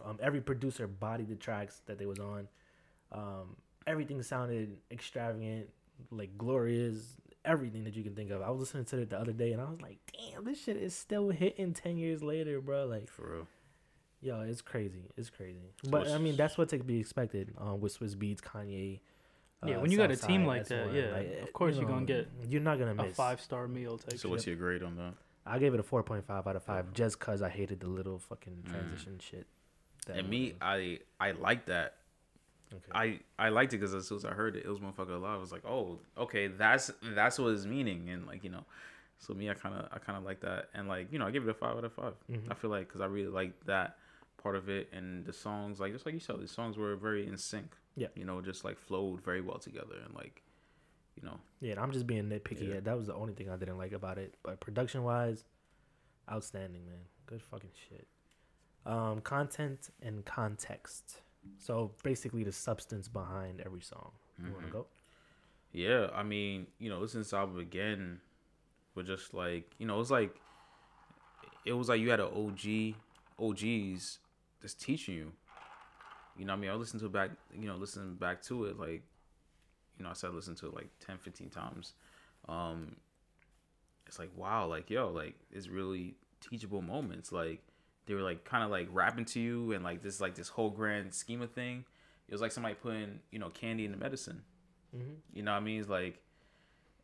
Um, 0.06 0.18
every 0.22 0.40
producer 0.40 0.88
bodied 0.88 1.28
the 1.30 1.36
tracks 1.36 1.82
that 1.88 1.98
they 1.98 2.06
was 2.06 2.20
on. 2.20 2.48
Um, 3.12 3.58
everything 3.88 4.22
sounded 4.24 4.78
extravagant, 4.92 5.70
like 6.12 6.38
glorious. 6.38 7.16
Everything 7.46 7.86
that 7.86 7.96
you 7.96 8.04
can 8.04 8.16
think 8.16 8.32
of. 8.32 8.42
I 8.42 8.50
was 8.50 8.60
listening 8.60 8.86
to 8.86 8.98
it 9.02 9.10
the 9.10 9.18
other 9.20 9.32
day, 9.32 9.54
and 9.54 9.62
I 9.62 9.70
was 9.70 9.82
like, 9.82 9.98
"Damn, 10.12 10.44
this 10.44 10.62
shit 10.62 10.76
is 10.76 10.94
still 10.94 11.30
hitting 11.30 11.74
ten 11.74 11.98
years 11.98 12.22
later, 12.22 12.60
bro!" 12.60 12.86
Like, 12.86 13.10
for 13.10 13.32
real. 13.32 13.48
yo, 14.22 14.42
it's 14.42 14.62
crazy. 14.62 15.10
It's 15.16 15.30
crazy. 15.30 15.74
But 15.90 16.02
it's- 16.02 16.14
I 16.16 16.18
mean, 16.20 16.36
that's 16.36 16.58
what 16.58 16.68
to 16.70 16.80
be 16.80 17.00
expected. 17.00 17.54
Um, 17.58 17.80
with 17.80 17.98
Swizz 17.98 18.16
Beatz, 18.18 18.42
Kanye. 18.42 19.00
Yeah, 19.66 19.78
uh, 19.78 19.82
when 19.82 19.92
you 19.92 19.98
got 19.98 20.12
a 20.12 20.16
Southside, 20.16 20.30
team 20.30 20.46
like 20.46 20.68
that, 20.68 20.88
S1, 20.90 20.94
yeah, 20.96 21.12
like, 21.12 21.42
of 21.44 21.54
course 21.54 21.76
you 21.76 21.82
you're 21.82 21.90
gonna 21.90 22.06
get 22.06 22.28
You're 22.48 22.62
not 22.62 22.78
gonna 22.80 22.94
miss 22.96 23.14
a 23.14 23.16
five 23.16 23.40
star 23.42 23.68
meal 23.70 23.98
type. 23.98 24.18
So 24.20 24.28
what's 24.30 24.46
your 24.46 24.56
grade 24.58 24.84
on 24.84 24.98
that? 24.98 25.14
I 25.46 25.58
gave 25.60 25.74
it 25.74 25.80
a 25.80 25.84
four 25.84 26.04
point 26.04 26.26
five 26.26 26.46
out 26.46 26.56
of 26.58 26.64
five 26.64 26.94
just 26.94 27.20
cause 27.20 27.42
I 27.42 27.50
hated 27.50 27.80
the 27.80 27.88
little 27.88 28.20
fucking 28.20 28.64
transition 28.70 29.18
shit. 29.20 29.48
that 30.08 30.16
Mm. 30.16 30.20
And 30.20 30.30
me, 30.30 30.46
was- 30.52 30.54
I 30.62 31.00
I 31.20 31.32
like 31.32 31.66
that. 31.68 31.96
Okay. 32.74 32.92
I 33.38 33.46
I 33.48 33.50
liked 33.50 33.74
it 33.74 33.78
because 33.78 33.94
as 33.94 34.08
soon 34.08 34.18
as 34.18 34.26
I 34.26 34.32
heard 34.32 34.56
it, 34.56 34.66
it 34.66 34.70
was 34.70 34.80
motherfucker 34.80 35.16
alive. 35.16 35.38
I 35.38 35.38
was 35.38 35.52
like, 35.52 35.66
oh, 35.66 36.00
okay, 36.18 36.48
that's 36.48 36.92
that's 37.02 37.40
what 37.40 37.50
it's 37.50 37.66
meaning, 37.66 38.10
and 38.10 38.26
like 38.28 38.44
you 38.44 38.50
know, 38.50 38.66
so 39.18 39.34
me, 39.34 39.50
I 39.50 39.54
kind 39.54 39.76
of 39.76 39.88
I 39.92 39.98
kind 40.00 40.18
of 40.18 40.24
like 40.24 40.42
that, 40.42 40.70
and 40.74 40.88
like 40.88 41.12
you 41.12 41.20
know, 41.20 41.26
I 41.28 41.32
give 41.32 41.48
it 41.48 41.50
a 41.50 41.54
five 41.54 41.76
out 41.78 41.84
of 41.84 41.94
5 41.94 42.14
Mhm. 42.32 42.52
I 42.52 42.54
feel 42.54 42.70
like 42.70 42.88
because 42.88 43.02
I 43.02 43.06
really 43.06 43.30
like 43.30 43.54
that 43.66 43.98
part 44.42 44.56
of 44.56 44.70
it, 44.70 44.90
and 44.94 45.26
the 45.26 45.34
songs, 45.34 45.80
like 45.80 45.92
just 45.94 46.06
like 46.06 46.14
you 46.14 46.20
said, 46.20 46.40
the 46.40 46.48
songs 46.48 46.78
were 46.78 46.96
very 46.96 47.28
in 47.28 47.38
sync. 47.38 47.76
Yeah. 47.96 48.08
you 48.16 48.24
know, 48.24 48.40
just 48.42 48.64
like 48.64 48.78
flowed 48.78 49.22
very 49.22 49.42
well 49.42 49.58
together, 49.58 49.96
and 50.06 50.14
like, 50.16 50.42
you 51.18 51.24
know, 51.24 51.38
Yeah, 51.60 51.72
and 51.72 51.80
I'm 51.82 51.92
just 51.92 52.08
being 52.08 52.30
nitpicky. 52.30 52.70
Yeah. 52.76 52.80
That 52.80 52.98
was 52.98 53.08
the 53.08 53.14
only 53.14 53.34
thing 53.34 53.50
I 53.50 53.58
didn't 53.58 53.78
like 53.78 53.92
about 53.92 54.18
it. 54.18 54.36
But 54.42 54.62
production 54.62 55.04
wise, 55.04 55.44
outstanding, 56.32 56.86
man. 56.86 57.02
Good 57.26 57.42
fucking 57.42 57.72
shit. 57.90 58.08
Um, 58.86 59.20
content 59.20 59.90
and 60.02 60.24
context. 60.24 61.22
So 61.58 61.92
basically, 62.04 62.44
the 62.44 62.52
substance 62.52 63.08
behind 63.08 63.62
every 63.66 63.82
song. 63.82 64.12
You 64.44 64.54
want 64.54 64.66
to 64.68 64.72
go? 64.72 64.86
Yeah, 65.72 66.08
I 66.14 66.24
mean, 66.24 66.68
you 66.80 66.90
know, 66.90 67.00
listening 67.00 67.24
to 67.24 67.30
this 67.30 67.34
album 67.34 67.60
again, 67.60 68.20
was 68.96 69.08
just 69.08 69.34
like, 69.34 69.70
you 69.78 69.86
know, 69.86 69.96
it 69.96 70.00
was 70.00 70.12
like, 70.12 70.36
it 71.66 71.74
was 71.74 71.90
like 71.90 72.00
you 72.00 72.10
had 72.10 72.20
an 72.20 72.28
OG, 72.28 72.96
OGs 73.40 74.20
just 74.62 74.82
teaching 74.82 75.16
you. 75.16 75.32
You 76.38 76.46
know, 76.46 76.54
what 76.54 76.58
I 76.58 76.62
mean, 76.62 76.70
I 76.72 76.76
listened 76.76 77.02
to 77.02 77.08
it 77.08 77.12
back, 77.12 77.32
you 77.54 77.68
know, 77.68 77.76
listening 77.76 78.16
back 78.16 78.42
to 78.44 78.66
it, 78.66 78.80
like, 78.80 79.04
you 79.98 80.06
know, 80.06 80.10
I 80.10 80.14
said 80.14 80.32
listen 80.32 80.56
to 80.56 80.68
it 80.68 80.74
like 80.74 80.90
10, 81.06 81.18
15 81.18 81.50
times. 81.50 81.94
Um, 82.48 82.96
it's 84.08 84.18
like, 84.18 84.32
wow, 84.36 84.66
like, 84.66 84.90
yo, 84.90 85.10
like, 85.10 85.36
it's 85.52 85.68
really 85.68 86.16
teachable 86.42 86.82
moments. 86.82 87.32
Like, 87.32 87.62
they 88.10 88.16
were 88.16 88.24
like 88.24 88.44
kind 88.44 88.64
of 88.64 88.72
like 88.72 88.88
rapping 88.92 89.24
to 89.24 89.40
you 89.40 89.72
and 89.72 89.84
like 89.84 90.02
this, 90.02 90.20
like, 90.20 90.34
this 90.34 90.50
whole 90.50 90.72
grand 90.72 91.14
scheme 91.14 91.44
of 91.44 91.52
thing. 91.52 91.86
It 92.28 92.34
was 92.34 92.42
like 92.42 92.52
somebody 92.52 92.74
putting, 92.74 93.20
you 93.30 93.38
know, 93.38 93.50
candy 93.50 93.86
in 93.86 93.92
the 93.92 93.98
medicine. 93.98 94.42
Mm-hmm. 94.96 95.12
You 95.32 95.44
know 95.44 95.52
what 95.52 95.58
I 95.58 95.62
mean? 95.62 95.80
It's 95.80 95.90
like, 95.90 96.20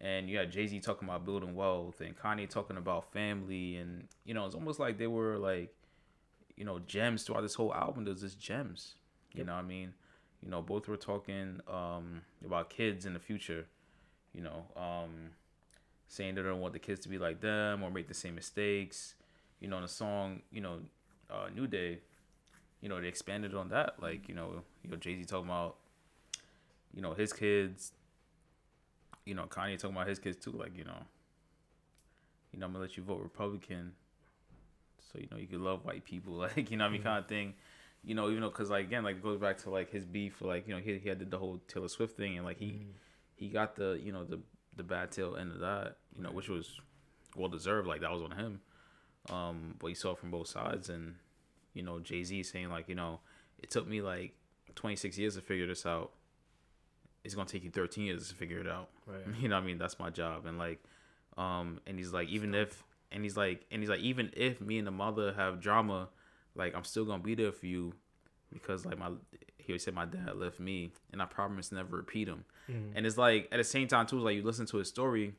and 0.01 0.27
you 0.27 0.37
had 0.39 0.51
Jay 0.51 0.65
Z 0.65 0.79
talking 0.79 1.07
about 1.07 1.23
building 1.23 1.53
wealth 1.53 2.01
and 2.01 2.17
Kanye 2.17 2.49
talking 2.49 2.75
about 2.77 3.13
family, 3.13 3.75
and 3.75 4.07
you 4.25 4.33
know, 4.33 4.47
it's 4.47 4.55
almost 4.55 4.79
like 4.79 4.97
they 4.97 5.05
were 5.07 5.37
like, 5.37 5.73
you 6.57 6.65
know, 6.65 6.79
gems 6.79 7.21
throughout 7.21 7.41
this 7.41 7.53
whole 7.53 7.73
album. 7.73 8.03
There's 8.05 8.21
just 8.21 8.39
gems. 8.39 8.95
You 9.33 9.39
Yep. 9.39 9.47
know 9.47 9.53
what 9.53 9.63
I 9.63 9.67
mean? 9.67 9.93
You 10.41 10.49
know, 10.49 10.61
both 10.63 10.87
were 10.87 10.97
talking 10.97 11.59
um, 11.67 12.21
about 12.43 12.71
kids 12.71 13.05
in 13.05 13.13
the 13.13 13.19
future. 13.19 13.67
You 14.33 14.41
know, 14.41 14.65
um, 14.75 15.29
saying 16.07 16.33
they 16.35 16.41
don't 16.41 16.59
want 16.61 16.73
the 16.73 16.79
kids 16.79 16.99
to 17.01 17.09
be 17.09 17.19
like 17.19 17.41
them 17.41 17.83
or 17.83 17.91
make 17.91 18.07
the 18.07 18.13
same 18.15 18.33
mistakes. 18.35 19.13
You 19.59 19.67
know, 19.69 19.77
in 19.77 19.83
the 19.83 19.87
song, 19.89 20.41
you 20.51 20.61
know, 20.61 20.79
uh, 21.29 21.47
New 21.53 21.67
Day, 21.67 21.99
you 22.81 22.89
know, 22.89 23.01
they 23.01 23.07
expanded 23.07 23.55
on 23.55 23.69
that. 23.69 23.95
Like, 24.01 24.29
you 24.29 24.35
know, 24.35 24.63
you 24.83 24.89
know, 24.91 24.97
Jay 24.97 25.15
Z 25.17 25.25
talking 25.25 25.47
about, 25.47 25.77
you 26.93 27.01
know, 27.01 27.13
his 27.13 27.33
kids. 27.33 27.91
You 29.25 29.33
know, 29.35 29.45
Kanye 29.47 29.77
talking 29.77 29.95
about 29.95 30.07
his 30.07 30.19
kids 30.19 30.37
too. 30.43 30.51
Like, 30.51 30.75
you 30.77 30.83
know, 30.83 31.05
you 32.51 32.59
know, 32.59 32.65
I'm 32.65 32.71
gonna 32.71 32.83
let 32.83 32.97
you 32.97 33.03
vote 33.03 33.21
Republican, 33.21 33.93
so 35.11 35.19
you 35.19 35.27
know 35.31 35.37
you 35.37 35.47
can 35.47 35.63
love 35.63 35.85
white 35.85 36.05
people. 36.05 36.33
Like, 36.55 36.69
you 36.71 36.77
know, 36.77 36.85
what 36.85 36.89
I 36.89 36.93
mean, 36.93 37.01
Mhm. 37.01 37.05
kind 37.05 37.19
of 37.19 37.27
thing. 37.27 37.53
You 38.03 38.13
know, 38.15 38.29
even 38.29 38.41
though, 38.41 38.51
cause 38.51 38.69
like 38.69 38.85
again, 38.85 39.03
like 39.03 39.17
it 39.17 39.23
goes 39.23 39.39
back 39.39 39.57
to 39.59 39.69
like 39.69 39.89
his 39.91 40.05
beef. 40.05 40.41
Like, 40.41 40.67
you 40.67 40.75
know, 40.75 40.79
he 40.79 40.97
he 40.99 41.09
had 41.09 41.29
the 41.29 41.37
whole 41.37 41.59
Taylor 41.67 41.87
Swift 41.87 42.15
thing, 42.17 42.37
and 42.37 42.45
like 42.45 42.57
he 42.59 42.65
Mm-hmm. 42.71 42.91
he 43.35 43.49
got 43.49 43.75
the 43.75 43.99
you 44.03 44.11
know 44.11 44.23
the 44.23 44.39
the 44.75 44.83
bad 44.83 45.11
tail 45.11 45.35
end 45.35 45.51
of 45.51 45.59
that. 45.59 45.97
You 46.15 46.23
know, 46.23 46.31
which 46.31 46.49
was 46.49 46.79
well 47.35 47.49
deserved. 47.49 47.87
Like 47.87 48.01
that 48.01 48.11
was 48.11 48.21
on 48.21 48.31
him. 48.31 48.61
Um, 49.29 49.75
but 49.79 49.87
you 49.87 49.95
saw 49.95 50.11
it 50.11 50.17
from 50.19 50.31
both 50.31 50.47
sides, 50.47 50.89
and 50.89 51.15
you 51.73 51.81
know 51.83 51.99
Jay 51.99 52.23
Z 52.23 52.43
saying 52.43 52.69
like, 52.69 52.87
you 52.89 52.95
know, 52.95 53.19
it 53.61 53.69
took 53.69 53.87
me 53.87 54.01
like 54.01 54.33
26 54.75 55.17
years 55.17 55.35
to 55.35 55.41
figure 55.41 55.67
this 55.67 55.85
out. 55.85 56.11
It's 57.23 57.33
gonna 57.33 57.47
take 57.47 57.63
you 57.63 57.71
13 57.71 58.05
years 58.05 58.29
to 58.29 58.35
figure 58.35 58.59
it 58.59 58.67
out. 58.67 58.89
Right. 59.07 59.21
You 59.41 59.47
know 59.49 59.55
what 59.55 59.63
I 59.63 59.67
mean? 59.67 59.77
That's 59.77 59.97
my 59.99 60.09
job. 60.11 60.45
And 60.45 60.57
like, 60.59 60.83
um, 61.37 61.79
and 61.87 61.97
he's 61.97 62.13
like, 62.13 62.29
even 62.29 62.53
if, 62.53 62.83
and 63.11 63.23
he's 63.23 63.35
like, 63.35 63.65
and 63.71 63.81
he's 63.81 63.89
like, 63.89 63.99
even 64.01 64.31
if 64.35 64.61
me 64.61 64.77
and 64.77 64.85
the 64.85 64.91
mother 64.91 65.33
have 65.33 65.59
drama, 65.59 66.09
like 66.55 66.75
I'm 66.75 66.83
still 66.83 67.05
gonna 67.05 67.23
be 67.23 67.33
there 67.35 67.51
for 67.51 67.65
you, 67.65 67.93
because 68.53 68.85
like 68.85 68.99
my, 68.99 69.09
he 69.57 69.73
always 69.73 69.83
said 69.83 69.95
my 69.95 70.05
dad 70.05 70.35
left 70.35 70.59
me, 70.59 70.91
and 71.11 71.19
I 71.21 71.25
promise 71.25 71.71
never 71.71 71.97
repeat 71.97 72.27
him. 72.27 72.45
Mhm. 72.69 72.91
And 72.95 73.05
it's 73.07 73.17
like 73.17 73.47
at 73.51 73.57
the 73.57 73.63
same 73.63 73.87
time 73.87 74.05
too, 74.05 74.17
it's 74.17 74.23
like 74.25 74.35
you 74.35 74.43
listen 74.43 74.67
to 74.67 74.77
his 74.77 74.87
story, 74.87 75.33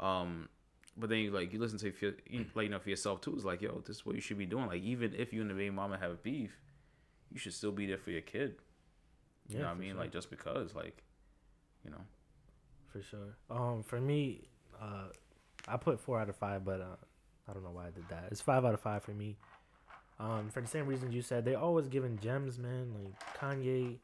um, 0.00 0.50
but 0.96 1.08
then 1.10 1.18
you 1.18 1.30
like 1.30 1.52
you 1.52 1.58
listen 1.58 1.78
to 1.78 1.88
it 1.88 2.20
you, 2.28 2.46
like 2.54 2.64
you 2.64 2.70
know 2.70 2.78
for 2.78 2.90
yourself 2.90 3.20
too. 3.20 3.34
It's 3.34 3.44
like 3.44 3.62
yo, 3.62 3.82
this 3.86 3.96
is 3.98 4.06
what 4.06 4.14
you 4.14 4.20
should 4.20 4.38
be 4.38 4.46
doing. 4.46 4.66
Like 4.66 4.82
even 4.82 5.14
if 5.14 5.32
you 5.32 5.40
and 5.42 5.50
the 5.50 5.54
baby 5.54 5.70
mama 5.70 5.98
have 5.98 6.22
beef, 6.22 6.58
you 7.32 7.38
should 7.38 7.54
still 7.54 7.72
be 7.72 7.86
there 7.86 7.98
for 7.98 8.10
your 8.10 8.22
kid. 8.22 8.56
You 9.52 9.58
Yeah, 9.58 9.60
know 9.60 9.66
what 9.68 9.76
I 9.76 9.78
mean? 9.80 9.90
sure. 9.92 10.00
Like 10.00 10.12
just 10.12 10.30
because, 10.30 10.74
like, 10.74 11.02
you 11.84 11.90
know. 11.90 12.00
for 12.92 13.02
sure. 13.02 13.36
Um, 13.50 13.82
for 13.82 14.00
me, 14.00 14.48
uh, 14.80 15.08
I 15.68 15.76
put 15.76 16.00
four 16.00 16.20
out 16.20 16.28
of 16.28 16.36
five, 16.36 16.64
but 16.64 16.80
uh, 16.80 16.96
I 17.48 17.52
don't 17.52 17.62
know 17.64 17.70
why 17.70 17.86
I 17.86 17.90
did 17.90 18.08
that. 18.08 18.28
It's 18.30 18.40
five 18.40 18.64
out 18.64 18.74
of 18.74 18.80
five 18.80 19.02
for 19.04 19.12
me. 19.12 19.36
Um, 20.18 20.48
for 20.50 20.60
the 20.62 20.66
same 20.68 20.86
reasons 20.86 21.14
you 21.14 21.22
said, 21.22 21.44
they 21.44 21.54
always 21.54 21.88
giving 21.88 22.18
gems, 22.18 22.58
man. 22.58 22.92
Like 22.94 23.14
Kanye, 23.38 23.98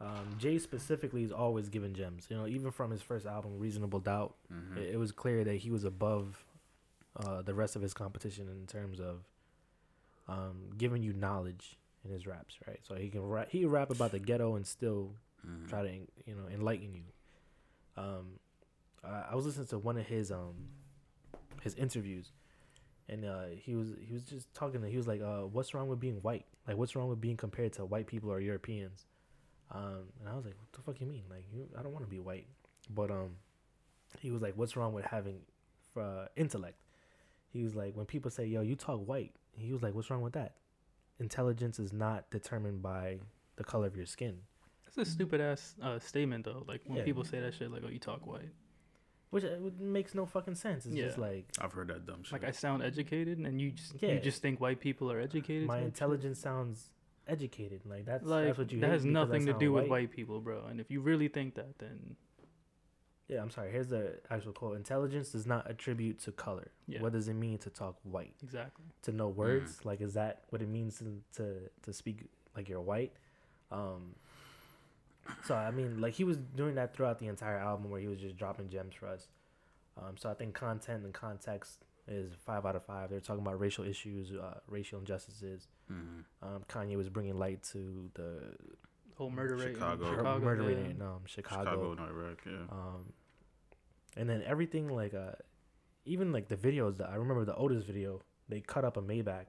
um, 0.00 0.34
Jay 0.38 0.58
specifically 0.58 1.22
is 1.24 1.32
always 1.32 1.68
giving 1.68 1.92
gems. 1.94 2.26
You 2.30 2.36
know, 2.36 2.46
even 2.46 2.70
from 2.70 2.90
his 2.90 3.02
first 3.02 3.26
album, 3.26 3.58
Reasonable 3.58 4.00
Doubt, 4.00 4.34
Mhm. 4.52 4.76
it, 4.76 4.94
it 4.94 4.96
was 4.98 5.10
clear 5.12 5.44
that 5.44 5.56
he 5.56 5.70
was 5.70 5.84
above 5.84 6.44
uh, 7.16 7.42
the 7.42 7.54
rest 7.54 7.74
of 7.76 7.82
his 7.82 7.92
competition 7.94 8.48
in 8.48 8.66
terms 8.66 9.00
of 9.00 9.24
um, 10.28 10.70
giving 10.76 11.02
you 11.02 11.12
knowledge 11.12 11.78
in 12.04 12.10
his 12.10 12.26
raps, 12.26 12.56
right? 12.66 12.80
So 12.82 12.94
he 12.94 13.08
can 13.08 13.22
rap, 13.22 13.48
he 13.50 13.64
rap 13.64 13.90
about 13.90 14.12
the 14.12 14.18
ghetto 14.18 14.54
and 14.56 14.66
still 14.66 15.14
Mhm. 15.46 15.68
try 15.68 15.82
to 15.82 15.92
you 16.26 16.34
know 16.34 16.46
enlighten 16.48 16.94
you. 16.94 17.04
Um, 17.96 18.38
I, 19.02 19.28
I 19.30 19.34
was 19.34 19.46
listening 19.46 19.66
to 19.68 19.78
one 19.78 19.96
of 19.96 20.06
his 20.06 20.30
um 20.30 20.68
his 21.62 21.74
interviews, 21.74 22.30
and 23.08 23.24
uh, 23.24 23.46
he 23.48 23.74
was 23.74 23.88
he 24.00 24.12
was 24.12 24.22
just 24.22 24.52
talking. 24.54 24.80
To, 24.82 24.88
he 24.88 24.96
was 24.96 25.08
like, 25.08 25.20
uh, 25.20 25.42
"What's 25.46 25.74
wrong 25.74 25.88
with 25.88 25.98
being 25.98 26.16
white? 26.22 26.46
Like, 26.66 26.76
what's 26.76 26.94
wrong 26.94 27.08
with 27.08 27.20
being 27.20 27.36
compared 27.36 27.72
to 27.74 27.84
white 27.86 28.06
people 28.06 28.30
or 28.30 28.38
Europeans?" 28.40 29.06
Um, 29.70 30.04
and 30.20 30.28
I 30.28 30.34
was 30.34 30.44
like, 30.44 30.54
"What 30.58 30.72
the 30.72 30.80
fuck 30.80 31.00
you 31.00 31.06
mean? 31.06 31.24
Like, 31.30 31.44
you, 31.52 31.66
I 31.78 31.82
don't 31.82 31.92
want 31.92 32.04
to 32.04 32.10
be 32.10 32.18
white." 32.18 32.46
but 32.90 33.10
um, 33.10 33.36
he 34.20 34.30
was 34.30 34.40
like, 34.40 34.54
"What's 34.56 34.76
wrong 34.76 34.92
with 34.94 35.04
having 35.04 35.40
uh, 35.96 36.26
intellect?" 36.36 36.78
He 37.52 37.62
was 37.64 37.74
like, 37.74 37.94
"When 37.94 38.06
people 38.06 38.30
say, 38.30 38.46
yo, 38.46 38.62
you 38.62 38.76
talk 38.76 39.06
white," 39.06 39.34
he 39.52 39.72
was 39.72 39.82
like, 39.82 39.94
"What's 39.94 40.10
wrong 40.10 40.22
with 40.22 40.32
that? 40.34 40.54
Intelligence 41.20 41.78
is 41.78 41.92
not 41.92 42.30
determined 42.30 42.82
by 42.82 43.18
the 43.56 43.64
color 43.64 43.86
of 43.86 43.96
your 43.96 44.06
skin." 44.06 44.38
That's 44.84 44.96
a 45.08 45.12
stupid 45.12 45.40
ass 45.40 45.74
uh, 45.82 45.98
statement 45.98 46.44
though. 46.46 46.64
Like 46.66 46.80
when 46.86 46.98
Yeah. 46.98 47.04
people 47.04 47.24
say 47.24 47.40
that 47.40 47.52
shit, 47.54 47.70
like, 47.70 47.82
"Oh, 47.84 47.90
you 47.90 47.98
talk 47.98 48.26
white." 48.26 48.48
Which 49.30 49.44
uh, 49.44 49.48
makes 49.78 50.14
no 50.14 50.24
fucking 50.24 50.54
sense. 50.54 50.86
It's 50.86 50.94
just 50.94 51.18
like 51.18 51.44
I've 51.60 51.72
heard 51.72 51.88
that 51.88 52.06
dumb 52.06 52.22
shit. 52.22 52.32
Like 52.32 52.44
I 52.44 52.50
sound 52.52 52.82
educated, 52.82 53.36
and 53.38 53.60
you 53.60 53.72
just 53.72 53.92
Yeah. 54.00 54.12
you 54.12 54.20
just 54.20 54.40
think 54.40 54.58
white 54.60 54.80
people 54.80 55.12
are 55.12 55.20
educated. 55.20 55.66
my 55.66 55.74
type 55.74 55.80
shit? 55.82 55.86
intelligence 55.88 56.38
sounds 56.38 56.88
educated. 57.28 57.82
Like 57.84 58.04
that's 58.06 58.24
like 58.24 58.46
that's 58.46 58.58
what 58.58 58.72
you 58.72 58.80
that 58.80 58.90
has 58.90 59.04
nothing 59.04 59.44
to 59.46 59.52
sound 59.52 59.60
do 59.60 59.72
with 59.72 59.88
white 59.88 60.10
people, 60.10 60.40
bro. 60.40 60.64
And 60.66 60.80
if 60.80 60.90
you 60.90 61.00
really 61.00 61.28
think 61.28 61.54
that, 61.56 61.78
then 61.78 62.16
Yeah, 63.28 63.42
I'm 63.42 63.50
sorry. 63.50 63.70
Here's 63.70 63.88
the 63.88 64.18
actual 64.30 64.52
quote: 64.52 64.76
"Intelligence 64.76 65.30
does 65.32 65.46
not 65.46 65.70
attribute 65.70 66.18
to 66.20 66.32
color. 66.32 66.70
Yeah. 66.86 67.02
What 67.02 67.12
does 67.12 67.28
it 67.28 67.34
mean 67.34 67.58
to 67.58 67.70
talk 67.70 67.96
white? 68.02 68.34
exactly. 68.42 68.86
To 69.02 69.12
know 69.12 69.30
Mm. 69.30 69.36
words? 69.36 69.84
Like, 69.84 70.00
is 70.00 70.14
that 70.14 70.44
what 70.48 70.62
it 70.62 70.68
means 70.68 70.98
to 70.98 71.22
to, 71.36 71.44
to 71.82 71.92
speak 71.92 72.24
like 72.56 72.68
you're 72.68 72.80
white?" 72.80 73.12
Um. 73.70 74.14
So 75.44 75.54
I 75.54 75.70
mean, 75.70 76.00
like 76.00 76.14
he 76.14 76.24
was 76.24 76.38
doing 76.38 76.76
that 76.76 76.94
throughout 76.94 77.18
the 77.18 77.26
entire 77.26 77.58
album, 77.58 77.90
where 77.90 78.00
he 78.00 78.08
was 78.08 78.18
just 78.18 78.36
dropping 78.38 78.70
gems 78.70 78.94
for 78.94 79.06
us. 79.08 79.28
Um. 79.98 80.16
So 80.16 80.30
I 80.30 80.34
think 80.34 80.54
content 80.54 81.04
and 81.04 81.12
context 81.12 81.84
is 82.08 82.32
five 82.44 82.64
out 82.66 82.74
of 82.76 82.84
five. 82.84 83.10
They're 83.10 83.20
talking 83.20 83.42
about 83.42 83.60
racial 83.60 83.84
issues, 83.84 84.32
uh, 84.32 84.60
racial 84.66 84.98
injustices. 84.98 85.68
Mhm. 85.90 86.24
Um, 86.42 86.64
Kanye 86.68 86.96
was 86.96 87.08
bringing 87.08 87.38
light 87.38 87.62
to 87.72 88.10
the 88.14 88.54
Whole 89.16 89.30
murder 89.30 89.56
rate. 89.56 89.68
in 89.68 89.74
Chicago. 89.74 90.10
Chicago, 90.16 90.44
murder 90.44 90.62
rate 90.62 90.78
yeah. 90.78 90.90
in 90.90 91.02
um, 91.02 91.20
Chicago. 91.26 91.64
Chicago, 91.64 91.94
not 91.94 92.08
Iraq. 92.10 92.38
Yeah. 92.46 92.52
Um, 92.70 93.12
and 94.16 94.28
then 94.28 94.42
everything 94.46 94.88
like 94.88 95.12
uh, 95.14 95.32
even 96.04 96.32
like 96.32 96.48
the 96.48 96.56
videos 96.56 96.96
that 96.98 97.10
I 97.10 97.16
remember 97.16 97.44
the 97.44 97.54
Otis 97.56 97.84
video, 97.84 98.22
they 98.48 98.60
cut 98.60 98.84
up 98.84 98.96
a 98.96 99.02
Maybach, 99.02 99.46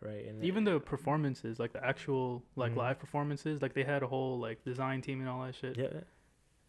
right? 0.00 0.24
And 0.26 0.42
Even 0.44 0.64
the 0.64 0.80
performances, 0.80 1.58
like 1.58 1.72
the 1.72 1.84
actual 1.84 2.42
like 2.56 2.72
Mhm. 2.72 2.76
live 2.76 2.98
performances, 2.98 3.60
like 3.62 3.74
they 3.74 3.84
had 3.84 4.02
a 4.02 4.06
whole 4.06 4.38
like 4.38 4.64
design 4.64 5.00
team 5.02 5.20
and 5.20 5.28
all 5.28 5.44
that 5.44 5.54
shit. 5.54 5.76
yeah. 5.76 6.00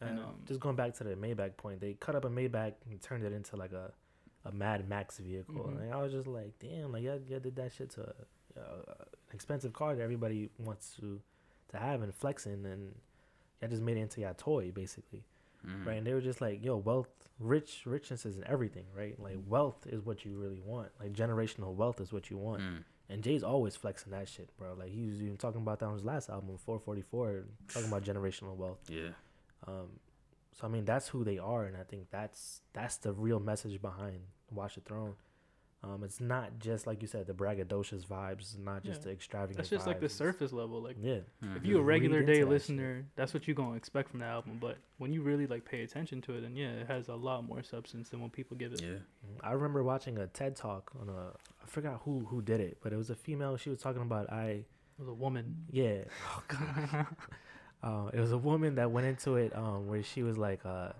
And, 0.01 0.19
Uh, 0.19 0.23
um, 0.23 0.41
just 0.45 0.59
going 0.59 0.75
back 0.75 0.93
to 0.95 1.03
the 1.05 1.15
Maybach 1.15 1.55
point, 1.55 1.79
they 1.79 1.93
cut 1.93 2.15
up 2.15 2.25
a 2.25 2.29
Maybach 2.29 2.73
and 2.89 3.01
turned 3.01 3.23
it 3.23 3.31
into 3.31 3.55
like 3.55 3.71
a, 3.71 3.93
a 4.45 4.51
Mad 4.51 4.87
Max 4.87 5.17
vehicle. 5.17 5.55
Mhm. 5.73 5.81
And 5.81 5.93
I 5.93 6.01
was 6.01 6.11
just 6.13 6.27
like, 6.27 6.57
damn, 6.59 6.91
like 6.91 7.03
y'all, 7.03 7.19
y'all 7.27 7.39
did 7.39 7.55
that 7.57 7.73
shit 7.73 7.89
to 7.91 8.13
uh, 8.57 8.61
an 8.87 9.05
expensive 9.33 9.73
car 9.73 9.95
that 9.95 10.01
everybody 10.01 10.49
wants 10.59 10.95
to 10.99 11.19
to 11.69 11.77
have 11.77 12.01
and 12.03 12.13
flexing, 12.13 12.65
and 12.65 12.95
y'all 13.61 13.69
just 13.69 13.81
made 13.81 13.97
it 13.97 14.01
into 14.01 14.21
your 14.21 14.33
toy 14.33 14.71
basically. 14.71 15.23
Mhm. 15.65 15.85
right? 15.85 15.97
And 15.97 16.05
they 16.05 16.13
were 16.13 16.21
just 16.21 16.41
like, 16.41 16.63
"Yo, 16.63 16.77
wealth, 16.77 17.09
rich, 17.39 17.83
richness 17.87 18.23
is 18.25 18.39
everything, 18.45 18.85
right? 18.95 19.19
Like 19.19 19.39
wealth 19.47 19.87
is 19.87 20.05
what 20.05 20.23
you 20.23 20.37
really 20.37 20.59
want. 20.59 20.91
Like 20.99 21.11
generational 21.13 21.73
wealth 21.73 21.99
is 21.99 22.13
what 22.13 22.29
you 22.29 22.37
want." 22.37 22.61
Mm. 22.61 22.83
And 23.09 23.23
Jay's 23.23 23.43
always 23.43 23.75
flexing 23.75 24.11
that 24.11 24.27
shit, 24.27 24.55
bro. 24.57 24.73
Like 24.75 24.89
he 24.91 25.07
was 25.07 25.21
even 25.21 25.37
talking 25.37 25.61
about 25.61 25.79
that 25.79 25.87
on 25.87 25.93
his 25.93 26.03
last 26.05 26.29
album, 26.29 26.57
444, 26.57 27.45
talking 27.67 27.87
about 27.87 28.03
generational 28.03 28.55
wealth. 28.55 28.79
Yeah. 28.89 29.09
Um, 29.67 29.99
so 30.53 30.67
I 30.67 30.69
mean, 30.69 30.85
that's 30.85 31.07
who 31.09 31.23
they 31.23 31.37
are, 31.39 31.65
and 31.65 31.75
I 31.75 31.83
think 31.83 32.09
that's 32.11 32.61
that's 32.73 32.97
the 32.97 33.11
real 33.13 33.39
message 33.39 33.81
behind 33.81 34.19
Watch 34.51 34.75
the 34.75 34.81
Throne. 34.81 35.13
Um, 35.83 36.03
it's 36.03 36.19
not 36.19 36.57
just 36.57 36.87
like 36.87 37.03
you 37.03 37.07
said, 37.07 37.27
the 37.27 37.33
braggadocious 37.33 38.07
vibes. 38.07 38.39
It's 38.39 38.57
not 38.57 38.83
just 38.83 39.01
Yeah. 39.01 39.05
the 39.05 39.11
extravagant. 39.11 39.57
That's 39.57 39.69
just 39.69 39.85
like 39.85 39.99
the 39.99 40.09
surface 40.09 40.51
level. 40.51 40.81
Like 40.81 40.95
Yeah, 40.99 41.19
Mhm. 41.43 41.57
if 41.57 41.65
you 41.65 41.77
a 41.77 41.81
regular 41.83 42.21
into 42.21 42.25
day 42.33 42.39
that 42.39 42.45
shit. 42.45 42.49
listener, 42.49 43.05
that's 43.15 43.35
what 43.35 43.47
you're 43.47 43.53
gonna 43.55 43.75
expect 43.77 44.09
from 44.09 44.19
the 44.21 44.25
album. 44.25 44.57
But 44.59 44.77
when 44.97 45.13
you 45.13 45.21
really 45.21 45.45
like 45.45 45.63
pay 45.63 45.83
attention 45.83 46.21
to 46.21 46.33
it, 46.33 46.41
then 46.41 46.55
yeah, 46.55 46.71
it 46.71 46.87
has 46.87 47.07
a 47.07 47.13
lot 47.15 47.43
more 47.43 47.61
substance 47.61 48.09
than 48.09 48.19
what 48.21 48.31
people 48.31 48.57
give 48.57 48.73
it. 48.73 48.81
Yeah. 48.81 48.89
Mhm. 48.95 49.39
I 49.41 49.51
remember 49.51 49.83
watching 49.83 50.17
a 50.17 50.25
TED 50.25 50.55
talk 50.55 50.91
on 50.99 51.07
a 51.09 51.33
I 51.61 51.65
forgot 51.67 52.01
who 52.01 52.25
who 52.25 52.41
did 52.41 52.61
it, 52.61 52.79
but 52.81 52.91
it 52.91 52.97
was 52.97 53.11
a 53.11 53.15
female. 53.15 53.55
She 53.57 53.69
was 53.69 53.79
talking 53.79 54.01
about 54.01 54.31
I 54.31 54.47
It 54.49 54.65
was 54.97 55.07
a 55.09 55.13
woman. 55.13 55.67
yeah. 55.69 56.05
Oh 56.31 56.43
god. 56.47 57.07
uh, 57.83 58.09
it 58.11 58.19
was 58.19 58.31
a 58.31 58.37
woman 58.39 58.73
that 58.75 58.89
went 58.89 59.05
into 59.05 59.35
it 59.35 59.55
um 59.55 59.85
where 59.87 60.01
she 60.01 60.23
was 60.23 60.35
like 60.37 60.65
uh 60.65 60.93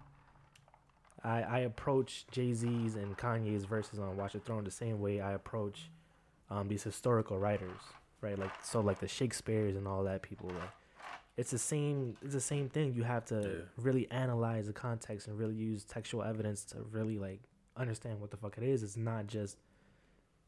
I 1.26 1.41
I 1.41 1.59
approach 1.59 2.26
Jay 2.32 2.53
Z's 2.53 2.95
and 2.95 3.17
Kanye's 3.17 3.65
verses 3.65 3.99
on 3.99 4.15
Watch 4.17 4.34
the 4.34 4.39
Throne 4.39 4.63
the 4.63 4.71
same 4.71 4.99
way 5.01 5.19
I 5.21 5.32
approach 5.34 5.89
um 6.49 6.67
these 6.67 6.84
historical 6.84 7.38
writers, 7.39 7.80
right? 8.21 8.38
Like 8.38 8.51
so 8.63 8.80
like 8.80 8.99
the 8.99 9.07
Shakespeare's 9.07 9.76
and 9.76 9.88
all 9.88 10.03
that 10.03 10.21
people 10.21 10.49
like 10.49 10.69
it's 11.38 11.51
the 11.51 11.57
same 11.57 12.15
it's 12.21 12.34
the 12.34 12.39
same 12.41 12.69
thing. 12.69 12.93
You 12.93 13.03
have 13.03 13.26
to 13.26 13.36
Yeah. 13.41 13.84
really 13.84 14.09
analyze 14.11 14.67
the 14.67 14.73
context 14.73 15.28
and 15.28 15.38
really 15.38 15.55
use 15.55 15.84
textual 15.84 16.23
evidence 16.23 16.63
to 16.65 16.78
really 16.91 17.17
like 17.17 17.41
understand 17.76 18.21
what 18.21 18.32
the 18.32 18.38
fuck 18.38 18.57
it 18.57 18.63
is. 18.63 18.84
It's 18.84 18.95
not 18.95 19.28
just 19.28 19.57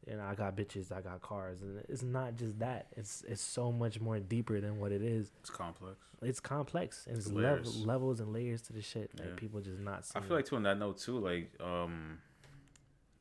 you 0.06 0.16
know, 0.16 0.24
I 0.24 0.34
got 0.34 0.56
bitches, 0.56 0.90
I 0.92 1.00
got 1.00 1.20
cars. 1.20 1.60
And 1.62 1.82
it's 1.88 2.02
not 2.02 2.36
just 2.36 2.58
that. 2.60 2.86
It's 2.96 3.24
it's 3.28 3.42
so 3.42 3.70
much 3.72 4.00
more 4.00 4.18
deeper 4.20 4.60
than 4.60 4.78
what 4.78 4.92
it 4.92 5.02
is. 5.02 5.30
It's 5.40 5.50
complex. 5.50 5.96
It's 6.22 6.40
complex 6.40 7.06
and 7.06 7.16
it's 7.16 7.26
It's 7.26 7.34
level, 7.34 7.72
levels 7.84 8.20
and 8.20 8.32
layers 8.32 8.62
to 8.62 8.72
the 8.72 8.82
shit 8.82 9.14
that 9.16 9.26
Yeah. 9.26 9.34
people 9.36 9.60
just 9.60 9.78
not 9.80 10.04
see. 10.06 10.18
I 10.18 10.22
feel 10.22 10.36
like 10.36 10.46
too 10.46 10.56
on 10.56 10.62
that 10.64 10.78
note 10.78 10.98
too, 10.98 11.18
like 11.18 11.50
um 11.60 12.18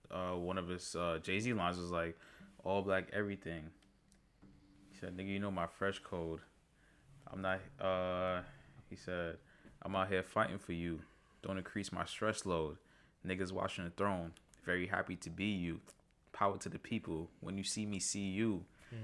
uh 0.09 0.31
one 0.35 0.57
of 0.57 0.67
his 0.69 0.95
uh 0.95 1.19
Jay 1.21 1.39
Z 1.39 1.51
lines 1.53 1.77
was 1.77 1.91
like 1.91 2.17
all 2.63 2.81
black 2.81 3.09
everything. 3.13 3.69
He 4.91 4.97
said, 4.97 5.15
Nigga, 5.15 5.27
you 5.27 5.39
know 5.39 5.51
my 5.51 5.67
fresh 5.67 5.99
code. 5.99 6.39
I'm 7.31 7.41
not 7.41 7.59
uh 7.79 8.41
he 8.89 8.95
said, 8.95 9.37
I'm 9.81 9.95
out 9.95 10.07
here 10.09 10.23
fighting 10.23 10.57
for 10.59 10.73
you. 10.73 10.99
Don't 11.41 11.57
increase 11.57 11.91
my 11.91 12.05
stress 12.05 12.45
load. 12.45 12.77
Niggas 13.25 13.51
watching 13.51 13.83
the 13.83 13.89
throne. 13.91 14.31
Very 14.65 14.87
happy 14.87 15.15
to 15.17 15.29
be 15.29 15.45
you. 15.45 15.81
Power 16.37 16.57
to 16.59 16.69
the 16.69 16.77
people. 16.79 17.29
When 17.39 17.57
you 17.57 17.63
see 17.63 17.85
me, 17.87 17.99
see 17.99 18.19
you. 18.39 18.63
Mm. 18.93 18.97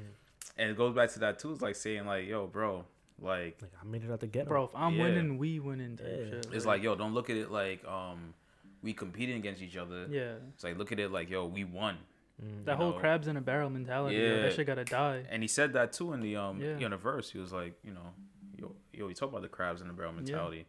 And 0.58 0.70
it 0.70 0.78
goes 0.78 0.94
back 0.94 1.12
to 1.14 1.20
that 1.20 1.40
too. 1.40 1.52
It's 1.54 1.62
like 1.64 1.76
saying 1.76 2.06
like, 2.06 2.28
yo, 2.28 2.46
bro, 2.46 2.86
like 3.20 3.58
like 3.62 3.72
I 3.82 3.86
made 3.86 4.04
it 4.04 4.12
out 4.12 4.20
the 4.20 4.28
ghetto. 4.28 4.50
Bro, 4.50 4.64
if 4.66 4.70
I'm 4.76 4.94
Yeah. 4.96 5.04
winning, 5.04 5.38
we 5.40 5.60
winning 5.60 5.98
type 5.98 6.08
Yeah. 6.08 6.30
shit. 6.30 6.48
it's 6.54 6.66
like, 6.66 6.84
yo, 6.84 6.96
don't 6.96 7.14
look 7.16 7.30
at 7.32 7.38
it 7.38 7.50
like 7.50 7.84
um 7.86 8.36
we 8.84 8.94
competing 8.94 9.38
against 9.38 9.62
each 9.64 9.78
other. 9.78 10.06
yeah, 10.12 10.36
It's 10.54 10.64
like 10.64 10.78
look 10.78 10.92
at 10.92 11.00
it 11.00 11.10
like, 11.12 11.30
yo, 11.30 11.48
we 11.48 11.64
won. 11.64 11.98
Mm. 12.44 12.66
that 12.66 12.74
you 12.74 12.78
whole 12.78 12.92
know. 12.92 13.00
crabs 13.00 13.28
in 13.28 13.36
a 13.38 13.42
barrel 13.42 13.70
mentality. 13.72 14.16
Yeah, 14.16 14.22
Yeah. 14.36 14.42
that 14.44 14.54
shit 14.54 14.68
gotta 14.68 14.84
die. 14.86 15.26
And 15.30 15.42
he 15.42 15.48
said 15.48 15.74
that 15.74 15.92
too 15.94 16.14
in 16.14 16.20
the 16.22 16.36
um 16.36 16.62
Yeah. 16.62 16.74
you 16.74 16.80
know, 16.82 16.86
in 16.86 16.92
the 16.92 16.98
verse. 16.98 17.32
He 17.32 17.40
was 17.40 17.52
like, 17.52 17.74
you 17.84 17.94
know, 17.94 18.14
yo, 18.60 18.76
yo, 18.92 19.08
he 19.08 19.16
talked 19.16 19.32
about 19.34 19.42
the 19.42 19.50
crabs 19.50 19.82
in 19.82 19.88
the 19.88 19.94
barrel 19.94 20.14
mentality. 20.14 20.68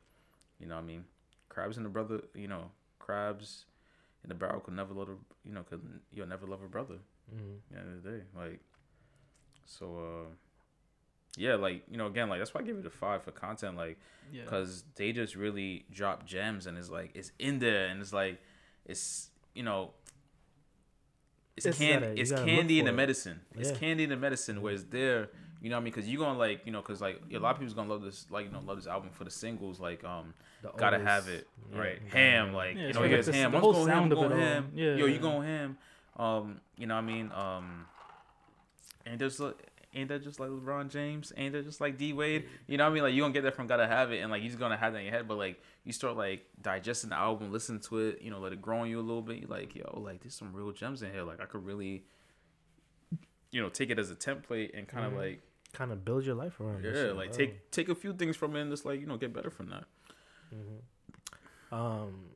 You 0.58 0.66
know 0.68 0.76
what 0.76 0.84
I 0.84 0.86
mean? 0.86 1.04
Crabs 1.50 1.76
in 1.76 1.82
the 1.82 1.90
brother, 1.90 2.22
you 2.34 2.48
know, 2.48 2.70
crabs 2.98 3.66
in 4.24 4.28
the 4.30 4.34
barrel 4.34 4.60
could 4.60 4.74
never 4.74 4.92
love 4.94 5.08
a, 5.08 5.16
you 5.46 5.54
know, 5.54 5.62
could 5.62 5.82
you'll 6.12 6.26
never 6.26 6.46
love 6.46 6.62
a 6.62 6.68
brother. 6.68 6.96
Mm. 7.32 7.38
At 7.70 7.72
the 7.72 7.78
end 7.78 7.96
of 7.96 8.02
the 8.02 8.10
day, 8.10 8.22
like, 8.36 8.60
so 9.66 9.98
uh, 9.98 10.28
yeah, 11.36 11.54
like 11.54 11.82
you 11.90 11.96
know, 11.96 12.06
again, 12.06 12.28
like 12.28 12.40
that's 12.40 12.52
why 12.54 12.60
I 12.60 12.64
give 12.64 12.78
it 12.78 12.86
a 12.86 12.90
five 12.90 13.22
for 13.22 13.30
content, 13.30 13.76
like, 13.76 13.98
Yeah, 14.32 14.42
because 14.42 14.84
they 14.96 15.12
just 15.12 15.36
really 15.36 15.84
drop 15.92 16.26
gems 16.26 16.66
and 16.66 16.76
it's 16.78 16.90
like 16.90 17.10
it's 17.14 17.32
in 17.38 17.58
there 17.58 17.86
and 17.86 18.00
it's 18.00 18.12
like 18.12 18.40
it's 18.86 19.30
you 19.54 19.62
know. 19.62 19.90
It's, 21.56 21.66
It's 21.66 21.78
candy. 21.78 22.20
it's 22.20 22.32
candy 22.32 22.80
in 22.80 22.86
the 22.86 22.90
it. 22.90 22.94
medicine. 22.96 23.40
It's 23.56 23.70
candy 23.78 24.02
in 24.04 24.10
the 24.10 24.16
medicine 24.16 24.60
where 24.60 24.72
it's 24.74 24.82
there. 24.84 25.28
You 25.64 25.70
know 25.70 25.76
what 25.76 25.80
I 25.80 25.84
mean? 25.84 25.92
Because 25.94 26.06
you 26.06 26.18
gonna 26.18 26.38
like, 26.38 26.60
you 26.66 26.72
know, 26.72 26.82
because 26.82 27.00
like 27.00 27.22
a 27.32 27.38
lot 27.38 27.52
of 27.52 27.56
people's 27.58 27.72
gonna 27.72 27.88
love 27.88 28.02
this, 28.02 28.26
like 28.28 28.44
you 28.44 28.52
know, 28.52 28.60
love 28.60 28.76
this 28.76 28.86
album 28.86 29.08
for 29.10 29.24
the 29.24 29.30
singles, 29.30 29.80
like 29.80 30.04
um, 30.04 30.34
The 30.60 30.68
gotta 30.76 30.96
Otis, 30.96 31.08
have 31.08 31.28
it, 31.28 31.48
yeah, 31.72 31.78
right? 31.80 31.98
gotta 32.04 32.16
Ham, 32.18 32.52
like 32.52 32.76
Yeah, 32.76 32.88
you 32.88 32.92
know, 32.92 33.00
like 33.00 33.10
he 33.10 33.16
goes 33.16 33.26
ham. 33.28 33.50
the 33.52 33.56
I'm 33.56 33.62
whole 33.62 33.72
going 33.72 33.88
ham, 33.88 33.96
sound 33.96 34.12
of 34.12 34.18
going 34.18 34.32
it 34.32 34.34
all. 34.34 34.40
ham. 34.40 34.72
Yeah. 34.74 34.94
Yo, 34.96 35.06
you 35.06 35.18
going 35.18 35.48
ham? 35.48 35.78
Um, 36.18 36.60
you 36.76 36.86
know 36.86 36.94
what 36.96 37.04
I 37.04 37.06
mean? 37.06 37.32
Um, 37.32 37.86
ain't 39.06 39.18
there's 39.18 39.40
ain't 39.94 40.08
that 40.08 40.22
just 40.22 40.38
like 40.38 40.50
LeBron 40.50 40.90
James? 40.90 41.32
Ain't 41.36 41.54
that 41.54 41.64
just 41.64 41.80
like 41.80 41.96
D 41.96 42.12
Wade? 42.12 42.44
You 42.66 42.76
know 42.76 42.84
what 42.84 42.90
I 42.90 42.94
mean? 42.94 43.02
Like 43.04 43.14
you 43.14 43.22
gonna 43.22 43.32
get 43.32 43.44
that 43.44 43.56
from 43.56 43.66
gotta 43.66 43.86
have 43.86 44.12
it, 44.12 44.18
and 44.20 44.30
like 44.30 44.42
you're 44.42 44.50
just 44.50 44.60
gonna 44.60 44.76
have 44.76 44.92
that 44.92 44.98
in 44.98 45.04
your 45.06 45.14
head. 45.14 45.26
But 45.26 45.38
like 45.38 45.62
you 45.84 45.94
start 45.94 46.14
like 46.14 46.44
digesting 46.60 47.08
the 47.08 47.16
album, 47.16 47.50
listen 47.50 47.80
to 47.88 48.00
it, 48.00 48.20
you 48.20 48.30
know, 48.30 48.38
let 48.38 48.52
it 48.52 48.60
grow 48.60 48.80
on 48.80 48.90
you 48.90 49.00
a 49.00 49.00
little 49.00 49.22
bit. 49.22 49.38
You're 49.38 49.48
like, 49.48 49.74
yo, 49.74 49.98
like 50.04 50.20
there's 50.20 50.34
some 50.34 50.52
real 50.52 50.72
gems 50.72 51.02
in 51.02 51.10
here. 51.10 51.22
Like 51.22 51.40
I 51.40 51.46
could 51.46 51.64
really, 51.64 52.04
you 53.50 53.62
know, 53.62 53.70
take 53.70 53.88
it 53.88 53.98
as 53.98 54.10
a 54.10 54.14
template 54.14 54.76
and 54.76 54.86
kind 54.86 55.06
of 55.06 55.12
Mhm. 55.14 55.16
like 55.18 55.42
kind 55.74 55.92
of 55.92 56.04
build 56.04 56.24
your 56.24 56.34
life 56.34 56.58
around. 56.60 56.82
this 56.82 56.96
yeah, 56.96 57.02
shit, 57.04 57.16
like 57.16 57.28
bro. 57.30 57.38
take 57.38 57.70
take 57.70 57.88
a 57.88 57.94
few 57.94 58.12
things 58.14 58.36
from 58.36 58.56
it 58.56 58.62
and 58.62 58.70
just 58.70 58.84
like 58.84 59.00
you 59.00 59.06
know 59.06 59.16
get 59.16 59.32
better 59.32 59.50
from 59.50 59.68
that. 59.70 59.84
Mhm. 60.54 61.76
Um, 61.76 62.26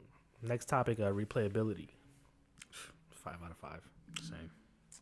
next 0.43 0.67
topic, 0.69 0.99
uh, 1.01 1.11
replayability. 1.13 1.89
Five 3.11 3.37
out 3.45 3.51
of 3.51 3.57
five. 3.59 3.81
Same. 4.23 4.51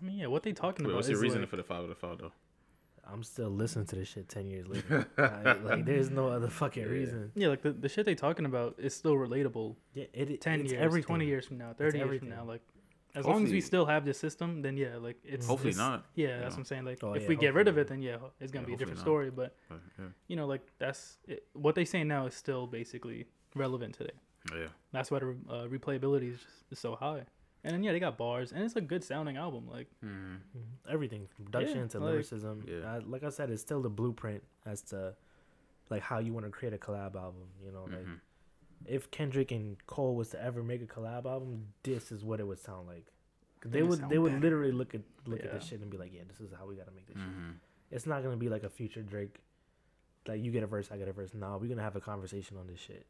I 0.01 0.05
mean, 0.05 0.19
yeah, 0.19 0.27
what 0.27 0.43
they 0.43 0.53
talking 0.53 0.85
Wait, 0.85 0.91
about? 0.91 0.97
what's 0.97 1.09
your 1.09 1.17
is 1.17 1.23
reason 1.23 1.41
like- 1.41 1.49
for 1.51 1.57
the 1.57 1.63
five 1.65 1.85
out 1.85 1.91
of 1.91 1.99
five 1.99 2.19
though? 2.19 2.33
I'm 3.09 3.23
still 3.23 3.51
listening 3.51 3.87
to 3.87 3.95
this 3.97 4.09
shit 4.09 4.29
ten 4.29 4.51
years 4.51 4.67
later. 4.67 5.07
like, 5.17 5.63
like, 5.63 5.85
there's 5.85 6.11
no 6.11 6.29
other 6.29 6.49
fucking 6.49 6.83
Yeah. 6.83 6.89
reason. 6.89 7.31
Yeah, 7.37 7.49
like 7.49 7.63
the, 7.63 7.71
the 7.71 7.89
shit 7.89 8.05
they 8.05 8.17
talking 8.17 8.47
about 8.47 8.75
is 8.79 8.95
still 8.97 9.15
relatable. 9.15 9.77
Yeah, 9.95 10.07
it, 10.13 10.29
it 10.31 10.41
Ten 10.41 10.61
it's 10.63 10.73
years, 10.73 10.83
everything. 10.83 11.07
twenty 11.07 11.27
years 11.27 11.47
from 11.47 11.59
now, 11.59 11.73
thirty 11.73 11.99
years 11.99 12.19
from 12.19 12.31
now, 12.31 12.45
like 12.45 12.63
as 13.17 13.25
long 13.25 13.45
as 13.45 13.51
we 13.51 13.61
still 13.61 13.87
have 13.87 14.05
this 14.05 14.19
system, 14.19 14.63
then 14.63 14.77
yeah, 14.77 14.97
like 14.97 15.17
it's 15.25 15.47
Hopefully 15.47 15.71
it's- 15.71 15.79
not. 15.91 16.05
Yeah, 16.15 16.39
that's 16.39 16.41
know. 16.41 16.49
what 16.51 16.59
I'm 16.59 16.65
saying. 16.67 16.85
Like 16.85 17.03
Oh, 17.03 17.15
if 17.15 17.23
yeah, 17.23 17.29
we 17.29 17.37
get 17.37 17.55
rid 17.55 17.67
of 17.69 17.79
it, 17.79 17.89
then 17.89 18.03
yeah, 18.03 18.19
it's 18.41 18.53
gonna 18.53 18.63
Yeah, 18.65 18.67
be 18.67 18.75
a 18.75 18.77
different 18.77 18.99
hopefully 19.01 19.29
story. 19.29 19.31
But 19.31 19.57
But, 19.69 19.81
yeah. 19.99 20.05
you 20.29 20.37
know, 20.37 20.47
like 20.47 20.63
that's 20.79 21.19
it, 21.27 21.47
what 21.55 21.75
they 21.75 21.85
say 21.85 22.05
now 22.05 22.27
is 22.27 22.35
still 22.35 22.67
basically 22.67 23.27
relevant 23.55 23.95
today. 23.95 24.13
Yeah. 24.53 24.69
That's 24.93 25.11
why 25.11 25.19
the 25.21 25.31
uh, 25.49 25.67
replayability 25.67 26.29
is 26.35 26.39
just 26.39 26.57
is 26.71 26.79
so 26.79 26.95
high. 26.95 27.25
And 27.65 27.75
then 27.75 27.83
yeah, 27.83 27.91
they 27.93 27.99
got 27.99 28.17
bars, 28.17 28.53
and 28.53 28.63
it's 28.63 28.77
a 28.77 28.81
good 28.81 29.03
sounding 29.03 29.37
album. 29.37 29.67
Like 29.69 29.89
Mm-hmm. 30.05 30.35
Mhm. 30.59 30.93
Everything 30.95 31.27
from 31.35 31.47
production 31.47 31.79
Yeah, 31.81 31.87
to 31.89 31.99
like- 32.01 32.11
lyricism. 32.13 32.65
Yeah. 32.69 32.77
Uh, 32.97 33.01
like 33.07 33.25
I 33.25 33.31
said, 33.31 33.51
it's 33.51 33.63
still 33.63 33.83
the 33.83 33.91
blueprint 33.91 34.43
as 34.65 34.83
to 34.93 35.17
like 35.91 36.03
how 36.03 36.19
you 36.19 36.33
want 36.33 36.47
to 36.47 36.53
create 36.53 36.75
a 36.75 36.79
collab 36.79 37.15
album. 37.17 37.49
You 37.65 37.73
know, 37.73 37.85
like 37.85 38.05
Mhm. 38.07 38.21
If 38.89 39.11
Kendrick 39.11 39.51
and 39.53 39.77
Cole 39.87 40.15
was 40.15 40.31
to 40.31 40.43
ever 40.43 40.63
make 40.63 40.83
a 40.83 40.87
collab 40.87 41.27
album, 41.27 41.69
this 41.83 42.11
is 42.13 42.25
what 42.25 42.41
it 42.41 42.47
would 42.47 42.59
sound 42.59 42.87
like. 42.87 43.07
They 43.65 43.81
It 43.81 43.83
would 43.83 44.01
would 44.01 44.09
they 44.11 44.19
would 44.19 44.33
better. 44.35 44.41
literally 44.45 44.73
look 44.73 44.95
at 44.95 45.01
look 45.27 45.41
at 45.41 45.47
Yeah. 45.47 45.53
this 45.53 45.65
shit 45.67 45.81
and 45.81 45.91
be 45.91 45.97
like, 45.97 46.13
yeah, 46.13 46.23
this 46.29 46.41
is 46.41 46.53
how 46.57 46.67
we 46.67 46.77
gotta 46.77 46.93
make 46.93 47.07
this. 47.07 47.17
shit. 47.17 47.27
Mhm. 47.27 47.55
It's 47.91 48.07
not 48.07 48.23
gonna 48.23 48.37
be 48.37 48.49
like 48.49 48.63
a 48.63 48.71
future 48.71 49.03
Drake, 49.03 49.41
like 50.27 50.43
you 50.43 50.51
get 50.53 50.63
a 50.63 50.67
verse, 50.67 50.91
I 50.93 50.99
get 50.99 51.09
a 51.09 51.13
verse. 51.13 51.35
Nah, 51.35 51.57
we're 51.57 51.69
gonna 51.69 51.83
have 51.83 51.97
a 51.97 52.01
conversation 52.01 52.57
on 52.59 52.67
this 52.69 52.79
shit. 52.79 53.07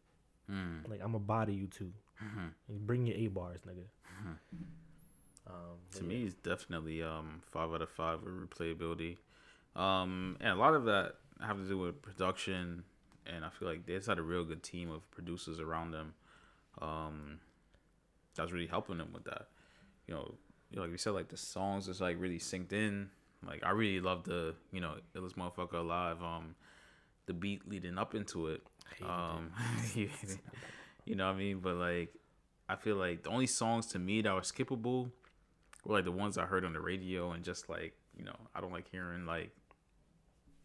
Mm. 0.50 0.88
Like 0.88 1.00
I'm 1.00 1.12
gonna 1.12 1.18
body 1.20 1.54
you 1.54 1.66
too. 1.66 1.92
Mhm. 2.22 2.52
Bring 2.68 3.04
your 3.06 3.16
A 3.16 3.26
bars, 3.28 3.60
nigga. 3.62 3.84
Mhm. 4.22 4.38
Um, 5.48 5.78
To 5.92 5.98
but 5.98 6.02
me, 6.08 6.20
yeah. 6.20 6.26
it's 6.26 6.34
definitely 6.36 7.02
um 7.02 7.42
five 7.50 7.70
out 7.72 7.82
of 7.82 7.90
five 7.90 8.22
with 8.22 8.32
replayability. 8.50 9.18
Um, 9.74 10.36
and 10.40 10.50
a 10.50 10.56
lot 10.56 10.74
of 10.74 10.84
that 10.86 11.16
have 11.40 11.58
to 11.58 11.68
do 11.68 11.76
with 11.78 12.00
production, 12.00 12.84
and 13.32 13.44
I 13.44 13.50
feel 13.50 13.68
like 13.68 13.86
they 13.86 13.94
just 13.94 14.08
had 14.08 14.18
a 14.18 14.22
real 14.22 14.44
good 14.44 14.62
team 14.62 14.90
of 14.90 15.08
producers 15.10 15.60
around 15.60 15.92
them. 15.92 16.14
Um, 16.80 17.40
that's 18.34 18.52
really 18.52 18.66
helping 18.66 18.98
them 18.98 19.10
with 19.12 19.24
that. 19.24 19.48
You 20.06 20.14
know, 20.14 20.34
you 20.70 20.76
know, 20.76 20.82
like 20.82 20.90
we 20.90 20.98
said, 20.98 21.10
like 21.10 21.28
the 21.28 21.36
songs 21.36 21.88
is 21.88 22.00
like 22.00 22.16
really 22.18 22.38
synced 22.38 22.72
in. 22.72 23.10
Like 23.46 23.64
I 23.64 23.70
really 23.70 24.00
love 24.00 24.24
the 24.24 24.54
you 24.72 24.80
know 24.80 24.94
illest 25.14 25.34
motherfucker 25.34 25.74
alive. 25.74 26.22
Um, 26.22 26.54
the 27.26 27.32
beat 27.32 27.68
leading 27.68 27.98
up 27.98 28.14
into 28.14 28.48
it. 28.48 28.62
It. 28.98 29.06
Um, 29.06 29.50
you, 29.94 30.08
you 31.04 31.14
know 31.14 31.26
what 31.26 31.34
I 31.34 31.38
mean? 31.38 31.58
But 31.60 31.76
like, 31.76 32.14
I 32.68 32.76
feel 32.76 32.96
like 32.96 33.24
the 33.24 33.30
only 33.30 33.46
songs 33.46 33.86
to 33.88 33.98
me 33.98 34.22
that 34.22 34.32
were 34.32 34.40
skippable 34.40 35.10
were 35.84 35.96
like 35.96 36.04
the 36.04 36.12
ones 36.12 36.38
I 36.38 36.46
heard 36.46 36.64
on 36.64 36.72
the 36.72 36.80
radio, 36.80 37.32
and 37.32 37.44
just 37.44 37.68
like 37.68 37.94
you 38.16 38.24
know, 38.24 38.36
I 38.54 38.60
don't 38.60 38.72
like 38.72 38.88
hearing 38.90 39.26
like 39.26 39.52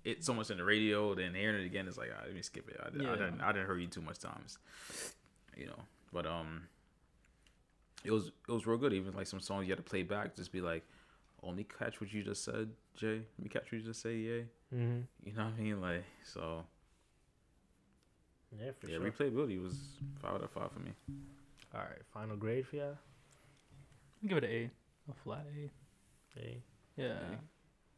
it 0.03 0.23
so 0.23 0.33
much 0.33 0.49
on 0.51 0.57
the 0.57 0.63
radio. 0.63 1.13
Then 1.15 1.33
hearing 1.33 1.61
it 1.61 1.65
again 1.65 1.87
is 1.87 1.97
like, 1.97 2.09
ah, 2.15 2.23
let 2.25 2.33
me 2.33 2.41
skip 2.41 2.67
it. 2.69 2.79
I, 2.81 2.87
I 2.87 3.15
didn't, 3.15 3.41
I 3.41 3.51
didn't 3.51 3.67
hear 3.67 3.77
you 3.77 3.87
too 3.87 4.01
much 4.01 4.19
times, 4.19 4.57
you 5.57 5.67
know. 5.67 5.79
But 6.13 6.25
um, 6.25 6.63
it 8.03 8.11
was 8.11 8.31
it 8.47 8.51
was 8.51 8.65
real 8.65 8.77
good. 8.77 8.93
Even 8.93 9.13
like 9.13 9.27
some 9.27 9.39
songs 9.39 9.67
you 9.67 9.71
had 9.71 9.83
to 9.83 9.89
play 9.89 10.03
back, 10.03 10.35
just 10.35 10.51
be 10.51 10.61
like, 10.61 10.83
only 11.43 11.63
catch 11.63 12.01
what 12.01 12.11
you 12.13 12.23
just 12.23 12.43
said, 12.43 12.69
Jay. 12.95 13.21
Let 13.37 13.39
me 13.43 13.49
catch 13.49 13.63
what 13.63 13.73
you 13.73 13.81
just 13.81 14.01
say, 14.01 14.15
yeah. 14.15 14.41
Mhm. 14.73 15.03
You 15.23 15.33
know 15.33 15.45
what 15.45 15.53
I 15.57 15.61
mean? 15.61 15.81
Like 15.81 16.03
so. 16.23 16.63
Yeah, 18.59 18.71
for 18.79 18.87
yeah, 18.87 18.97
sure. 18.97 19.11
replayability 19.11 19.61
was 19.61 19.77
five 20.21 20.33
out 20.33 20.43
of 20.43 20.51
five 20.51 20.71
for 20.73 20.79
me. 20.79 20.91
All 21.73 21.79
right, 21.79 22.01
final 22.13 22.35
grade 22.35 22.67
for 22.67 22.75
y'all. 22.75 22.97
Give 24.27 24.37
it 24.37 24.43
an 24.43 24.49
A, 24.49 24.69
a 25.09 25.13
flat 25.23 25.45
A. 25.55 26.39
A. 26.39 26.61
Yeah. 26.97 27.05
A. 27.05 27.39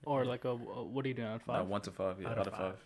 Or 0.05 0.25
like 0.25 0.45
a, 0.45 0.49
a 0.49 0.55
what 0.83 1.05
are 1.05 1.07
you 1.07 1.13
doing 1.13 1.27
out 1.27 1.41
of 1.41 1.47
Not 1.47 1.57
five? 1.59 1.67
one 1.67 1.81
to 1.81 1.91
five, 1.91 2.21
yeah, 2.21 2.29
Out 2.29 2.37
out, 2.39 2.47
of 2.47 2.53
of 2.53 2.59
five. 2.59 2.71
five. 2.73 2.79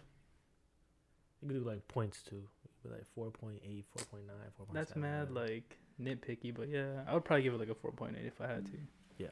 You 1.41 1.47
could 1.49 1.63
do 1.63 1.69
like 1.69 1.87
points 1.87 2.21
too. 2.21 2.43
Be 2.83 2.89
like 2.89 3.05
4.8, 3.17 3.59
4.9, 3.61 3.83
4.7. 3.97 4.73
That's 4.73 4.95
mad 4.95 5.31
like 5.31 5.77
nitpicky, 6.01 6.53
but 6.55 6.69
yeah, 6.69 7.01
I 7.07 7.13
would 7.13 7.25
probably 7.25 7.43
give 7.43 7.53
it 7.55 7.59
like 7.59 7.69
a 7.69 7.75
four 7.75 7.91
point 7.91 8.15
eight 8.19 8.27
if 8.27 8.39
I 8.39 8.47
had 8.47 8.65
to. 8.67 8.71
Yeah. 9.17 9.27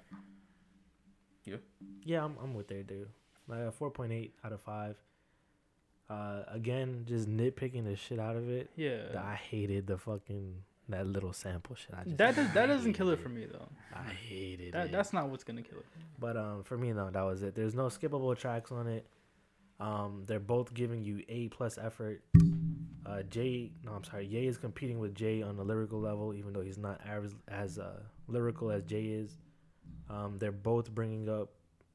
You? 1.46 1.60
Yeah, 2.04 2.24
I'm, 2.26 2.36
I'm 2.42 2.54
with 2.56 2.68
there, 2.68 2.82
dude. 2.84 3.08
Like 3.48 3.60
a 3.60 3.72
4.8 3.72 4.32
out 4.44 4.52
of 4.52 4.62
5. 4.62 4.96
Uh, 6.10 6.40
again, 6.48 7.06
just 7.08 7.30
nitpicking 7.30 7.84
the 7.86 7.96
shit 7.96 8.20
out 8.20 8.36
of 8.36 8.50
it. 8.50 8.72
Yeah. 8.76 9.04
I 9.16 9.36
hated 9.36 9.86
the 9.86 9.98
fucking 10.00 10.56
that 10.90 11.08
little 11.08 11.34
sample 11.34 11.76
shit. 11.76 11.92
I 11.98 12.04
just 12.04 12.18
That 12.18 12.36
does, 12.36 12.54
that 12.54 12.66
doesn't 12.68 12.94
kill 12.94 13.10
it 13.10 13.18
hated 13.18 13.24
for 13.24 13.30
me 13.30 13.46
though. 13.46 13.68
I 13.94 14.04
hated 14.10 14.74
That 14.74 14.88
it. 14.88 14.92
that's 14.92 15.14
not 15.14 15.30
what's 15.30 15.44
gonna 15.44 15.62
kill 15.64 15.80
it. 15.80 15.86
But 16.20 16.38
um, 16.38 16.64
for 16.64 16.78
me, 16.78 16.92
though, 16.94 17.10
that 17.12 17.22
was 17.24 17.44
it. 17.44 17.56
There's 17.56 17.76
no 17.76 17.86
skippable 17.88 18.38
tracks 18.38 18.72
on 18.72 18.88
it. 18.88 19.06
Um, 19.80 20.24
they're 20.26 20.40
both 20.40 20.74
giving 20.74 21.04
you 21.04 21.24
A 21.28 21.50
plus 21.50 21.78
effort. 21.78 22.24
Uh, 23.06 23.22
Jay, 23.24 23.72
no, 23.84 23.92
I'm 23.92 24.04
sorry, 24.04 24.26
Ye 24.26 24.48
is 24.48 24.58
competing 24.58 24.98
with 25.00 25.14
Jay 25.14 25.42
on 25.44 25.58
the 25.58 25.64
lyrical 25.64 26.00
level, 26.00 26.34
even 26.34 26.54
though 26.54 26.62
he's 26.62 26.78
not 26.78 27.02
as 27.06 27.36
as 27.48 27.78
uh, 27.80 28.00
lyrical 28.28 28.72
as 28.72 28.84
Jay 28.84 29.06
is. 29.06 29.38
Um, 30.10 30.38
they're 30.40 30.52
both 30.52 30.90
bringing 30.94 31.28
up 31.30 31.50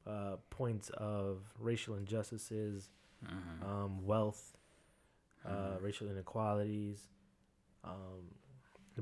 uh, 0.07 0.35
points 0.49 0.89
of 0.97 1.43
racial 1.59 1.95
injustices, 1.95 2.89
Mhm. 3.23 3.63
um, 3.67 4.05
wealth, 4.05 4.57
uh, 5.45 5.49
Mhm. 5.49 5.81
racial 5.83 6.09
inequalities. 6.09 7.07
Um, 7.83 7.91
they're 8.31 8.40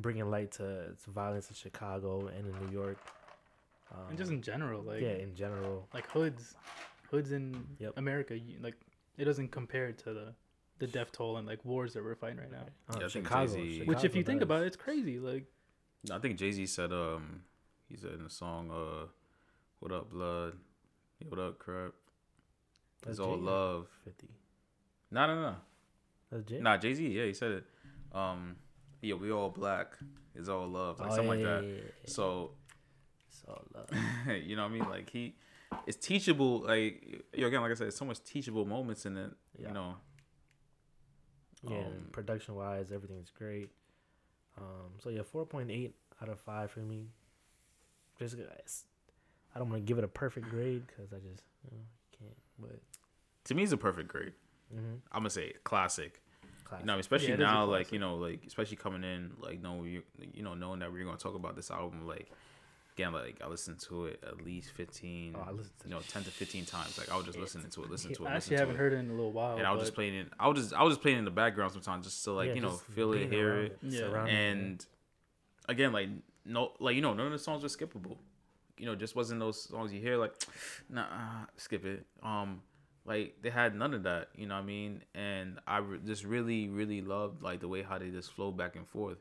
bringing 0.02 0.30
light 0.30 0.52
to, 0.54 0.96
to 1.04 1.12
violence 1.12 1.50
in 1.50 1.56
Chicago 1.56 2.28
and 2.28 2.48
in 2.48 2.66
New 2.66 2.72
York. 2.72 2.98
Um, 3.92 4.10
and 4.10 4.18
just 4.18 4.32
in 4.32 4.42
general, 4.42 4.82
like 4.84 5.02
yeah, 5.02 5.10
in 5.26 5.36
general. 5.36 5.88
like 5.94 6.08
hoods, 6.08 6.56
hoods 7.10 7.32
in 7.32 7.66
Yep. 7.80 7.94
America, 7.98 8.38
you, 8.38 8.58
like 8.62 8.76
it 9.18 9.26
doesn't 9.26 9.50
compare 9.52 9.92
to 9.92 10.14
the 10.14 10.34
the 10.78 10.88
death 10.88 11.12
toll 11.12 11.38
and 11.38 11.46
like 11.48 11.64
wars 11.66 11.94
that 11.94 12.04
we're 12.04 12.16
fighting 12.16 12.38
right 12.38 12.52
now. 12.52 12.66
Uh, 12.90 13.00
Yeah, 13.00 13.06
I 13.06 13.10
think 13.10 13.26
Chicago, 13.26 13.52
Which, 13.54 13.58
if 13.60 13.86
Chicago 13.88 14.18
you 14.18 14.24
think 14.24 14.42
about 14.42 14.64
it, 14.64 14.68
it's 14.68 14.78
crazy. 14.78 15.20
Like 15.20 15.46
No, 16.08 16.16
I 16.16 16.20
think 16.20 16.38
Jay 16.38 16.52
Z 16.52 16.66
said 16.68 16.94
um 16.94 17.42
he 17.90 17.98
said 17.98 18.12
in 18.14 18.24
the 18.24 18.30
song 18.30 18.70
uh 18.72 19.08
What 19.80 19.92
Up 19.92 20.10
Blood, 20.12 20.54
yeah, 21.20 21.28
What 21.30 21.40
Up 21.40 21.60
Crap, 21.60 21.94
It's 23.08 23.20
all 23.20 23.38
love. 23.38 23.88
Fifty. 24.06 24.30
No, 25.12 25.26
no, 25.28 25.42
no, 25.42 25.56
That's 26.32 26.44
Jay. 26.50 26.60
nah. 26.60 26.78
Jay 26.78 26.94
Z, 26.94 27.08
yeah, 27.08 27.26
he 27.26 27.34
said 27.34 27.52
it. 27.52 27.64
Um, 28.14 28.56
yeah, 29.02 29.16
we 29.16 29.32
all 29.32 29.50
black. 29.50 29.94
It's 30.36 30.50
all 30.50 30.68
love, 30.68 31.00
like 31.00 31.12
Oh, 31.12 31.16
something 31.16 31.40
yeah, 31.40 31.46
like 31.48 31.62
that. 31.62 31.68
yeah, 31.68 31.74
yeah. 31.76 31.82
So 32.06 32.52
It's 33.30 33.44
all 33.48 33.64
love. 33.74 33.90
you 34.44 34.56
know 34.56 34.64
what 34.64 34.70
I 34.70 34.74
mean? 34.74 34.90
Like 34.90 35.10
he, 35.10 35.36
it's 35.88 35.98
teachable. 35.98 36.60
Like 36.62 37.24
you 37.34 37.42
know, 37.42 37.48
again, 37.48 37.62
like 37.62 37.72
I 37.72 37.76
said, 37.76 37.94
so 37.94 38.06
much 38.06 38.24
teachable 38.24 38.66
moments 38.66 39.06
in 39.06 39.18
it. 39.18 39.32
You 39.58 39.72
know, 39.72 39.96
Yeah, 41.68 41.78
Um, 41.80 42.08
production 42.12 42.56
wise, 42.56 42.92
everything's 42.92 43.32
great. 43.32 43.70
Um, 44.58 44.92
so 45.02 45.10
yeah, 45.10 45.24
four 45.24 45.46
point 45.46 45.72
eight 45.72 45.96
out 46.22 46.30
of 46.30 46.40
five 46.40 46.72
for 46.72 46.80
me. 46.82 47.08
Just 48.18 48.38
guys, 48.38 48.86
I 49.56 49.60
don't 49.60 49.70
want 49.70 49.82
to 49.82 49.86
give 49.88 49.98
it 49.98 50.04
a 50.04 50.08
perfect 50.10 50.50
grade 50.50 50.86
because 50.88 51.12
I 51.14 51.18
just 51.18 51.44
you 51.64 51.72
know, 51.78 51.84
can't. 52.18 52.38
But 52.60 52.80
to 53.46 53.56
me, 53.56 53.64
it's 53.64 53.72
a 53.72 53.78
perfect 53.78 54.08
grade. 54.10 54.34
mm-hmm. 54.74 54.96
I'm 55.12 55.20
gonna 55.22 55.30
say 55.30 55.54
classic. 55.64 56.22
Class. 56.70 56.82
You 56.82 56.88
know, 56.88 57.00
especially 57.00 57.28
Yeah, 57.30 57.34
it 57.36 57.40
is 57.42 57.46
a 57.46 57.52
now, 57.52 57.66
like 57.66 57.92
you 57.92 58.00
know, 58.00 58.16
like 58.16 58.44
especially 58.48 58.78
coming 58.78 59.04
in, 59.04 59.32
like 59.40 59.62
knowing 59.62 59.86
you, 59.86 60.04
you 60.34 60.44
know, 60.44 60.54
knowing 60.54 60.80
that 60.80 60.92
we're 60.92 61.04
gonna 61.04 61.18
talk 61.18 61.36
about 61.36 61.56
this 61.56 61.72
album, 61.72 62.08
like 62.08 62.30
again, 62.96 63.14
like 63.14 63.42
I 63.44 63.48
listened 63.48 63.80
to 63.88 64.06
it 64.06 64.24
at 64.26 64.42
least 64.44 64.72
fifteen, 64.72 65.36
oh, 65.38 65.46
I 65.48 65.52
listened 65.52 65.80
to 65.82 65.88
you 65.90 65.94
know, 65.96 66.02
ten 66.08 66.24
to 66.24 66.32
fifteen 66.32 66.66
times. 66.66 66.98
Like 66.98 67.12
I 67.12 67.18
was 67.18 67.26
just 67.26 67.38
listening 67.38 67.70
to 67.72 67.84
it, 67.84 67.90
listening 67.92 68.16
to 68.16 68.26
it, 68.26 68.30
I 68.30 68.36
listen 68.36 68.54
actually 68.54 68.56
to 68.56 68.60
haven't 68.62 68.76
it. 68.76 68.80
heard 68.80 68.94
it 68.94 68.98
in 68.98 69.10
a 69.10 69.14
little 69.14 69.32
while. 69.32 69.58
and 69.58 69.66
I 69.68 69.72
was 69.72 69.82
just 69.82 69.94
playing 69.96 70.16
it. 70.16 70.28
I 70.40 70.48
was 70.48 70.58
just, 70.60 70.74
I 70.74 70.84
was 70.84 70.94
just 70.94 71.02
playing 71.02 71.18
in 71.18 71.26
the 71.26 71.32
background 71.32 71.72
sometimes, 71.74 72.06
just 72.06 72.24
to 72.26 72.32
like 72.32 72.50
Yeah, 72.50 72.54
you 72.56 72.62
know 72.62 72.70
just 72.70 72.84
feel 72.84 73.14
it, 73.14 73.30
hear 73.30 73.50
around 73.52 73.66
it, 73.66 73.78
Yeah. 73.84 74.00
surrounding 74.00 74.36
it. 74.36 74.40
and 74.54 74.86
again, 75.68 75.92
like 75.92 76.10
no, 76.46 76.72
like 76.80 76.96
you 76.96 77.02
know, 77.02 77.14
none 77.14 77.26
of 77.28 77.32
the 77.32 77.40
songs 77.40 77.64
were 77.64 77.70
skippable. 77.70 78.18
You 78.78 78.86
know, 78.86 78.96
just 78.96 79.14
wasn't 79.16 79.42
those 79.42 79.62
songs 79.62 79.92
you 79.94 80.00
hear 80.00 80.16
like, 80.18 80.34
nah, 80.90 81.06
skip 81.58 81.84
it. 81.86 82.06
Um, 82.24 82.62
like 83.10 83.38
they 83.42 83.50
had 83.50 83.76
none 83.76 83.96
of 83.96 84.04
that. 84.04 84.28
You 84.36 84.46
know 84.46 84.54
what 84.54 84.62
I 84.62 84.66
mean? 84.66 85.02
And 85.16 85.60
I 85.68 85.80
re- 85.80 86.00
just 86.06 86.24
really, 86.24 86.70
really 86.70 87.02
loved 87.02 87.42
like 87.42 87.60
the 87.60 87.68
way 87.68 87.82
how 87.82 87.98
they 87.98 88.10
just 88.10 88.32
flow 88.32 88.52
back 88.52 88.76
and 88.76 88.88
forth, 88.88 89.18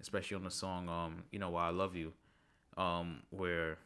especially 0.00 0.34
on 0.34 0.42
the 0.42 0.50
song 0.50 0.88
um, 0.88 1.22
you 1.30 1.38
know, 1.38 1.50
why 1.50 1.68
I 1.68 1.70
love 1.70 1.94
you, 1.94 2.12
um, 2.76 3.22
where 3.30 3.78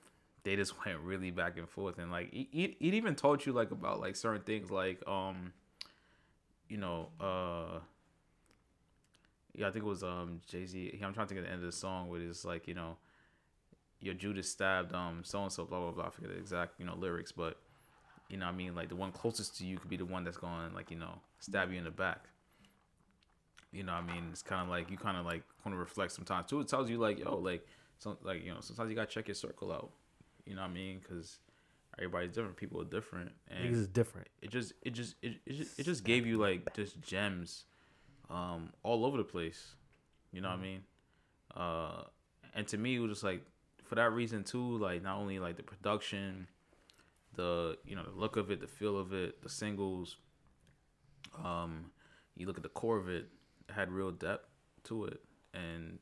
they 0.45 0.57
just 0.57 0.75
went 0.87 0.99
really 1.01 1.31
back 1.31 1.59
and 1.59 1.69
forth 1.69 1.99
and 1.99 2.11
like 2.11 2.33
it, 2.33 2.49
it, 2.53 2.77
it 2.81 2.95
even 2.95 3.15
taught 3.15 3.45
you 3.45 3.53
like 3.53 3.71
about 3.71 4.01
like 4.01 4.17
certain 4.17 4.43
things 4.43 4.71
like 4.71 5.07
um, 5.07 5.53
you 6.71 6.79
know, 6.79 7.11
uh 7.21 7.81
yeah, 9.57 9.69
I 9.69 9.71
think 9.71 9.85
it 9.85 9.89
was 9.89 10.03
um 10.03 10.41
Jay 10.49 10.65
Z. 10.65 10.99
I'm 11.05 11.13
trying 11.13 11.27
to 11.27 11.35
think 11.35 11.39
of 11.39 11.45
the 11.45 11.53
end 11.53 11.61
of 11.61 11.67
the 11.67 11.77
song 11.77 12.09
where 12.09 12.21
it's 12.21 12.47
like 12.47 12.67
you 12.67 12.75
know, 12.75 12.97
your 14.01 14.15
Judas 14.15 14.51
stabbed 14.51 14.95
um 14.95 15.21
so 15.23 15.43
and 15.43 15.53
so 15.53 15.67
blah 15.67 15.81
blah 15.81 15.91
blah. 15.91 16.07
I 16.07 16.11
forget 16.11 16.31
the 16.31 16.39
exact 16.39 16.81
you 16.81 16.87
know 16.87 16.97
lyrics, 16.97 17.31
but 17.31 17.59
you 18.35 18.41
know 18.41 18.47
what 18.47 18.55
I 18.55 18.57
mean 18.57 18.75
like 18.75 18.89
the 18.89 18.97
one 18.97 19.13
closest 19.13 19.59
to 19.59 19.65
you 19.65 19.79
could 19.79 19.89
be 19.89 19.97
the 19.97 20.05
one 20.05 20.25
that's 20.25 20.37
going 20.37 20.75
like 20.75 20.91
you 20.91 20.99
know 20.99 21.21
stab 21.39 21.71
you 21.71 21.79
in 21.79 21.85
the 21.85 21.93
back. 21.93 22.25
You 23.71 23.85
know 23.85 23.93
what 23.93 24.03
I 24.11 24.13
mean? 24.13 24.25
It's 24.33 24.43
kind 24.43 24.61
of 24.61 24.69
like 24.69 24.91
you 24.91 24.97
kind 24.97 25.17
of 25.17 25.25
like 25.25 25.45
want 25.65 25.73
to 25.73 25.79
reflect 25.79 26.11
sometimes 26.11 26.47
too. 26.51 26.59
It 26.59 26.67
tells 26.67 26.91
you 26.91 26.99
like 26.99 27.21
yo 27.21 27.37
like 27.37 27.65
some 28.01 28.17
like 28.25 28.45
you 28.45 28.51
know 28.51 28.57
sometimes 28.59 28.91
you 28.91 28.97
gotta 28.97 29.07
check 29.07 29.29
your 29.29 29.37
circle 29.37 29.71
out. 29.71 29.93
You 30.47 30.57
know 30.57 30.63
what 30.63 30.73
I 30.73 30.75
mean? 30.75 30.99
Because 31.01 31.39
everybody's 31.97 32.33
different. 32.33 32.57
People 32.57 32.81
are 32.83 32.87
different, 32.87 33.31
and 33.49 33.73
Niggas 33.73 33.79
is 33.83 33.87
different. 33.87 34.27
it 34.43 34.51
just 34.51 34.73
it 34.83 34.91
just 34.95 35.15
it, 35.23 35.35
it, 35.47 35.53
just, 35.53 35.79
it 35.79 35.85
just 35.85 36.03
gave 36.03 36.27
you 36.27 36.37
like 36.37 36.75
just 36.75 37.01
gems 37.03 37.67
um 38.31 38.71
all 38.83 39.05
over 39.05 39.17
the 39.17 39.23
place 39.23 39.77
you 40.33 40.41
know 40.41 40.49
what 40.49 40.59
i 40.59 40.63
mean 40.63 40.81
uh 41.55 42.03
and 42.55 42.67
to 42.67 42.79
me 42.79 42.97
it 42.97 42.99
was 42.99 43.11
just 43.11 43.23
like 43.23 43.43
for 43.85 43.95
that 43.97 44.11
reason 44.13 44.43
too 44.43 44.79
like 44.79 45.03
not 45.03 45.19
only 45.19 45.39
like 45.39 45.57
the 45.57 45.63
production 45.63 46.49
the 47.37 47.79
you 47.85 47.97
know 47.97 48.03
the 48.05 48.19
look 48.19 48.37
of 48.37 48.51
it 48.51 48.61
the 48.61 48.67
feel 48.67 48.99
of 48.99 49.13
it 49.13 49.43
the 49.43 49.49
singles 49.49 50.17
um 51.45 51.91
you 52.37 52.47
look 52.47 52.57
at 52.57 52.63
the 52.63 52.69
core 52.69 52.97
of 52.99 53.09
it 53.09 53.29
it 53.69 53.73
had 53.73 53.91
real 53.91 54.11
depth 54.11 54.49
to 54.85 55.07
it, 55.07 55.21
and 55.53 55.99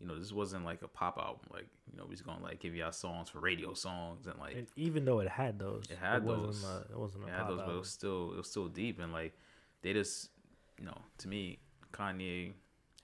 you 0.00 0.06
know, 0.06 0.18
this 0.18 0.32
wasn't 0.32 0.64
like 0.64 0.82
a 0.82 0.88
pop 0.88 1.18
album. 1.18 1.46
Like 1.52 1.68
you 1.90 1.96
know, 1.96 2.04
we 2.04 2.10
was 2.10 2.22
gonna 2.22 2.42
like 2.42 2.60
give 2.60 2.74
y'all 2.74 2.92
songs 2.92 3.28
for 3.28 3.40
radio 3.40 3.74
songs 3.74 4.26
and 4.26 4.38
like 4.38 4.56
And 4.56 4.66
even 4.76 5.04
though 5.04 5.20
it 5.20 5.28
had 5.28 5.58
those, 5.58 5.84
It 5.90 5.98
had 5.98 6.24
wasn't 6.24 6.46
those. 6.46 6.64
A, 6.64 6.92
it 6.92 6.98
wasn't 6.98 7.24
a 7.24 7.26
yeah, 7.28 7.38
pop 7.38 7.48
those, 7.48 7.60
but 7.60 7.74
it 7.74 7.78
was 7.78 7.90
still 7.90 8.32
it 8.32 8.36
was 8.38 8.50
still 8.50 8.68
deep 8.68 9.00
and 9.00 9.12
like 9.12 9.34
they 9.82 9.92
just 9.92 10.30
you 10.78 10.84
know 10.84 10.98
to 11.18 11.28
me 11.28 11.58
Kanye 11.92 12.52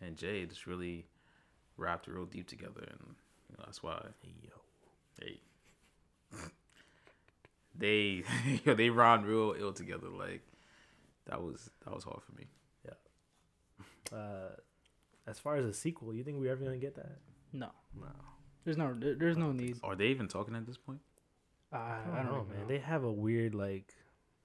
and 0.01 0.17
Jay 0.17 0.45
just 0.47 0.67
really 0.67 1.07
rapped 1.77 2.07
real 2.07 2.27
deep 2.27 2.49
together 2.49 2.83
and 2.83 3.15
you 3.49 3.57
know 3.57 3.65
that's 3.65 3.83
why 3.83 4.03
Yo. 4.43 4.51
they 5.21 5.41
they 7.81 8.23
yo, 8.65 8.74
they 8.74 8.90
rhymed 8.90 9.24
real 9.27 9.55
ill 9.59 9.73
together 9.73 10.09
like 10.09 10.43
that 11.27 11.43
was 11.43 11.70
that 11.85 11.94
was 11.94 12.05
hard 12.05 12.20
for 12.23 12.32
me. 12.39 12.47
Yeah. 12.85 14.16
Uh, 14.16 14.51
as 15.27 15.39
far 15.39 15.57
as 15.57 15.65
a 15.65 15.73
sequel, 15.74 16.15
you 16.15 16.23
think 16.24 16.40
we 16.40 16.48
ever 16.48 16.62
gonna 16.65 16.77
get 16.78 16.94
that? 16.97 17.19
No, 17.52 17.70
No, 18.01 18.07
there's 18.65 18.77
no 18.77 18.94
there- 18.98 19.15
there's 19.16 19.36
no 19.36 19.52
need. 19.52 19.78
Are 19.82 19.97
they 19.97 20.07
even 20.07 20.28
talking 20.28 20.55
at 20.55 20.66
this 20.66 20.77
point? 20.78 21.01
I, 21.73 21.77
I 21.77 21.81
I 21.81 21.97
don't, 22.05 22.15
don't 22.15 22.24
know, 22.27 22.40
even 22.43 22.48
man. 22.51 22.61
know. 22.62 22.66
They 22.69 22.78
have 22.78 23.05
a 23.05 23.12
weird 23.12 23.55
like 23.55 23.94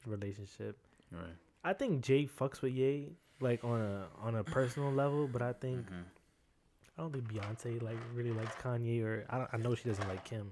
relationship. 0.05 0.77
Right. 1.11 1.35
I 1.63 1.73
think 1.73 2.03
Jay 2.03 2.27
fucks 2.27 2.61
with 2.61 2.73
Ye 2.73 3.13
like 3.41 3.63
on 3.63 3.81
a 3.81 4.07
on 4.21 4.35
a 4.35 4.43
personal 4.43 4.91
level, 5.03 5.27
but 5.27 5.41
I 5.41 5.53
think 5.53 5.89
Mhm. 5.89 6.03
I 6.97 7.01
don't 7.01 7.11
think 7.11 7.25
Beyonce 7.31 7.81
like 7.81 7.97
really 8.13 8.31
likes 8.31 8.55
Kanye, 8.55 9.03
or 9.03 9.25
I 9.29 9.37
don't, 9.39 9.49
I 9.53 9.57
know 9.57 9.75
she 9.75 9.89
doesn't 9.89 10.07
like 10.07 10.23
Kim. 10.23 10.51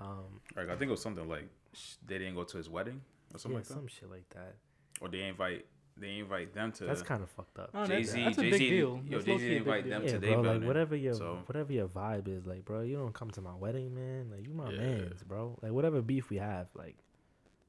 Um, 0.00 0.40
Like 0.56 0.68
I 0.70 0.76
think 0.76 0.88
it 0.88 0.92
was 0.92 1.02
something 1.02 1.28
like 1.28 1.48
sh- 1.74 1.94
they 2.06 2.18
didn't 2.18 2.34
go 2.34 2.44
to 2.44 2.56
his 2.56 2.68
wedding 2.70 3.00
or 3.34 3.38
something 3.38 3.52
yeah, 3.52 3.58
like 3.58 3.68
that, 3.68 3.74
some 3.74 3.86
shit 3.86 4.10
like 4.10 4.28
that. 4.30 4.54
or 5.00 5.08
they 5.08 5.22
invite 5.28 5.66
they 5.96 6.18
invite 6.18 6.54
them 6.54 6.72
to. 6.72 6.84
That's 6.84 7.02
kind 7.02 7.22
of 7.22 7.28
fucked 7.30 7.58
up. 7.58 7.70
Oh, 7.74 7.84
Jay 7.84 7.96
that's, 8.02 8.12
Z, 8.12 8.24
a 8.24 8.30
Jay 8.30 8.50
big 8.50 8.58
Z, 8.58 8.70
deal. 8.70 9.00
yo, 9.04 9.10
That's 9.18 9.24
Jay 9.26 9.32
low-key 9.32 9.44
Z 9.44 9.46
a 9.46 9.48
big 9.50 9.58
invite 9.58 9.88
them 9.90 10.02
yeah, 10.02 10.12
to 10.12 10.18
bro. 10.18 10.42
their 10.42 10.54
Like 10.54 10.66
whatever 10.66 10.96
your 10.96 11.14
so- 11.14 11.38
whatever 11.46 11.72
your 11.74 11.88
vibe 11.88 12.28
is, 12.28 12.46
like, 12.46 12.64
bro, 12.64 12.80
you 12.80 12.96
don't 12.96 13.12
come 13.12 13.30
to 13.32 13.40
my 13.42 13.54
wedding, 13.54 13.94
man. 13.94 14.30
Like 14.30 14.46
you 14.46 14.54
my 14.54 14.70
Yeah. 14.70 14.78
man's, 14.78 15.22
bro. 15.22 15.58
Like 15.62 15.72
whatever 15.72 16.00
beef 16.00 16.30
we 16.30 16.38
have, 16.38 16.68
like 16.74 16.96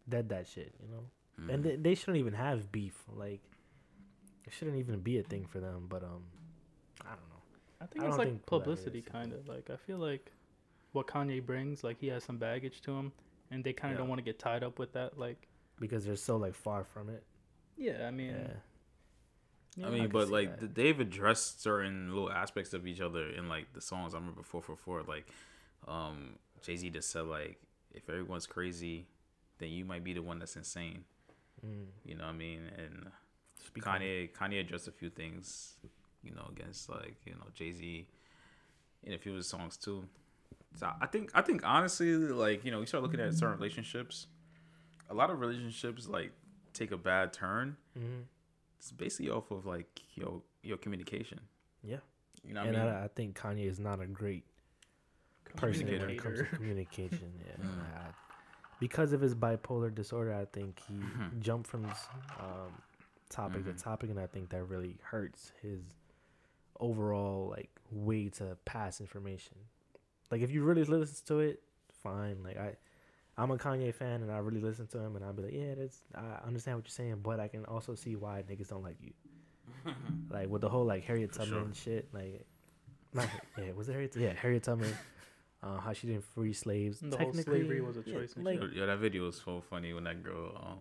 dead 0.08 0.30
that 0.30 0.48
shit, 0.48 0.74
you 0.82 0.88
know. 0.88 1.06
And 1.54 1.62
Mhm. 1.62 1.64
they, 1.64 1.76
they 1.76 1.96
shouldn't 1.96 2.18
even 2.18 2.34
have 2.34 2.72
beef. 2.72 3.04
Like 3.14 3.42
it 4.48 4.54
shouldn't 4.54 4.78
even 4.78 5.02
be 5.02 5.18
a 5.18 5.24
thing 5.24 5.46
for 5.46 5.60
them. 5.60 5.88
But 5.90 6.04
um, 6.04 6.24
I 7.02 7.10
don't 7.10 7.30
know. 7.30 7.42
I 7.82 7.86
think 7.88 8.06
I 8.06 8.08
it's 8.08 8.18
like 8.18 8.28
think 8.30 8.46
publicity, 8.46 9.02
kind 9.02 9.34
of. 9.34 9.48
Like 9.50 9.70
I 9.70 9.76
feel 9.76 9.98
like 9.98 10.32
what 10.92 11.08
Kanye 11.08 11.46
brings, 11.46 11.84
like 11.84 12.00
he 12.00 12.08
has 12.08 12.24
some 12.24 12.38
baggage 12.38 12.82
to 12.82 12.92
him, 12.92 13.12
and 13.50 13.64
they 13.64 13.74
kind 13.74 13.94
of 13.94 13.96
Yeah. 13.96 14.02
don't 14.02 14.10
want 14.10 14.20
to 14.20 14.24
get 14.24 14.40
tied 14.40 14.64
up 14.64 14.78
with 14.80 14.94
that. 14.94 15.18
Like, 15.18 15.48
because 15.80 16.06
they're 16.06 16.16
so 16.16 16.38
like 16.38 16.54
far 16.56 16.84
from 16.84 17.10
it. 17.10 17.24
yeah, 17.78 18.08
I 18.08 18.12
mean, 18.12 18.30
Yeah. 18.36 18.54
yeah, 19.78 19.88
I 19.88 19.90
mean, 19.90 20.02
can 20.04 20.12
but 20.12 20.30
like 20.30 20.60
that. 20.60 20.76
they've 20.76 21.00
addressed 21.00 21.62
certain 21.62 22.10
little 22.14 22.32
aspects 22.32 22.74
of 22.74 22.86
each 22.86 23.02
other 23.02 23.28
in 23.30 23.48
like 23.50 23.74
the 23.74 23.82
songs. 23.82 24.14
I 24.14 24.18
remember 24.18 24.44
four 24.44 24.62
four 24.62 24.76
four. 24.76 25.04
Like, 25.04 25.26
um, 25.88 26.38
Jay 26.62 26.76
Z 26.76 26.90
just 26.92 27.10
said 27.10 27.26
like, 27.26 27.60
if 27.94 28.08
everyone's 28.10 28.46
crazy, 28.48 29.08
then 29.58 29.70
you 29.70 29.86
might 29.86 30.04
be 30.04 30.14
the 30.14 30.22
one 30.22 30.40
that's 30.40 30.56
insane. 30.56 31.04
Mm. 31.66 31.86
You 32.06 32.16
know 32.16 32.26
what 32.26 32.32
I 32.34 32.38
mean? 32.38 32.62
And 32.78 33.12
Speak 33.66 33.86
on 33.88 34.02
it. 34.02 34.34
Kanye 34.34 34.52
Kanye 34.52 34.60
addressed 34.62 34.88
a 34.88 34.92
few 34.92 35.10
things, 35.10 35.76
you 36.24 36.32
know, 36.34 36.48
against 36.52 36.90
like 36.90 37.16
you 37.26 37.34
know 37.34 37.46
Jay 37.54 37.72
Z 37.72 38.08
in 39.04 39.14
a 39.14 39.18
few 39.18 39.32
of 39.32 39.38
his 39.38 39.48
songs 39.48 39.78
too. 39.78 40.04
So 40.76 40.90
I 41.00 41.06
think 41.08 41.32
I 41.34 41.42
think 41.42 41.62
honestly, 41.66 42.14
like 42.16 42.64
you 42.66 42.72
know, 42.72 42.80
you 42.80 42.86
start 42.86 43.04
looking 43.04 43.20
at 43.20 43.34
certain 43.34 43.56
relationships. 43.58 44.28
A 45.10 45.14
lot 45.14 45.30
of 45.30 45.40
relationships 45.40 46.08
like 46.08 46.32
take 46.74 46.92
a 46.92 46.98
bad 46.98 47.34
turn. 47.34 47.76
Mhm. 47.98 48.24
It's 48.80 48.92
basically 48.92 49.30
off 49.30 49.52
of 49.52 49.66
like 49.66 50.02
your 50.16 50.42
your 50.64 50.78
communication. 50.78 51.40
Yeah. 51.84 51.98
You 52.44 52.54
know 52.54 52.62
what 52.62 52.70
and 52.70 52.78
I 52.78 52.86
mean? 52.86 52.94
I, 52.94 53.04
I 53.06 53.08
think 53.10 53.38
Kanye 53.38 53.68
is 53.68 53.80
not 53.80 54.00
a 54.02 54.08
great 54.08 54.46
person 55.56 55.86
when 55.86 56.10
it 56.10 56.18
comes 56.18 56.40
to 56.40 56.46
Communicator. 56.46 56.56
communication. 56.56 57.32
Yeah. 57.46 57.56
Mm. 57.66 57.82
I- 57.96 58.14
because 58.80 59.14
of 59.14 59.22
his 59.22 59.36
bipolar 59.36 59.94
disorder, 59.94 60.34
I 60.34 60.46
think 60.46 60.80
he 60.88 60.96
Mhm. 60.96 61.40
jumped 61.40 61.68
from 61.70 61.86
um, 61.86 62.82
topic 63.30 63.62
Mhm. 63.64 63.78
to 63.78 63.84
topic, 63.84 64.10
and 64.10 64.20
I 64.20 64.26
think 64.26 64.50
that 64.50 64.64
really 64.64 64.98
hurts 65.04 65.52
his 65.62 65.82
overall 66.80 67.50
like 67.50 67.70
way 67.92 68.30
to 68.30 68.58
pass 68.66 69.00
information. 69.00 69.56
Like 70.32 70.42
if 70.42 70.52
you 70.52 70.64
really 70.64 70.84
listen 70.86 71.26
to 71.28 71.40
it, 71.40 71.62
fine. 72.02 72.38
Like 72.44 72.58
I, 72.58 72.76
I'm 73.38 73.52
a 73.52 73.58
Kanye 73.58 73.94
fan, 73.94 74.22
and 74.22 74.32
I 74.32 74.38
really 74.38 74.62
listen 74.62 74.88
to 74.88 75.00
him, 75.00 75.16
and 75.16 75.26
I'll 75.26 75.34
be 75.34 75.44
like, 75.44 75.54
yeah, 75.54 75.76
that's 75.78 76.00
I 76.16 76.48
understand 76.48 76.78
what 76.78 76.86
you're 76.86 76.92
saying, 76.92 77.20
but 77.22 77.40
I 77.40 77.48
can 77.48 77.66
also 77.66 77.96
see 77.96 78.16
why 78.16 78.44
niggas 78.50 78.70
don't 78.70 78.84
like 78.84 78.98
you. 79.02 79.14
like 80.30 80.50
with 80.50 80.62
the 80.62 80.70
whole 80.70 80.86
like 80.86 81.04
Harriet 81.04 81.34
For 81.34 81.40
Tubman 81.40 81.74
shit, 81.74 82.08
like, 82.14 82.46
not 83.14 83.28
yeah, 83.58 83.72
was 83.74 83.90
it 83.90 83.94
Harriet? 83.94 84.16
Yeah, 84.16 84.34
Harriet 84.34 84.64
Tubman. 84.64 84.94
Uh, 85.64 85.78
how 85.78 85.94
she 85.94 86.08
didn't 86.08 86.24
free 86.24 86.54
slaves. 86.54 87.02
The 87.02 87.10
whole 87.10 87.28
Technically, 87.28 87.60
slavery 87.60 87.82
was 87.82 87.96
a 87.96 88.02
choice 88.02 88.34
and 88.34 88.44
like, 88.44 88.60
Yo, 88.60 88.66
yo, 88.74 88.88
that 88.88 88.98
video 88.98 89.26
was 89.26 89.40
so 89.40 89.62
funny 89.70 89.94
when 89.94 90.06
that 90.06 90.24
girl 90.24 90.58
um 90.60 90.80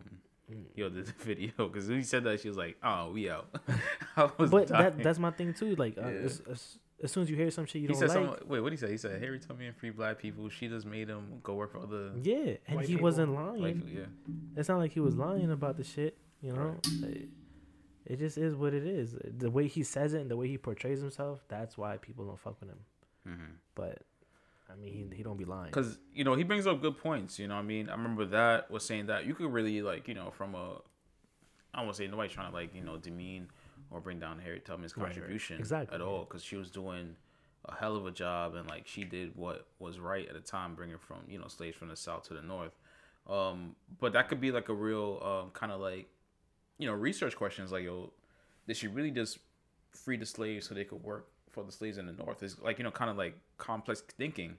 mm. 0.50 0.64
yo 0.74 0.88
did 0.88 1.04
the 1.04 1.12
video 1.22 1.50
because 1.58 1.86
when 1.86 1.98
he 1.98 2.02
said 2.02 2.24
that 2.24 2.40
she 2.40 2.48
was 2.48 2.56
like, 2.56 2.78
oh, 2.82 3.10
we 3.10 3.28
out. 3.28 3.54
I 4.16 4.30
was 4.38 4.50
but 4.50 4.68
dying. 4.68 4.84
that 4.84 5.02
that's 5.02 5.18
my 5.18 5.32
thing 5.32 5.52
too. 5.52 5.76
Like, 5.76 5.98
uh, 5.98 6.08
Yeah. 6.08 6.28
as, 6.50 6.78
as, 7.02 7.12
soon 7.12 7.22
as 7.22 7.30
you 7.30 7.36
hear 7.36 7.50
some 7.50 7.66
shit 7.66 7.82
you 7.82 7.88
he 7.88 7.94
don't 7.94 8.00
said 8.00 8.08
like, 8.08 8.26
something. 8.26 8.48
Wait, 8.48 8.60
what 8.60 8.70
did 8.70 8.78
he 8.78 8.86
say? 8.86 8.90
He 8.92 8.98
said 8.98 9.20
Harry 9.22 9.38
told 9.38 9.58
me 9.58 9.66
and 9.66 9.76
free 9.76 9.90
black 9.90 10.18
people. 10.18 10.48
She 10.48 10.68
just 10.68 10.86
made 10.86 11.08
him 11.08 11.40
go 11.42 11.54
work 11.54 11.72
for 11.72 11.78
other. 11.78 12.12
yeah, 12.22 12.54
and 12.66 12.80
he 12.80 12.88
people. 12.88 13.02
wasn't 13.02 13.34
lying. 13.34 13.62
Like, 13.62 13.76
yeah, 13.92 14.04
It's 14.56 14.68
not 14.68 14.78
like 14.78 14.92
he 14.92 15.00
was 15.00 15.16
lying 15.16 15.50
about 15.50 15.76
the 15.76 15.84
shit, 15.84 16.16
you 16.40 16.52
know. 16.52 16.76
It, 17.02 17.28
it 18.06 18.18
just 18.18 18.38
is 18.38 18.54
what 18.54 18.74
it 18.74 18.86
is. 18.86 19.14
The 19.38 19.50
way 19.50 19.68
he 19.68 19.82
says 19.82 20.14
it 20.14 20.20
and 20.20 20.30
the 20.30 20.36
way 20.36 20.48
he 20.48 20.58
portrays 20.58 21.00
himself, 21.00 21.44
that's 21.48 21.78
why 21.78 21.96
people 21.96 22.24
don't 22.24 22.40
fuck 22.40 22.60
with 22.60 22.70
him. 22.70 22.78
mm-hmm. 23.28 23.52
But 23.74 24.02
I 24.70 24.76
mean, 24.76 24.92
he 25.10 25.16
he 25.16 25.22
don't 25.22 25.36
be 25.36 25.44
lying. 25.44 25.70
because 25.70 25.98
you 26.14 26.24
know 26.24 26.34
he 26.34 26.44
brings 26.44 26.66
up 26.66 26.80
good 26.80 26.98
points. 26.98 27.38
You 27.38 27.48
know, 27.48 27.54
what 27.54 27.60
I 27.60 27.64
mean, 27.64 27.88
I 27.88 27.92
remember 27.92 28.24
that 28.26 28.70
was 28.70 28.84
saying 28.84 29.06
that 29.06 29.26
you 29.26 29.34
could 29.34 29.52
really 29.52 29.82
like 29.82 30.08
you 30.08 30.14
know 30.14 30.30
from 30.30 30.54
a, 30.54 30.80
I 31.72 31.78
won't 31.78 31.86
want 31.86 31.90
to 31.90 31.94
say 32.02 32.08
nobody's 32.08 32.32
trying 32.32 32.50
to 32.50 32.56
like 32.56 32.74
you 32.74 32.82
know 32.82 32.96
demean 32.96 33.48
or 33.90 34.00
bring 34.00 34.18
down 34.18 34.38
Harriet 34.38 34.64
Tubman's 34.64 34.96
Right, 34.96 35.04
right. 35.04 35.14
contribution 35.14 35.58
Exactly, 35.58 35.94
at 35.94 36.00
all 36.00 36.24
because 36.24 36.42
she 36.42 36.56
was 36.56 36.70
doing 36.70 37.16
a 37.66 37.74
hell 37.74 37.96
of 37.96 38.06
a 38.06 38.10
job 38.10 38.54
and 38.54 38.68
like 38.68 38.86
she 38.86 39.04
did 39.04 39.36
what 39.36 39.66
was 39.78 39.98
right 39.98 40.26
at 40.28 40.34
the 40.34 40.40
time, 40.40 40.74
bringing 40.74 40.98
from 40.98 41.18
you 41.28 41.38
know 41.38 41.48
slaves 41.48 41.76
from 41.76 41.88
the 41.88 41.96
south 41.96 42.24
to 42.28 42.34
the 42.34 42.42
north. 42.42 42.72
Um, 43.28 43.76
but 44.00 44.12
that 44.14 44.28
could 44.28 44.40
be 44.40 44.50
like 44.50 44.68
a 44.68 44.74
real 44.74 45.20
um 45.22 45.50
kind 45.52 45.72
of 45.72 45.80
like, 45.80 46.08
you 46.78 46.86
know, 46.86 46.94
research 46.94 47.36
questions 47.36 47.70
like 47.70 47.84
yo, 47.84 48.12
did 48.66 48.76
she 48.76 48.88
really 48.88 49.10
just 49.10 49.38
free 49.90 50.16
the 50.16 50.26
slaves 50.26 50.68
so 50.68 50.74
they 50.74 50.84
could 50.84 51.02
work 51.02 51.26
for 51.50 51.64
the 51.64 51.72
slaves 51.72 51.98
in 51.98 52.06
the 52.06 52.12
north? 52.12 52.42
Is 52.42 52.58
like 52.60 52.78
you 52.78 52.84
know 52.84 52.90
kind 52.90 53.10
of 53.10 53.16
like 53.16 53.36
complex 53.58 54.00
thinking, 54.16 54.56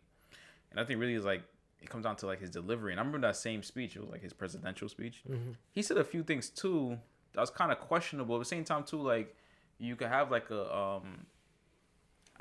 and 0.70 0.80
I 0.80 0.84
think 0.84 1.00
really 1.00 1.16
is 1.16 1.26
like 1.26 1.42
it 1.82 1.90
comes 1.90 2.04
down 2.04 2.16
to 2.18 2.28
like 2.28 2.40
his 2.40 2.52
delivery. 2.52 2.92
And 2.94 3.00
I 3.00 3.04
remember 3.04 3.26
that 3.28 3.36
same 3.36 3.64
speech. 3.64 3.96
It 3.96 4.02
was 4.02 4.10
like 4.12 4.22
his 4.22 4.34
presidential 4.34 4.88
speech. 4.88 5.24
Mhm. 5.28 5.56
He 5.72 5.82
said 5.82 5.98
a 5.98 6.04
few 6.04 6.22
things 6.22 6.50
too 6.50 7.00
that 7.34 7.42
was 7.42 7.50
kind 7.50 7.72
of 7.72 7.80
questionable. 7.80 8.36
At 8.36 8.40
the 8.40 8.46
same 8.46 8.64
time 8.64 8.84
too, 8.84 9.02
like 9.02 9.36
you 9.80 9.96
could 9.96 10.08
have 10.10 10.30
like 10.32 10.50
a 10.50 10.76
um 10.76 11.26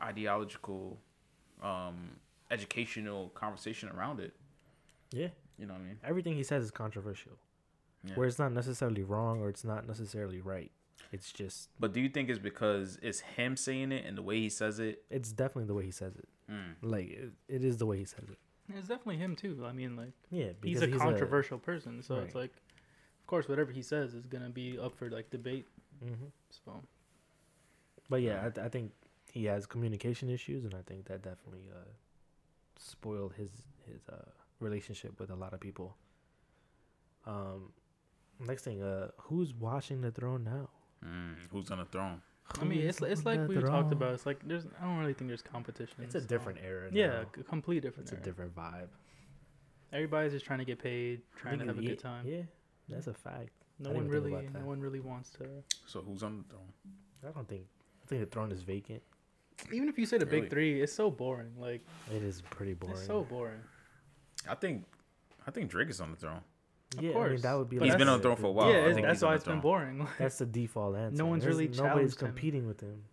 ideological 0.00 0.98
um 1.62 2.10
educational 2.50 3.28
conversation 3.30 3.88
around 3.90 4.18
it. 4.20 4.34
yeah, 5.12 5.28
You 5.58 5.66
know 5.66 5.74
what 5.74 5.80
I 5.82 5.84
mean? 5.84 5.98
everything 6.02 6.34
he 6.34 6.42
says 6.42 6.64
is 6.64 6.70
controversial, 6.70 7.32
Yeah. 8.04 8.14
where 8.16 8.26
it's 8.26 8.38
not 8.40 8.52
necessarily 8.52 9.02
wrong 9.04 9.40
or 9.40 9.48
it's 9.48 9.64
not 9.64 9.86
necessarily 9.86 10.40
right. 10.40 10.72
It's 11.12 11.32
just 11.32 11.68
But 11.78 11.92
do 11.92 12.00
you 12.00 12.08
think 12.08 12.28
it's 12.28 12.38
because 12.40 12.98
it's 13.02 13.20
him 13.20 13.56
saying 13.56 13.92
it 13.92 14.04
and 14.04 14.16
the 14.18 14.22
way 14.22 14.38
he 14.40 14.48
says 14.48 14.78
it? 14.80 15.04
it's 15.10 15.32
definitely 15.32 15.66
the 15.66 15.74
way 15.74 15.84
he 15.84 15.90
says 15.92 16.16
it. 16.16 16.28
Mm. 16.50 16.74
Like 16.82 17.08
it, 17.10 17.32
it 17.48 17.64
is 17.64 17.76
the 17.76 17.86
way 17.86 17.98
he 17.98 18.04
says 18.04 18.24
it. 18.28 18.38
it's 18.74 18.88
definitely 18.88 19.18
him 19.18 19.36
too. 19.36 19.64
I 19.64 19.72
mean, 19.72 19.94
like 19.96 20.12
Yeah, 20.30 20.46
he's 20.64 20.80
because 20.80 20.94
a 20.94 20.98
controversial 20.98 21.58
person, 21.58 22.02
so 22.02 22.16
it's 22.16 22.34
like, 22.34 22.50
of 22.52 22.69
course, 23.30 23.48
whatever 23.48 23.70
he 23.72 23.82
says 23.82 24.14
is 24.14 24.26
gonna 24.26 24.50
be 24.50 24.78
up 24.78 24.92
for 24.98 25.08
like 25.08 25.30
debate. 25.30 25.66
hmm 26.02 26.28
So 26.50 26.82
But 28.08 28.22
yeah, 28.22 28.38
I, 28.46 28.48
th- 28.50 28.64
I 28.66 28.68
think 28.68 28.92
he 29.30 29.44
has 29.44 29.66
communication 29.66 30.28
issues, 30.28 30.64
and 30.64 30.74
I 30.74 30.82
think 30.88 31.06
that 31.06 31.22
definitely 31.22 31.66
uh, 31.80 31.88
spoiled 32.76 33.32
his 33.34 33.50
his 33.86 34.02
uh, 34.08 34.16
relationship 34.58 35.12
with 35.20 35.30
a 35.30 35.38
lot 35.44 35.52
of 35.54 35.60
people. 35.60 35.96
Um, 37.26 37.72
next 38.50 38.62
thing, 38.64 38.82
uh, 38.82 39.08
who's 39.26 39.54
watching 39.54 40.00
the 40.00 40.10
throne 40.10 40.42
now? 40.44 40.68
Mm. 41.04 41.34
Who's 41.52 41.70
on 41.70 41.78
the 41.78 41.84
throne? 41.84 42.20
I 42.60 42.64
mean, 42.64 42.80
it's 42.80 43.00
it's 43.00 43.24
like 43.24 43.46
we 43.48 43.56
talked 43.60 43.92
about. 43.92 44.14
It's 44.14 44.26
like 44.26 44.40
there's 44.46 44.66
I 44.80 44.84
don't 44.84 44.98
really 44.98 45.14
think 45.14 45.28
there's 45.28 45.42
competition. 45.42 45.96
It's 46.02 46.16
a 46.16 46.20
so- 46.20 46.26
different 46.26 46.58
era. 46.64 46.88
Yeah, 46.92 47.22
a 47.40 47.42
complete 47.44 47.82
different. 47.82 48.10
it's 48.10 48.20
a 48.20 48.24
different 48.28 48.54
vibe. 48.56 48.88
Everybody's 49.92 50.32
just 50.32 50.46
trying 50.46 50.60
to 50.60 50.64
get 50.64 50.78
paid, 50.78 51.22
trying 51.36 51.58
to 51.58 51.66
have 51.66 51.78
a 51.78 51.82
good 51.82 51.98
time. 51.98 52.24
Yeah, 52.26 52.42
that's 52.90 53.06
a 53.06 53.14
fact. 53.14 53.50
No 53.78 53.90
I 53.90 53.94
one 53.94 54.04
didn't 54.04 54.16
even 54.18 54.30
think 54.30 54.42
really, 54.52 54.60
no 54.62 54.66
one 54.68 54.80
really 54.80 55.00
wants 55.00 55.30
to. 55.30 55.46
So 55.86 56.00
who's 56.02 56.22
on 56.22 56.38
the 56.38 56.44
throne? 56.54 56.72
I 57.26 57.32
don't 57.32 57.48
think. 57.48 57.62
I 58.02 58.06
think 58.06 58.20
the 58.20 58.26
throne 58.26 58.52
is 58.52 58.62
vacant. 58.62 59.02
Even 59.72 59.88
if 59.88 59.98
you 59.98 60.06
say 60.06 60.18
the 60.18 60.26
Really? 60.26 60.40
big 60.42 60.50
three, 60.50 60.82
it's 60.82 60.92
so 60.92 61.10
boring. 61.10 61.52
Like 61.58 61.84
It 62.14 62.22
is 62.22 62.40
pretty 62.50 62.74
boring. 62.74 62.96
it's 62.96 63.06
so 63.06 63.22
boring. 63.24 63.60
I 64.48 64.54
think 64.54 64.84
I 65.46 65.50
think 65.50 65.70
Drake 65.70 65.90
is 65.90 66.00
on 66.00 66.10
the 66.10 66.16
throne. 66.16 66.40
Of 66.98 67.02
Yeah, 67.04 67.10
I 67.10 67.12
mean 67.12 67.12
course. 67.12 67.42
that 67.42 67.54
would 67.58 67.68
be. 67.68 67.78
But 67.78 67.84
He's 67.84 67.92
like 67.92 67.98
been 67.98 68.08
on 68.08 68.18
the 68.18 68.22
throne 68.22 68.36
for 68.36 68.46
a 68.46 68.52
while. 68.52 68.72
yeah, 68.72 68.86
I 68.86 68.92
think 68.94 69.06
that's 69.06 69.22
why 69.22 69.34
it's 69.34 69.44
been 69.44 69.60
boring. 69.60 70.06
That's 70.18 70.38
the 70.38 70.46
default 70.46 70.96
answer. 70.96 71.16
No 71.16 71.26
one's 71.26 71.42
There's- 71.44 71.54
really 71.56 71.68
nobody's 71.68 71.80
challenged 72.16 72.20
him. 72.20 72.26
competing 72.28 72.66
with 72.66 72.80
him. 72.80 73.04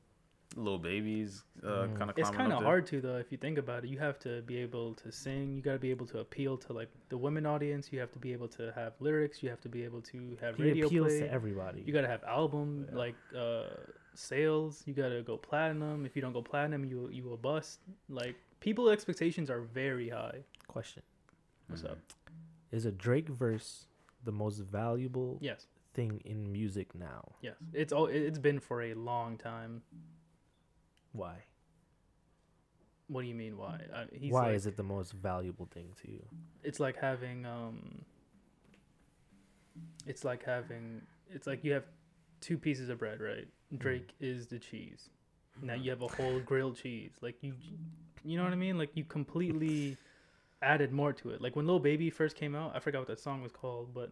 Little 0.57 0.79
babies, 0.79 1.43
uh, 1.63 1.67
Mm. 1.85 1.97
kind 1.97 2.09
of. 2.09 2.17
it's 2.17 2.31
kind 2.31 2.51
of 2.51 2.63
hard 2.63 2.87
to 2.87 2.99
though 2.99 3.17
if 3.17 3.31
you 3.31 3.37
think 3.37 3.57
about 3.59 3.83
it. 3.85 3.89
You 3.89 3.99
have 3.99 4.17
to 4.19 4.41
be 4.41 4.57
able 4.57 4.95
to 4.95 5.11
sing. 5.11 5.55
You 5.55 5.61
got 5.61 5.73
to 5.73 5.79
be 5.79 5.91
able 5.91 6.07
to 6.07 6.17
appeal 6.19 6.57
to 6.65 6.73
like 6.73 6.89
the 7.09 7.17
women 7.17 7.45
audience. 7.45 7.93
You 7.93 7.99
have 7.99 8.11
to 8.13 8.19
be 8.19 8.33
able 8.33 8.47
to 8.59 8.71
have 8.73 8.93
lyrics. 8.99 9.43
You 9.43 9.49
have 9.49 9.61
to 9.61 9.69
be 9.69 9.83
able 9.83 10.01
to 10.13 10.35
have 10.41 10.55
He 10.55 10.63
radio 10.63 10.87
appeals 10.87 11.07
play. 11.09 11.19
to 11.21 11.31
everybody. 11.31 11.83
You 11.85 11.93
got 11.93 12.01
to 12.01 12.07
have 12.07 12.23
album 12.23 12.87
Yeah. 12.89 12.97
like 12.97 13.15
uh 13.35 13.69
sales. 14.15 14.81
You 14.87 14.93
got 14.95 15.09
to 15.09 15.21
go 15.21 15.37
platinum. 15.37 16.05
If 16.07 16.15
you 16.15 16.21
don't 16.23 16.33
go 16.33 16.41
platinum, 16.41 16.83
you 16.85 17.07
you 17.17 17.23
will 17.23 17.37
bust. 17.37 17.79
Like 18.09 18.35
people 18.59 18.89
expectations 18.89 19.49
are 19.51 19.61
very 19.61 20.09
high. 20.09 20.39
Question: 20.67 21.03
What's 21.67 21.83
up? 21.83 21.99
Is 22.71 22.85
a 22.85 22.91
Drake 22.91 23.29
verse 23.29 23.85
the 24.23 24.31
most 24.31 24.57
valuable 24.59 25.37
Yes. 25.39 25.67
thing 25.93 26.19
in 26.25 26.51
music 26.51 26.95
now? 26.95 27.35
Yes. 27.41 27.55
It's 27.73 27.93
all 27.93 28.07
it's 28.07 28.39
been 28.39 28.59
for 28.59 28.81
a 28.81 28.95
long 28.95 29.37
time. 29.37 29.83
Why? 31.17 31.35
What 33.07 33.21
do 33.21 33.27
you 33.27 33.35
mean 33.35 33.57
why? 33.57 33.79
I, 33.95 34.05
he's 34.11 34.31
Why 34.31 34.47
like, 34.47 34.55
is 34.55 34.67
it 34.67 34.75
the 34.75 34.83
most 34.83 35.13
valuable 35.13 35.67
thing 35.73 35.89
to 36.03 36.11
you? 36.11 36.23
it's 36.63 36.79
like 36.79 36.97
having 36.97 37.45
um 37.45 38.01
it's 40.05 40.25
like 40.25 40.43
having 40.43 41.01
it's 41.29 41.47
like 41.47 41.63
you 41.63 41.71
have 41.71 41.85
two 42.41 42.57
pieces 42.57 42.89
of 42.89 42.99
bread 42.99 43.21
right? 43.21 43.47
Mm. 43.73 43.79
Drake 43.79 44.09
is 44.19 44.47
the 44.47 44.59
cheese. 44.59 45.09
Now 45.61 45.73
mm-hmm. 45.73 45.83
you 45.83 45.91
have 45.91 46.01
a 46.01 46.07
whole 46.07 46.39
grilled 46.39 46.77
cheese. 46.77 47.13
Like 47.21 47.35
you 47.41 47.53
you 48.23 48.37
know 48.37 48.43
what 48.43 48.53
i 48.53 48.57
mean? 48.57 48.77
Like 48.77 48.91
you 48.93 49.05
completely 49.05 49.97
added 50.61 50.91
more 50.91 51.13
to 51.13 51.29
it. 51.29 51.41
Like 51.41 51.55
when 51.55 51.65
Lil 51.65 51.79
baby 51.79 52.09
first 52.09 52.35
came 52.35 52.55
out 52.55 52.75
i 52.75 52.79
forgot 52.79 52.99
what 52.99 53.07
that 53.07 53.19
song 53.19 53.41
was 53.41 53.51
called 53.51 53.93
but 53.93 54.11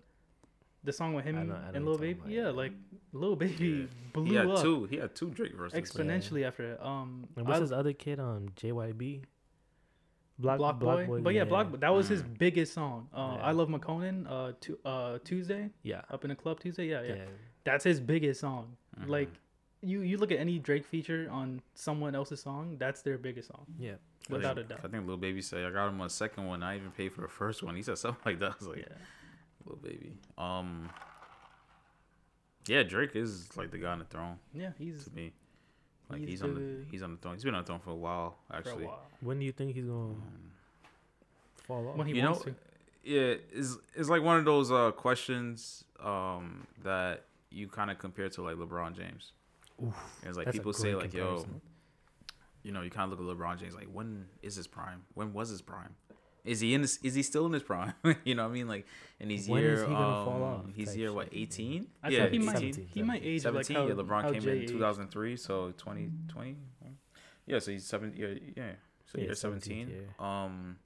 the 0.86 0.94
song 0.94 1.14
with 1.14 1.26
him 1.26 1.38
I 1.38 1.44
know- 1.44 1.56
I 1.56 1.58
know 1.60 1.72
and 1.76 1.86
what 1.86 1.92
Lil 1.92 1.98
baby 2.00 2.22
yeah 2.28 2.50
like 2.50 2.72
Lil 3.12 3.36
baby 3.36 3.66
Yeah. 3.66 3.86
blew 4.14 4.26
He 4.26 4.36
had 4.36 4.48
up 4.50 4.62
two. 4.62 4.86
He 4.86 4.96
had 4.98 5.16
two 5.16 5.30
Drake 5.32 5.56
verses. 5.56 5.78
exponentially 5.80 6.44
after 6.46 6.74
it 6.74 6.80
um 6.82 7.28
And 7.36 7.46
what's 7.48 7.58
I- 7.60 7.62
his 7.62 7.72
other 7.72 7.94
kid 7.94 8.20
on 8.20 8.50
JYB? 8.56 9.24
Block, 10.38 10.58
Block, 10.58 10.80
Boy. 11.08 11.22
but 11.22 11.34
yeah, 11.34 11.46
Block 11.46 11.80
that 11.80 11.90
was 11.94 12.10
his 12.10 12.22
Mm. 12.22 12.38
biggest 12.38 12.74
song. 12.74 13.08
Uh, 13.14 13.38
Yeah. 13.40 13.52
ILoveMakonnen. 13.54 14.26
Uh, 14.30 14.52
tu- 14.60 14.78
uh, 14.84 15.18
Tuesday 15.24 15.70
Yeah, 15.84 16.02
up 16.10 16.26
in 16.26 16.30
the 16.30 16.36
club 16.36 16.60
Tuesday. 16.60 16.88
Yeah, 16.90 17.04
yeah, 17.04 17.16
yeah. 17.16 17.26
that's 17.64 17.86
his 17.86 18.02
biggest 18.02 18.42
song. 18.42 18.76
Mhm. 19.00 19.08
Like 19.08 19.30
you, 19.82 20.02
you 20.02 20.18
look 20.18 20.32
at 20.34 20.40
any 20.40 20.60
Drake 20.60 20.84
feature 20.86 21.30
on 21.32 21.62
someone 21.74 22.16
else's 22.16 22.42
song, 22.42 22.76
that's 22.78 23.02
their 23.02 23.18
biggest 23.18 23.48
song, 23.50 23.66
yeah. 23.80 23.94
I 24.30 24.34
without 24.34 24.58
a 24.58 24.64
doubt. 24.64 24.82
I 24.84 24.88
think 24.90 25.08
Lil 25.08 25.18
Baby 25.18 25.42
said 25.42 25.64
I 25.64 25.70
got 25.72 25.88
him 25.88 26.02
on 26.02 26.08
the 26.08 26.14
second 26.14 26.46
one. 26.48 26.64
I 26.64 26.76
even 26.78 26.92
paid 26.92 27.14
for 27.14 27.22
the 27.22 27.28
first 27.30 27.62
one. 27.64 27.76
He 27.76 27.82
said 27.84 27.98
something 27.98 28.22
like 28.26 28.40
that. 28.40 28.52
I 28.54 28.56
was 28.60 28.68
like, 28.68 28.80
Yeah, 28.80 28.96
Lil 29.66 29.78
Baby. 29.78 30.18
Um. 30.38 30.90
Yeah, 32.68 32.82
Drake 32.84 33.16
is 33.16 33.56
like 33.56 33.70
the 33.72 33.78
guy 33.78 33.92
on 33.92 34.00
the 34.00 34.06
throne 34.06 34.38
yeah, 34.54 34.72
he's 34.80 35.06
to 35.06 35.12
me. 35.16 35.34
Like 36.10 36.20
He's 36.22 36.30
he's, 36.30 36.42
on 36.44 36.54
the 36.56 36.60
the- 36.60 36.86
he's 36.90 37.04
on 37.04 37.12
the 37.12 37.18
throne. 37.18 37.34
He's 37.36 37.44
been 37.44 37.54
on 37.56 37.62
the 37.62 37.68
throne 37.68 37.80
for 37.80 37.92
a 37.92 37.96
while 37.96 38.38
for 38.48 38.54
a 38.56 38.58
actually. 38.58 38.86
while 38.86 39.02
When 39.22 39.40
do 39.40 39.46
you 39.46 39.52
think 39.52 39.76
he's 39.76 39.86
gonna 39.86 40.14
Um, 40.14 40.52
fall 41.68 41.88
off? 41.90 41.96
when 41.98 42.08
he 42.08 42.16
You 42.16 42.24
wants 42.24 42.46
know, 42.46 42.52
to. 42.54 42.58
yeah, 43.04 43.36
it's 43.52 43.78
it's 43.94 44.10
like 44.10 44.24
one 44.24 44.38
of 44.38 44.46
those 44.46 44.72
uh 44.72 44.92
questions 44.92 45.84
um 46.00 46.66
that 46.84 47.26
you 47.52 47.68
kind 47.68 47.92
of 47.92 48.00
compare 48.00 48.30
to 48.30 48.42
like 48.42 48.56
LeBron 48.56 48.96
James. 48.96 49.32
Oof, 49.84 49.96
it's 50.24 50.38
like 50.38 50.52
people 50.52 50.74
say 50.74 50.92
great 50.94 51.04
like, 51.04 51.14
yo, 51.14 51.46
you 52.64 52.72
know, 52.72 52.82
you 52.82 52.90
kind 52.90 53.12
of 53.12 53.20
look 53.20 53.30
at 53.30 53.38
LeBron 53.38 53.60
James 53.60 53.76
like, 53.76 53.88
when 53.94 54.26
is 54.42 54.56
his 54.56 54.66
prime? 54.68 55.04
When 55.14 55.34
was 55.34 55.50
his 55.50 55.62
prime? 55.62 55.96
Is 56.46 56.60
he 56.60 56.74
in 56.74 56.82
this? 56.82 56.98
Is 57.04 57.16
he 57.16 57.24
still 57.24 57.46
in 57.48 57.54
his 57.54 57.64
prime? 57.64 57.94
you 58.24 58.36
know 58.36 58.44
what 58.44 58.52
I 58.52 58.54
mean? 58.54 58.68
Like, 58.68 58.86
and 59.20 59.32
he's 59.32 59.50
When 59.50 59.62
year, 59.62 59.74
is 59.74 59.82
he 59.82 59.88
gonna 59.88 60.26
fall 60.26 60.44
um, 60.44 60.44
off 60.44 60.66
he's 60.76 60.90
type 60.90 60.98
year 60.98 61.14
what, 61.14 61.30
eighteen? 61.32 61.88
Yeah, 62.08 62.24
thought 62.24 62.32
he 62.32 62.40
might 62.40 62.58
17, 62.58 62.88
he 62.94 63.04
might 63.04 63.24
age 63.24 63.46
like 63.46 63.66
17. 63.66 63.76
how, 63.76 63.88
yeah, 63.88 63.94
LeBron 63.94 64.22
how 64.22 64.32
came 64.32 64.42
Jay 64.42 64.62
in 64.62 64.68
2003, 64.68 65.38
so 65.38 65.72
2020. 65.72 66.56
Yeah, 67.48 67.60
so 67.60 67.72
he's 67.72 67.86
seven. 67.86 68.14
Yeah, 68.16 68.28
yeah. 68.56 68.74
So 69.06 69.20
Yeah, 69.20 69.26
year 69.26 69.34
17th 69.34 69.64
17. 69.64 70.08
Um, 70.20 70.78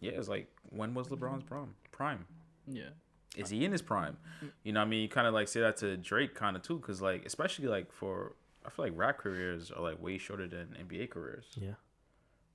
yeah, 0.00 0.12
it's 0.12 0.28
like 0.28 0.48
when 0.70 0.94
was 0.94 1.08
LeBron's 1.08 1.44
prime? 1.44 1.74
Prime. 1.92 2.26
Yeah, 2.66 2.90
Is 3.36 3.50
he 3.50 3.64
in 3.64 3.72
his 3.72 3.82
prime? 3.82 4.16
You 4.62 4.72
know, 4.72 4.80
what 4.80 4.86
I 4.86 4.88
mean, 4.88 5.02
you 5.02 5.08
kind 5.08 5.26
of 5.26 5.34
like 5.34 5.48
say 5.48 5.60
that 5.60 5.76
to 5.78 5.96
Drake, 5.96 6.34
kind 6.34 6.56
of 6.56 6.62
too, 6.62 6.78
because 6.78 7.02
like 7.02 7.24
especially 7.26 7.66
like 7.66 7.92
for 7.92 8.34
I 8.64 8.70
feel 8.70 8.86
like 8.86 8.94
rap 8.96 9.18
careers 9.18 9.70
are 9.70 9.82
like 9.82 10.00
way 10.02 10.18
shorter 10.18 10.46
than 10.46 10.76
NBA 10.88 11.10
careers. 11.10 11.46
Yeah, 11.56 11.74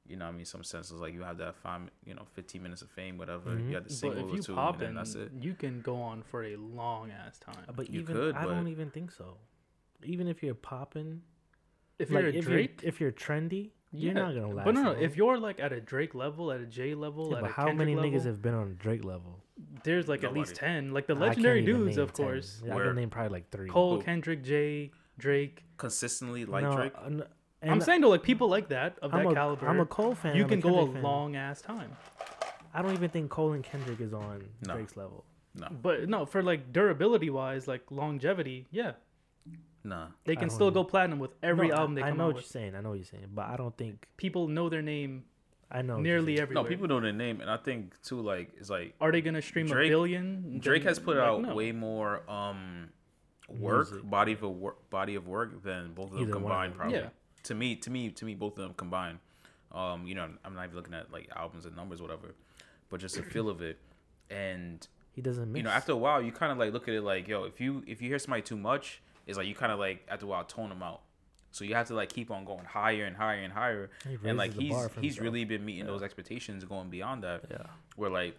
You 0.10 0.15
know, 0.18 0.26
what 0.26 0.34
I 0.34 0.38
mean, 0.38 0.45
some 0.45 0.64
senses 0.64 0.99
like 0.99 1.14
you 1.14 1.22
have 1.22 1.38
that 1.38 1.56
five, 1.56 1.81
you 2.03 2.15
know, 2.15 2.23
15 2.34 2.64
minutes 2.64 2.81
of 2.81 2.90
fame, 2.90 3.18
whatever. 3.18 3.52
Mhm. 3.52 3.69
You 3.69 3.76
have 3.76 3.84
the 3.84 3.90
but 3.90 3.91
single 3.91 4.34
if 4.36 4.48
you 4.48 4.56
pop 4.56 4.76
and 4.81 4.90
in, 4.90 4.95
that's 4.95 5.14
it. 5.15 5.31
you 5.40 5.53
can 5.53 5.81
go 5.81 5.98
on 5.98 6.23
for 6.23 6.44
a 6.44 6.56
long 6.56 7.11
ass 7.11 7.38
time. 7.40 7.64
but 7.76 7.90
You 7.90 8.02
even 8.02 8.15
could, 8.15 8.36
I 8.36 8.45
but- 8.45 8.53
don't 8.56 8.68
even 8.69 8.90
think 8.90 9.11
so. 9.11 9.38
Even 10.03 10.27
if 10.27 10.41
you're 10.41 10.56
popping, 10.56 11.22
If 11.99 12.10
like 12.10 12.22
you're 12.23 12.31
a 12.31 12.36
if 12.36 12.45
Drake, 12.45 12.81
you're 12.81 12.90
if 12.90 12.99
you're 13.02 13.11
trendy, 13.11 13.72
you're 13.91 14.14
yeah, 14.14 14.19
not 14.22 14.34
gonna 14.34 14.48
last. 14.49 14.65
but 14.65 14.73
no, 14.76 14.81
no. 14.84 14.91
long. 14.94 15.02
If 15.02 15.15
you're 15.18 15.38
like 15.38 15.60
at 15.60 15.73
a 15.73 15.81
Drake 15.81 16.15
level, 16.15 16.52
at 16.52 16.60
a 16.61 16.65
J 16.65 16.95
level, 16.95 17.30
Yeah, 17.31 17.38
at 17.38 17.41
but 17.41 17.49
a 17.49 17.53
how 17.53 17.65
Kendrick 17.68 17.77
many 17.80 17.95
level, 17.95 18.11
niggas 18.11 18.26
have 18.26 18.41
been 18.41 18.53
on 18.56 18.68
a 18.69 18.73
Drake 18.73 19.03
level? 19.03 19.44
there's 19.84 20.07
like 20.07 20.23
at 20.23 20.34
least 20.34 20.56
ten. 20.56 20.91
Like 20.94 21.06
the 21.07 21.15
legendary 21.15 21.61
dudes, 21.61 21.98
of 21.98 22.14
10. 22.14 22.26
course. 22.26 22.61
Yeah, 22.65 22.72
I 22.72 22.76
Where? 22.77 22.86
can 22.88 22.95
name 22.95 23.10
probably 23.10 23.30
like 23.34 23.49
three. 23.49 23.68
Cole, 23.69 23.98
Who? 23.98 24.02
Kendrick, 24.03 24.41
Jay, 24.41 24.91
Drake. 25.18 25.65
Consistently 25.77 26.45
like 26.45 26.64
no, 26.64 26.76
Drake. 26.76 26.94
uh, 26.95 27.26
n- 27.61 27.69
I'm 27.72 27.81
saying 27.81 28.02
though, 28.02 28.10
like 28.10 28.23
people 28.23 28.48
like 28.49 28.69
that 28.69 28.98
of 29.02 29.14
I'm 29.14 29.23
that 29.23 29.31
a, 29.31 29.34
caliber, 29.34 29.68
I'm 29.68 29.80
a 29.80 29.86
Cole 29.86 30.15
fan. 30.15 30.36
you 30.36 30.44
I'm 30.44 30.49
can 30.49 30.60
go 30.60 30.80
a 30.80 30.91
fan. 30.91 31.02
long 31.02 31.36
ass 31.36 31.61
time. 31.61 31.91
I 32.73 32.81
don't 32.81 32.94
even 32.94 33.10
think 33.10 33.30
Cole 33.30 33.53
and 33.53 33.64
Kendrick 33.64 33.99
is 33.99 34.14
on 34.14 34.44
No. 34.65 34.76
Drake's 34.76 34.95
level. 34.95 35.26
No, 35.56 35.68
But 35.81 36.07
no, 36.07 36.26
for 36.26 36.44
like 36.44 36.72
durability 36.72 37.30
wise, 37.31 37.68
like 37.68 37.81
longevity, 37.90 38.68
yeah, 38.72 38.91
nah. 39.84 40.07
they 40.26 40.36
can 40.36 40.49
still 40.49 40.68
know. 40.68 40.72
go 40.72 40.84
platinum 40.84 41.18
with 41.19 41.31
every 41.41 41.69
No, 41.69 41.76
album 41.76 41.95
they 41.95 42.03
I 42.03 42.10
come 42.10 42.14
I 42.14 42.18
know 42.18 42.23
out 42.23 42.27
what 42.27 42.36
with. 42.36 42.44
you're 42.45 42.49
saying. 42.61 42.76
I 42.76 42.81
know 42.81 42.90
what 42.90 42.95
you're 42.99 43.06
saying, 43.06 43.30
but 43.34 43.45
I 43.48 43.57
don't 43.57 43.76
think 43.76 44.07
People 44.18 44.48
know 44.48 44.69
their 44.69 44.84
name 44.84 45.23
I 45.72 45.81
know 45.81 45.99
nearly 45.99 46.36
saying. 46.36 46.40
everywhere. 46.44 46.64
No, 46.64 46.69
people 46.69 46.88
know 46.88 46.99
their 46.99 47.11
name, 47.14 47.41
and 47.41 47.49
I 47.49 47.57
think 47.57 47.99
too, 48.03 48.22
like 48.22 48.52
it's 48.57 48.69
like 48.69 48.94
Are 49.02 49.11
they 49.11 49.22
gonna 49.22 49.41
stream 49.41 49.65
Drake- 49.65 49.88
a 49.88 49.91
billion? 49.91 50.60
Drake 50.60 50.84
Then, 50.84 50.88
has 50.90 50.99
put 50.99 51.18
like, 51.18 51.27
out 51.27 51.41
no. 51.41 51.56
way 51.56 51.72
more 51.72 52.22
um 52.30 52.90
work 53.49 53.90
Music. 53.91 54.07
body 54.10 54.34
of 54.34 54.41
work 54.44 54.90
body 54.91 55.15
of 55.15 55.27
work 55.27 55.64
than 55.64 55.94
both 55.94 56.11
of 56.11 56.11
them 56.14 56.22
Either 56.22 56.34
one 56.34 56.38
of 56.38 56.41
combined. 56.44 56.72
them. 56.73 56.77
Probably 56.77 56.98
Yeah. 56.99 57.10
To 57.44 57.56
me, 57.56 57.76
to 57.78 57.90
me, 57.90 58.10
to 58.11 58.26
me, 58.26 58.36
both 58.36 58.57
of 58.57 58.64
them 58.64 58.74
combined. 58.76 59.20
Um, 59.72 60.07
you 60.07 60.16
know, 60.16 60.28
I'm 60.44 60.53
not 60.56 60.64
even 60.66 60.76
looking 60.76 60.94
at 60.94 61.11
like 61.11 61.30
albums 61.36 61.66
and 61.66 61.76
numbers, 61.76 62.02
whatever, 62.02 62.34
but 62.90 62.99
just 62.99 63.16
the 63.16 63.24
feel 63.24 63.49
of 63.49 63.61
it. 63.61 63.78
And 64.30 64.86
He 65.14 65.22
doesn't 65.22 65.52
miss. 65.52 65.57
you 65.57 65.64
know, 65.64 65.70
after 65.70 65.91
a 65.91 65.95
while, 65.98 66.22
you 66.22 66.32
kind 66.32 66.52
of 66.52 66.57
like 66.57 66.74
look 66.74 66.88
at 66.88 66.94
it 66.94 67.02
like, 67.02 67.28
yo, 67.28 67.44
if 67.44 67.60
you 67.61 67.84
if 67.88 68.02
you 68.02 68.10
hear 68.10 68.20
somebody 68.20 68.41
too 68.41 68.57
much, 68.57 69.02
it's 69.28 69.38
like 69.38 69.48
you 69.48 69.56
kind 69.56 69.72
of 69.72 69.80
like 69.80 70.06
after 70.10 70.26
a 70.26 70.30
while 70.30 70.44
tone 70.44 70.70
them 70.70 70.82
out. 70.84 71.02
So 71.52 71.64
you 71.66 71.74
have 71.76 71.88
to 71.88 71.95
like 71.95 72.10
keep 72.10 72.30
on 72.30 72.45
going 72.45 72.66
higher 72.66 73.06
and 73.06 73.16
higher 73.16 73.40
and 73.41 73.52
higher. 73.53 73.90
He 74.07 74.18
and 74.28 74.38
like 74.38 74.53
he's 74.53 74.74
he's 74.76 74.94
himself. 75.16 75.20
really 75.24 75.45
been 75.45 75.66
meeting 75.66 75.86
Yeah. 75.86 75.91
those 75.91 76.03
expectations, 76.03 76.64
going 76.64 76.90
beyond 76.90 77.24
that. 77.24 77.45
yeah. 77.49 77.64
Where 77.95 78.10
like 78.11 78.36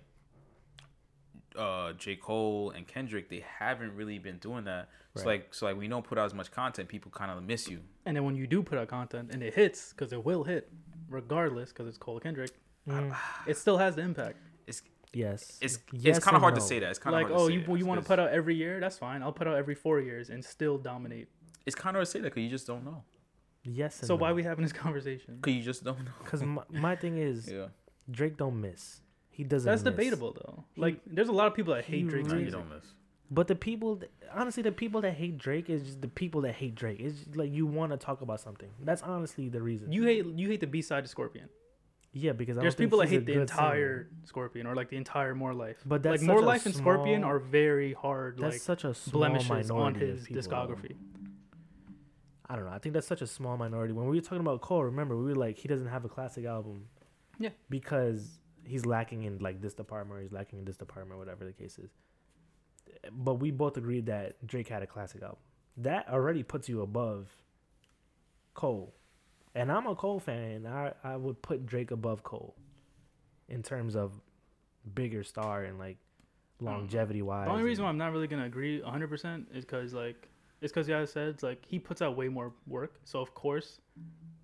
uh 1.57 1.93
J. 1.95 2.17
Cole 2.17 2.71
and 2.71 2.87
Kendrick, 2.87 3.29
they 3.29 3.45
haven't 3.59 3.95
really 3.95 4.19
been 4.19 4.39
doing 4.39 4.65
that. 4.65 4.89
So 5.17 5.23
Right. 5.25 5.27
like 5.43 5.55
so 5.55 5.67
like 5.67 5.77
we 5.77 5.89
don't 5.89 6.05
put 6.05 6.19
out 6.19 6.27
as 6.27 6.35
much 6.35 6.51
content, 6.51 6.89
people 6.89 7.11
kind 7.11 7.31
of 7.31 7.43
miss 7.43 7.69
you. 7.69 7.81
And 8.07 8.17
then 8.17 8.25
when 8.25 8.37
you 8.37 8.47
do 8.47 8.63
put 8.63 8.79
out 8.79 8.89
content 8.89 9.31
and 9.33 9.43
it 9.43 9.55
hits, 9.55 9.91
because 9.93 10.13
it 10.13 10.25
will 10.25 10.45
hit, 10.45 10.71
regardless, 11.09 11.71
because 11.71 11.87
it's 11.89 11.99
Cole 11.99 12.21
Kendrick, 12.21 12.51
Mm, 12.89 13.15
it 13.47 13.57
still 13.59 13.77
has 13.79 13.97
the 13.97 14.03
impact. 14.03 14.39
It's 14.67 14.83
yes. 15.13 15.59
it's 15.61 15.79
Yes 15.93 16.17
it's 16.17 16.25
kind 16.25 16.35
of 16.35 16.43
and 16.43 16.45
hard 16.45 16.55
to 16.55 16.61
say 16.63 16.79
that. 16.79 16.91
It's 16.91 16.99
kind 16.99 17.15
of 17.15 17.19
Like, 17.23 17.27
hard 17.29 17.39
to 17.39 17.45
oh, 17.45 17.49
say 17.49 17.55
you 17.69 17.77
you 17.77 17.87
want 17.87 18.01
to 18.01 18.07
put 18.07 18.19
out 18.19 18.31
every 18.31 18.55
year? 18.55 18.81
That's 18.81 18.97
fine. 18.99 19.23
I'll 19.23 19.33
put 19.33 19.47
out 19.47 19.57
every 19.57 19.75
four 19.75 20.01
years 20.01 20.31
and 20.31 20.43
still 20.45 20.79
dominate. 20.79 21.29
It's 21.67 21.77
kind 21.77 21.95
of 21.95 21.99
hard 21.99 22.07
to 22.07 22.11
say 22.11 22.19
that 22.21 22.31
because 22.31 22.43
you 22.43 22.49
just 22.49 22.67
don't 22.67 22.85
know. 22.85 23.05
Yes. 23.65 23.99
And 24.01 24.07
So 24.09 24.17
why 24.17 24.31
are 24.31 24.35
we 24.35 24.43
having 24.43 24.63
this 24.65 24.73
conversation? 24.85 25.37
Because 25.37 25.55
you 25.55 25.63
just 25.63 25.85
don't 25.85 26.03
know. 26.05 26.13
Because 26.25 26.43
my, 26.43 26.63
my 26.71 26.97
thing 26.97 27.19
is 27.19 27.51
Yeah. 27.53 27.67
Drake 28.11 28.37
don't 28.39 28.59
miss. 28.61 29.03
He 29.31 29.45
doesn't. 29.45 29.69
That's 29.71 29.83
miss. 29.85 29.93
debatable 29.93 30.33
though. 30.33 30.65
He- 30.75 30.81
Like, 30.81 31.01
there's 31.07 31.29
a 31.29 31.33
lot 31.33 31.47
of 31.47 31.55
people 31.55 31.75
that 31.75 31.85
hate 31.85 32.09
Drake. 32.09 32.27
Really- 32.27 32.45
you 32.45 32.51
don't 32.51 32.69
miss. 32.69 32.85
But 33.33 33.47
the 33.47 33.55
people, 33.55 33.97
th- 33.99 34.11
honestly, 34.35 34.63
the 34.63 34.73
people 34.73 35.01
that 35.03 35.13
hate 35.15 35.39
Drake 35.39 35.71
is 35.71 35.85
just 35.85 36.01
the 36.03 36.09
people 36.09 36.41
that 36.41 36.55
hate 36.57 36.75
Drake. 36.75 36.99
It's 36.99 37.19
just 37.21 37.37
like 37.37 37.53
you 37.53 37.65
want 37.65 37.93
to 37.93 37.97
talk 37.97 38.23
about 38.23 38.41
something. 38.41 38.69
That's 38.83 39.03
honestly 39.03 39.49
the 39.49 39.63
reason. 39.63 39.93
You 39.93 40.03
hate 40.05 40.27
you 40.27 40.49
hate 40.49 40.59
the 40.61 40.67
B 40.67 40.83
side 40.83 41.05
of 41.05 41.11
Scorpion. 41.11 41.49
yeah, 42.13 42.33
because 42.33 42.59
I 42.59 42.63
There's 42.63 42.75
don't 42.75 42.79
think 42.79 42.87
people 42.89 42.99
that 42.99 43.09
hate 43.09 43.25
the 43.27 43.41
entire 43.41 43.99
singer. 44.09 44.11
Scorpion 44.25 44.67
or 44.67 44.75
like 44.75 44.89
the 44.91 44.97
entire 44.97 45.33
More 45.37 45.55
Life. 45.55 45.77
But 45.87 46.03
that's 46.03 46.23
like 46.23 46.27
More 46.27 46.39
such 46.39 46.43
a 46.43 46.47
Life 46.47 46.67
and 46.67 46.75
Scorpion 46.75 47.23
are 47.23 47.39
very 47.39 47.93
hard 47.93 48.37
That's 48.39 48.55
like 48.55 48.61
such 48.63 48.83
a 48.83 48.95
small 48.95 49.21
blemishes 49.21 49.71
on 49.71 49.95
his 49.95 50.27
people, 50.27 50.43
discography. 50.43 50.97
I 52.49 52.57
don't 52.57 52.65
know. 52.65 52.73
I 52.73 52.79
think 52.81 52.95
that's 52.95 53.07
such 53.07 53.23
a 53.23 53.29
small 53.29 53.57
minority. 53.57 53.93
When 53.93 54.09
we 54.09 54.17
were 54.17 54.23
talking 54.23 54.41
about 54.41 54.61
Cole, 54.61 54.83
remember 54.83 55.17
we 55.17 55.23
were 55.27 55.37
like, 55.37 55.57
he 55.57 55.69
doesn't 55.69 55.87
have 55.87 56.05
a 56.05 56.09
classic 56.09 56.45
album. 56.47 56.87
Yeah. 57.39 57.51
Because 57.69 58.40
he's 58.71 58.87
lacking 58.87 59.25
in 59.25 59.39
like 59.39 59.61
this 59.61 59.75
department, 59.75 60.19
or 60.19 60.23
he's 60.23 60.33
lacking 60.33 60.61
in 60.61 60.65
this 60.65 60.77
department, 60.77 61.19
whatever 61.19 61.45
the 61.45 61.53
case 61.53 61.79
is. 61.79 61.91
But 63.13 63.35
we 63.35 63.51
both 63.51 63.77
agreed 63.77 64.07
that 64.07 64.47
Drake 64.47 64.69
had 64.69 64.83
a 64.83 64.87
classic 64.87 65.23
album. 65.23 65.39
That 65.77 66.09
already 66.09 66.43
puts 66.43 66.69
you 66.69 66.83
above 66.83 67.29
Cole. 68.55 68.95
And 69.55 69.71
I'm 69.71 69.87
a 69.87 69.95
Cole 69.95 70.21
fan. 70.21 70.67
I, 70.67 70.93
I 71.03 71.17
would 71.17 71.41
put 71.43 71.67
Drake 71.67 71.91
above 71.91 72.23
Cole 72.23 72.55
in 73.49 73.63
terms 73.63 73.97
of 73.97 74.21
bigger 74.95 75.25
star 75.25 75.65
and 75.65 75.79
like 75.79 75.99
longevity 76.61 77.23
wise. 77.23 77.47
The 77.47 77.53
only 77.53 77.65
reason 77.65 77.85
why 77.85 77.91
I'm 77.91 77.99
not 77.99 78.13
really 78.13 78.27
gonna 78.27 78.45
agree 78.45 78.81
100 78.81 79.09
percent 79.09 79.49
is 79.53 79.65
because 79.65 79.93
like 79.93 80.29
it's 80.61 80.73
because 80.73 80.89
yeah, 80.89 81.01
I 81.01 81.05
said 81.05 81.29
it's 81.29 81.43
like 81.43 81.65
he 81.67 81.79
puts 81.79 82.03
out 82.03 82.17
way 82.17 82.29
more 82.29 82.53
work, 82.67 83.01
so 83.05 83.21
of 83.21 83.35
course 83.35 83.81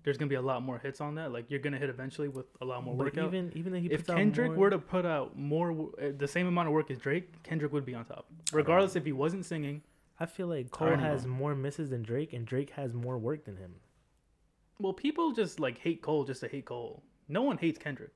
there's 0.03 0.17
gonna 0.17 0.29
be 0.29 0.35
a 0.35 0.41
lot 0.41 0.61
more 0.63 0.77
hits 0.79 1.01
on 1.01 1.15
that. 1.15 1.31
Like 1.31 1.49
you're 1.49 1.59
gonna 1.59 1.77
hit 1.77 1.89
eventually 1.89 2.27
with 2.29 2.45
a 2.61 2.65
lot 2.65 2.83
more 2.83 2.95
but 2.95 3.05
workout. 3.05 3.27
even 3.27 3.51
even 3.55 3.75
if 3.75 3.83
he 3.83 3.89
If 3.91 3.99
puts 4.01 4.09
out 4.11 4.17
Kendrick 4.17 4.49
more, 4.51 4.57
were 4.57 4.69
to 4.69 4.79
put 4.79 5.05
out 5.05 5.37
more, 5.37 5.71
uh, 6.01 6.11
the 6.17 6.27
same 6.27 6.47
amount 6.47 6.67
of 6.67 6.73
work 6.73 6.89
as 6.91 6.97
Drake, 6.97 7.43
Kendrick 7.43 7.71
would 7.73 7.85
be 7.85 7.93
on 7.95 8.05
top, 8.05 8.27
regardless 8.53 8.95
if 8.95 9.05
he 9.05 9.11
wasn't 9.11 9.45
singing. 9.45 9.81
I 10.19 10.25
feel 10.25 10.47
like 10.47 10.71
Cole 10.71 10.95
has 10.95 11.25
know. 11.25 11.31
more 11.33 11.53
misses 11.55 11.89
than 11.89 12.01
Drake, 12.03 12.33
and 12.33 12.45
Drake 12.45 12.71
has 12.71 12.93
more 12.93 13.17
work 13.17 13.45
than 13.45 13.57
him. 13.57 13.75
Well, 14.79 14.93
people 14.93 15.31
just 15.31 15.59
like 15.59 15.77
hate 15.79 16.01
Cole 16.01 16.23
just 16.23 16.41
to 16.41 16.47
hate 16.47 16.65
Cole. 16.65 17.03
No 17.27 17.41
one 17.43 17.57
hates 17.57 17.77
Kendrick. 17.77 18.11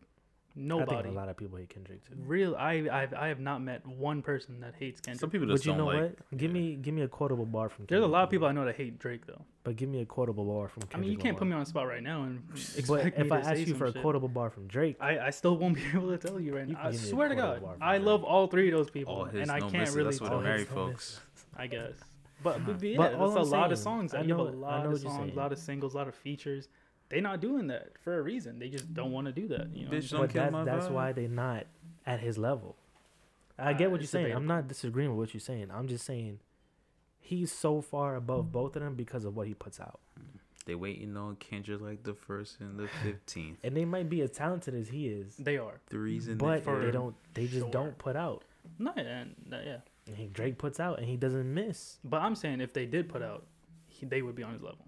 I 0.54 0.60
Nobody. 0.60 0.92
think 1.04 1.06
a 1.08 1.12
lot 1.12 1.30
of 1.30 1.38
people 1.38 1.58
hate 1.58 1.70
Kendrick 1.70 2.04
too. 2.06 2.14
Real, 2.26 2.56
I, 2.58 2.88
I've, 2.92 3.14
I 3.14 3.28
have 3.30 3.40
not 3.40 3.62
met 3.62 3.86
one 3.88 4.22
person 4.22 4.60
that 4.60 4.74
hates 4.78 5.00
Kendrick. 5.00 5.22
Some 5.22 5.30
people 5.30 5.48
just 5.48 5.64
But 5.64 5.66
you 5.66 5.78
don't 5.78 5.78
know 5.78 5.86
like. 6.02 6.18
what? 6.30 6.38
Give 6.38 6.52
yeah. 6.54 6.62
me 6.62 6.76
give 6.76 6.94
me 6.94 7.04
a 7.04 7.08
quotable 7.08 7.46
bar 7.46 7.70
from. 7.70 7.86
There's 7.88 8.04
a 8.04 8.08
lot 8.08 8.24
of 8.26 8.30
people 8.30 8.48
I 8.48 8.52
know 8.52 8.66
that 8.66 8.76
hate 8.76 9.00
Drake 9.00 9.26
though. 9.26 9.42
But 9.64 9.78
give 9.78 9.88
me 9.88 10.02
a 10.02 10.06
quotable 10.06 10.44
bar 10.44 10.68
from. 10.68 10.82
Kendrick 10.82 10.98
I 10.98 11.00
mean, 11.02 11.12
you 11.12 11.18
can't 11.18 11.38
put 11.38 11.48
me 11.48 11.54
on 11.54 11.62
the 11.62 11.66
spot 11.66 11.88
right 11.88 12.04
now 12.04 12.24
and 12.24 12.44
expect 12.54 12.88
But 12.88 13.06
me 13.06 13.12
if 13.16 13.28
to 13.30 13.34
I 13.34 13.40
ask 13.40 13.60
you 13.62 13.66
some 13.68 13.78
for 13.78 13.86
a 13.86 13.94
quotable 13.94 14.28
bar 14.28 14.50
from 14.50 14.68
Drake, 14.68 14.98
I, 15.00 15.20
I 15.20 15.30
still 15.30 15.56
won't 15.58 15.76
be 15.76 15.84
able 15.96 16.10
to 16.10 16.18
tell 16.18 16.38
you 16.40 16.56
right 16.58 16.68
You 16.68 16.74
now. 16.74 16.80
can 16.82 16.88
I 16.88 16.92
give 16.92 17.02
me 17.02 17.08
a 17.08 17.10
swear 17.12 17.30
to 17.30 17.36
God, 17.36 17.64
I 17.80 17.98
love 18.00 18.24
all 18.26 18.48
three 18.48 18.70
of 18.70 18.78
those 18.78 18.90
people, 18.90 19.14
All 19.14 19.24
his, 19.26 19.42
and 19.42 19.52
I 19.52 19.60
no 19.60 19.70
can't 19.70 19.80
misses. 19.82 19.96
really. 19.96 20.10
That's 20.10 20.22
what 20.22 20.30
tell 20.30 20.40
the 20.40 20.44
all 20.44 20.50
married 20.52 20.68
his 20.68 20.76
no 20.76 20.88
folks. 20.88 21.22
I 21.56 21.68
guess. 21.68 21.94
But, 22.44 22.66
but 22.66 22.82
yeah, 22.84 22.98
But 22.98 23.12
that's 23.12 23.22
all 23.22 23.38
a 23.38 23.42
I'm 23.44 23.50
lot 23.52 23.72
of 23.72 23.78
songs. 23.78 24.14
I 24.14 24.22
you 24.24 24.30
have 24.30 24.38
know- 24.40 24.48
a 24.48 24.52
I 24.52 24.82
lot 24.82 24.86
of 24.88 25.00
songs, 25.00 25.32
a 25.32 25.36
lot 25.38 25.52
of 25.54 25.60
singles, 25.60 25.94
a 25.94 25.98
lot 25.98 26.08
of 26.08 26.16
features. 26.16 26.68
They 27.12 27.22
not 27.22 27.40
doing 27.42 27.68
that 27.68 27.98
for 28.04 28.18
a 28.18 28.22
reason. 28.22 28.58
They 28.58 28.70
just 28.70 28.94
don't 28.94 29.12
want 29.12 29.28
to 29.28 29.34
do 29.34 29.48
that. 29.50 29.68
You 29.76 29.86
know. 29.86 29.92
what 29.92 30.00
Bitch, 30.00 30.10
don't 30.12 30.22
but 30.22 30.30
kill 30.34 30.42
that's 30.44 30.52
my 30.54 30.64
that's 30.64 30.86
vibe. 30.88 30.92
why 30.92 31.12
they're 31.12 31.28
not 31.28 31.66
at 32.06 32.20
his 32.22 32.38
level. 32.38 32.76
I 33.60 33.72
Uh, 33.72 33.74
get 33.74 33.92
what 33.92 33.98
you're 34.00 34.04
it's 34.04 34.12
saying. 34.12 34.26
I'm 34.28 34.44
debatable. 34.44 34.56
not 34.56 34.68
disagreeing 34.68 35.10
with 35.12 35.18
what 35.20 35.34
you're 35.34 35.42
saying. 35.42 35.70
I'm 35.72 35.88
just 35.88 36.06
saying 36.06 36.40
he's 37.20 37.52
so 37.52 37.82
far 37.82 38.16
above 38.16 38.52
both 38.52 38.76
of 38.76 38.82
them 38.82 38.96
because 38.96 39.26
of 39.26 39.36
what 39.36 39.48
he 39.48 39.54
puts 39.54 39.80
out. 39.80 40.00
They 40.66 40.76
waiting 40.76 41.18
on 41.18 41.36
Kendrick 41.38 41.82
like 41.82 42.04
the 42.04 42.14
first 42.14 42.60
and 42.60 42.80
the 42.80 42.88
fifteenth. 43.04 43.58
And 43.64 43.76
they 43.76 43.84
might 43.86 44.10
be 44.10 44.22
as 44.22 44.32
talented 44.32 44.74
as 44.76 44.90
he 44.90 45.08
is, 45.08 45.36
They 45.38 45.58
are. 45.58 45.82
Threes 45.90 46.28
in 46.28 46.38
but 46.38 46.64
the 46.66 46.72
they 46.78 46.92
don't. 46.92 47.16
They 47.34 47.46
just 47.48 47.62
sure. 47.64 47.72
don't 47.72 47.98
put 47.98 48.16
out. 48.16 48.44
No, 48.78 48.92
and 48.96 49.36
uh, 49.52 49.58
yeah. 49.66 49.78
And 50.08 50.16
he, 50.18 50.28
Drake 50.28 50.58
puts 50.60 50.80
out, 50.80 51.00
and 51.00 51.08
he 51.08 51.18
doesn't 51.18 51.52
miss. 51.52 51.98
But 52.04 52.22
I'm 52.22 52.36
saying 52.36 52.62
if 52.62 52.74
they 52.74 52.86
did 52.86 53.10
put 53.10 53.22
out, 53.24 53.46
he, 53.88 54.06
they 54.06 54.22
would 54.22 54.36
be 54.36 54.44
on 54.44 54.54
his 54.54 54.62
level. 54.62 54.86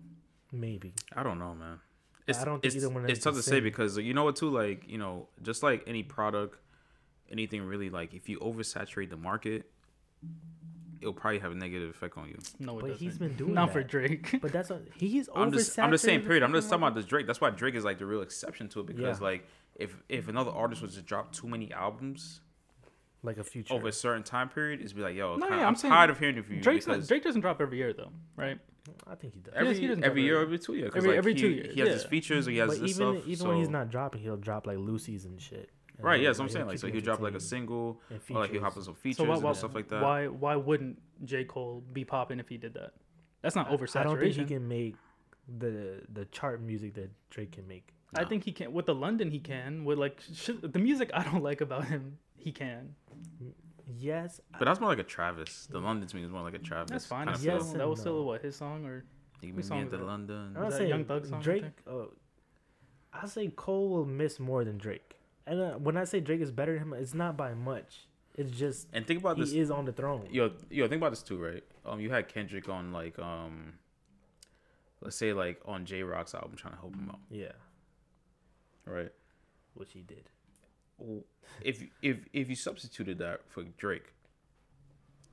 Maybe. 0.52 0.94
I 1.16 1.24
don't 1.24 1.40
know, 1.40 1.56
man. 1.56 1.80
It's, 2.28 2.40
I 2.40 2.46
don't 2.46 2.62
think 2.62 2.66
it's, 2.74 2.76
either 2.84 2.90
one 2.94 3.04
of 3.04 3.10
It's 3.10 3.24
tough 3.24 3.36
to 3.36 3.42
say 3.44 3.60
because 3.60 3.98
you 3.98 4.14
know 4.14 4.24
what 4.24 4.36
too, 4.38 4.50
like 4.50 4.88
you 4.90 4.98
know, 4.98 5.28
just 5.42 5.62
like 5.64 5.84
any 5.88 6.04
product, 6.04 6.58
anything 7.32 7.64
really, 7.64 7.90
like 7.90 8.14
if 8.14 8.30
you 8.30 8.40
oversaturate 8.40 9.10
the 9.10 9.18
market, 9.18 9.70
it'll 11.02 11.14
probably 11.14 11.40
have 11.40 11.52
a 11.52 11.56
negative 11.56 11.90
effect 11.90 12.18
on 12.18 12.30
you. 12.30 12.38
No, 12.60 12.78
it 12.80 12.82
But 12.82 12.88
doesn't. 12.92 13.06
he's 13.06 13.18
been 13.18 13.36
doing 13.36 13.54
not 13.54 13.74
for. 13.74 13.84
Drake. 13.84 14.40
But 14.42 14.54
that's 14.54 14.70
what 14.70 14.86
he's. 14.98 15.28
I'm 15.36 15.52
just, 15.52 15.78
I'm 15.78 15.92
just 15.92 16.04
saying, 16.06 16.22
period. 16.22 16.44
I'm 16.44 16.54
just 16.54 16.70
talking 16.70 16.84
about 16.84 16.96
this 16.96 17.06
Drake. 17.06 17.28
That's 17.28 17.42
why 17.42 17.50
Drake 17.50 17.76
is 17.76 17.84
like 17.84 18.00
the 18.00 18.06
real 18.06 18.22
exception 18.22 18.70
to 18.70 18.80
it 18.82 18.86
because 18.86 19.20
Yeah. 19.20 19.26
like 19.26 19.48
if 19.76 19.96
if 20.08 20.28
another 20.30 20.52
artist 20.52 20.82
was 20.82 20.96
to 20.96 21.02
drop 21.02 21.34
too 21.34 21.48
many 21.48 21.74
albums 21.74 22.40
like 23.22 23.38
a 23.38 23.44
future. 23.44 23.74
over 23.74 23.88
a 23.88 23.92
certain 23.92 24.24
time 24.24 24.48
period, 24.50 24.80
it's 24.82 24.94
be 24.94 25.02
like, 25.02 25.16
yo, 25.16 25.36
No, 25.36 25.42
kinda- 25.46 25.58
yeah, 25.58 25.62
I'm 25.64 25.68
I'm, 25.70 25.76
saying 25.76 25.92
tired 25.94 26.10
of 26.10 26.20
hearing 26.20 26.38
it 26.38 26.46
from 26.46 26.56
you 26.56 26.62
Drake's 26.62 26.88
not, 26.88 26.94
because 26.96 27.08
Drake 27.08 27.24
doesn't 27.24 27.42
drop 27.42 27.60
every 27.62 27.78
year 27.80 27.92
though, 27.94 28.12
right? 28.38 28.60
I 29.08 29.16
think 29.16 29.34
he 29.34 29.40
does. 29.40 29.54
every, 29.56 29.70
Yes, 29.70 29.78
he 29.98 30.04
every 30.04 30.24
year, 30.24 30.36
every- 30.36 30.46
every 30.56 30.60
two 30.60 30.74
years. 30.76 30.92
every- 30.96 31.10
like, 31.10 31.18
every 31.18 31.34
he, 31.34 31.40
two 31.40 31.50
years, 31.50 31.74
he 31.74 31.80
has 31.82 31.90
his 31.90 32.04
yeah. 32.04 32.10
features, 32.10 32.48
or 32.48 32.52
he 32.52 32.58
has 32.58 32.68
but 32.70 32.82
this 32.82 32.92
even 33.00 33.16
stuff. 33.20 33.28
even 33.28 33.48
when 33.48 33.58
he's 33.58 33.70
not 33.70 33.90
dropping, 33.90 34.22
he'll 34.22 34.38
drop 34.38 34.68
like 34.68 34.78
loosies 34.78 35.26
and 35.26 35.42
shit. 35.42 35.70
And 35.98 36.06
Right, 36.06 36.16
he'll- 36.16 36.24
yeah, 36.24 36.30
that's 36.30 36.40
what 36.40 36.46
I'm 36.46 36.50
saying. 36.50 36.66
Like, 36.68 36.80
so 36.80 36.88
he'll 36.88 37.02
drop 37.02 37.20
like 37.22 37.36
a 37.36 37.40
single, 37.40 38.02
or 38.30 38.40
like 38.40 38.52
he'll 38.52 38.62
hop 38.62 38.70
on 38.70 38.74
features. 38.74 38.86
some 38.86 38.96
features 38.96 39.18
So 39.18 39.24
why, 39.26 39.36
and 39.36 39.44
why, 39.44 39.54
stuff 39.54 39.74
like 39.76 39.88
that. 39.90 40.02
why 40.04 40.28
why 40.28 40.56
wouldn't 40.56 41.02
J 41.26 41.46
Cole 41.46 41.84
be 41.94 42.04
popping 42.04 42.40
if 42.40 42.50
he 42.50 42.58
did 42.58 42.74
that? 42.74 42.94
That's 43.42 43.56
not 43.56 43.70
oversaturation. 43.70 43.96
I 44.00 44.04
don't 44.04 44.20
think 44.20 44.36
he 44.36 44.46
can 44.46 44.68
make 44.68 44.96
the 45.60 46.02
the 46.12 46.26
chart 46.26 46.62
music 46.62 46.94
that 46.96 47.10
Drake 47.30 47.52
can 47.54 47.68
make. 47.68 47.94
I 48.16 48.26
think 48.26 48.44
he 48.44 48.52
can 48.52 48.74
with 48.74 48.86
the 48.86 48.96
London. 48.96 49.32
He 49.32 49.40
can 49.40 49.86
with 49.86 49.98
like 49.98 50.20
sh- 50.34 50.52
the 50.62 50.80
music 50.80 51.10
I 51.14 51.24
don't 51.24 51.42
like 51.50 51.62
about 51.62 51.86
him. 51.86 52.18
He 52.38 52.52
can. 52.52 52.96
Yes, 54.00 54.40
But 54.58 54.66
that's 54.66 54.80
more 54.80 54.90
like 54.90 55.00
a 55.00 55.04
Travis. 55.04 55.68
The 55.70 55.80
London 55.80 56.08
to 56.08 56.16
me 56.16 56.24
is 56.24 56.30
more 56.32 56.42
like 56.42 56.54
a 56.54 56.60
Travis. 56.60 56.90
That's 56.92 57.06
fine. 57.06 57.28
Kind 57.28 57.42
Yes 57.44 57.72
that 57.74 57.88
was 57.88 57.98
no. 58.00 58.02
still 58.02 58.26
what 58.26 58.42
his 58.42 58.56
song 58.56 58.86
or 58.86 59.04
You 59.42 59.50
whose 59.50 59.58
meet 59.58 59.66
song 59.66 59.78
me 59.80 59.84
is 59.84 59.88
at 59.88 59.92
the 59.92 59.98
that? 59.98 60.06
London. 60.06 60.56
I'll 60.58 60.72
say 60.72 60.88
Young 60.88 61.06
Thug 61.06 61.26
song, 61.26 61.42
Drake. 61.42 61.62
think? 61.64 61.74
Uh, 61.90 62.06
I 63.12 63.26
say 63.28 63.48
Cole 63.56 63.90
will 63.90 64.06
miss 64.06 64.40
more 64.40 64.64
than 64.64 64.78
Drake, 64.78 65.16
and 65.46 65.60
uh, 65.62 65.72
when 65.74 65.98
I 65.98 66.04
say 66.06 66.20
Drake 66.20 66.42
is 66.42 66.52
better 66.52 66.74
than 66.74 66.84
him, 66.84 66.94
it's 66.94 67.14
not 67.14 67.36
by 67.38 67.54
much. 67.54 68.08
It's 68.36 68.50
just 68.52 68.88
And 68.94 69.06
think 69.06 69.20
about 69.20 69.38
he 69.38 69.44
this. 69.44 69.54
is 69.54 69.70
on 69.70 69.86
the 69.86 69.92
throne. 69.92 70.28
Yo, 70.32 70.52
yo, 70.72 70.88
think 70.88 71.00
about 71.02 71.12
this 71.12 71.22
too, 71.22 71.38
right? 71.38 71.64
Um, 71.86 72.00
you 72.00 72.10
had 72.10 72.28
Kendrick 72.28 72.68
on 72.70 72.92
like 72.92 73.20
um, 73.20 73.74
let's 75.02 75.16
say 75.16 75.34
like 75.34 75.62
on 75.66 75.86
Jay 75.86 76.02
Rock's 76.04 76.34
album, 76.34 76.56
trying 76.56 76.74
to 76.74 76.80
help 76.80 76.96
him 76.96 77.10
out, 77.12 77.20
Yeah, 77.30 77.52
right? 78.88 79.12
which 79.76 79.92
he 79.92 80.02
did. 80.02 80.30
If 81.62 81.84
if 82.02 82.18
if 82.34 82.50
you 82.50 82.56
substituted 82.56 83.18
that 83.20 83.42
for 83.50 83.64
Drake, 83.78 84.14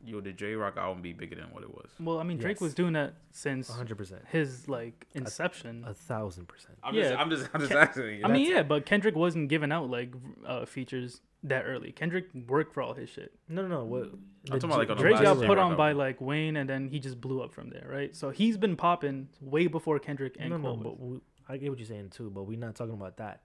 yo, 0.04 0.20
the 0.20 0.32
Jay 0.32 0.54
Rock 0.54 0.76
album 0.76 1.02
be 1.02 1.12
bigger 1.12 1.36
than 1.36 1.46
what 1.52 1.62
it 1.62 1.70
was. 1.70 1.90
well, 2.00 2.18
I 2.18 2.22
mean 2.24 2.38
Drake 2.38 2.56
Yes. 2.56 2.60
was 2.60 2.74
doing 2.74 2.92
that 2.94 3.14
since 3.30 3.68
hundred 3.68 3.96
percent, 3.98 4.22
his 4.30 4.68
like 4.68 5.06
inception. 5.14 5.84
a 5.86 5.94
thousand 5.94 6.46
percent. 6.48 6.76
I'm 6.82 6.94
Yeah, 6.94 7.02
just, 7.10 7.18
I'm 7.20 7.30
just, 7.30 7.48
I'm 7.54 7.60
just 7.60 7.72
Ken- 7.72 7.82
asking. 7.82 8.04
You 8.18 8.20
I 8.24 8.28
mean, 8.28 8.50
yeah, 8.50 8.62
but 8.62 8.86
Kendrick 8.86 9.14
wasn't 9.14 9.48
giving 9.48 9.72
out 9.72 9.88
like 9.90 10.12
uh, 10.46 10.64
features 10.66 11.20
that 11.44 11.62
early. 11.62 11.92
Kendrick 11.92 12.26
worked 12.48 12.74
for 12.74 12.82
all 12.82 12.92
his 12.94 13.08
shit. 13.08 13.32
No, 13.48 13.62
no, 13.62 13.68
no. 13.68 13.84
What 13.84 14.10
the 14.44 14.50
talking 14.50 14.64
about, 14.70 14.78
like, 14.78 14.90
on 14.90 14.96
Drake 14.98 15.14
last 15.14 15.22
got 15.22 15.40
J 15.40 15.46
put 15.46 15.56
Rock 15.58 15.70
on 15.70 15.76
by 15.76 15.92
like 15.92 16.20
Wayne, 16.20 16.56
and 16.56 16.68
then 16.68 16.88
he 16.88 16.98
just 16.98 17.20
blew 17.20 17.42
up 17.42 17.52
from 17.52 17.70
there, 17.70 17.86
right? 17.90 18.14
So 18.14 18.30
he's 18.30 18.56
been 18.58 18.76
popping 18.76 19.28
way 19.40 19.66
before 19.68 19.98
Kendrick 19.98 20.36
and 20.38 20.50
no, 20.50 20.56
no, 20.58 20.76
but 20.76 21.00
we, 21.00 21.20
I 21.48 21.56
get 21.56 21.70
what 21.70 21.78
you're 21.78 21.86
saying 21.88 22.10
too, 22.10 22.30
but 22.30 22.42
we're 22.44 22.58
not 22.58 22.74
talking 22.74 22.94
about 22.94 23.16
that. 23.18 23.40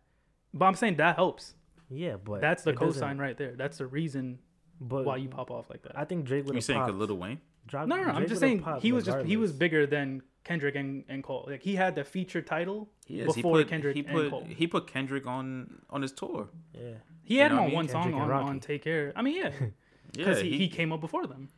But 0.54 0.66
I'm 0.66 0.76
saying 0.76 0.96
that 0.98 1.16
helps. 1.18 1.54
Yeah, 1.90 2.16
but 2.18 2.42
That's 2.42 2.64
the 2.64 2.72
it 2.72 2.80
doesn't- 2.80 3.02
cosign 3.04 3.20
right 3.20 3.38
there. 3.38 3.54
That's 3.56 3.78
the 3.78 3.86
reason 3.86 4.40
But 4.82 5.06
why 5.06 5.18
you 5.18 5.30
pop 5.30 5.52
off 5.52 5.70
like 5.70 5.84
that. 5.84 5.98
I 5.98 6.06
think 6.06 6.26
Drake 6.26 6.46
would 6.46 6.54
you 6.54 6.58
have 6.58 6.64
saying 6.64 6.80
popped. 6.80 6.92
cause 7.00 7.10
Lil 7.10 7.18
Wayne? 7.18 7.40
Drop, 7.68 7.88
No, 7.88 7.96
no, 7.96 8.04
no. 8.04 8.10
I'm 8.12 8.28
just 8.28 8.40
saying 8.42 8.64
he 8.82 8.92
was 8.92 9.06
just 9.06 9.26
he 9.26 9.38
was 9.38 9.52
bigger 9.52 9.88
than 9.88 10.22
Kendrick 10.44 10.76
and, 10.76 11.04
and 11.10 11.24
Cole. 11.24 11.46
Like 11.50 11.62
he 11.64 11.76
had 11.76 11.96
the 11.96 12.04
feature 12.04 12.42
title 12.42 12.90
He 13.08 13.22
is. 13.22 13.34
before 13.34 13.58
he 13.58 13.64
put, 13.64 13.70
Kendrick 13.70 13.96
he 13.96 14.06
and 14.06 14.30
Cole. 14.30 14.44
he 14.48 14.68
put 14.68 14.86
Kendrick 14.88 15.26
on 15.26 15.82
on 15.90 16.02
his 16.02 16.12
tour. 16.12 16.50
Yeah, 16.74 16.82
He 17.24 17.38
had 17.38 17.52
You 17.52 17.58
him 17.58 17.58
know 17.58 17.62
what 17.64 17.70
on 17.70 17.74
one 17.76 17.88
song 17.90 18.04
Kendrick 18.04 18.24
and 18.24 18.32
on, 18.34 18.44
on 18.50 18.60
Take 18.60 18.84
Care. 18.84 19.14
I 19.16 19.22
mean, 19.24 19.36
yeah, 19.38 19.52
Yeah, 19.62 19.68
because 20.14 20.42
he, 20.42 20.58
he 20.58 20.68
came 20.70 20.92
up 20.94 21.02
before 21.02 21.26
them. 21.28 21.50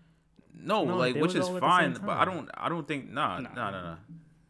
no, 0.53 0.85
No, 0.85 0.95
like 0.97 1.15
which 1.15 1.35
is 1.35 1.47
all 1.47 1.57
at 1.57 1.61
the 1.61 1.77
same 1.79 1.93
fine, 1.95 2.05
but 2.05 2.17
I 2.17 2.25
don't 2.25 2.49
I 2.55 2.69
don't 2.69 2.87
think 2.87 3.09
nah 3.11 3.39
Nah. 3.39 3.49
nah 3.53 3.71
nah 3.71 3.81
nah. 3.81 3.95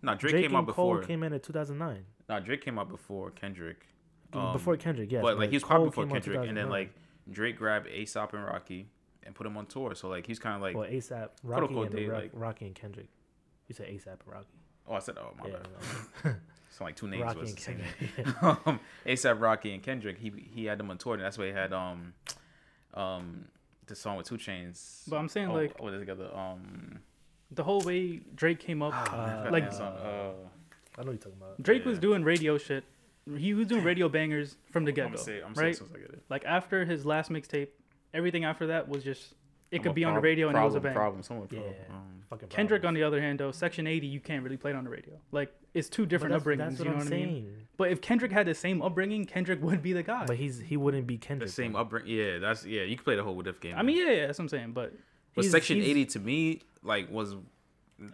Nah, 0.03 0.13
Drake, 0.13 0.31
Drake 0.33 0.43
came 0.47 0.55
out 0.55 0.65
and 0.65 0.73
Cole 0.75 0.99
came 0.99 1.23
in 1.23 1.33
in 1.33 1.39
2009. 1.39 2.05
Nah, 2.29 2.39
Drake 2.39 2.61
came 2.63 2.77
out 2.77 2.87
before 2.89 3.31
Kendrick. 3.31 3.87
Um, 4.33 4.53
before 4.53 4.75
Kendrick, 4.77 5.11
yeah. 5.11 5.21
but 5.21 5.37
like 5.37 5.49
he 5.49 5.55
was 5.55 5.63
Cole 5.63 5.77
popping 5.77 5.89
before 5.89 6.07
Kendrick, 6.07 6.49
and 6.49 6.57
then 6.57 6.69
like 6.69 6.91
Drake 7.31 7.57
grabbed 7.57 7.87
ASAP 7.87 8.33
and 8.33 8.45
Rocky 8.45 8.89
and 9.23 9.35
put 9.35 9.45
him 9.45 9.57
on 9.57 9.65
tour. 9.67 9.95
So 9.95 10.09
like 10.09 10.25
he's 10.25 10.39
kind 10.39 10.55
of 10.55 10.61
like 10.61 10.75
well, 10.75 10.89
ASAP, 10.89 11.29
Rocky, 11.43 11.65
unquote, 11.67 11.87
and 11.87 11.97
they, 11.97 12.05
Rock- 12.05 12.21
like- 12.21 12.31
Rocky 12.33 12.65
and 12.65 12.75
Kendrick. 12.75 13.07
You 13.67 13.75
said 13.75 13.87
ASAP 13.87 14.07
and 14.07 14.33
Rocky. 14.33 14.47
oh 14.87 14.95
I 14.95 14.99
said 14.99 15.17
oh 15.17 15.33
my 15.39 15.47
yeah, 15.47 15.53
bad, 15.53 15.67
no. 16.25 16.31
it's 16.69 16.81
like 16.81 16.95
two 16.95 17.07
names 17.07 17.23
Rocky 17.23 17.39
was 17.39 17.55
the 17.55 17.61
same. 17.61 17.81
Kendrick. 18.15 18.43
um, 18.67 18.79
ASAP 19.05 19.39
Rocky 19.39 19.73
and 19.73 19.83
Kendrick. 19.83 20.17
He 20.17 20.31
he 20.53 20.65
had 20.65 20.77
them 20.77 20.89
on 20.89 20.97
tour, 20.97 21.13
and 21.13 21.23
that's 21.23 21.37
why 21.37 21.47
he 21.47 21.51
had 21.51 21.73
um 21.73 22.13
um 22.93 23.45
the 23.85 23.95
song 23.95 24.17
with 24.17 24.27
Two 24.27 24.37
Chainz. 24.37 25.03
But 25.07 25.17
I'm 25.17 25.29
saying 25.29 25.49
oh, 25.49 25.55
like 25.55 25.75
oh, 25.79 25.89
together 25.89 26.29
um 26.35 26.99
the 27.51 27.63
whole 27.63 27.81
way 27.81 28.21
Drake 28.35 28.59
came 28.59 28.81
up, 28.81 28.93
Uh, 28.93 29.49
like 29.51 29.71
that 29.71 29.81
uh, 29.81 30.33
I 30.97 31.03
know 31.03 31.05
what 31.05 31.05
you're 31.05 31.17
talking 31.17 31.37
about. 31.37 31.61
Drake 31.61 31.85
was 31.85 31.99
doing 31.99 32.23
radio 32.23 32.57
shit. 32.57 32.83
He 33.37 33.53
was 33.53 33.67
doing 33.67 33.83
radio 33.83 34.07
bangers 34.09 34.57
from 34.71 34.85
the 34.85 34.91
I'm 34.91 34.95
get 34.95 35.03
gonna 35.05 35.15
go, 35.17 35.21
say 35.21 35.35
I'm 35.37 35.53
gonna 35.53 35.55
say 35.55 35.61
it 35.61 35.63
right? 35.63 35.69
as 35.71 35.77
soon 35.79 35.87
as 35.87 35.93
I 35.95 35.99
get 35.99 36.09
it. 36.11 36.23
Like 36.29 36.45
after 36.45 36.85
his 36.85 37.05
last 37.05 37.29
mixtape, 37.31 37.69
everything 38.13 38.45
after 38.45 38.67
that 38.67 38.87
was 38.87 39.03
just 39.03 39.33
it 39.71 39.77
I'm 39.77 39.83
could 39.83 39.91
a 39.91 39.93
be 39.95 40.03
on 40.05 40.13
the 40.13 40.17
prob- 40.19 40.23
radio 40.23 40.47
and 40.47 40.57
it 40.57 40.61
was 40.61 40.75
a 40.75 40.79
problem, 40.79 40.83
bang. 40.83 40.95
Problem, 40.95 41.23
someone 41.23 41.47
Yeah. 41.51 41.59
Um, 41.93 42.03
Fucking 42.29 42.49
Kendrick, 42.49 42.83
on 42.85 42.93
the 42.93 43.03
other 43.03 43.21
hand, 43.21 43.39
though, 43.39 43.51
Section 43.51 43.87
80, 43.87 44.07
you 44.07 44.19
can't 44.19 44.43
really 44.43 44.57
play 44.57 44.71
it 44.71 44.75
on 44.75 44.83
the 44.83 44.89
radio. 44.89 45.13
Like 45.31 45.53
it's 45.73 45.87
two 45.89 46.05
different 46.05 46.33
that's, 46.33 46.43
upbringings. 46.45 46.57
That's 46.57 46.79
what 46.79 46.85
you 46.85 46.85
know 46.85 46.91
I'm 46.99 47.05
what 47.05 47.07
I 47.07 47.17
mean? 47.17 47.27
saying. 47.43 47.53
But 47.77 47.91
if 47.91 48.01
Kendrick 48.01 48.31
had 48.31 48.47
the 48.47 48.55
same 48.55 48.81
upbringing, 48.81 49.25
Kendrick 49.25 49.61
would 49.61 49.81
be 49.81 49.93
the 49.93 50.03
guy. 50.03 50.25
But 50.25 50.37
he's 50.37 50.59
he 50.59 50.77
wouldn't 50.77 51.05
be 51.07 51.17
Kendrick. 51.17 51.47
the 51.49 51.53
same 51.53 51.73
though. 51.73 51.79
upbringing. 51.79 52.15
Yeah, 52.17 52.39
that's 52.39 52.65
yeah. 52.65 52.83
You 52.83 52.95
can 52.95 53.03
play 53.03 53.15
the 53.15 53.23
whole 53.23 53.35
What 53.35 53.47
If 53.47 53.59
game. 53.59 53.75
I 53.77 53.81
mean, 53.83 53.97
yeah, 53.97 54.11
yeah, 54.11 54.25
that's 54.27 54.39
what 54.39 54.43
I'm 54.43 54.49
saying. 54.49 54.71
But 54.73 54.93
but 55.35 55.43
he's- 55.43 55.51
Section 55.51 55.77
he's- 55.77 55.89
80 55.89 56.05
to 56.05 56.19
me 56.19 56.61
like 56.83 57.11
was, 57.11 57.35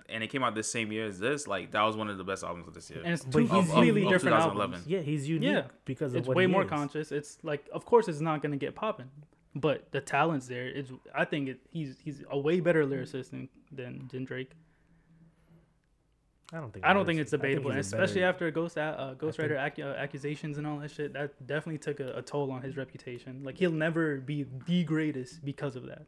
and 0.10 0.24
it 0.24 0.28
came 0.28 0.44
out 0.44 0.56
this 0.56 0.72
same 0.72 0.92
year 0.92 1.06
as 1.06 1.20
this. 1.20 1.48
Like 1.48 1.72
that 1.72 1.82
was 1.84 1.96
one 1.98 2.10
of 2.10 2.18
the 2.18 2.24
best 2.24 2.44
albums 2.44 2.68
of 2.68 2.74
this 2.74 2.90
year. 2.90 3.02
and 3.04 3.14
it's 3.14 3.24
But 3.26 3.32
two 3.34 3.40
he's- 3.40 3.52
of- 3.52 3.66
completely 3.70 4.04
of 4.04 4.10
different 4.10 4.36
2011. 4.36 4.74
albums. 4.76 4.88
Yeah, 4.88 5.00
he's 5.02 5.28
unique 5.28 5.50
Yeah. 5.52 5.68
because 5.86 6.14
of 6.14 6.20
It's 6.20 6.28
what 6.28 6.38
way 6.38 6.44
he 6.44 6.48
more 6.48 6.64
is. 6.64 6.70
conscious. 6.70 7.12
It's 7.12 7.38
like, 7.44 7.68
of 7.74 7.86
course, 7.86 8.08
it's 8.08 8.22
not 8.22 8.42
gonna 8.42 8.58
get 8.58 8.76
popping, 8.76 9.10
but 9.56 9.92
the 9.92 10.02
talent's 10.02 10.48
there. 10.48 10.68
It's 10.68 10.92
I 11.14 11.26
think 11.26 11.50
it, 11.50 11.60
he's 11.72 12.00
he's 12.00 12.24
a 12.30 12.38
way 12.40 12.60
better 12.60 12.86
lyricist 12.86 13.32
than 13.32 13.50
than, 13.72 14.08
than 14.12 14.24
Drake. 14.26 14.52
I 16.52 16.58
don't 16.60 16.72
think. 16.72 16.86
I 16.86 16.94
don't 16.94 17.06
think 17.08 17.20
it's 17.20 17.34
I 17.34 17.38
think 17.38 17.42
debatable, 17.42 17.72
and 17.72 17.78
he's 17.80 17.92
a 17.92 17.96
especially 17.96 18.22
better- 18.22 18.30
after 18.30 18.52
Ghost 18.52 18.78
uh, 18.78 19.16
Ghost 19.16 19.38
think- 19.38 19.52
Rider 19.52 19.60
accu- 19.72 19.86
uh, 19.92 19.96
accusations 19.98 20.58
and 20.60 20.68
all 20.68 20.78
that 20.80 20.92
shit. 20.92 21.14
That 21.14 21.46
definitely 21.48 21.80
took 21.80 22.00
a, 22.00 22.14
a 22.18 22.22
toll 22.22 22.52
on 22.52 22.62
his 22.62 22.78
reputation. 22.78 23.44
Like 23.44 23.58
he'll 23.58 23.72
never 23.72 24.18
be 24.18 24.46
the 24.68 24.84
greatest 24.84 25.44
because 25.44 25.76
of 25.76 25.88
that. 25.88 26.06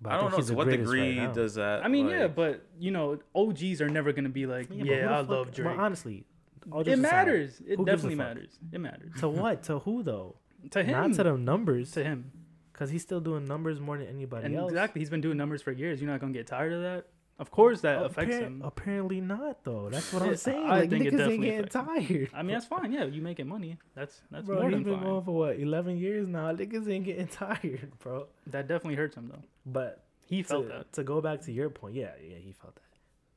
But 0.00 0.12
I 0.12 0.20
don't 0.20 0.30
know 0.32 0.40
to 0.40 0.54
what 0.54 0.64
greatest 0.66 0.92
right 0.92 1.08
degree 1.14 1.28
does 1.34 1.54
that. 1.54 1.84
I 1.84 1.88
mean, 1.88 2.08
yeah, 2.08 2.26
but 2.26 2.64
you 2.78 2.90
know, 2.90 3.18
OGs 3.34 3.80
are 3.80 3.88
never 3.88 4.12
gonna 4.12 4.28
be 4.28 4.46
like, 4.46 4.68
Yeah, 4.70 4.84
yeah, 4.84 4.84
but 4.84 4.94
who 4.94 5.06
the 5.08 5.12
I 5.14 5.16
fuck- 5.20 5.28
love 5.30 5.52
Drake. 5.54 5.68
Well, 5.76 5.80
honestly, 5.84 6.24
it 6.66 6.70
jokes 6.72 6.88
aside, 6.88 7.00
matters. 7.02 7.60
It 7.66 7.76
who 7.78 7.84
gives 7.84 8.04
a 8.04 8.08
definitely 8.08 8.14
matters. 8.16 8.58
It 8.72 8.80
matters 8.80 9.12
To 9.20 9.28
what? 9.42 9.62
To 9.64 9.78
who 9.80 10.02
though? 10.02 10.36
to 10.72 10.82
him. 10.82 10.92
Not 10.92 11.12
to 11.14 11.22
the 11.24 11.36
numbers, 11.36 11.92
to 11.92 12.02
him. 12.04 12.32
because 12.72 12.90
he's 12.90 13.02
still 13.02 13.20
doing 13.20 13.44
numbers 13.46 13.78
more 13.80 13.96
than 13.98 14.06
anybody 14.08 14.46
And 14.46 14.56
else. 14.56 14.70
exactly, 14.70 15.00
he's 15.00 15.10
been 15.10 15.20
doing 15.20 15.36
numbers 15.36 15.62
for 15.62 15.70
years. 15.72 16.00
You're 16.00 16.10
not 16.10 16.20
gonna 16.20 16.32
get 16.32 16.46
tired 16.46 16.72
of 16.72 16.82
that. 16.82 17.06
Of 17.38 17.50
course, 17.50 17.82
that 17.82 18.02
affects 18.02 18.34
Appar- 18.34 18.40
him. 18.40 18.62
Apparently 18.64 19.20
not 19.20 19.62
though. 19.62 19.90
That's 19.90 20.10
what 20.12 20.22
I'm 20.22 20.36
saying. 20.36 20.66
I 20.66 20.80
like 20.80 20.90
think 20.90 21.04
it 21.04 21.12
niggas 21.12 21.28
ain't 21.28 21.42
definitely 21.42 21.46
getting 21.50 21.66
tired. 21.68 22.30
I 22.32 22.42
mean, 22.42 22.54
that's 22.54 22.64
fine. 22.66 22.92
Yeah, 22.92 23.04
you 23.04 23.20
making 23.20 23.46
money. 23.46 23.76
That's 23.94 24.22
that's 24.30 24.46
bro, 24.46 24.60
more 24.60 24.70
he's 24.70 24.76
than 24.76 24.84
been 24.84 24.94
fine. 24.94 25.04
going 25.04 25.24
for 25.24 25.32
what, 25.32 25.58
11 25.60 25.98
years 25.98 26.26
now. 26.28 26.50
Niggas 26.52 26.88
ain't 26.90 27.04
getting 27.04 27.26
tired, 27.44 27.92
bro. 27.98 28.26
That 28.46 28.68
definitely 28.68 28.94
hurts 28.94 29.16
him 29.16 29.28
though. 29.28 29.42
But 29.66 30.04
He 30.24 30.42
to, 30.44 30.48
felt 30.48 30.68
that. 30.68 30.92
to 30.94 31.04
go 31.04 31.20
back 31.20 31.42
to 31.42 31.52
your 31.52 31.68
point, 31.68 31.94
yeah, 31.94 32.12
yeah, 32.26 32.36
he 32.38 32.52
felt 32.52 32.76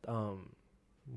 that. 0.06 0.12
Um, 0.14 0.50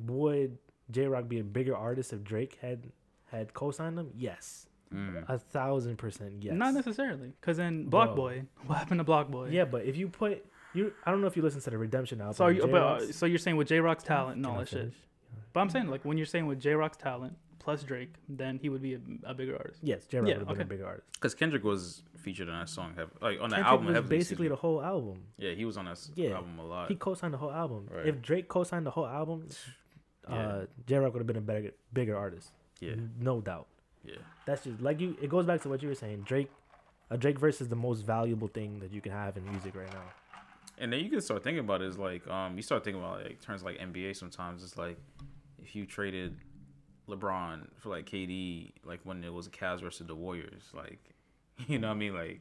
would 0.06 0.58
Jay 0.90 1.06
Rock 1.06 1.28
be 1.28 1.38
a 1.38 1.44
bigger 1.44 1.76
artist 1.76 2.12
if 2.12 2.24
Drake 2.24 2.58
had 2.60 2.90
had 3.30 3.54
co-signed 3.54 3.98
him? 3.98 4.10
Yes, 4.16 4.66
Mm. 4.92 5.24
a 5.26 5.38
thousand 5.38 5.96
percent 5.96 6.42
yes. 6.42 6.52
Not 6.54 6.74
necessarily, 6.74 7.32
because 7.40 7.56
then 7.56 7.84
Block 7.86 8.08
Bro. 8.08 8.16
Boy. 8.16 8.42
What 8.66 8.76
happened 8.76 8.98
to 9.00 9.04
BlocBoy? 9.04 9.50
Yeah, 9.50 9.64
but 9.64 9.84
if 9.86 9.96
you 9.96 10.06
put 10.08 10.44
you, 10.74 10.92
I 11.04 11.10
don't 11.10 11.20
know 11.20 11.26
if 11.26 11.36
you 11.36 11.42
listen 11.42 11.60
to 11.60 11.70
the 11.70 11.78
Redemption 11.78 12.20
album. 12.20 12.34
So, 12.34 12.44
are 12.46 12.52
you, 12.52 12.66
but, 12.66 12.82
uh, 12.82 13.12
so 13.12 13.26
you're 13.26 13.38
saying 13.38 13.56
with 13.56 13.68
Jay 13.68 13.78
Rock's 13.80 14.04
talent 14.04 14.36
and 14.36 14.46
all 14.46 14.58
that 14.58 14.68
shit. 14.68 14.92
But 15.52 15.60
I'm 15.60 15.70
saying 15.70 15.88
like 15.88 16.04
when 16.04 16.16
you're 16.16 16.26
saying 16.26 16.46
with 16.46 16.60
Jay 16.60 16.74
Rock's 16.74 16.96
talent 16.96 17.36
plus 17.58 17.82
Drake, 17.84 18.14
then 18.28 18.58
he 18.60 18.68
would 18.68 18.82
be 18.82 18.94
a, 18.94 19.00
a 19.24 19.34
bigger 19.34 19.56
artist. 19.56 19.80
Yes, 19.82 20.06
Jay 20.06 20.18
Rock 20.18 20.28
Yeah, 20.28 20.34
would 20.38 20.38
have 20.40 20.48
been 20.48 20.56
okay. 20.56 20.62
a 20.62 20.76
bigger 20.78 20.86
artist. 20.86 21.06
Because 21.12 21.34
Kendrick 21.34 21.62
was 21.62 22.02
featured 22.16 22.48
on 22.48 22.58
that 22.58 22.68
song, 22.68 22.94
hev- 22.96 23.10
like 23.20 23.40
on 23.40 23.50
that 23.50 23.56
Kendrick 23.56 23.66
album. 23.66 23.86
was 23.86 23.94
heavily, 23.96 24.16
basically 24.18 24.48
the 24.48 24.54
excuse 24.54 24.60
whole 24.62 24.82
album. 24.82 25.14
me. 25.38 25.48
yeah, 25.48 25.54
he 25.54 25.64
was 25.64 25.76
on 25.76 25.84
that 25.84 25.92
s- 25.92 26.10
Yeah. 26.16 26.30
album 26.30 26.58
a 26.58 26.64
lot. 26.66 26.88
He 26.88 26.94
co-signed 26.96 27.34
the 27.34 27.38
whole 27.38 27.52
album. 27.52 27.88
Right. 27.90 28.06
If 28.06 28.20
Drake 28.22 28.48
co-signed 28.48 28.86
the 28.86 28.90
whole 28.90 29.06
album, 29.06 29.48
Yeah. 30.28 30.34
uh, 30.34 30.66
Jay 30.86 30.96
Rock 30.96 31.12
would 31.12 31.20
have 31.20 31.26
been 31.26 31.36
a 31.36 31.40
better, 31.40 31.70
bigger 31.92 32.16
artist. 32.16 32.50
yeah, 32.80 32.94
no 33.20 33.40
doubt. 33.40 33.66
yeah, 34.04 34.16
That's 34.46 34.64
just 34.64 34.80
like 34.80 35.00
you. 35.00 35.16
It 35.20 35.28
goes 35.30 35.46
back 35.46 35.60
to 35.62 35.68
what 35.68 35.82
you 35.82 35.88
were 35.88 35.94
saying. 35.94 36.22
Drake, 36.22 36.50
a 37.10 37.16
Drake 37.18 37.38
verse 37.38 37.60
is 37.60 37.68
the 37.68 37.76
most 37.76 38.00
valuable 38.02 38.48
thing 38.48 38.80
that 38.80 38.90
you 38.92 39.00
can 39.00 39.12
have 39.12 39.36
in 39.36 39.44
music 39.48 39.76
right 39.76 39.92
now. 39.92 40.02
And 40.78 40.92
then 40.92 41.00
you 41.00 41.10
can 41.10 41.20
start 41.20 41.44
thinking 41.44 41.60
about 41.60 41.82
it 41.82 41.88
is 41.88 41.98
like, 41.98 42.26
um, 42.28 42.56
you 42.56 42.62
start 42.62 42.84
thinking 42.84 43.02
about 43.02 43.22
like 43.22 43.40
terms 43.40 43.62
like 43.62 43.78
NBA. 43.78 44.16
Sometimes 44.16 44.62
it's 44.62 44.76
like 44.76 44.98
if 45.62 45.76
you 45.76 45.86
traded 45.86 46.36
LeBron 47.08 47.68
for 47.78 47.90
like 47.90 48.06
KD, 48.06 48.72
like 48.84 49.00
when 49.04 49.22
it 49.24 49.32
was 49.32 49.46
the 49.46 49.56
Cavs 49.56 49.80
versus 49.80 50.06
the 50.06 50.14
Warriors, 50.14 50.62
like 50.74 51.00
you 51.66 51.78
know 51.78 51.88
what 51.88 51.94
I 51.94 51.98
mean, 51.98 52.14
like. 52.14 52.40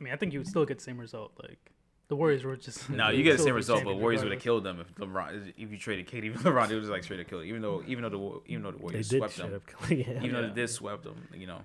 I 0.00 0.04
mean, 0.04 0.12
I 0.12 0.16
think 0.16 0.32
you 0.32 0.40
would 0.40 0.48
still 0.48 0.64
get 0.64 0.78
the 0.78 0.84
same 0.84 0.98
result. 0.98 1.32
Like 1.40 1.72
the 2.08 2.16
Warriors 2.16 2.44
were 2.44 2.56
just 2.56 2.90
No, 2.90 3.10
you 3.10 3.22
get 3.24 3.36
the 3.36 3.42
same 3.42 3.54
result, 3.54 3.84
but 3.84 3.96
Warriors 3.96 4.22
would 4.22 4.32
have 4.32 4.42
killed 4.42 4.64
them 4.64 4.80
if 4.80 4.94
LeBron, 4.96 5.52
if 5.56 5.70
you 5.70 5.78
traded 5.78 6.08
KD 6.08 6.36
for 6.36 6.50
LeBron, 6.52 6.70
it 6.70 6.74
was 6.74 6.84
just 6.84 6.90
like 6.90 7.04
straight 7.04 7.20
up 7.20 7.28
kill 7.28 7.40
it. 7.40 7.46
Even 7.46 7.62
though, 7.62 7.82
even 7.86 8.02
though 8.02 8.10
the 8.10 8.18
Wa- 8.18 8.40
even 8.46 8.62
though 8.62 8.72
the 8.72 8.78
Warriors 8.78 9.08
did 9.08 9.18
swept 9.18 9.36
them, 9.36 9.60
yeah. 9.90 10.22
even 10.22 10.32
though 10.32 10.48
they 10.48 10.54
did 10.54 10.70
swept 10.70 11.04
them, 11.04 11.28
you 11.34 11.46
know, 11.46 11.60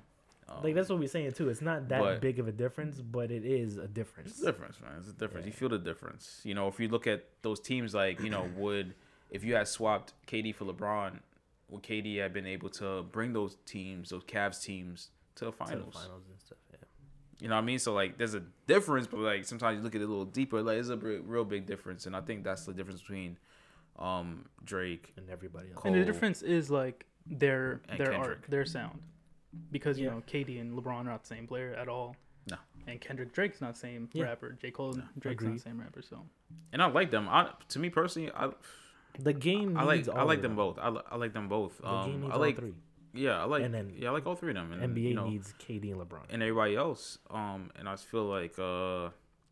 um, 0.49 0.63
Like 0.63 0.75
that's 0.75 0.89
what 0.89 0.99
we're 0.99 1.07
saying 1.07 1.33
too. 1.33 1.49
It's 1.49 1.61
not 1.61 1.89
that 1.89 1.99
But- 2.01 2.21
big 2.21 2.39
of 2.39 2.47
a 2.47 2.51
difference, 2.51 3.01
but 3.01 3.31
it 3.31 3.45
is 3.45 3.77
a 3.77 3.87
difference. 3.87 4.31
It's 4.31 4.41
a 4.41 4.45
difference, 4.47 4.79
man. 4.81 4.91
It's 4.99 5.09
a 5.09 5.13
difference. 5.13 5.45
You 5.45 5.51
feel 5.53 5.69
the 5.69 5.77
difference. 5.79 6.41
You 6.43 6.55
know, 6.55 6.67
if 6.67 6.79
you 6.79 6.87
look 6.87 7.07
at 7.07 7.25
those 7.41 7.59
teams, 7.59 7.93
like 7.93 8.19
you 8.21 8.29
know, 8.29 8.49
would 8.57 8.95
if 9.29 9.43
you 9.43 9.55
had 9.55 9.67
swapped 9.67 10.13
KD 10.25 10.55
for 10.55 10.65
LeBron, 10.65 11.19
would 11.69 11.83
KD 11.83 12.17
have 12.19 12.31
been 12.33 12.45
able 12.45 12.69
to 12.69 13.03
bring 13.11 13.33
those 13.33 13.57
teams, 13.65 14.09
those 14.09 14.23
Cavs 14.23 14.61
teams, 14.63 15.09
to 15.35 15.45
the 15.45 15.51
To 15.51 15.57
the 15.57 15.65
finals? 15.65 15.93
finals 15.95 16.23
and 16.29 16.39
stuff. 16.39 16.57
Yeah. 16.71 16.77
You 17.41 17.49
know 17.49 17.55
what 17.55 17.61
I 17.61 17.65
mean? 17.65 17.77
So 17.79 17.93
like, 17.93 18.17
there's 18.17 18.33
a 18.35 18.43
difference, 18.67 19.05
but 19.07 19.19
like 19.19 19.43
sometimes 19.45 19.77
you 19.77 19.83
look 19.83 19.93
at 19.95 20.01
it 20.01 20.05
a 20.05 20.07
little 20.07 20.23
deeper. 20.25 20.61
Like, 20.63 20.77
it's 20.77 20.89
a 20.89 20.95
real 20.97 21.43
big 21.45 21.65
difference, 21.65 22.05
and 22.05 22.15
I 22.15 22.21
think 22.21 22.43
that's 22.45 22.65
the 22.65 22.73
difference 22.73 23.01
between 23.01 23.37
um 23.99 24.45
Drake. 24.63 25.11
And 25.17 25.29
everybody 25.29 25.69
else. 25.73 25.83
And 25.83 25.93
the 25.95 26.05
difference 26.05 26.41
is 26.41 26.69
like 26.69 27.05
their 27.25 27.81
their 27.89 27.97
Kendrick. 27.97 28.19
art, 28.19 28.45
their 28.47 28.65
sound, 28.65 28.99
because 29.71 29.99
you 29.99 30.05
Yeah. 30.07 30.13
know 30.15 30.23
KD 30.27 30.59
and 30.59 30.77
LeBron 30.77 30.87
are 31.01 31.03
not 31.03 31.21
the 31.23 31.27
same 31.27 31.47
player 31.47 31.73
at 31.73 31.87
all. 31.87 32.15
No. 32.49 32.57
And 32.87 33.01
Kendrick 33.01 33.33
Drake's 33.33 33.59
not 33.61 33.73
the 33.73 33.79
same 33.79 34.09
Yeah. 34.13 34.23
rapper. 34.25 34.57
J 34.61 34.71
Cole 34.71 34.93
and 34.93 35.03
Drake's 35.19 35.43
not 35.43 35.53
the 35.53 35.59
same 35.59 35.79
rapper. 35.79 36.01
So 36.01 36.25
And 36.71 36.81
I 36.81 36.85
like 36.87 37.11
them. 37.11 37.27
I, 37.29 37.51
to 37.69 37.79
me 37.79 37.89
personally, 37.89 38.31
I 38.31 38.51
The 39.19 39.33
game. 39.33 39.77
I 39.77 39.83
like 39.83 39.97
needs 39.97 40.09
I 40.09 40.21
like 40.23 40.37
of 40.37 40.43
them 40.43 40.55
both. 40.55 40.77
I, 40.79 40.89
li- 40.89 41.01
I 41.11 41.15
like 41.17 41.33
them 41.33 41.47
both. 41.49 41.77
The 41.77 41.83
game 41.83 41.91
Um, 41.93 42.21
needs 42.21 42.31
I 42.31 42.35
all 42.35 42.39
like 42.39 42.55
three. 42.57 42.73
yeah, 43.13 43.41
I 43.41 43.45
like 43.45 43.63
And 43.63 43.73
then 43.73 43.93
yeah, 43.97 44.09
I 44.09 44.11
like 44.11 44.25
all 44.27 44.35
three 44.35 44.51
of 44.51 44.55
them. 44.55 44.71
And, 44.71 44.81
NBA 44.95 45.09
you 45.09 45.13
know, 45.15 45.27
needs 45.27 45.53
KD 45.59 45.91
and 45.91 45.99
LeBron. 46.01 46.25
and 46.29 46.41
everybody 46.43 46.75
else. 46.75 47.17
Um, 47.29 47.71
and 47.75 47.89
I 47.89 47.95
feel 47.97 48.25
like 48.25 48.57
uh, 48.59 49.09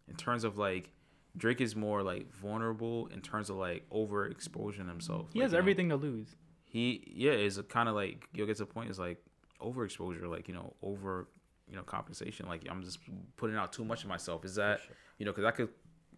in 0.07 0.15
terms 0.15 0.44
of 0.44 0.57
like 0.57 0.91
Drake 1.38 1.60
is 1.60 1.76
more 1.76 2.02
like 2.03 2.32
vulnerable 2.32 3.07
in 3.07 3.19
terms 3.22 3.49
of 3.49 3.57
like 3.57 3.90
overexposing 3.90 4.88
himself. 4.88 5.34
he 5.34 5.40
Like, 5.40 5.45
has 5.45 5.52
you 5.52 5.56
know, 5.56 5.60
everything 5.60 5.90
to 5.90 5.95
lose. 5.98 6.36
He 6.64 7.03
yeah 7.14 7.32
is 7.32 7.60
kind 7.69 7.90
of 7.90 7.95
like 7.95 8.27
you'll 8.34 8.48
get 8.48 8.57
to 8.57 8.64
the 8.64 8.72
point 8.72 8.90
is 8.90 8.99
like 8.99 9.18
overexposure, 9.61 10.27
like 10.30 10.48
you 10.48 10.53
know 10.53 10.73
over 10.82 11.27
you 11.69 11.76
know 11.76 11.84
compensation. 11.84 12.48
Like 12.48 12.61
I'm 12.69 12.84
just 12.84 12.99
putting 13.38 13.56
out 13.56 13.73
too 13.73 13.86
much 13.86 14.03
of 14.03 14.10
myself. 14.10 14.45
Is 14.45 14.56
that 14.56 14.80
sure. 14.82 14.95
you 15.18 15.26
know 15.26 15.32
because 15.32 15.45
I 15.45 15.52
could. 15.52 15.69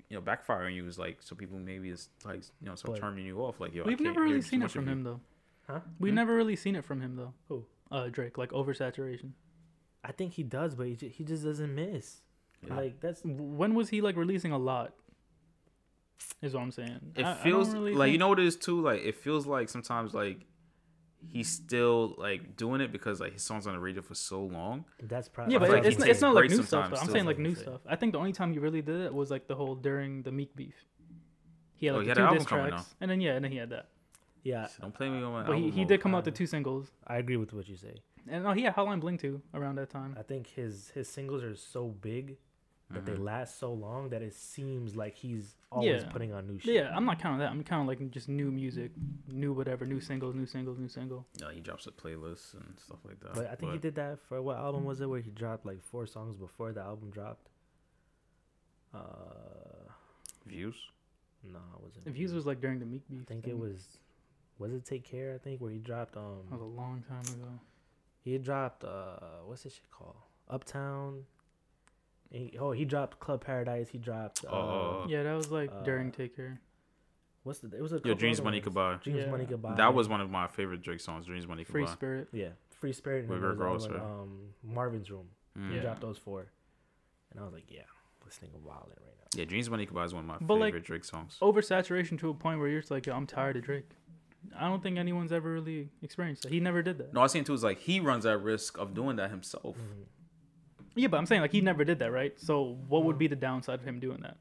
You 0.09 0.15
know, 0.15 0.21
backfire 0.21 0.63
on 0.67 0.73
you 0.73 0.87
is 0.87 0.97
like 0.97 1.17
so 1.21 1.35
people 1.35 1.59
maybe 1.59 1.89
it's 1.89 2.07
like 2.23 2.41
you 2.61 2.67
know 2.69 2.75
start 2.75 2.93
But- 2.95 3.01
turning 3.01 3.25
you 3.25 3.39
off. 3.41 3.59
Like 3.59 3.73
yo, 3.73 3.83
We've 3.83 3.99
never 3.99 4.21
really 4.21 4.41
seen 4.41 4.61
it 4.61 4.71
from 4.71 4.85
you. 4.85 4.91
him 4.93 5.03
though. 5.03 5.19
Huh? 5.67 5.81
We've 5.99 6.11
Hmm? 6.13 6.15
never 6.15 6.33
really 6.33 6.55
seen 6.55 6.77
it 6.77 6.85
from 6.85 7.01
him 7.01 7.17
though. 7.17 7.33
Who? 7.49 7.65
Uh, 7.91 8.07
Drake, 8.07 8.37
like 8.37 8.51
oversaturation. 8.51 9.31
I 10.05 10.13
think 10.13 10.31
he 10.31 10.43
does, 10.43 10.75
but 10.75 10.87
he 10.87 10.95
just, 10.95 11.15
he 11.15 11.25
just 11.25 11.43
doesn't 11.43 11.75
miss. 11.75 12.21
Yeah. 12.65 12.75
Like 12.75 13.01
that's 13.01 13.19
When 13.25 13.73
was 13.75 13.89
he 13.89 13.99
like 13.99 14.15
releasing 14.15 14.53
a 14.53 14.57
lot? 14.57 14.93
Is 16.41 16.53
what 16.53 16.61
I'm 16.61 16.71
saying. 16.71 16.99
It 17.17 17.25
I- 17.25 17.31
I 17.31 17.35
feels 17.35 17.73
really 17.73 17.93
like 17.93 18.11
you 18.13 18.17
know 18.17 18.29
what 18.29 18.39
it 18.39 18.45
is 18.45 18.55
too. 18.55 18.79
Like 18.79 19.01
it 19.03 19.15
feels 19.17 19.45
like 19.45 19.67
sometimes 19.67 20.13
like 20.13 20.45
he's 21.29 21.49
still 21.49 22.15
like 22.17 22.55
doing 22.55 22.81
it 22.81 22.91
because 22.91 23.19
like 23.19 23.33
his 23.33 23.43
songs 23.43 23.67
on 23.67 23.73
the 23.73 23.79
radio 23.79 24.01
for 24.01 24.15
so 24.15 24.41
long. 24.43 24.85
that's 25.03 25.27
probably. 25.27 25.53
Yeah, 25.53 25.59
but 25.59 25.69
like 25.69 25.85
it's, 25.85 25.97
not, 25.99 26.07
it's 26.07 26.21
not 26.21 26.35
like 26.35 26.49
new 26.49 26.57
stuff. 26.63 26.67
sometimes 26.85 27.01
I'm 27.01 27.09
saying 27.09 27.25
like 27.25 27.37
Like 27.37 27.43
new 27.43 27.49
you 27.49 27.55
stuff. 27.55 27.81
I 27.87 27.95
think 27.95 28.13
the 28.13 28.19
only 28.19 28.33
time 28.33 28.51
he 28.53 28.59
really 28.59 28.81
did 28.81 29.01
it 29.01 29.13
was 29.13 29.29
like 29.31 29.47
the 29.47 29.55
whole 29.55 29.75
during 29.75 30.23
the 30.23 30.31
Meek 30.31 30.55
beef. 30.55 30.75
He 31.75 31.85
had 31.87 31.95
Oh, 31.95 31.97
like 31.99 32.07
he 32.07 32.07
the 32.07 32.09
had 32.11 32.15
two 32.15 32.21
an 32.21 32.27
album 32.27 32.37
diss 32.39 32.47
coming 32.47 32.67
tracks, 32.69 32.95
and 33.01 33.11
then 33.11 33.21
yeah, 33.21 33.33
and 33.33 33.43
then 33.45 33.51
he 33.51 33.57
had 33.57 33.69
that. 33.69 33.87
yeah, 34.43 34.67
Don't 34.81 34.93
play 34.93 35.09
me 35.09 35.21
on 35.23 35.31
my. 35.33 35.43
But 35.43 35.57
he, 35.57 35.63
album 35.63 35.71
he 35.73 35.79
mode. 35.81 35.87
did 35.89 36.01
come 36.01 36.15
out 36.15 36.25
the 36.25 36.31
two 36.31 36.47
singles, 36.47 36.91
I 37.05 37.17
agree 37.17 37.37
with 37.37 37.53
what 37.53 37.67
you 37.67 37.75
say. 37.77 37.95
and 38.29 38.45
oh, 38.47 38.53
he 38.53 38.63
had 38.63 38.75
Hotline 38.75 38.99
Bling 38.99 39.17
too 39.17 39.41
around 39.53 39.75
that 39.77 39.89
time. 39.89 40.15
I 40.19 40.23
think 40.23 40.47
his 40.47 40.89
his 40.93 41.07
singles 41.07 41.43
are 41.43 41.55
so 41.55 41.87
big 41.87 42.37
that 42.91 43.05
they 43.05 43.13
Mhm. 43.13 43.23
last 43.23 43.59
so 43.59 43.73
long 43.73 44.09
that 44.09 44.21
it 44.21 44.33
seems 44.33 44.95
like 44.95 45.15
he's 45.15 45.55
always 45.71 46.03
Yeah. 46.03 46.09
putting 46.11 46.31
on 46.31 46.47
new 46.47 46.57
shit. 46.57 46.73
Yeah, 46.75 46.95
I'm 46.95 47.03
not 47.05 47.19
counting 47.19 47.39
that. 47.39 47.51
I'm 47.51 47.63
counting 47.63 47.85
like 47.87 48.11
just 48.11 48.29
new 48.29 48.49
music, 48.49 48.91
new 49.27 49.51
whatever, 49.51 49.85
new 49.85 49.99
singles, 49.99 50.35
new 50.35 50.45
singles, 50.45 50.77
new 50.79 50.87
single. 50.87 51.25
Yeah, 51.39 51.51
he 51.51 51.59
drops 51.59 51.85
a 51.87 51.91
playlist 51.91 52.53
and 52.53 52.79
stuff 52.79 52.99
like 53.03 53.19
that. 53.19 53.33
But 53.33 53.47
I 53.47 53.55
think 53.55 53.73
he 53.73 53.77
did 53.77 53.95
that 53.95 54.19
for 54.21 54.41
what 54.41 54.55
album 54.57 54.85
was 54.85 55.01
it 55.01 55.07
where 55.07 55.19
he 55.19 55.31
dropped 55.31 55.65
like 55.65 55.81
four 55.81 56.05
songs 56.07 56.37
before 56.37 56.71
the 56.71 56.81
album 56.81 57.09
dropped? 57.09 57.49
Uh, 58.93 59.91
views. 60.45 60.75
no, 61.43 61.59
it 61.75 61.81
wasn't. 61.83 62.07
Views 62.07 62.33
was 62.33 62.45
like 62.45 62.61
during 62.61 62.79
the 62.79 62.85
Meek 62.85 63.07
beef. 63.09 63.21
I 63.21 63.25
think 63.25 63.43
thing. 63.45 63.53
it 63.53 63.59
was. 63.59 63.99
Was 64.59 64.73
it 64.73 64.85
Take 64.85 65.03
Care? 65.03 65.35
I 65.35 65.37
think 65.37 65.61
where 65.61 65.71
he 65.71 65.77
dropped 65.77 66.13
That 66.13 66.21
was 66.23 66.61
a 66.61 66.63
um 66.63 66.75
long 66.75 67.03
time 67.07 67.21
ago. 67.35 67.59
he 68.23 68.33
had 68.33 68.43
dropped 68.43 68.83
uh 68.83 69.19
what's 69.45 69.63
this 69.63 69.73
shit 69.73 69.91
called 69.91 70.15
Uptown. 70.49 71.25
He, 72.31 72.57
oh, 72.59 72.71
he 72.71 72.83
dropped 72.85 73.19
Club 73.19 73.43
Paradise. 73.45 73.89
He 73.89 73.97
dropped. 73.97 74.43
Uh, 74.45 74.49
Oh. 74.55 75.05
Yeah, 75.07 75.23
that 75.23 75.33
was 75.33 75.51
like 75.51 75.83
during 75.85 76.09
uh, 76.09 76.11
Take 76.11 76.35
Care. 76.35 76.59
What's 77.43 77.59
the? 77.59 77.75
It 77.75 77.81
was 77.81 77.93
a. 77.93 77.95
Yo, 77.95 77.99
couple 78.01 78.15
Dreams 78.15 78.41
Money 78.41 78.57
ones. 78.57 78.65
Goodbye. 78.65 78.95
Dreams 79.01 79.19
Yeah. 79.19 79.31
Money 79.31 79.45
Can 79.45 79.57
Buy. 79.57 79.75
That 79.75 79.93
was 79.93 80.09
one 80.09 80.19
of 80.21 80.29
my 80.29 80.47
favorite 80.47 80.81
Drake 80.81 80.99
songs. 80.99 81.25
Dreams 81.27 81.47
Money 81.47 81.63
Free 81.63 81.83
Goodbye. 81.83 81.93
Spirit. 81.93 82.27
Yeah, 82.33 82.49
Free 82.79 82.91
Spirit. 82.93 83.21
And 83.21 83.29
With 83.29 83.41
then 83.41 83.49
Rick 83.51 83.59
Ross, 83.59 83.85
another 83.85 83.99
right? 84.01 84.09
one, 84.09 84.19
um, 84.19 84.39
Marvin's 84.63 85.09
Room. 85.09 85.27
Mm. 85.57 85.69
He 85.69 85.75
Yeah. 85.77 85.81
dropped 85.83 86.01
those 86.01 86.17
four, 86.17 86.47
and 87.31 87.39
I 87.39 87.43
was 87.43 87.53
like, 87.53 87.63
yeah, 87.69 87.81
this 88.25 88.39
nigga 88.43 88.59
wilding 88.61 88.97
right 88.99 89.15
now. 89.17 89.27
Yeah, 89.39 89.45
Dreams 89.45 89.69
Money 89.69 89.85
Can 89.85 89.95
Buy 89.95 90.03
is 90.03 90.13
one 90.13 90.23
of 90.23 90.27
my 90.27 90.37
But, 90.45 90.55
like, 90.55 90.73
favorite 90.73 90.83
Drake 90.85 91.05
songs. 91.05 91.37
Oversaturation 91.41 92.19
to 92.19 92.29
a 92.29 92.33
point 92.33 92.59
where 92.59 92.67
you're 92.67 92.81
just 92.81 92.91
like, 92.91 93.05
Yo, 93.05 93.15
I'm 93.15 93.25
tired 93.27 93.55
of 93.55 93.63
Drake. 93.63 93.89
I 94.57 94.67
don't 94.67 94.81
think 94.83 94.97
anyone's 94.97 95.31
ever 95.31 95.51
really 95.51 95.89
experienced 96.01 96.43
that. 96.43 96.51
He 96.51 96.59
never 96.59 96.81
did 96.81 96.97
that. 96.99 97.13
No, 97.13 97.21
I 97.21 97.23
was 97.23 97.31
saying 97.31 97.45
too 97.45 97.53
is 97.53 97.63
like 97.63 97.79
he 97.79 97.99
runs 97.99 98.23
that 98.25 98.37
risk 98.37 98.77
of 98.77 98.93
doing 98.93 99.15
that 99.17 99.29
himself. 99.29 99.77
Mhm. 99.77 100.05
Yeah, 100.97 101.07
but 101.07 101.17
I'm 101.17 101.25
saying 101.25 101.41
like 101.41 101.51
he 101.51 101.61
never 101.61 101.83
did 101.83 101.99
that, 101.99 102.11
right? 102.11 102.33
So 102.39 102.77
what 102.87 103.03
would 103.05 103.17
be 103.17 103.27
the 103.27 103.35
downside 103.35 103.79
of 103.79 103.85
him 103.85 103.99
doing 103.99 104.21
that? 104.21 104.37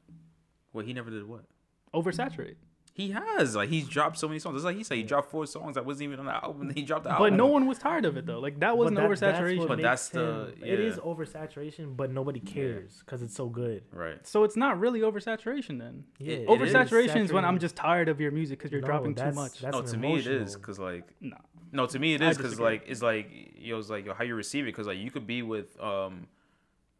Well, 0.73 0.85
he 0.85 0.93
never 0.93 1.09
did 1.09 1.27
what? 1.27 1.45
Oversaturate. 1.93 2.55
He 2.93 3.11
has 3.11 3.55
like 3.55 3.69
he's 3.69 3.87
dropped 3.87 4.17
so 4.17 4.27
many 4.27 4.39
songs. 4.39 4.55
It's 4.55 4.65
like 4.65 4.75
he 4.75 4.83
said 4.83 4.97
he 4.97 5.03
dropped 5.03 5.29
four 5.29 5.45
songs 5.45 5.75
that 5.75 5.85
wasn't 5.85 6.05
even 6.05 6.19
on 6.19 6.25
the 6.25 6.33
album. 6.33 6.71
He 6.73 6.81
dropped 6.81 7.03
the 7.03 7.11
album. 7.11 7.29
But 7.29 7.37
no 7.37 7.45
one 7.45 7.67
was 7.67 7.77
tired 7.77 8.05
of 8.05 8.17
it 8.17 8.25
though. 8.25 8.39
Like 8.39 8.59
that 8.61 8.75
wasn't 8.75 8.95
But 8.97 9.07
that- 9.07 9.19
that's 9.19 9.31
what 9.35 9.45
oversaturation. 9.45 9.67
But 9.67 9.77
makes 9.77 9.83
that's 9.83 10.09
the- 10.09 10.19
him- 10.55 10.63
It 10.63 10.79
is 10.79 10.95
yeah. 10.95 11.01
oversaturation, 11.03 11.95
but 11.95 12.11
nobody 12.11 12.39
cares 12.39 13.03
because 13.05 13.21
it's 13.21 13.35
so 13.35 13.49
good. 13.49 13.83
right. 13.91 14.25
so 14.25 14.43
it's 14.43 14.55
not 14.57 14.79
really 14.79 15.01
oversaturation 15.01 15.77
then. 15.77 16.05
Yeah, 16.17 16.33
It- 16.33 16.49
it 16.49 16.49
it 16.49 16.61
is 16.69 16.73
Oversaturation 16.73 17.17
is 17.17 17.31
when 17.31 17.45
I'm 17.45 17.59
just 17.59 17.75
tired 17.75 18.09
of 18.09 18.19
your 18.19 18.31
music 18.31 18.57
because 18.57 18.71
you're 18.71 18.81
No, 18.81 18.87
dropping 18.87 19.11
too 19.13 19.19
that's- 19.19 19.35
much. 19.35 19.59
that's 19.61 19.73
no, 19.73 19.79
an 19.81 19.85
to 19.85 19.97
me 19.97 20.13
it 20.15 20.19
is 20.21 20.25
emotional- 20.27 20.59
because 20.61 20.79
like 20.79 21.13
No. 21.21 21.37
no, 21.71 21.85
to 21.85 21.99
me 21.99 22.15
it 22.15 22.21
I 22.23 22.29
is 22.31 22.37
because 22.37 22.53
disagree. 22.53 22.71
like 22.77 22.83
it's 22.87 23.03
like 23.03 23.27
yo, 23.59 23.77
it's 23.77 23.91
like 23.91 24.07
yo, 24.07 24.15
how 24.15 24.23
you 24.23 24.33
receive 24.33 24.63
it 24.63 24.69
because 24.69 24.87
like 24.87 24.97
you 24.97 25.11
could 25.11 25.27
be 25.27 25.43
with 25.43 25.79
um, 25.79 26.25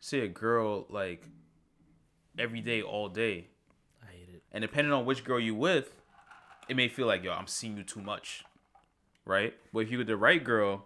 say 0.08 0.22
a 0.22 0.28
girl 0.28 0.86
like 0.90 1.22
every 2.40 2.62
day 2.62 2.82
all 2.82 3.10
day, 3.10 3.48
I 4.02 4.12
hate 4.12 4.30
it. 4.34 4.42
and 4.54 4.62
depending 4.62 4.94
on 4.94 5.06
which 5.06 5.24
girl 5.24 5.40
you 5.40 5.54
with, 5.56 5.92
it 6.70 6.76
may 6.76 6.88
feel 6.88 7.08
like 7.08 7.24
yo, 7.24 7.34
I'm 7.34 7.48
seeing 7.48 7.76
you 7.78 7.84
too 7.84 8.02
much, 8.02 8.46
right? 9.26 9.54
But 9.74 9.80
if 9.80 9.92
you 9.92 9.98
with 9.98 10.08
the 10.08 10.16
right 10.18 10.42
girl, 10.44 10.86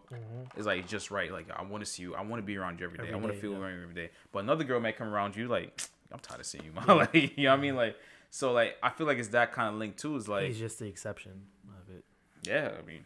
it's 0.58 0.66
like 0.66 0.88
just 0.88 1.12
right. 1.12 1.32
Like 1.32 1.48
I 1.56 1.62
want 1.62 1.84
to 1.86 1.90
see 1.90 2.02
you, 2.04 2.16
I 2.16 2.22
want 2.22 2.42
to 2.42 2.46
be 2.46 2.58
around 2.58 2.80
you 2.80 2.86
every 2.86 2.98
day, 2.98 3.04
Every 3.04 3.14
I 3.16 3.18
want 3.18 3.34
to 3.34 3.40
feel 3.40 3.52
yeah. 3.54 3.60
around 3.60 3.76
you 3.76 3.84
every 3.84 3.96
day. 3.96 4.10
But 4.32 4.40
another 4.40 4.64
girl 4.64 4.80
may 4.80 4.92
come 4.94 5.08
around 5.10 5.36
you 5.36 5.48
like 5.48 5.82
I'm 6.12 6.20
tired 6.20 6.40
of 6.42 6.46
seeing 6.46 6.66
you, 6.66 6.72
man. 6.74 6.86
like 6.88 7.14
you 7.14 7.44
know 7.46 7.52
what 7.52 7.60
I 7.60 7.62
mean? 7.62 7.76
Like 7.76 7.96
so 8.32 8.52
like 8.54 8.78
I 8.82 8.90
feel 8.90 9.06
like 9.08 9.20
it's 9.20 9.30
that 9.30 9.52
kind 9.54 9.70
of 9.70 9.76
link 9.76 9.98
too. 9.98 10.16
Is 10.16 10.28
like 10.28 10.48
He's 10.48 10.60
just 10.60 10.80
the 10.80 10.88
exception 10.88 11.44
of 11.70 11.96
it. 11.96 12.04
yeah, 12.44 12.72
I 12.78 12.86
mean 12.86 13.04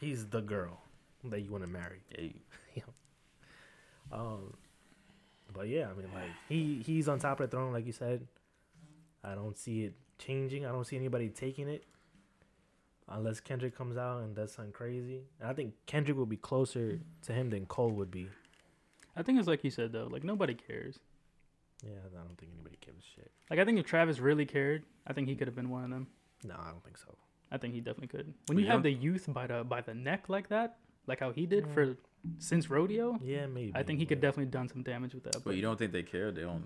He's 0.00 0.26
the 0.26 0.40
girl 0.40 0.80
that 1.24 1.40
you 1.42 1.50
want 1.52 1.62
to 1.64 1.70
marry. 1.70 2.00
yeah, 2.18 2.30
you- 2.74 2.82
Um, 4.10 4.54
but 5.52 5.68
yeah, 5.68 5.88
I 5.90 5.94
mean, 5.94 6.08
like 6.14 6.30
he 6.48 6.82
he's 6.84 7.08
on 7.08 7.18
top 7.18 7.40
of 7.40 7.50
the 7.50 7.56
throne, 7.56 7.72
like 7.72 7.86
you 7.86 7.92
said. 7.92 8.26
I 9.24 9.34
don't 9.34 9.56
see 9.56 9.84
it 9.84 9.94
changing. 10.18 10.66
I 10.66 10.70
don't 10.70 10.84
see 10.84 10.96
anybody 10.96 11.28
taking 11.28 11.68
it, 11.68 11.84
unless 13.08 13.40
Kendrick 13.40 13.76
comes 13.76 13.96
out 13.96 14.22
and 14.22 14.34
does 14.34 14.52
something 14.52 14.72
crazy. 14.72 15.22
And 15.40 15.48
I 15.48 15.52
think 15.52 15.74
Kendrick 15.86 16.16
will 16.16 16.26
be 16.26 16.36
closer 16.36 16.98
to 17.22 17.32
him 17.32 17.50
than 17.50 17.66
Cole 17.66 17.92
would 17.92 18.10
be. 18.10 18.28
I 19.16 19.22
think 19.22 19.38
it's 19.38 19.48
like 19.48 19.62
you 19.64 19.70
said 19.70 19.92
though. 19.92 20.08
Like 20.10 20.24
nobody 20.24 20.54
cares. 20.54 20.98
Yeah, 21.84 21.98
I 22.06 22.24
don't 22.24 22.38
think 22.38 22.52
anybody 22.54 22.78
gives 22.84 22.98
a 22.98 23.20
shit. 23.20 23.30
Like 23.50 23.58
I 23.58 23.64
think 23.64 23.78
if 23.78 23.86
Travis 23.86 24.18
really 24.20 24.46
cared, 24.46 24.84
I 25.06 25.12
think 25.12 25.28
he 25.28 25.34
could 25.34 25.48
have 25.48 25.56
been 25.56 25.70
one 25.70 25.84
of 25.84 25.90
them. 25.90 26.06
No, 26.44 26.54
I 26.58 26.70
don't 26.70 26.82
think 26.82 26.96
so. 26.96 27.14
I 27.50 27.58
think 27.58 27.74
he 27.74 27.80
definitely 27.80 28.08
could. 28.08 28.26
When 28.26 28.34
But 28.46 28.56
you 28.56 28.62
you 28.64 28.70
have 28.70 28.82
the 28.82 28.92
youth 28.92 29.26
by 29.28 29.46
the 29.46 29.64
by 29.64 29.82
the 29.82 29.94
neck 29.94 30.28
like 30.28 30.48
that, 30.48 30.78
like 31.06 31.20
how 31.20 31.32
he 31.32 31.46
did 31.46 31.66
mm. 31.66 31.74
for 31.74 31.96
since 32.38 32.70
rodeo, 32.70 33.18
Yeah, 33.22 33.46
maybe. 33.46 33.72
I 33.74 33.82
think 33.82 33.98
he 33.98 34.06
could 34.06 34.20
definitely 34.20 34.50
done 34.50 34.68
some 34.68 34.82
damage 34.82 35.14
with 35.14 35.24
that. 35.24 35.44
But 35.44 35.56
you 35.56 35.62
don't 35.62 35.78
think 35.78 35.92
they 35.92 36.02
care? 36.02 36.30
They 36.30 36.42
don't 36.42 36.64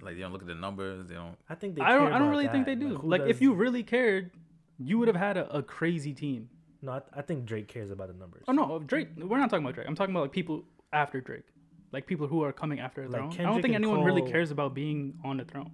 like 0.00 0.14
they 0.14 0.20
don't 0.20 0.32
look 0.32 0.42
at 0.42 0.48
the 0.48 0.54
numbers. 0.54 1.08
They 1.08 1.14
don't. 1.14 1.36
I 1.48 1.54
think 1.54 1.76
they. 1.76 1.82
I 1.82 1.92
don't. 1.92 2.12
I 2.12 2.18
don't 2.18 2.28
about 2.28 2.30
really 2.30 2.48
think 2.48 2.66
they 2.66 2.74
do. 2.74 2.96
who 2.96 3.08
Like, 3.08 3.22
if 3.22 3.40
you 3.40 3.54
really 3.54 3.82
cared, 3.82 4.30
you 4.78 4.98
would 4.98 5.08
have 5.08 5.16
had 5.16 5.36
a, 5.36 5.56
a 5.56 5.62
crazy 5.62 6.12
team. 6.12 6.48
No, 6.80 6.92
I, 6.92 7.00
I 7.16 7.22
think 7.22 7.44
Drake 7.44 7.66
cares 7.66 7.90
about 7.90 8.08
the 8.08 8.14
numbers. 8.14 8.44
Oh 8.46 8.52
no, 8.52 8.72
oh, 8.72 8.78
Drake. 8.78 9.08
We're 9.16 9.38
not 9.38 9.50
talking 9.50 9.64
about 9.64 9.74
Drake. 9.74 9.88
I'm 9.88 9.96
talking 9.96 10.14
about 10.14 10.22
like 10.22 10.32
people 10.32 10.64
after 10.92 11.20
Drake, 11.20 11.46
like 11.92 12.06
people 12.06 12.26
who 12.26 12.44
are 12.44 12.52
coming 12.52 12.78
after 12.80 13.02
the 13.02 13.08
Like 13.08 13.32
throne. 13.32 13.46
I 13.46 13.50
don't 13.50 13.62
think 13.62 13.74
and 13.74 13.84
anyone 13.84 14.04
really 14.04 14.22
cares 14.22 14.50
about 14.50 14.74
being 14.74 15.14
on 15.24 15.38
the 15.38 15.44
throne. 15.44 15.72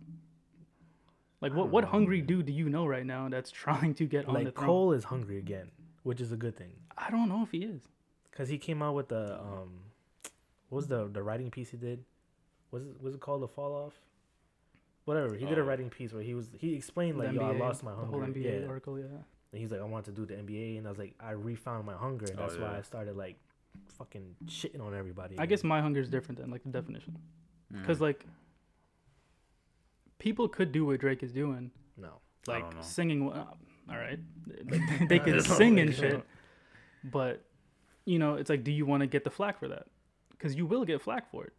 Like 1.41 1.53
what 1.55 1.69
what 1.69 1.85
know, 1.85 1.91
hungry 1.91 2.19
man. 2.19 2.27
dude 2.27 2.47
do 2.47 2.53
you 2.53 2.71
know 2.71 2.87
right 2.87 3.05
now 3.05 3.29
that's 3.29 3.51
trying 3.65 3.95
to 3.95 4.07
get 4.07 4.27
on 4.27 4.45
the 4.45 4.51
throne? 4.51 4.67
Cole 4.67 4.93
is 4.93 5.05
hungry 5.05 5.39
again, 5.39 5.71
which 6.03 6.23
is 6.23 6.33
a 6.33 6.37
good 6.37 6.57
thing. 6.57 6.73
I 6.97 7.11
don't 7.11 7.29
know 7.29 7.43
if 7.43 7.51
he 7.51 7.59
is. 7.59 7.83
Cause 8.37 8.49
he 8.49 8.59
came 8.59 8.83
out 8.83 8.95
with 8.95 9.09
the 9.09 9.39
um, 9.41 9.71
what 10.69 10.77
was 10.77 10.89
the 10.89 11.07
the 11.09 11.23
writing 11.23 11.51
piece 11.51 11.71
he 11.71 11.77
did? 11.77 12.05
Was 12.73 12.83
it 12.85 13.01
was 13.01 13.15
it 13.15 13.21
called 13.21 13.43
the 13.43 13.49
fall 13.49 13.73
off? 13.73 13.95
Whatever. 15.05 15.35
He 15.37 15.45
did 15.47 15.59
a 15.59 15.61
Oh. 15.61 15.65
writing 15.65 15.89
piece 15.91 16.13
where 16.13 16.23
he 16.23 16.35
was 16.35 16.49
he 16.59 16.75
explained 16.75 17.21
The 17.21 17.25
like, 17.27 17.35
yo, 17.35 17.43
I 17.43 17.53
lost 17.57 17.85
my 17.85 17.93
hunger. 17.93 18.11
whole 18.11 18.21
NBA 18.23 18.63
yeah. 18.63 18.67
article. 18.69 18.99
Yeah. 18.99 19.05
And 19.53 19.61
he's 19.61 19.71
like, 19.71 19.81
I 19.81 19.85
wanted 19.85 20.17
to 20.17 20.21
do 20.21 20.27
the 20.27 20.35
NBA, 20.35 20.79
and 20.79 20.87
I 20.87 20.91
was 20.91 20.99
like, 20.99 21.15
I 21.21 21.31
refound 21.31 21.87
my 21.87 21.95
hunger, 21.95 22.27
and 22.27 22.37
Oh, 22.41 22.43
that's 22.43 22.57
why. 22.59 22.77
I 22.77 22.83
started 22.83 23.17
like 23.17 23.37
fucking 23.99 24.35
shitting 24.47 24.81
on 24.81 24.95
everybody. 24.97 25.39
I 25.39 25.47
guess 25.47 25.63
my 25.63 25.81
hunger 25.81 26.01
is 26.01 26.09
different 26.09 26.41
than 26.41 26.51
like 26.51 26.65
the 26.65 26.71
definition, 26.71 27.17
Mm. 27.73 27.81
because 27.83 28.01
like 28.01 28.27
people 30.19 30.49
could 30.49 30.73
do 30.73 30.85
what 30.87 30.99
Drake 31.01 31.23
is 31.23 31.33
doing, 31.33 31.71
no. 31.97 32.21
Like 32.47 32.65
singing. 32.81 33.31
Uh, 33.31 33.45
all 33.91 33.97
right, 33.97 34.19
Like, 34.69 35.09
they 35.09 35.19
could 35.19 35.43
sing 35.45 35.79
and 35.81 35.95
shit, 35.95 36.23
but 37.05 37.45
you 38.05 38.19
know, 38.19 38.35
it's 38.35 38.51
like, 38.51 38.65
do 38.65 38.71
you 38.73 38.87
want 38.87 39.01
to 39.03 39.07
get 39.07 39.25
the 39.25 39.31
flack 39.31 39.59
for 39.59 39.69
that? 39.69 39.87
Because 40.31 40.55
you 40.55 40.67
will 40.67 40.85
get 40.85 41.01
flack 41.03 41.31
for 41.31 41.45
it. 41.45 41.53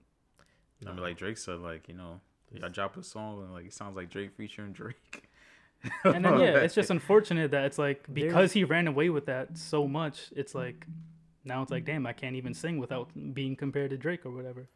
I 0.85 0.91
mean, 0.91 1.01
like 1.01 1.17
Drake 1.17 1.37
said, 1.37 1.59
like 1.59 1.87
you 1.87 1.95
know, 1.95 2.19
I 2.63 2.67
drop 2.67 2.95
a 2.97 3.03
song 3.03 3.41
and 3.43 3.53
like 3.53 3.65
it 3.65 3.73
sounds 3.73 3.95
like 3.95 4.09
Drake 4.09 4.31
featuring 4.35 4.71
Drake. 4.73 5.23
And 6.03 6.25
then 6.25 6.39
yeah, 6.39 6.57
it's 6.65 6.73
just 6.73 6.89
unfortunate 6.97 7.51
that 7.51 7.65
it's 7.65 7.77
like 7.77 8.05
There's- 8.07 8.27
because 8.31 8.53
he 8.53 8.63
ran 8.63 8.87
away 8.87 9.09
with 9.09 9.25
that 9.27 9.55
so 9.57 9.87
much, 9.87 10.31
it's 10.35 10.55
like 10.55 10.85
now 11.43 11.61
it's 11.61 11.69
like 11.71 11.85
damn, 11.85 12.05
I 12.07 12.13
can't 12.13 12.35
even 12.35 12.53
sing 12.55 12.79
without 12.79 13.09
being 13.35 13.55
compared 13.55 13.91
to 13.91 13.97
Drake 13.97 14.25
or 14.25 14.31
whatever. 14.31 14.67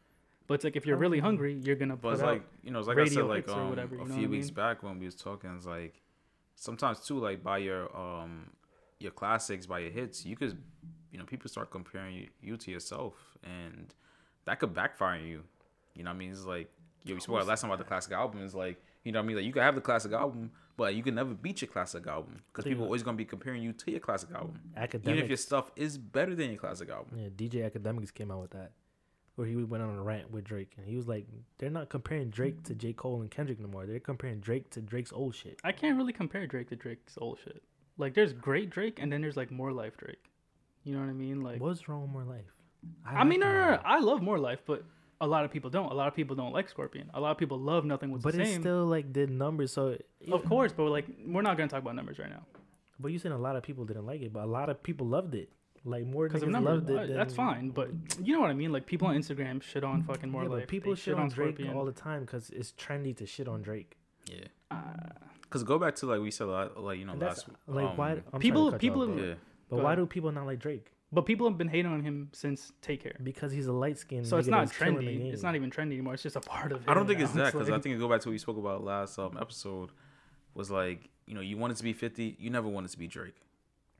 But 0.46 0.54
it's 0.54 0.64
like 0.64 0.76
if 0.76 0.86
you're 0.86 0.96
really 0.96 1.18
Um, 1.18 1.24
hungry, 1.24 1.54
you're 1.64 1.76
gonna 1.76 1.96
But 1.96 2.02
put 2.10 2.12
it's 2.14 2.22
out. 2.22 2.28
like 2.32 2.42
you 2.62 2.70
know, 2.70 2.78
it's 2.78 2.88
like 2.88 2.98
I 2.98 3.06
said, 3.06 3.24
like 3.24 3.48
um, 3.48 3.70
whatever, 3.70 3.96
a 3.96 4.04
few 4.06 4.14
what 4.14 4.24
I 4.24 4.26
weeks 4.26 4.46
mean? 4.48 4.54
back 4.54 4.82
when 4.82 4.98
we 5.00 5.04
was 5.06 5.14
talking, 5.16 5.50
it's 5.56 5.66
like 5.66 6.00
sometimes 6.54 7.00
too, 7.00 7.18
like 7.18 7.42
by 7.42 7.58
your 7.58 7.94
um 7.96 8.50
your 9.00 9.10
classics, 9.12 9.66
by 9.66 9.80
your 9.80 9.90
hits, 9.90 10.24
you 10.24 10.36
could 10.36 10.62
you 11.10 11.18
know 11.18 11.24
people 11.24 11.48
start 11.48 11.70
comparing 11.70 12.14
you, 12.14 12.28
you 12.40 12.56
to 12.56 12.70
yourself, 12.70 13.14
and 13.42 13.94
that 14.44 14.60
could 14.60 14.74
backfire 14.74 15.16
on 15.16 15.24
you. 15.24 15.42
You 15.94 16.04
know 16.04 16.10
what 16.10 16.16
I 16.16 16.18
mean? 16.18 16.30
It's 16.30 16.44
like 16.44 16.70
yo, 17.04 17.14
we 17.14 17.20
spoke 17.20 17.36
about 17.36 17.48
last 17.48 17.60
time 17.62 17.70
about 17.70 17.78
the 17.78 17.84
classic 17.84 18.12
album. 18.12 18.42
Is 18.42 18.54
like 18.54 18.82
you 19.04 19.12
know 19.12 19.18
what 19.20 19.24
I 19.24 19.26
mean? 19.26 19.36
Like 19.36 19.46
you 19.46 19.52
can 19.52 19.62
have 19.62 19.74
the 19.74 19.80
classic 19.80 20.12
album, 20.12 20.50
but 20.76 20.94
you 20.94 21.02
can 21.02 21.14
never 21.14 21.34
beat 21.34 21.62
your 21.62 21.70
classic 21.70 22.06
album 22.06 22.42
because 22.48 22.64
people 22.64 22.84
are 22.84 22.86
always 22.86 23.02
gonna 23.02 23.16
be 23.16 23.24
comparing 23.24 23.62
you 23.62 23.72
to 23.72 23.90
your 23.90 24.00
classic 24.00 24.30
album, 24.34 24.60
even 24.76 25.18
if 25.18 25.28
your 25.28 25.36
stuff 25.36 25.70
is 25.76 25.98
better 25.98 26.34
than 26.34 26.50
your 26.50 26.58
classic 26.58 26.90
album. 26.90 27.18
yeah, 27.18 27.28
DJ 27.28 27.70
Akademiks 27.70 28.12
came 28.12 28.30
out 28.30 28.42
with 28.42 28.50
that, 28.52 28.72
where 29.36 29.46
he 29.46 29.56
went 29.56 29.82
on 29.82 29.96
a 29.96 30.02
rant 30.02 30.30
with 30.30 30.44
Drake, 30.44 30.72
and 30.76 30.86
he 30.86 30.96
was 30.96 31.08
like, 31.08 31.26
they're 31.58 31.70
not 31.70 31.88
comparing 31.88 32.30
Drake 32.30 32.62
to 32.64 32.74
J 32.74 32.92
Cole 32.92 33.20
and 33.20 33.30
Kendrick 33.30 33.58
no 33.60 33.68
more. 33.68 33.86
They're 33.86 34.00
comparing 34.00 34.40
Drake 34.40 34.70
to 34.70 34.80
Drake's 34.80 35.12
old 35.12 35.34
shit. 35.34 35.58
I 35.64 35.72
can't 35.72 35.96
really 35.96 36.12
compare 36.12 36.46
Drake 36.46 36.68
to 36.68 36.76
Drake's 36.76 37.16
old 37.18 37.38
shit. 37.42 37.62
Like 37.96 38.14
there's 38.14 38.32
great 38.32 38.70
Drake 38.70 38.98
and 39.00 39.12
then 39.12 39.20
there's 39.20 39.36
like 39.36 39.50
more 39.50 39.72
life 39.72 39.96
Drake. 39.96 40.29
You 40.84 40.94
know 40.94 41.00
what 41.00 41.08
I 41.10 41.12
mean? 41.12 41.42
Like 41.42 41.60
What's 41.60 41.88
wrong 41.88 42.02
with 42.02 42.10
more 42.10 42.24
life? 42.24 42.44
I, 43.04 43.24
mean, 43.24 43.40
no, 43.40 43.52
no, 43.52 43.70
no, 43.72 43.80
I 43.84 44.00
love 44.00 44.22
more 44.22 44.38
life, 44.38 44.60
but 44.66 44.82
a 45.20 45.26
lot 45.26 45.44
of 45.44 45.50
people 45.50 45.68
don't. 45.68 45.90
A 45.92 45.94
lot 45.94 46.08
of 46.08 46.14
people 46.14 46.34
don't 46.34 46.52
like 46.52 46.68
Scorpion. 46.70 47.10
A 47.12 47.20
lot 47.20 47.30
of 47.32 47.36
people 47.36 47.58
love 47.58 47.84
nothing 47.84 48.10
was 48.10 48.22
But 48.22 48.34
the 48.34 48.40
it 48.42 48.46
same. 48.46 48.60
still 48.62 48.86
like 48.86 49.12
did 49.12 49.30
numbers. 49.30 49.72
So 49.72 49.98
of 50.32 50.44
course, 50.46 50.72
but 50.72 50.84
like 50.84 51.04
we're 51.26 51.42
not 51.42 51.56
gonna 51.58 51.68
talk 51.68 51.82
about 51.82 51.94
numbers 51.94 52.18
right 52.18 52.30
now 52.30 52.44
But 52.98 53.08
you 53.12 53.18
said 53.18 53.32
a 53.32 53.36
lot 53.36 53.56
of 53.56 53.62
people 53.62 53.84
didn't 53.84 54.06
like 54.06 54.22
it, 54.22 54.32
but 54.32 54.44
a 54.44 54.46
lot 54.46 54.70
of 54.70 54.82
people 54.82 55.06
loved 55.06 55.34
it. 55.34 55.50
Like 55.84 56.06
more 56.06 56.26
because 56.28 56.42
niggas 56.42 56.46
of 56.46 56.50
numbers. 56.52 56.74
loved 56.74 56.90
it. 56.90 56.96
Uh, 56.98 57.06
than, 57.06 57.16
That's 57.16 57.34
fine, 57.34 57.70
but 57.70 57.90
you 58.22 58.32
know 58.34 58.40
what 58.40 58.50
I 58.50 58.54
mean. 58.54 58.72
Like 58.72 58.86
people 58.86 59.08
on 59.08 59.14
Instagram 59.16 59.62
shit 59.62 59.84
on 59.84 60.02
fucking 60.02 60.30
more 60.30 60.42
yeah, 60.44 60.48
but 60.48 60.58
life. 60.60 60.68
people 60.68 60.94
They 60.94 61.00
shit 61.00 61.14
on 61.14 61.28
Drake 61.28 61.56
Scorpion. 61.56 61.76
all 61.76 61.84
the 61.84 61.92
time 61.92 62.20
because 62.22 62.48
it's 62.50 62.72
trendy 62.72 63.14
to 63.18 63.26
shit 63.26 63.46
on 63.48 63.60
Drake. 63.62 63.96
Yeah, 64.26 64.44
Uh, 64.70 64.76
because 65.42 65.64
go 65.64 65.78
back 65.78 65.96
to 65.96 66.06
like 66.06 66.20
we 66.20 66.30
said, 66.30 66.44
like 66.44 66.76
like, 66.76 66.98
you 66.98 67.04
know, 67.04 67.12
And 67.12 67.20
that's 67.22 67.46
last 67.48 67.58
like 67.66 67.84
um, 67.90 67.96
why 67.98 68.10
I'm 68.32 68.40
people- 68.40 68.72
people 68.72 69.02
off, 69.10 69.18
yeah. 69.18 69.34
But 69.70 69.76
Go 69.76 69.82
why 69.84 69.92
ahead. 69.92 69.98
do 70.02 70.06
people 70.06 70.30
not 70.32 70.46
like 70.46 70.58
Drake? 70.58 70.92
but 71.12 71.22
people 71.26 71.48
have 71.48 71.58
been 71.58 71.66
hating 71.68 71.90
on 71.90 72.02
him 72.04 72.28
since 72.32 72.70
Take 72.82 73.02
Care. 73.02 73.16
Because 73.22 73.50
he's 73.50 73.66
a 73.66 73.72
light 73.72 73.98
skinned. 73.98 74.26
So 74.28 74.36
it's 74.36 74.46
not 74.46 74.68
trendy. 74.68 75.32
It's 75.32 75.42
not 75.42 75.56
even 75.56 75.68
trendy 75.70 75.94
anymore. 75.94 76.14
It's 76.14 76.22
just 76.22 76.36
a 76.36 76.40
part 76.40 76.70
of 76.70 76.82
it. 76.82 76.88
I 76.88 76.94
don't 76.94 77.06
think 77.06 77.18
now. 77.18 77.24
it's 77.24 77.34
that 77.34 77.52
because 77.52 77.68
I 77.70 77.78
think 77.80 77.96
it 77.96 77.98
go 77.98 78.08
back 78.08 78.20
to 78.20 78.28
what 78.28 78.32
we 78.32 78.38
spoke 78.38 78.58
about 78.58 78.84
last 78.84 79.18
um, 79.18 79.36
episode 79.40 79.90
was 80.54 80.70
like 80.70 81.08
you 81.26 81.34
know 81.34 81.40
you 81.40 81.56
wanted 81.56 81.76
to 81.78 81.82
be 81.82 81.92
fifty, 81.92 82.36
you 82.38 82.50
never 82.50 82.68
wanted 82.68 82.90
to 82.92 82.98
be 82.98 83.08
Drake, 83.08 83.34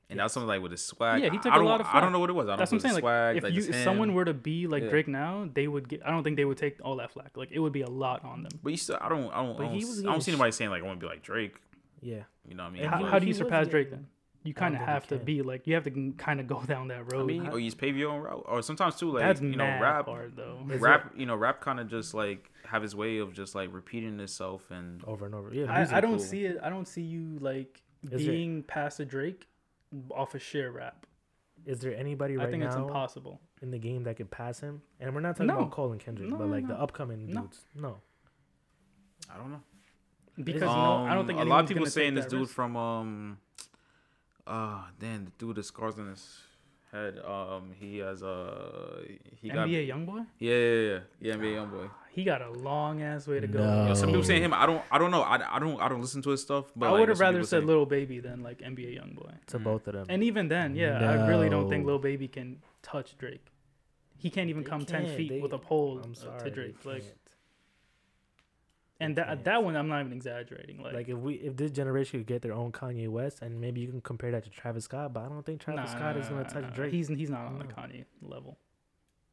and 0.09 0.19
that's 0.19 0.33
something 0.33 0.47
like 0.47 0.61
with 0.61 0.71
his 0.71 0.85
swag. 0.85 1.21
Yeah, 1.21 1.29
he 1.31 1.37
took 1.37 1.51
I 1.51 1.57
a 1.57 1.61
lot 1.61 1.81
of 1.81 1.87
I 1.87 1.99
don't 1.99 2.11
know 2.13 2.19
what 2.19 2.29
it 2.29 2.33
was. 2.33 2.47
I 2.47 2.51
don't 2.51 2.59
That's 2.59 2.71
know 2.71 2.77
what 2.77 2.85
I'm 2.85 2.89
saying. 2.91 2.95
his 2.95 3.03
Like, 3.03 3.37
if 3.37 3.43
like 3.43 3.53
you, 3.53 3.69
if 3.79 3.83
someone 3.83 4.13
were 4.13 4.23
to 4.25 4.33
be 4.33 4.67
like 4.67 4.83
Yeah. 4.83 4.89
Drake 4.89 5.07
now, 5.09 5.49
they 5.53 5.67
would 5.67 5.89
get. 5.89 6.01
I 6.05 6.11
don't 6.11 6.23
think 6.23 6.37
they 6.37 6.45
would 6.45 6.57
take 6.57 6.77
all 6.83 6.95
that 6.97 7.11
flack. 7.11 7.35
Like 7.35 7.51
it 7.51 7.59
would 7.59 7.73
be 7.73 7.81
a 7.81 7.89
lot 7.89 8.23
on 8.23 8.43
them. 8.43 8.51
but 8.63 8.69
you 8.71 8.77
still, 8.77 8.97
I 9.01 9.09
don't, 9.09 9.29
I 9.33 9.43
don't, 9.43 9.57
But 9.57 9.63
I 9.63 9.67
don't, 9.67 9.75
he 9.79 9.83
was 9.85 9.99
I 9.99 10.03
don't 10.03 10.11
getting 10.11 10.21
see 10.21 10.31
sh- 10.31 10.33
anybody 10.35 10.51
saying 10.53 10.69
like 10.71 10.81
I 10.83 10.85
want 10.85 10.99
to 11.01 11.05
be 11.05 11.09
like 11.09 11.23
Drake. 11.23 11.55
Yeah. 12.01 12.23
You 12.47 12.55
know 12.55 12.63
what 12.63 12.69
I 12.69 12.73
mean? 12.73 12.83
How, 12.85 12.97
he- 12.99 13.03
how 13.05 13.19
do 13.19 13.25
he 13.25 13.29
you 13.29 13.33
surpass 13.33 13.67
Drake 13.67 13.89
then? 13.91 14.07
You 14.43 14.55
kind 14.55 14.73
of 14.73 14.81
have 14.81 15.05
to 15.09 15.17
be 15.17 15.43
like 15.43 15.67
you 15.67 15.75
have 15.75 15.83
to 15.83 16.13
kind 16.17 16.39
of 16.39 16.47
go 16.47 16.61
down 16.65 16.87
that 16.87 16.97
I 16.97 17.01
road. 17.01 17.27
mean, 17.27 17.47
or 17.47 17.59
use 17.59 17.75
pave 17.75 17.95
your 17.95 18.09
own 18.11 18.21
route, 18.21 18.43
or 18.47 18.61
sometimes 18.63 18.95
too 18.95 19.11
like 19.11 19.21
That's 19.21 19.41
you 19.41 19.55
know 19.55 19.63
rap, 19.65 20.05
hard 20.07 20.35
though. 20.35 20.59
Is 20.71 20.81
rap, 20.81 21.11
you 21.15 21.25
know 21.27 21.35
rap 21.35 21.61
kind 21.61 21.79
of 21.79 21.87
just 21.87 22.13
like 22.15 22.49
have 22.65 22.81
his 22.81 22.95
way 22.95 23.17
of 23.19 23.33
just 23.33 23.53
like 23.53 23.69
repeating 23.71 24.19
itself 24.19 24.71
and 24.71 25.03
Over 25.05 25.25
and 25.27 25.35
over. 25.35 25.53
Yeah. 25.53 25.65
I. 25.71 25.97
I 25.97 26.01
don't 26.01 26.11
cool. 26.17 26.19
see 26.19 26.45
it. 26.45 26.57
I 26.63 26.69
don't 26.69 26.87
see 26.87 27.01
you 27.03 27.37
like 27.39 27.83
Is 28.11 28.23
there- 28.23 28.31
being 28.33 28.63
past 28.63 28.99
a 28.99 29.05
Drake 29.05 29.47
off 30.09 30.33
of 30.33 30.41
sheer 30.41 30.71
rap. 30.71 31.05
Is 31.63 31.79
there 31.79 31.95
anybody 31.95 32.37
right 32.37 32.47
I 32.47 32.49
think 32.49 32.63
now 32.63 32.69
it's 32.69 32.75
impossible. 32.75 33.39
in 33.61 33.69
the 33.69 33.77
game 33.77 34.01
that 34.05 34.15
could 34.17 34.31
pass 34.31 34.59
him? 34.59 34.81
And 34.99 35.13
we're 35.13 35.21
not 35.21 35.33
talking 35.35 35.45
No. 35.47 35.57
about 35.59 35.69
Cole 35.71 35.91
and 35.91 36.01
Kendrick, 36.01 36.27
No, 36.29 36.37
but 36.37 36.45
no, 36.47 36.51
like 36.51 36.67
the 36.67 36.73
upcoming 36.73 37.27
No. 37.27 37.41
dudes. 37.41 37.65
No. 37.75 37.97
I 39.31 39.37
don't 39.37 39.51
know. 39.51 39.61
Because 40.43 40.63
um, 40.63 40.69
no, 40.69 41.05
I 41.05 41.13
don't 41.13 41.27
think 41.27 41.39
a 41.39 41.43
lot 41.43 41.63
of 41.63 41.67
people 41.69 41.85
saying 41.85 42.15
this 42.15 42.25
that 42.25 42.31
dude 42.31 42.39
risk. 42.41 42.53
from 42.55 42.75
um, 42.75 43.37
uh, 44.51 44.81
damn, 44.99 45.25
the 45.25 45.31
dude 45.37 45.47
with 45.49 45.57
the 45.57 45.63
scars 45.63 45.97
on 45.99 46.07
his 46.07 46.23
Head. 46.91 47.19
Um, 47.25 47.71
he 47.79 47.99
has 47.99 48.21
a 48.21 48.99
he 49.41 49.47
got 49.47 49.69
NBA 49.69 49.87
YoungBoy. 49.87 50.25
yeah 50.39 50.51
yeah 50.51 50.81
yeah, 50.91 50.99
yeah 51.21 51.33
NBA 51.35 51.53
young 51.55 51.69
boy. 51.69 51.85
He 52.11 52.25
got 52.25 52.41
a 52.41 52.49
long 52.49 53.01
ass 53.01 53.27
way 53.27 53.39
to 53.39 53.47
go. 53.47 53.59
No. 53.63 53.87
Yo, 53.87 53.93
some 53.93 54.09
people 54.09 54.23
saying 54.25 54.43
him. 54.43 54.53
I 54.53 54.65
don't 54.65 54.81
I 54.91 54.97
don't 54.97 55.09
know. 55.09 55.21
I, 55.21 55.55
I 55.55 55.59
don't 55.59 55.79
I 55.81 55.87
don't 55.87 56.01
listen 56.01 56.21
to 56.23 56.31
his 56.31 56.41
stuff. 56.41 56.65
But 56.75 56.87
I 56.87 56.91
like, 56.91 56.99
would 56.99 57.09
have 57.09 57.19
rather 57.21 57.43
said 57.43 57.61
say- 57.61 57.65
Lil 57.65 57.85
Baby 57.85 58.19
than 58.19 58.43
like 58.43 58.59
NBA 58.59 58.99
YoungBoy. 58.99 59.31
To 59.47 59.59
Mm. 59.59 59.63
both 59.63 59.87
of 59.87 59.93
them. 59.93 60.07
And 60.09 60.21
even 60.21 60.49
then, 60.49 60.75
yeah, 60.75 60.99
I 60.99 61.29
really 61.29 61.47
don't 61.47 61.69
think 61.69 61.85
Lil 61.85 61.99
Baby 61.99 62.27
can 62.27 62.57
touch 62.83 63.17
Drake. 63.17 63.45
He 64.17 64.29
can't 64.29 64.49
even 64.49 64.63
They 64.63 64.69
come 64.69 64.83
ten 64.83 65.05
can't. 65.05 65.15
feet 65.15 65.29
They- 65.29 65.39
with 65.39 65.53
a 65.53 65.59
pole 65.59 66.01
I'm 66.03 66.11
uh, 66.11 66.15
sorry. 66.15 66.39
to 66.43 66.49
Drake. 66.51 66.75
Like, 66.83 67.03
can't. 67.03 67.13
And 69.01 69.15
that 69.15 69.43
that 69.45 69.63
one, 69.63 69.75
I'm 69.75 69.87
not 69.87 70.01
even 70.01 70.13
exaggerating. 70.13 70.81
Like, 70.81 70.93
Like 70.93 71.09
if 71.09 71.17
we 71.17 71.35
if 71.35 71.57
this 71.57 71.71
generation 71.71 72.19
could 72.19 72.27
get 72.27 72.41
their 72.41 72.53
own 72.53 72.71
Kanye 72.71 73.09
West, 73.09 73.41
and 73.41 73.59
maybe 73.59 73.81
you 73.81 73.87
can 73.87 73.99
compare 74.01 74.31
that 74.31 74.43
to 74.43 74.49
Travis 74.49 74.85
Scott, 74.85 75.11
but 75.11 75.23
I 75.23 75.27
don't 75.27 75.45
think 75.45 75.59
Travis 75.59 75.91
nah, 75.91 75.97
Scott 75.97 76.17
is 76.17 76.27
gonna 76.29 76.43
nah, 76.43 76.49
touch 76.49 76.63
nah. 76.63 76.69
Drake. 76.69 76.93
He's 76.93 77.07
he's 77.07 77.29
not 77.29 77.47
on 77.47 77.57
the 77.59 77.65
Kanye 77.65 78.05
level. 78.21 78.57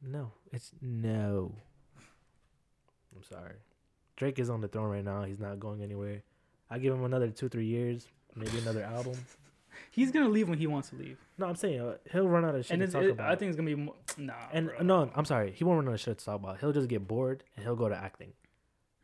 no, 0.03 0.33
it's 0.53 0.73
no. 0.81 1.55
I'm 3.15 3.23
sorry. 3.23 3.57
Drake 4.17 4.39
is 4.39 4.49
on 4.49 4.61
the 4.61 4.69
throne 4.69 4.91
right 4.91 5.05
now. 5.05 5.23
He's 5.25 5.39
not 5.39 5.61
going 5.61 5.83
anywhere. 5.83 6.23
I 6.71 6.79
give 6.79 6.95
him 6.95 7.05
another 7.05 7.29
two 7.29 7.49
three 7.49 7.67
years, 7.67 8.09
maybe 8.35 8.59
another 8.59 8.83
album. 8.83 9.15
He's 9.91 10.11
gonna 10.11 10.29
leave 10.29 10.49
when 10.49 10.59
he 10.59 10.67
wants 10.67 10.89
to 10.91 10.97
leave, 10.97 11.19
No, 11.37 11.47
I'm 11.47 11.55
saying 11.55 11.81
uh, 11.81 11.99
he'll 12.11 12.27
run 12.27 12.45
out 12.45 12.55
of 12.55 12.65
shit 12.65 12.81
and 12.81 12.83
to 12.83 12.93
talk 12.93 13.05
it, 13.05 13.11
about. 13.11 13.31
I 13.31 13.37
think 13.37 13.51
it's 13.51 13.57
gonna 13.57 13.69
be 13.69 13.77
more, 13.77 13.95
nah. 14.17 14.33
and 14.53 14.69
bro. 14.69 14.83
no, 14.83 15.11
I'm 15.15 15.25
sorry. 15.25 15.53
He 15.53 15.63
won't 15.63 15.79
run 15.79 15.89
out 15.89 15.95
of 15.95 16.01
shit 16.01 16.19
to 16.19 16.25
talk 16.25 16.37
about. 16.37 16.59
He'll 16.59 16.73
just 16.73 16.89
get 16.89 17.07
bored 17.07 17.45
and 17.55 17.65
he'll 17.65 17.77
go 17.77 17.89
to 17.89 17.97
acting. 17.97 18.33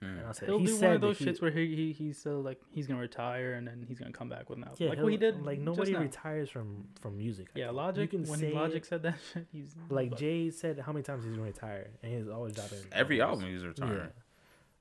Hmm. 0.02 0.18
And 0.18 0.26
I 0.26 0.32
said 0.32 0.48
He'll 0.48 0.58
he 0.58 0.66
do 0.66 0.76
one 0.80 0.92
of 0.92 1.00
those 1.00 1.18
he- 1.18 1.24
shits 1.24 1.40
where 1.40 1.50
he, 1.50 1.74
he 1.76 1.92
he's 1.92 2.18
still 2.18 2.40
like 2.42 2.60
he's 2.70 2.86
gonna 2.86 3.00
retire 3.00 3.54
and 3.54 3.66
then 3.66 3.84
he's 3.88 3.98
gonna 3.98 4.12
come 4.12 4.28
back 4.28 4.50
with 4.50 4.58
an 4.58 4.64
album. 4.64 4.76
Yeah, 4.80 4.88
like 4.90 4.98
what 4.98 5.12
he 5.12 5.16
did. 5.18 5.40
Like 5.42 5.60
nobody 5.60 5.92
now. 5.92 6.00
retires 6.00 6.50
from 6.50 6.88
from 7.00 7.16
music. 7.16 7.48
I 7.54 7.58
Yeah, 7.60 7.66
think. 7.66 7.76
Logic. 7.76 8.12
You 8.12 8.18
can 8.20 8.28
when 8.28 8.38
say 8.40 8.52
Logic 8.52 8.84
said 8.84 9.02
that 9.04 9.14
shit, 9.32 9.46
he's 9.52 9.74
like 9.88 10.10
but- 10.10 10.18
Jay 10.18 10.50
said, 10.50 10.80
how 10.80 10.92
many 10.92 11.02
times 11.04 11.24
he's 11.24 11.32
gonna 11.32 11.44
retire, 11.46 11.90
and 12.02 12.12
he's 12.12 12.28
always 12.28 12.54
dropping 12.54 12.78
Every 12.92 13.20
albums. 13.20 13.42
album 13.44 13.54
he's 13.56 13.64
retiring. 13.66 14.10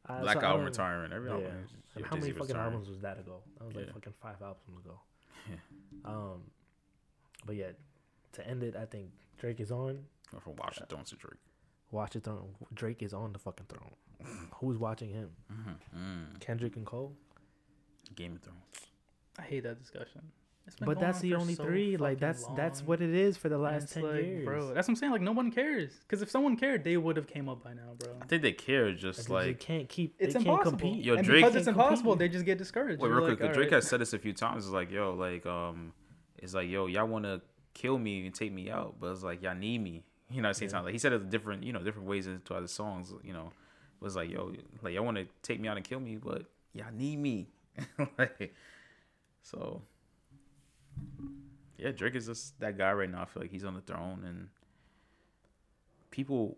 Yeah. 0.10 0.14
Uh, 0.16 0.22
Black 0.22 0.34
so 0.40 0.46
album 0.46 0.58
don't- 0.62 0.66
retiring. 0.66 1.14
Every 1.14 1.30
yeah. 1.30 1.36
album. 1.36 1.52
is- 1.64 1.72
And 1.96 2.04
yeah, 2.04 2.08
how 2.10 2.16
many 2.18 2.32
fucking 2.32 2.48
retiring. 2.48 2.66
albums 2.74 2.90
was 2.90 3.02
that 3.02 3.20
ago? 3.20 3.42
That 3.60 3.66
was 3.68 3.76
like 3.76 3.86
Yeah. 3.88 3.94
fucking 3.94 4.14
five 4.22 4.42
albums 4.42 4.78
ago. 4.86 5.00
Yeah. 5.50 5.56
Um, 6.06 6.42
but 7.46 7.56
yeah, 7.56 7.72
to 8.34 8.48
end 8.48 8.64
it, 8.64 8.76
I 8.76 8.86
think 8.86 9.12
Drake 9.38 9.60
is 9.60 9.72
on. 9.72 10.00
Or 10.34 10.40
From 10.42 10.56
Washington 10.56 11.04
to 11.04 11.16
Drake. 11.16 11.40
Watch 11.92 12.14
the 12.14 12.20
throne. 12.22 12.56
Drake 12.74 13.04
is 13.04 13.14
on 13.14 13.34
the 13.34 13.40
fucking 13.40 13.68
throne. 13.70 13.92
Who's 14.56 14.78
watching 14.78 15.10
him? 15.10 15.30
Mm. 15.96 16.40
Kendrick 16.40 16.76
and 16.76 16.86
Cole. 16.86 17.16
Game 18.16 18.36
of 18.36 18.42
Thrones. 18.42 18.60
I 19.40 19.42
hate 19.44 19.64
that 19.64 19.80
discussion. 19.80 20.22
But 20.80 20.98
that's 20.98 21.20
the 21.20 21.36
only 21.36 21.56
so 21.56 21.66
three. 21.66 21.98
Like 21.98 22.20
fucking 22.20 22.28
that's 22.28 22.46
that's 22.56 22.82
what 22.84 23.02
it 23.02 23.14
is 23.14 23.36
for 23.36 23.50
the 23.50 23.58
last 23.58 23.92
ten 23.94 24.04
like, 24.04 24.16
years, 24.24 24.46
bro. 24.46 24.74
That's 24.74 24.88
what 24.88 24.94
I'm 24.94 24.96
saying. 24.96 25.12
Like 25.12 25.22
no 25.22 25.34
one 25.34 25.52
cares. 25.52 25.92
Because 26.08 26.22
if 26.22 26.30
someone 26.30 26.56
cared, 26.56 26.86
they 26.86 26.96
would 26.96 27.18
have 27.18 27.28
came 27.28 27.50
up 27.50 27.62
by 27.62 27.74
now, 27.74 27.96
bro. 27.98 28.14
I 28.22 28.26
think 28.26 28.44
they 28.44 28.54
care 28.54 28.94
just 28.94 29.30
Like, 29.30 29.46
they 29.46 29.54
can't 29.56 29.90
keep. 29.90 30.16
It's 30.20 30.34
they 30.34 30.40
can't 30.40 30.48
impossible. 30.48 30.78
compete. 30.80 31.04
Yo, 31.04 31.16
and 31.16 31.26
Drake 31.26 31.44
because 31.44 31.56
it's 31.58 31.68
impossible, 31.68 32.14
compete. 32.14 32.20
they 32.32 32.34
just 32.34 32.46
get 32.46 32.58
discouraged. 32.58 33.02
Wait, 33.02 33.10
You're 33.10 33.18
real 33.18 33.28
like, 33.28 33.38
quick, 33.38 33.40
'cause 33.40 33.48
all 33.50 33.54
Drake 33.62 33.72
right. 33.72 33.76
has 33.76 33.90
said 33.90 34.00
this 34.00 34.14
a 34.14 34.20
few 34.20 34.32
times. 34.32 34.64
It's 34.66 34.74
like, 34.74 34.90
yo, 34.90 35.14
like, 35.16 35.46
um, 35.46 35.92
it's 36.38 36.54
like, 36.54 36.70
yo, 36.70 36.86
y'all 36.88 37.08
want 37.08 37.26
to 37.26 37.42
kill 37.74 37.98
me 37.98 38.26
and 38.26 38.34
take 38.34 38.54
me 38.54 38.70
out, 38.72 38.96
but 39.02 39.08
it's 39.12 39.24
like 39.24 39.42
y'all 39.42 39.56
need 39.56 39.80
me. 39.80 40.04
You 40.32 40.42
know, 40.42 40.48
at 40.50 40.54
the 40.56 40.60
same 40.60 40.70
Yeah. 40.70 40.74
time, 40.76 40.86
like 40.86 40.94
he 40.94 40.98
said 40.98 41.12
it 41.14 41.30
different, 41.30 41.64
you 41.64 41.74
know, 41.74 41.84
different 41.84 42.08
ways 42.08 42.26
into 42.26 42.56
other 42.56 42.66
songs. 42.68 43.14
You 43.24 43.34
know, 43.34 43.48
it 43.48 43.54
was 44.04 44.16
like, 44.16 44.30
yo, 44.30 44.54
like 44.82 44.94
y'all 44.94 45.06
want 45.06 45.18
to 45.18 45.26
take 45.42 45.60
me 45.60 45.68
out 45.68 45.78
and 45.78 45.86
kill 45.86 46.00
me, 46.00 46.18
but 46.18 46.44
y'all 46.74 46.92
need 46.94 47.18
me. 47.18 47.48
like, 48.18 48.54
so, 49.42 49.82
yeah, 51.78 51.92
Drake 51.92 52.16
is 52.16 52.28
just 52.28 52.60
that 52.60 52.78
guy 52.78 52.92
right 52.92 53.10
now. 53.10 53.22
I 53.22 53.26
feel 53.26 53.42
like 53.42 53.52
he's 53.52 53.64
on 53.64 53.74
the 53.74 53.82
throne, 53.82 54.24
and 54.26 54.50
people, 56.12 56.58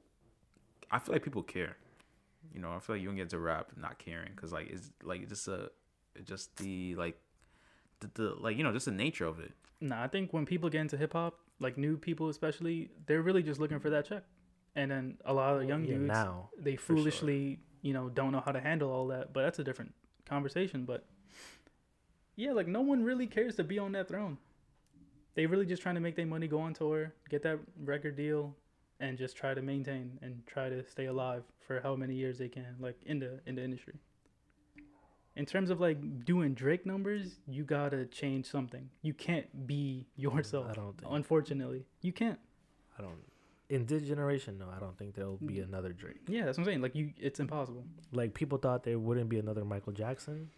I 0.91 0.99
feel 0.99 1.13
like 1.13 1.23
people 1.23 1.43
care. 1.43 1.77
You 2.53 2.61
know, 2.61 2.71
I 2.71 2.79
feel 2.79 2.95
like 2.95 3.01
you 3.03 3.09
don't 3.09 3.17
get 3.17 3.29
to 3.29 3.39
rap 3.39 3.71
not 3.77 3.99
caring 3.99 4.31
because 4.35 4.51
like 4.51 4.69
it's 4.69 4.89
like 5.03 5.27
just 5.27 5.47
a 5.47 5.71
just 6.23 6.55
the 6.57 6.95
like 6.95 7.19
the, 7.99 8.09
the 8.13 8.35
like 8.39 8.57
you 8.57 8.63
know 8.63 8.71
just 8.71 8.85
the 8.85 8.91
nature 8.91 9.25
of 9.25 9.39
it. 9.39 9.51
Nah, 9.81 10.03
I 10.03 10.07
think 10.07 10.31
when 10.31 10.45
people 10.45 10.69
get 10.69 10.81
into 10.81 10.97
hip 10.97 11.13
hop, 11.13 11.39
like 11.59 11.77
new 11.77 11.97
people 11.97 12.29
especially, 12.29 12.91
they're 13.07 13.21
really 13.21 13.43
just 13.43 13.59
looking 13.59 13.79
for 13.79 13.89
that 13.89 14.07
check. 14.07 14.23
And 14.75 14.91
then 14.91 15.17
a 15.25 15.33
lot 15.33 15.53
of 15.53 15.59
Well, 15.59 15.67
young 15.69 15.85
yeah, 15.85 15.95
dudes, 15.95 16.07
now. 16.07 16.49
they 16.57 16.75
for 16.75 16.87
sure. 16.87 16.95
foolishly, 16.97 17.59
you 17.81 17.93
know, 17.93 18.09
don't 18.09 18.31
know 18.31 18.41
how 18.45 18.51
to 18.51 18.59
handle 18.59 18.91
all 18.91 19.07
that. 19.07 19.31
But 19.33 19.43
that's 19.43 19.59
a 19.59 19.63
different 19.63 19.93
conversation. 20.25 20.85
But 20.85 21.05
yeah, 22.35 22.51
like 22.51 22.67
no 22.67 22.81
one 22.81 23.03
really 23.03 23.27
cares 23.27 23.55
to 23.55 23.63
be 23.63 23.79
on 23.79 23.93
that 23.93 24.07
throne. 24.07 24.37
They 25.35 25.45
really 25.45 25.65
just 25.65 25.81
trying 25.81 25.95
to 25.95 26.01
make 26.01 26.15
their 26.15 26.25
money, 26.25 26.47
go 26.47 26.59
on 26.59 26.73
tour, 26.73 27.13
get 27.29 27.41
that 27.43 27.59
record 27.83 28.15
deal, 28.15 28.55
and 28.99 29.17
just 29.17 29.35
try 29.35 29.53
to 29.53 29.61
maintain 29.61 30.17
and 30.21 30.45
try 30.45 30.69
to 30.69 30.85
stay 30.87 31.05
alive 31.07 31.43
for 31.67 31.81
how 31.81 31.95
many 31.95 32.15
years 32.15 32.37
they 32.37 32.47
can, 32.49 32.75
like 32.79 32.97
in 33.05 33.19
the 33.19 33.39
in 33.45 33.55
the 33.55 33.63
industry. 33.63 33.95
In 35.37 35.45
terms 35.45 35.69
of 35.69 35.81
like 35.81 36.23
doing 36.23 36.53
Drake 36.53 36.85
numbers, 36.85 37.35
you 37.47 37.63
gotta 37.65 38.05
change 38.05 38.45
something. 38.45 38.89
You 39.01 39.13
can't 39.13 39.67
be 39.67 40.07
yourself. 40.15 40.67
I 40.69 40.73
don't 40.73 40.97
think. 40.97 41.11
Unfortunately, 41.13 41.85
you 42.01 42.13
can't. 42.13 42.39
I 42.97 43.01
don't. 43.01 43.19
In 43.69 43.85
this 43.87 44.03
generation, 44.03 44.57
no, 44.59 44.67
I 44.75 44.79
don't 44.79 44.95
think 44.97 45.15
there'll 45.15 45.37
be 45.37 45.55
Mm. 45.55 45.63
another 45.65 45.91
Drake. 45.91 46.21
Yeah, 46.27 46.45
that's 46.45 46.57
what 46.57 46.63
I'm 46.63 46.65
saying. 46.67 46.81
Like 46.81 46.93
you, 46.95 47.13
it's 47.17 47.39
impossible. 47.39 47.83
Like 48.11 48.33
people 48.35 48.57
thought 48.59 48.83
there 48.83 48.99
wouldn't 48.99 49.27
be 49.29 49.39
another 49.39 49.65
Michael 49.65 49.91
Jackson, 49.93 50.51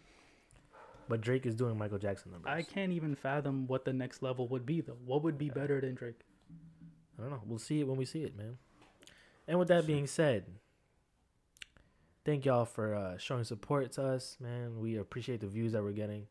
but 1.08 1.20
Drake 1.22 1.46
is 1.46 1.54
doing 1.54 1.78
Michael 1.78 1.98
Jackson 1.98 2.32
numbers. 2.32 2.50
I 2.52 2.62
can't 2.62 2.92
even 2.92 3.14
fathom 3.14 3.66
what 3.66 3.84
the 3.86 3.94
next 3.94 4.22
level 4.22 4.46
would 4.48 4.66
be 4.66 4.82
though. 4.82 4.98
What 5.06 5.22
would 5.22 5.38
be 5.38 5.48
better 5.48 5.80
than 5.80 5.94
Drake? 5.94 6.20
I 7.18 7.22
don't 7.22 7.30
know. 7.30 7.42
We'll 7.46 7.58
see 7.58 7.80
it 7.80 7.88
when 7.88 7.96
we 7.96 8.04
see 8.04 8.24
it, 8.24 8.36
man. 8.36 8.58
And 9.48 9.58
with 9.58 9.68
that 9.68 9.86
being 9.86 10.06
said, 10.06 10.44
thank 12.24 12.44
y'all 12.44 12.64
for 12.66 12.94
uh, 12.94 13.16
showing 13.18 13.44
support 13.44 13.92
to 13.92 14.04
us, 14.04 14.36
man. 14.40 14.78
We 14.80 14.96
appreciate 14.96 15.40
the 15.40 15.46
views 15.46 15.72
that 15.72 15.82
we're 15.82 15.92
getting. 15.92 16.26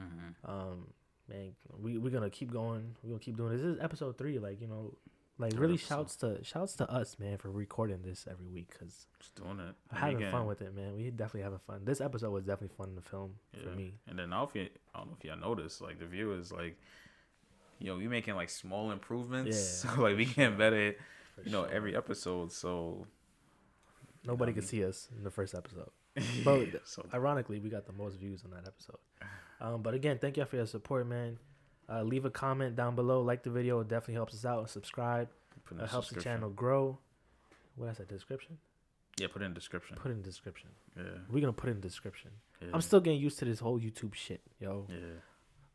Mm-hmm. 0.00 0.50
Um, 0.50 0.86
man, 1.28 1.52
we 1.78 1.98
we're 1.98 2.10
gonna 2.10 2.30
keep 2.30 2.50
going. 2.50 2.96
We're 3.02 3.10
gonna 3.10 3.20
keep 3.20 3.36
doing 3.36 3.52
this. 3.52 3.60
This 3.60 3.76
is 3.76 3.82
episode 3.82 4.16
three. 4.16 4.38
Like 4.38 4.60
you 4.62 4.66
know, 4.66 4.94
like 5.38 5.52
really 5.56 5.74
episode. 5.74 5.88
shouts 5.88 6.16
to 6.16 6.44
shouts 6.44 6.76
to 6.76 6.90
us, 6.90 7.18
man, 7.18 7.38
for 7.38 7.50
recording 7.50 8.02
this 8.02 8.26
every 8.30 8.48
week 8.48 8.68
because 8.70 9.06
Just 9.18 9.34
doing 9.34 9.58
it. 9.60 9.74
I'm 9.90 9.98
having 9.98 10.16
Again, 10.16 10.30
fun 10.32 10.46
with 10.46 10.62
it, 10.62 10.74
man. 10.74 10.94
We 10.94 11.10
definitely 11.10 11.42
having 11.42 11.58
fun. 11.66 11.80
This 11.84 12.00
episode 12.00 12.30
was 12.30 12.44
definitely 12.44 12.76
fun 12.76 12.94
to 12.94 13.00
film 13.02 13.34
for 13.52 13.70
yeah. 13.70 13.74
me. 13.74 13.94
And 14.06 14.18
then 14.18 14.30
now 14.30 14.44
if 14.44 14.54
you, 14.54 14.68
I 14.94 14.98
don't 14.98 15.08
know 15.08 15.16
if 15.18 15.24
y'all 15.24 15.38
noticed, 15.38 15.80
like 15.80 15.98
the 15.98 16.06
viewers, 16.06 16.52
like, 16.52 16.78
you 17.78 17.86
know, 17.88 17.96
we 17.96 18.08
making 18.08 18.34
like 18.34 18.50
small 18.50 18.90
improvements. 18.90 19.84
Yeah. 19.84 19.90
So 19.94 20.02
like 20.02 20.16
we 20.16 20.26
getting 20.26 20.56
better, 20.56 20.94
For 21.34 21.42
you 21.42 21.50
know, 21.50 21.64
sure. 21.64 21.74
every 21.74 21.96
episode. 21.96 22.52
So 22.52 23.06
nobody 24.24 24.52
I 24.52 24.54
could 24.54 24.68
see 24.68 24.84
us 24.84 25.08
in 25.16 25.24
the 25.24 25.30
first 25.30 25.54
episode. 25.54 25.90
But 26.44 26.68
so 26.84 27.06
ironically, 27.14 27.58
we 27.58 27.70
got 27.70 27.86
the 27.86 27.92
most 27.92 28.18
views 28.18 28.42
on 28.44 28.50
that 28.50 28.66
episode. 28.66 28.98
Um, 29.60 29.80
but 29.80 29.94
again, 29.94 30.18
thank 30.18 30.36
y'all 30.36 30.46
for 30.46 30.56
your 30.56 30.66
support, 30.66 31.06
man. 31.06 31.38
Uh, 31.88 32.02
leave 32.02 32.24
a 32.24 32.30
comment 32.30 32.76
down 32.76 32.94
below, 32.94 33.20
like 33.22 33.42
the 33.42 33.50
video, 33.50 33.80
it 33.80 33.88
definitely 33.88 34.14
helps 34.14 34.34
us 34.34 34.44
out. 34.44 34.68
Subscribe, 34.70 35.28
put 35.64 35.78
it 35.80 35.88
helps 35.90 36.10
the 36.10 36.20
channel 36.20 36.48
grow. 36.50 36.98
What 37.76 37.88
I 37.88 37.92
said, 37.92 38.08
description? 38.08 38.58
Yeah, 39.18 39.26
put 39.32 39.42
it 39.42 39.46
in 39.46 39.52
description. 39.54 39.96
Put 40.00 40.10
it 40.10 40.14
in 40.14 40.22
description. 40.22 40.70
Yeah, 40.96 41.02
We're 41.30 41.40
gonna 41.40 41.52
put 41.52 41.68
it 41.68 41.72
in 41.72 41.80
description. 41.80 42.30
yeah. 42.60 42.68
I'm 42.72 42.80
still 42.80 43.00
getting 43.00 43.20
used 43.20 43.38
to 43.40 43.44
this 43.44 43.58
whole 43.60 43.78
YouTube 43.78 44.14
shit, 44.14 44.40
yo. 44.60 44.86
Yeah, 44.88 44.96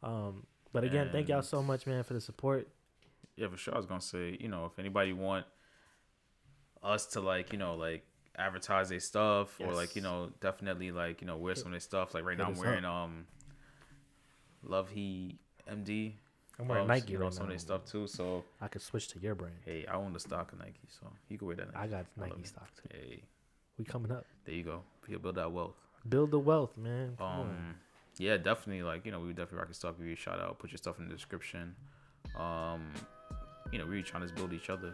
Um, 0.02 0.48
but 0.74 0.84
again, 0.84 1.10
thank 1.12 1.28
y'all 1.30 1.42
so 1.42 1.62
much, 1.62 1.86
man, 1.86 2.04
for 2.04 2.14
the 2.14 2.22
support. 2.22 2.68
yeah, 3.36 3.48
for 3.48 3.58
sure. 3.58 3.74
I 3.74 3.78
was 3.78 3.86
gonna 3.86 4.02
say, 4.02 4.38
you 4.40 4.48
know, 4.48 4.66
if 4.66 4.80
anybody 4.80 5.14
want 5.14 5.46
us 6.82 7.06
to 7.08 7.22
like, 7.22 7.52
you 7.52 7.60
know, 7.60 7.76
like 7.76 8.06
advertise 8.36 8.90
their 8.90 9.00
stuff 9.00 9.60
or 9.60 9.74
like, 9.74 9.96
you 9.96 10.02
know, 10.02 10.32
definitely 10.42 10.92
like, 10.92 11.22
you 11.22 11.28
know, 11.28 11.38
wear 11.38 11.54
some 11.56 11.68
of 11.68 11.72
their 11.72 11.80
stuff. 11.80 12.14
Like 12.14 12.24
right 12.24 12.38
Hit 12.38 12.44
now, 12.44 12.52
I'm 12.52 12.58
wearing 12.58 12.86
um, 12.86 13.26
Love 14.64 14.90
He 14.90 15.40
MD. 15.68 16.14
I'm 16.60 16.68
wearing 16.68 16.84
um, 16.84 16.88
Nike 16.88 17.12
you 17.14 17.20
know, 17.20 17.26
right 17.26 17.34
some 17.34 17.44
of 17.44 17.50
now. 17.50 17.52
their 17.52 17.60
stuff 17.60 17.86
too. 17.86 18.08
So 18.08 18.44
I 18.62 18.68
could 18.68 18.82
switch 18.82 19.08
to 19.10 19.20
your 19.20 19.36
brand. 19.36 19.56
hey, 19.66 19.86
I 19.86 19.96
own 19.96 20.14
the 20.14 20.20
stock 20.20 20.52
of 20.54 20.60
Nike, 20.60 20.80
so 20.88 21.08
you 21.30 21.38
can 21.38 21.48
wear 21.48 21.56
that. 21.58 21.68
I 21.76 21.88
got 21.88 22.06
Nike 22.18 22.44
stock 22.44 22.68
too. 22.76 22.90
Hey, 22.92 23.22
We 23.78 23.86
coming 23.86 24.12
up. 24.12 24.26
there 24.46 24.56
you 24.56 24.64
go. 24.64 24.82
You'll 25.08 25.20
build 25.20 25.36
that 25.36 25.52
wealth. 25.52 25.76
Build 26.10 26.32
the 26.32 26.40
wealth, 26.40 26.76
man. 26.78 27.14
Come 27.18 27.28
on. 27.28 27.42
Um, 27.42 27.76
yeah, 28.18 28.38
definitely. 28.38 28.82
Like 28.84 29.06
you 29.06 29.12
know, 29.12 29.20
we 29.20 29.30
definitely 29.30 29.60
rock 29.60 29.68
your 29.68 29.74
stuff. 29.76 29.98
Give 29.98 30.08
you 30.08 30.14
a 30.14 30.16
shout 30.16 30.40
out. 30.40 30.58
Put 30.58 30.72
your 30.72 30.78
stuff 30.78 30.98
in 31.00 31.08
the 31.08 31.14
description. 31.14 31.76
Um, 32.38 32.92
you 33.72 33.78
know, 33.80 33.86
we 33.86 33.92
really 33.92 34.04
trying 34.04 34.28
to 34.28 34.34
build 34.34 34.54
each 34.54 34.70
other. 34.70 34.94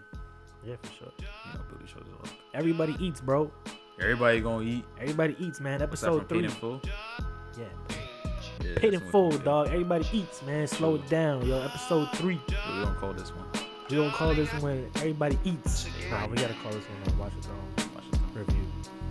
Yeah, 0.65 0.75
for 0.81 0.91
sure. 0.93 1.11
You 1.19 1.25
know, 1.53 1.65
build 1.69 1.81
each 1.87 1.95
other 1.95 2.11
up. 2.21 2.27
Everybody 2.53 2.95
eats, 2.99 3.21
bro. 3.21 3.51
Everybody 4.01 4.41
gonna 4.41 4.65
eat. 4.65 4.85
Everybody 4.99 5.35
eats, 5.39 5.61
man. 5.61 5.81
Episode 5.81 6.27
three. 6.27 6.39
Paid 6.39 6.45
in 6.45 6.51
Full? 6.51 6.81
Yeah, 7.57 7.65
Yeah, 8.63 8.75
paid 8.77 8.93
in 8.93 8.99
full, 8.99 9.31
dog. 9.31 9.67
Everybody 9.67 10.05
eats, 10.13 10.41
man. 10.43 10.67
Slow 10.67 10.95
it 10.95 11.09
down, 11.09 11.45
yo. 11.45 11.61
Episode 11.61 12.09
three. 12.15 12.39
Yeah, 12.49 12.79
we 12.79 12.85
don't 12.85 12.95
call 12.97 13.13
this 13.13 13.29
one. 13.31 13.45
We 13.89 13.97
don't 13.97 14.11
call 14.11 14.33
this 14.33 14.49
one 14.61 14.89
everybody 14.95 15.37
eats. 15.43 15.85
Nah, 16.09 16.25
we 16.27 16.37
gotta 16.37 16.55
call 16.63 16.71
this 16.71 16.83
one 16.85 17.17
Watch 17.19 17.33
It 17.37 17.43
Throne 17.45 17.89
Watch 17.93 18.03
it. 18.11 18.39
review. 18.39 18.63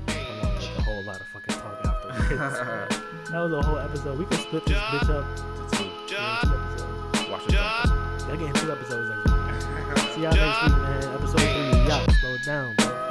Along 0.08 0.54
with 0.54 0.78
a 0.78 0.82
whole 0.82 1.02
lot 1.04 1.20
of 1.20 1.26
fucking 1.28 1.54
talk 1.54 1.86
afterwards. 1.86 2.28
that 3.30 3.38
was 3.38 3.52
a 3.52 3.62
whole 3.62 3.78
episode. 3.78 4.18
We 4.18 4.24
could 4.24 4.38
split 4.40 4.64
this 4.64 4.78
bitch 4.78 5.10
up 5.10 5.24
a 5.38 5.76
two. 5.76 6.16
episodes. 6.16 7.30
Watch 7.30 7.48
it. 7.48 7.54
I 7.58 8.36
get 8.38 8.48
in 8.48 8.54
two 8.54 8.72
episodes 8.72 9.10
actually. 9.12 10.14
See 10.14 10.22
y'all 10.22 10.32
next 10.32 10.62
week, 10.64 10.78
man. 10.78 11.14
Episode 11.14 11.40
three. 11.40 11.88
Yeah, 11.88 12.06
slow 12.20 12.34
it 12.34 12.44
down, 12.44 12.74
bro. 12.76 13.01